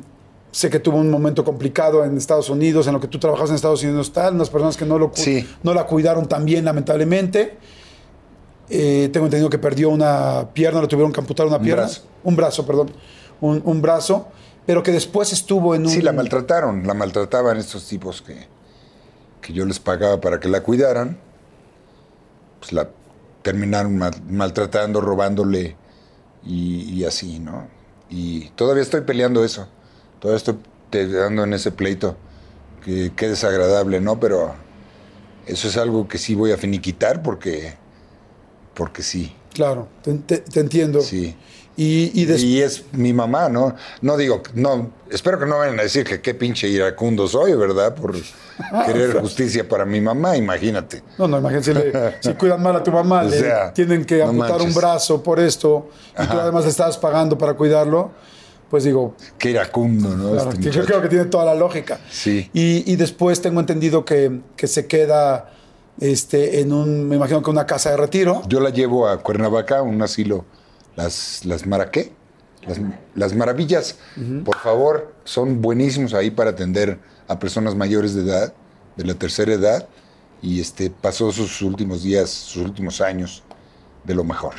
sé 0.52 0.70
que 0.70 0.80
tuvo 0.80 0.98
un 0.98 1.10
momento 1.10 1.44
complicado 1.44 2.04
en 2.06 2.18
Estados 2.18 2.50
Unidos, 2.50 2.88
en 2.88 2.94
lo 2.94 3.00
que 3.00 3.08
tú 3.08 3.20
trabajas 3.20 3.50
en 3.50 3.56
Estados 3.56 3.84
Unidos, 3.84 4.14
tal, 4.14 4.36
unas 4.36 4.50
personas 4.50 4.78
que 4.78 4.86
no, 4.86 5.00
lo, 5.00 5.12
Sí. 5.14 5.48
no 5.64 5.74
la 5.74 5.86
cuidaron 5.86 6.28
tan 6.28 6.46
bien, 6.46 6.66
lamentablemente. 6.66 7.58
Eh, 8.70 9.10
tengo 9.12 9.26
entendido 9.26 9.50
que 9.50 9.58
perdió 9.60 9.90
una 9.90 10.50
pierna, 10.54 10.82
le 10.82 10.88
tuvieron 10.88 11.12
que 11.12 11.20
amputar 11.20 11.46
una 11.46 11.58
Un 11.58 11.64
pierna. 11.64 11.84
brazo. 11.84 12.02
Un 12.24 12.36
brazo, 12.36 12.66
perdón. 12.66 12.92
Un, 13.42 13.62
un 13.66 13.82
brazo, 13.82 14.28
pero 14.66 14.82
que 14.84 14.92
después 14.92 15.34
estuvo 15.34 15.76
en 15.76 15.84
un... 15.84 15.90
Sí, 15.90 16.02
la 16.02 16.14
maltrataron, 16.14 16.88
la 16.88 16.94
maltrataban 16.94 17.58
estos 17.58 17.86
tipos 17.88 18.22
que, 18.22 18.48
que 19.44 19.54
yo 19.54 19.66
les 19.66 19.80
pagaba 19.80 20.20
para 20.22 20.40
que 20.40 20.48
la 20.50 20.64
cuidaran, 20.64 21.20
pues 22.60 22.72
la 22.74 22.90
terminaron 23.44 23.98
mal- 23.98 24.22
maltratando, 24.28 25.02
robándole 25.02 25.76
y, 26.46 26.84
y 26.94 27.06
así, 27.06 27.40
¿no? 27.40 27.68
Y 28.10 28.50
todavía 28.52 28.82
estoy 28.84 29.02
peleando 29.02 29.44
eso, 29.44 29.68
todavía 30.20 30.38
estoy 30.38 30.58
dando 31.12 31.44
en 31.44 31.54
ese 31.54 31.72
pleito, 31.72 32.16
que, 32.84 33.12
que 33.16 33.28
desagradable, 33.30 34.00
¿no? 34.02 34.20
Pero 34.20 34.56
eso 35.46 35.68
es 35.68 35.78
algo 35.78 36.08
que 36.08 36.18
sí 36.18 36.36
voy 36.36 36.52
a 36.52 36.58
finiquitar 36.58 37.22
porque, 37.22 37.76
porque 38.74 39.04
sí, 39.04 39.36
Claro, 39.54 39.88
te, 40.02 40.14
te- 40.16 40.38
te 40.40 40.60
entiendo. 40.62 41.02
sí. 41.02 41.36
Y, 41.76 42.12
y 42.22 42.26
des- 42.26 42.44
Y 42.44 42.62
es 42.62 42.84
mi 42.92 43.14
mamá, 43.14 43.50
¿no? 43.50 43.76
No 44.02 44.16
digo, 44.16 44.44
no, 44.54 44.92
espero 45.10 45.40
que 45.40 45.46
no 45.48 45.58
vayan 45.58 45.80
a 45.80 45.84
decir 45.84 46.04
que 46.04 46.22
qué 46.22 46.36
pinche 46.36 46.68
iracundo 46.68 47.28
soy, 47.28 47.54
¿verdad? 47.56 47.96
Por 47.96 48.14
querer 48.86 49.20
justicia 49.20 49.68
para 49.68 49.84
mi 49.84 50.00
mamá, 50.00 50.38
imagínate. 50.38 51.02
No, 51.18 51.28
no, 51.28 51.40
imagínate, 51.40 51.66
si, 51.66 51.74
le- 51.74 52.16
si 52.22 52.34
cuidan 52.38 52.62
mal 52.62 52.76
a 52.76 52.84
tu 52.84 52.92
mamá, 52.92 53.24
le 53.24 53.40
sea, 53.40 53.74
tienen 53.74 54.06
que 54.06 54.18
no 54.20 54.30
amputar 54.30 54.62
un 54.62 54.74
brazo 54.74 55.24
por 55.24 55.40
esto, 55.40 55.90
y 56.22 56.28
tú 56.28 56.40
además 56.40 56.64
le 56.66 56.70
estabas 56.70 56.98
pagando 57.00 57.38
para 57.38 57.54
cuidarlo, 57.56 58.12
pues 58.70 58.84
digo, 58.84 59.16
Qué 59.40 59.50
iracundo, 59.52 60.10
¿no? 60.10 60.32
claro, 60.34 60.52
Este 60.52 60.70
yo 60.72 60.86
creo 60.86 61.02
que 61.02 61.08
tiene 61.08 61.26
toda 61.26 61.46
la 61.46 61.56
lógica. 61.56 62.00
Sí. 62.12 62.50
Y, 62.54 62.92
y 62.92 62.96
después 62.96 63.42
tengo 63.42 63.60
entendido 63.60 64.04
que, 64.06 64.42
que 64.56 64.68
se 64.68 64.86
queda 64.88 65.52
este, 66.00 66.60
en 66.60 66.72
un, 66.74 67.08
me 67.08 67.16
imagino 67.16 67.42
que 67.42 67.50
una 67.50 67.66
casa 67.66 67.92
de 67.92 67.98
retiro. 67.98 68.42
Yo 68.48 68.60
la 68.60 68.70
llevo 68.72 69.08
a 69.08 69.20
Cuernavaca, 69.22 69.82
un 69.84 70.02
asilo, 70.02 70.46
las, 70.96 71.46
las 71.46 71.66
Maraqué, 71.66 72.12
las, 72.68 72.80
las 73.16 73.36
maravillas, 73.36 73.98
por 74.46 74.58
favor, 74.58 75.14
son 75.26 75.62
buenísimos 75.62 76.14
ahí 76.14 76.32
para 76.32 76.52
atender 76.52 77.00
a 77.28 77.40
personas 77.40 77.76
mayores 77.76 78.16
de 78.16 78.22
edad, 78.22 78.54
de 78.96 79.04
la 79.04 79.16
tercera 79.16 79.54
edad, 79.54 79.88
y 80.42 80.60
este 80.60 80.90
pasó 80.90 81.32
sus 81.32 81.62
últimos 81.62 82.04
días, 82.04 82.30
sus 82.30 82.64
últimos 82.64 83.02
años 83.02 83.44
de 84.04 84.16
lo 84.16 84.24
mejor. 84.24 84.54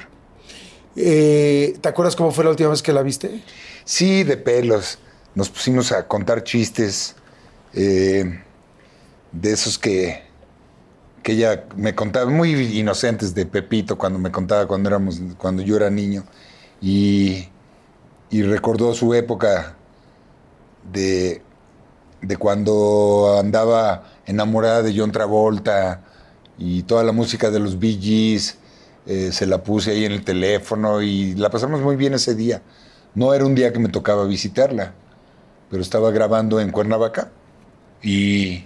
Eh, 0.97 1.77
¿Te 1.81 1.89
acuerdas 1.89 2.16
cómo 2.16 2.31
fue 2.31 2.44
la 2.44 2.51
última 2.51 2.70
vez 2.70 2.82
que 2.82 2.93
la 2.93 3.02
viste? 3.02 3.43
Sí, 3.85 4.23
de 4.24 4.36
pelos. 4.36 4.98
Nos 5.35 5.48
pusimos 5.51 5.93
a 5.93 6.06
contar 6.06 6.44
chistes 6.44 7.16
eh, 7.73 8.40
de 9.32 9.52
esos 9.52 9.78
que, 9.78 10.24
que 11.25 11.33
ella 11.33 11.65
me 11.75 11.95
contaba, 11.95 12.31
muy 12.31 12.79
inocentes 12.79 13.35
de 13.35 13.47
Pepito, 13.47 13.99
cuando 13.99 14.19
me 14.21 14.31
contaba 14.31 14.69
cuando, 14.69 14.91
éramos, 14.91 15.21
cuando 15.39 15.63
yo 15.63 15.77
era 15.77 15.91
niño. 15.91 16.25
Y, 16.81 17.49
y 18.31 18.43
recordó 18.43 18.95
su 18.95 19.15
época 19.15 19.75
de, 20.93 21.43
de 22.21 22.37
cuando 22.37 23.39
andaba 23.41 24.05
enamorada 24.27 24.83
de 24.83 24.95
John 24.97 25.13
Travolta 25.13 26.05
y 26.59 26.83
toda 26.83 27.03
la 27.03 27.13
música 27.13 27.51
de 27.51 27.59
los 27.59 27.79
Bee 27.79 27.99
Gees, 28.01 28.59
eh, 29.07 29.33
se 29.33 29.47
la 29.47 29.63
puse 29.63 29.93
ahí 29.93 30.05
en 30.05 30.13
el 30.13 30.25
teléfono 30.25 31.01
y 31.03 31.35
la 31.35 31.51
pasamos 31.51 31.81
muy 31.81 31.97
bien 31.97 32.15
ese 32.15 32.35
día. 32.35 32.63
No 33.15 33.33
era 33.33 33.47
un 33.47 33.55
día 33.55 33.73
que 33.73 33.79
me 33.79 33.89
tocaba 33.89 34.27
visitarla, 34.27 34.93
pero 35.71 35.83
estaba 35.83 36.11
grabando 36.11 36.61
en 36.61 36.71
Cuernavaca 36.71 37.31
y, 38.03 38.65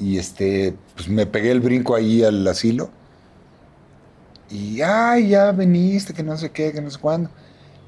y 0.00 0.18
este, 0.18 0.74
pues 0.96 1.08
me 1.08 1.26
pegué 1.26 1.50
el 1.50 1.60
brinco 1.60 1.94
ahí 1.94 2.24
al 2.24 2.46
asilo 2.46 2.90
y, 4.50 4.82
ay, 4.82 5.28
ya 5.28 5.52
veniste, 5.52 6.12
que 6.12 6.24
no 6.24 6.36
sé 6.36 6.50
qué, 6.50 6.72
que 6.72 6.80
no 6.80 6.90
sé 6.90 6.98
cuándo. 6.98 7.30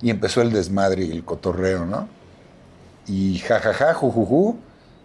Y 0.00 0.10
empezó 0.10 0.42
el 0.42 0.52
desmadre 0.52 1.04
y 1.04 1.10
el 1.10 1.24
cotorreo, 1.24 1.84
¿no? 1.84 2.08
Y 3.06 3.38
jajaja, 3.38 3.94
jujuju, 3.94 4.56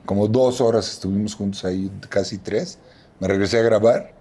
como 0.06 0.28
dos 0.28 0.62
horas 0.62 0.88
estuvimos 0.90 1.34
juntos 1.34 1.66
ahí, 1.66 1.92
casi 2.10 2.38
tres. 2.38 2.78
Me 3.20 3.28
regresé 3.28 3.60
a 3.60 3.64
grabar 3.64 4.14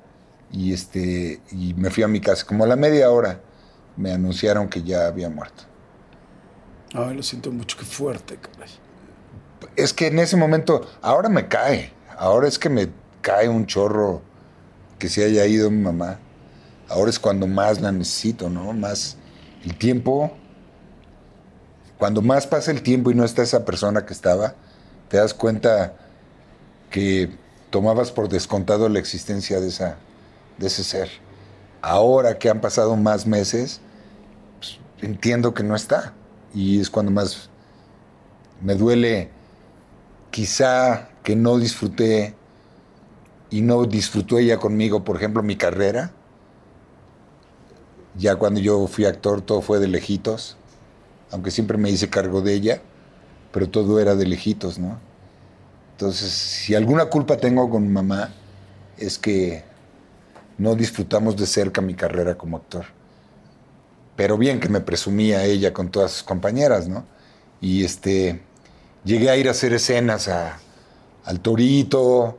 y, 0.51 0.73
este, 0.73 1.43
y 1.53 1.75
me 1.75 1.91
fui 1.91 2.03
a 2.03 2.09
mi 2.09 2.21
casa. 2.21 2.47
Como 2.47 2.65
a 2.65 2.67
la 2.67 2.77
media 2.77 3.11
hora 3.11 3.41
me 3.99 4.13
anunciaron 4.13 4.69
que 4.69 4.83
ya 4.83 5.07
había 5.07 5.29
muerto. 5.29 5.65
Ay, 6.95 7.15
lo 7.15 7.23
siento 7.23 7.53
mucho, 7.53 7.77
qué 7.77 7.85
fuerte, 7.85 8.39
caray. 8.39 8.71
Es 9.77 9.93
que 9.93 10.07
en 10.07 10.19
ese 10.19 10.37
momento, 10.37 10.89
ahora 11.03 11.29
me 11.29 11.49
cae. 11.49 11.93
Ahora 12.17 12.49
es 12.49 12.59
que 12.59 12.69
me 12.69 12.89
cae 13.21 13.49
un 13.49 13.67
chorro 13.67 14.23
que 14.99 15.09
se 15.09 15.25
haya 15.25 15.45
ido 15.47 15.71
mi 15.71 15.83
mamá. 15.83 16.19
Ahora 16.89 17.11
es 17.11 17.19
cuando 17.19 17.47
más 17.47 17.81
la 17.81 17.93
necesito, 17.93 18.49
¿no? 18.49 18.73
Más 18.73 19.17
el 19.65 19.77
tiempo. 19.77 20.33
Cuando 21.99 22.23
más 22.23 22.47
pasa 22.47 22.71
el 22.71 22.83
tiempo 22.83 23.11
y 23.11 23.15
no 23.15 23.25
está 23.25 23.43
esa 23.43 23.65
persona 23.65 24.07
que 24.07 24.13
estaba, 24.13 24.55
te 25.09 25.17
das 25.17 25.35
cuenta 25.35 25.95
que 26.91 27.31
tomabas 27.71 28.13
por 28.13 28.29
descontado 28.29 28.89
la 28.89 28.99
existencia 28.99 29.61
de, 29.61 29.69
esa, 29.69 29.97
de 30.59 30.67
ese 30.67 30.85
ser. 30.85 31.11
Ahora 31.83 32.39
que 32.39 32.49
han 32.49 32.61
pasado 32.61 32.97
más 32.97 33.27
meses, 33.27 33.81
pues, 34.59 34.79
entiendo 35.03 35.53
que 35.53 35.63
no 35.63 35.75
está. 35.75 36.15
Y 36.55 36.81
es 36.81 36.89
cuando 36.89 37.13
más 37.13 37.51
me 38.63 38.75
duele 38.75 39.31
quizá 40.31 41.09
que 41.23 41.37
no 41.37 41.59
disfruté 41.59 42.35
y 43.51 43.63
no 43.63 43.85
disfrutó 43.85 44.39
ella 44.39 44.59
conmigo, 44.59 45.05
por 45.05 45.17
ejemplo, 45.17 45.43
mi 45.43 45.57
carrera. 45.57 46.13
Ya 48.17 48.37
cuando 48.37 48.61
yo 48.61 48.87
fui 48.87 49.05
actor 49.05 49.43
todo 49.43 49.61
fue 49.61 49.79
de 49.79 49.89
lejitos, 49.89 50.57
aunque 51.31 51.51
siempre 51.51 51.77
me 51.77 51.91
hice 51.91 52.09
cargo 52.09 52.41
de 52.41 52.55
ella, 52.55 52.83
pero 53.53 53.69
todo 53.69 54.01
era 54.01 54.15
de 54.15 54.27
lejitos, 54.27 54.79
¿no? 54.79 54.99
Entonces, 55.93 56.31
si 56.31 56.75
alguna 56.75 57.07
culpa 57.07 57.37
tengo 57.39 57.69
con 57.71 57.91
mamá, 57.91 58.31
es 58.99 59.19
que 59.19 59.65
no 60.59 60.75
disfrutamos 60.75 61.37
de 61.37 61.47
cerca 61.47 61.81
mi 61.81 61.95
carrera 61.95 62.37
como 62.37 62.59
actor. 62.59 62.87
Pero 64.15 64.39
bien 64.39 64.61
que 64.61 64.69
me 64.69 64.81
presumía 64.81 65.45
ella 65.45 65.73
con 65.73 65.91
todas 65.91 66.13
sus 66.13 66.23
compañeras, 66.23 66.89
¿no? 66.89 67.05
Y 67.61 67.85
este, 67.85 68.43
llegué 69.07 69.31
a 69.31 69.37
ir 69.39 69.49
a 69.49 69.53
hacer 69.53 69.73
escenas 69.73 70.29
a- 70.29 70.59
al 71.25 71.41
Torito, 71.41 72.37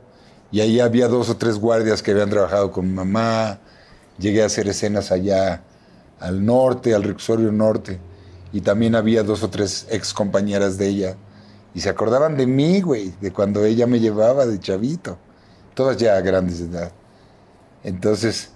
y 0.52 0.60
ahí 0.60 0.80
había 0.80 1.08
dos 1.08 1.28
o 1.30 1.36
tres 1.36 1.58
guardias 1.58 2.02
que 2.02 2.12
habían 2.12 2.30
trabajado 2.30 2.70
con 2.70 2.86
mi 2.86 2.92
mamá. 2.94 3.58
Llegué 4.18 4.42
a 4.42 4.46
hacer 4.46 4.68
escenas 4.68 5.10
allá 5.12 5.62
al 6.20 6.44
norte, 6.44 6.94
al 6.94 7.02
reclusorio 7.02 7.52
norte, 7.52 7.98
y 8.52 8.60
también 8.60 8.94
había 8.94 9.22
dos 9.22 9.42
o 9.42 9.50
tres 9.50 9.86
ex 9.90 10.14
compañeras 10.14 10.78
de 10.78 10.88
ella. 10.88 11.16
Y 11.74 11.80
se 11.80 11.88
acordaban 11.90 12.36
de 12.36 12.46
mí, 12.46 12.80
güey, 12.80 13.14
de 13.20 13.32
cuando 13.32 13.64
ella 13.64 13.86
me 13.86 14.00
llevaba 14.00 14.46
de 14.46 14.58
chavito. 14.60 15.18
Todas 15.74 15.96
ya 15.96 16.20
grandes 16.20 16.58
de 16.60 16.66
edad. 16.78 16.92
Entonces, 17.84 18.50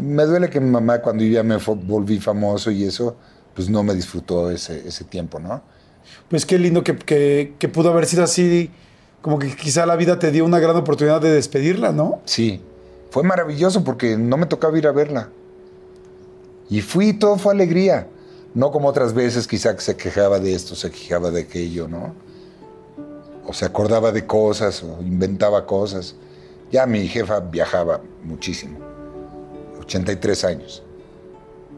me 0.00 0.24
duele 0.24 0.50
que 0.50 0.60
mi 0.60 0.70
mamá, 0.70 1.00
cuando 1.02 1.24
yo 1.24 1.32
ya 1.32 1.42
me 1.42 1.56
volví 1.58 2.20
famoso 2.20 2.70
y 2.70 2.84
eso, 2.84 3.16
pues 3.54 3.68
no 3.68 3.82
me 3.82 3.94
disfrutó 3.94 4.50
ese 4.50 5.04
tiempo, 5.04 5.38
¿no? 5.38 5.62
Pues 6.28 6.46
qué 6.46 6.58
lindo 6.58 6.82
que, 6.84 6.94
pudo 7.72 7.90
haber 7.90 8.06
sido 8.06 8.24
así, 8.24 8.70
como 9.22 9.38
que 9.38 9.54
quizá 9.54 9.86
la 9.86 9.96
vida 9.96 10.18
te 10.18 10.30
dio 10.30 10.44
una 10.44 10.58
gran 10.58 10.76
oportunidad 10.76 11.20
de 11.20 11.30
despedirla, 11.30 11.92
¿no? 11.92 12.20
Sí, 12.24 12.60
fue 13.10 13.22
maravilloso 13.22 13.84
porque 13.84 14.16
no 14.16 14.36
me 14.36 14.46
tocaba 14.46 14.76
ir 14.78 14.86
a 14.86 14.92
verla. 14.92 15.28
Y 16.68 16.80
fui, 16.80 17.12
todo 17.12 17.36
fue 17.36 17.52
alegría. 17.52 18.08
No 18.54 18.70
como 18.70 18.88
otras 18.88 19.14
veces 19.14 19.46
quizá 19.46 19.74
que 19.74 19.82
se 19.82 19.96
quejaba 19.96 20.38
de 20.38 20.54
esto, 20.54 20.74
se 20.76 20.90
quejaba 20.90 21.30
de 21.30 21.42
aquello, 21.42 21.88
¿no? 21.88 22.14
O 23.46 23.52
se 23.52 23.64
acordaba 23.64 24.12
de 24.12 24.26
cosas 24.26 24.82
o 24.82 25.02
inventaba 25.02 25.66
cosas. 25.66 26.14
Ya 26.70 26.86
mi 26.86 27.06
jefa 27.08 27.40
viajaba 27.40 28.00
muchísimo, 28.22 28.78
83 29.80 30.44
años. 30.44 30.82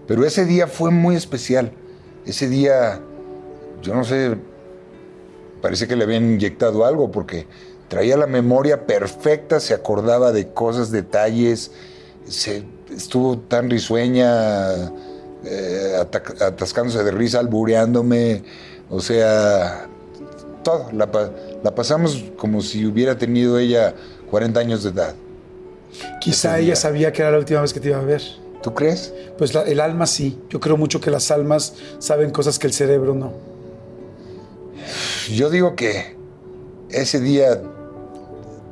Pero 0.07 0.25
ese 0.25 0.45
día 0.45 0.67
fue 0.67 0.91
muy 0.91 1.17
especial. 1.17 1.73
Ese 2.25 2.49
día, 2.49 3.01
yo 3.87 3.95
no 3.95 4.05
sé, 4.05 4.37
parece 5.63 5.87
que 5.89 5.97
le 5.97 6.05
habían 6.05 6.25
inyectado 6.25 6.85
algo 6.85 7.11
porque 7.11 7.47
traía 7.89 8.17
la 8.17 8.27
memoria 8.27 8.87
perfecta, 8.87 9.61
se 9.61 9.75
acordaba 9.75 10.33
de 10.33 10.49
cosas, 10.49 10.91
detalles, 10.91 11.71
se, 12.29 12.65
estuvo 12.95 13.39
tan 13.39 13.71
risueña, 13.71 14.91
eh, 15.45 15.95
atascándose 16.41 17.03
de 17.05 17.11
risa, 17.13 17.39
albureándome, 17.39 18.43
o 18.91 19.01
sea, 19.01 19.87
todo. 20.65 20.89
La, 20.93 21.11
pa- 21.11 21.31
la 21.63 21.75
pasamos 21.75 22.25
como 22.37 22.61
si 22.63 22.85
hubiera 22.87 23.17
tenido 23.17 23.59
ella 23.59 23.95
40 24.31 24.61
años 24.61 24.83
de 24.83 24.91
edad. 24.91 25.15
Quizá 26.21 26.59
ella 26.59 26.77
sabía 26.77 27.13
que 27.13 27.23
era 27.23 27.31
la 27.31 27.39
última 27.39 27.61
vez 27.61 27.73
que 27.73 27.81
te 27.81 27.89
iba 27.89 27.99
a 27.99 28.03
ver. 28.03 28.23
¿Tú 28.63 28.75
crees? 28.75 29.15
Pues 29.39 29.55
la- 29.55 29.63
el 29.63 29.79
alma 29.81 30.07
sí. 30.07 30.39
Yo 30.51 30.59
creo 30.59 30.77
mucho 30.77 31.01
que 31.01 31.11
las 31.11 31.31
almas 31.31 31.75
saben 32.01 32.31
cosas 32.31 32.59
que 32.59 32.67
el 32.67 32.73
cerebro 32.73 33.15
no. 33.15 33.33
Yo 35.31 35.51
digo 35.51 35.75
que 35.75 36.17
ese 36.91 37.21
día 37.21 37.61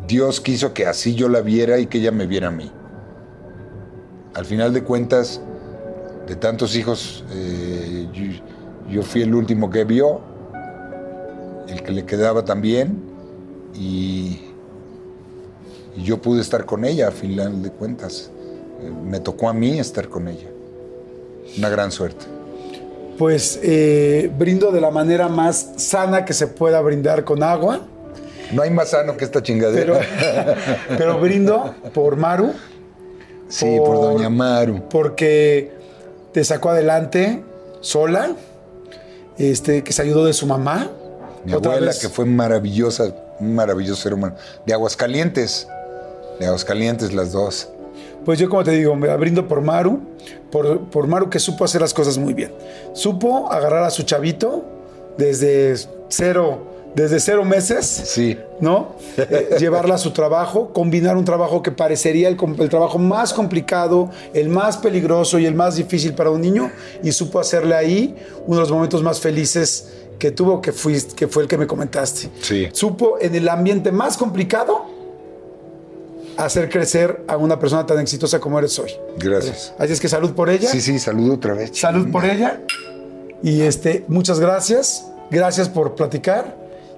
Dios 0.07 0.41
quiso 0.41 0.74
que 0.74 0.86
así 0.86 1.15
yo 1.15 1.28
la 1.28 1.41
viera 1.41 1.78
y 1.78 1.86
que 1.86 1.99
ella 1.99 2.12
me 2.12 2.27
viera 2.27 2.49
a 2.49 2.51
mí. 2.51 2.70
Al 4.35 4.45
final 4.45 4.73
de 4.73 4.82
cuentas, 4.82 5.41
de 6.27 6.36
tantos 6.36 6.77
hijos, 6.77 7.24
eh, 7.32 8.41
yo, 8.91 9.03
fui 9.03 9.23
el 9.23 9.35
último 9.35 9.70
que 9.70 9.85
vio, 9.85 10.20
el 11.69 11.82
que 11.82 11.93
le 11.93 12.05
quedaba 12.05 12.45
también, 12.45 13.01
y, 13.74 14.41
yo 15.97 16.20
pude 16.20 16.41
estar 16.41 16.65
con 16.65 16.85
ella, 16.85 17.09
a 17.09 17.11
final 17.12 17.62
de 17.62 17.70
cuentas. 17.70 18.31
Eh, 18.81 18.91
me 19.05 19.20
tocó 19.20 19.49
a 19.49 19.53
mí 19.53 19.78
estar 19.78 20.09
con 20.09 20.27
ella. 20.27 20.49
Una 21.57 21.69
gran 21.69 21.93
suerte. 21.93 22.34
Pues 23.19 23.61
eh, 23.62 24.31
brindo 24.36 24.73
de 24.73 24.81
la 24.81 24.91
manera 24.91 25.28
más 25.28 25.70
sana 25.77 26.24
que 26.24 26.32
se 26.32 26.47
pueda 26.49 26.81
brindar 26.81 27.24
con 27.24 27.43
agua. 27.43 27.81
No 28.53 28.62
hay 28.62 28.70
más 28.70 28.91
sano 28.91 29.16
que 29.16 29.24
esta 29.24 29.43
chingadera. 29.43 30.01
Pero, 30.19 30.55
pero 30.99 31.20
brindo 31.20 31.74
por 31.93 32.16
Maru. 32.16 32.53
sí, 33.49 33.77
por, 33.78 33.97
Doña 34.01 34.28
Maru. 34.28 34.89
Porque 34.89 35.73
te 36.32 36.45
sacó 36.45 36.70
adelante 36.70 37.43
sola, 37.81 38.31
este, 39.39 39.82
que 39.85 39.93
se 39.93 40.03
ayudó 40.03 40.24
de 40.24 40.32
su 40.32 40.47
mamá. 40.47 40.91
Mi 41.45 41.53
Otra 41.55 41.73
abuela, 41.73 41.89
vez- 41.89 42.01
que 42.01 42.09
fue 42.09 42.24
maravillosa, 42.24 43.15
un 43.39 43.55
maravilloso 43.55 44.03
ser 44.03 44.15
humano. 44.15 44.35
De 44.66 44.73
Aguascalientes. 44.73 45.69
De 46.41 46.47
Aguascalientes, 46.47 47.12
las 47.12 47.32
dos. 47.32 47.69
Pues 48.24 48.38
yo, 48.38 48.48
como 48.48 48.64
te 48.64 48.72
digo, 48.72 48.96
me 48.96 49.14
brindo 49.16 49.46
por 49.46 49.60
Maru, 49.60 50.01
por, 50.51 50.80
por 50.90 51.06
Maru 51.06 51.28
que 51.28 51.38
supo 51.38 51.64
hacer 51.64 51.80
las 51.80 51.92
cosas 51.92 52.18
muy 52.18 52.34
bien. 52.34 52.52
Supo 52.92 53.51
agarrar 53.52 53.84
a 53.84 53.90
su 53.90 54.02
chavito 54.05 54.64
desde 55.18 55.74
cero, 56.09 56.66
desde 56.94 57.20
cero 57.20 57.44
meses. 57.44 57.84
Sí. 57.86 58.38
¿no? 58.60 58.94
Eh, 59.16 59.56
llevarla 59.59 59.96
a 59.96 59.98
su 59.98 60.12
trabajo, 60.12 60.72
combinar 60.72 61.16
un 61.16 61.24
trabajo 61.24 61.62
que 61.62 61.70
parecería 61.70 62.28
el, 62.28 62.36
el 62.59 62.68
trabajo 62.68 62.98
más 62.98 63.32
complicado, 63.32 64.10
el 64.32 64.48
más 64.48 64.76
peligroso 64.76 65.38
y 65.38 65.46
el 65.46 65.55
más 65.55 65.76
difícil 65.76 66.14
para 66.14 66.30
un 66.30 66.40
niño, 66.40 66.70
y 67.02 67.12
supo 67.12 67.40
hacerle 67.40 67.74
ahí 67.74 68.16
uno 68.46 68.56
de 68.56 68.60
los 68.60 68.72
momentos 68.72 69.02
más 69.02 69.20
felices 69.20 69.92
que 70.18 70.30
tuvo, 70.30 70.60
que, 70.60 70.72
fuiste, 70.72 71.14
que 71.14 71.28
fue 71.28 71.42
el 71.42 71.48
que 71.48 71.59
me 71.59 71.66
comentaste. 71.66 72.30
Sí. 72.40 72.68
Supo 72.72 73.18
en 73.20 73.34
el 73.34 73.48
ambiente 73.48 73.92
más 73.92 74.16
complicado 74.16 74.94
hacer 76.36 76.69
crecer 76.69 77.24
a 77.28 77.36
una 77.36 77.59
persona 77.59 77.86
tan 77.86 77.98
exitosa 78.01 78.40
como 78.40 78.59
eres 78.59 78.78
hoy. 78.78 78.90
Gracias. 79.19 79.74
Así 79.78 79.93
es 79.93 80.01
que 80.01 80.09
salud 80.09 80.32
por 80.32 80.51
ella. 80.51 80.69
Sí, 80.69 80.81
sí, 80.81 80.98
saludo 80.98 81.35
otra 81.35 81.55
vez. 81.55 81.70
Salud 81.78 82.11
por 82.11 82.24
ella. 82.24 82.61
Y 83.43 83.62
este, 83.62 84.05
muchas 84.09 84.40
gracias. 84.40 85.06
Gracias 85.31 85.69
por 85.69 85.94
platicar. 85.94 86.56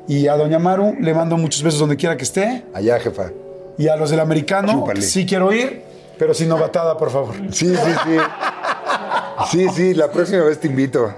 Y 0.09 0.29
a 0.29 0.37
Doña 0.37 0.59
Maru 0.59 0.95
le 1.01 1.13
mando 1.15 1.37
muchos 1.37 1.63
besos 1.63 1.81
donde 1.81 1.97
quiera 1.97 2.17
que 2.17 2.25
esté. 2.25 2.65
Allá, 2.73 2.99
jefa. 3.01 3.31
Y 3.79 3.89
a 3.89 3.97
los 3.97 4.11
del 4.11 4.21
americano, 4.21 4.73
Chúpale. 4.73 5.03
sí 5.03 5.27
quiero 5.27 5.53
ir, 5.53 5.83
pero 6.19 6.33
sin 6.33 6.49
novatada, 6.49 6.97
por 6.97 7.11
favor. 7.11 7.35
Sí, 7.51 7.69
sí, 7.75 7.93
sí. 8.05 8.17
Sí, 9.51 9.67
sí, 9.75 9.95
la 9.95 10.11
próxima 10.11 10.45
vez 10.45 10.59
te 10.59 10.67
invito. 10.67 11.13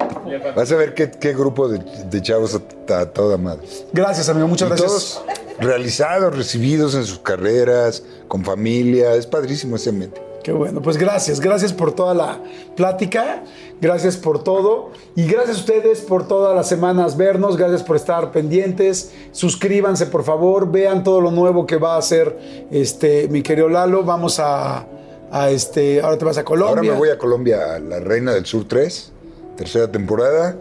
Vas 0.56 0.72
a 0.72 0.76
ver 0.76 0.92
qué, 0.94 1.10
qué 1.10 1.32
grupo 1.32 1.68
de, 1.68 1.78
de 1.78 2.22
chavos 2.22 2.58
a, 2.88 2.98
a 2.98 3.06
toda 3.06 3.36
madre. 3.36 3.66
Gracias, 3.92 4.28
amigo. 4.28 4.48
Muchas 4.48 4.68
gracias. 4.68 4.88
todos 4.88 5.22
realizados, 5.60 6.36
recibidos 6.36 6.94
en 6.94 7.04
sus 7.04 7.18
carreras, 7.18 8.02
con 8.28 8.44
familia. 8.44 9.14
Es 9.14 9.26
padrísimo 9.26 9.76
ese 9.76 9.90
ambiente. 9.90 10.20
Qué 10.42 10.52
bueno. 10.52 10.80
Pues 10.80 10.96
gracias. 10.96 11.40
Gracias 11.40 11.72
por 11.72 11.92
toda 11.92 12.14
la 12.14 12.40
plática. 12.76 13.42
Gracias 13.80 14.16
por 14.16 14.42
todo. 14.42 14.92
Y 15.14 15.26
gracias 15.26 15.56
a 15.56 15.60
ustedes 15.60 16.00
por 16.00 16.26
todas 16.26 16.54
las 16.54 16.68
semanas 16.68 17.16
vernos. 17.16 17.56
Gracias 17.56 17.82
por 17.82 17.96
estar 17.96 18.32
pendientes. 18.32 19.12
Suscríbanse, 19.32 20.06
por 20.06 20.24
favor. 20.24 20.70
Vean 20.70 21.04
todo 21.04 21.20
lo 21.20 21.30
nuevo 21.30 21.66
que 21.66 21.76
va 21.76 21.96
a 21.96 21.98
hacer 21.98 22.66
este, 22.70 23.28
mi 23.28 23.42
querido 23.42 23.68
Lalo. 23.68 24.04
Vamos 24.04 24.38
a, 24.38 24.86
a 25.30 25.50
este. 25.50 26.00
Ahora 26.00 26.16
te 26.16 26.24
vas 26.24 26.38
a 26.38 26.44
Colombia. 26.44 26.70
Ahora 26.70 26.82
me 26.82 26.98
voy 26.98 27.10
a 27.10 27.18
Colombia, 27.18 27.74
a 27.74 27.78
La 27.78 28.00
Reina 28.00 28.32
del 28.32 28.46
Sur 28.46 28.66
3, 28.66 29.12
tercera 29.56 29.90
temporada. 29.90 30.56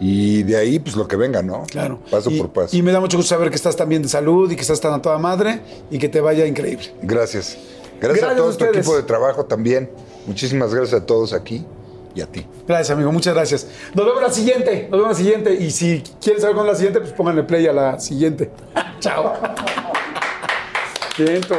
Y 0.00 0.42
de 0.42 0.56
ahí, 0.56 0.78
pues 0.78 0.96
lo 0.96 1.06
que 1.06 1.16
venga, 1.16 1.42
¿no? 1.42 1.64
Claro. 1.70 2.00
Paso 2.10 2.30
y, 2.30 2.38
por 2.38 2.50
paso. 2.50 2.76
Y 2.76 2.82
me 2.82 2.92
da 2.92 3.00
mucho 3.00 3.16
gusto 3.16 3.34
saber 3.34 3.50
que 3.50 3.56
estás 3.56 3.76
tan 3.76 3.88
bien 3.88 4.02
de 4.02 4.08
salud 4.08 4.50
y 4.50 4.56
que 4.56 4.62
estás 4.62 4.80
tan 4.80 4.92
a 4.92 5.00
toda 5.02 5.18
madre 5.18 5.60
y 5.90 5.98
que 5.98 6.08
te 6.08 6.20
vaya 6.20 6.46
increíble. 6.46 6.92
Gracias. 7.02 7.56
Gracias, 8.00 8.22
Gracias 8.22 8.32
a 8.32 8.36
todo 8.36 8.56
tu 8.56 8.64
equipo 8.64 8.96
de 8.96 9.02
trabajo 9.04 9.44
también. 9.44 9.90
Muchísimas 10.26 10.74
gracias 10.74 11.02
a 11.02 11.06
todos 11.06 11.32
aquí 11.32 11.64
y 12.14 12.20
a 12.20 12.26
ti. 12.26 12.46
Gracias, 12.66 12.90
amigo. 12.90 13.12
Muchas 13.12 13.34
gracias. 13.34 13.66
Nos 13.94 14.06
vemos 14.06 14.22
la 14.22 14.30
siguiente. 14.30 14.88
Nos 14.90 15.00
vemos 15.00 15.08
la 15.08 15.14
siguiente. 15.14 15.54
Y 15.54 15.70
si 15.70 16.02
quieren 16.20 16.40
saber 16.40 16.56
es 16.56 16.64
la 16.64 16.74
siguiente, 16.74 17.00
pues 17.00 17.12
pónganle 17.12 17.42
play 17.42 17.66
a 17.66 17.72
la 17.72 18.00
siguiente. 18.00 18.50
Chao. 19.00 19.34
Vientos. 21.18 21.58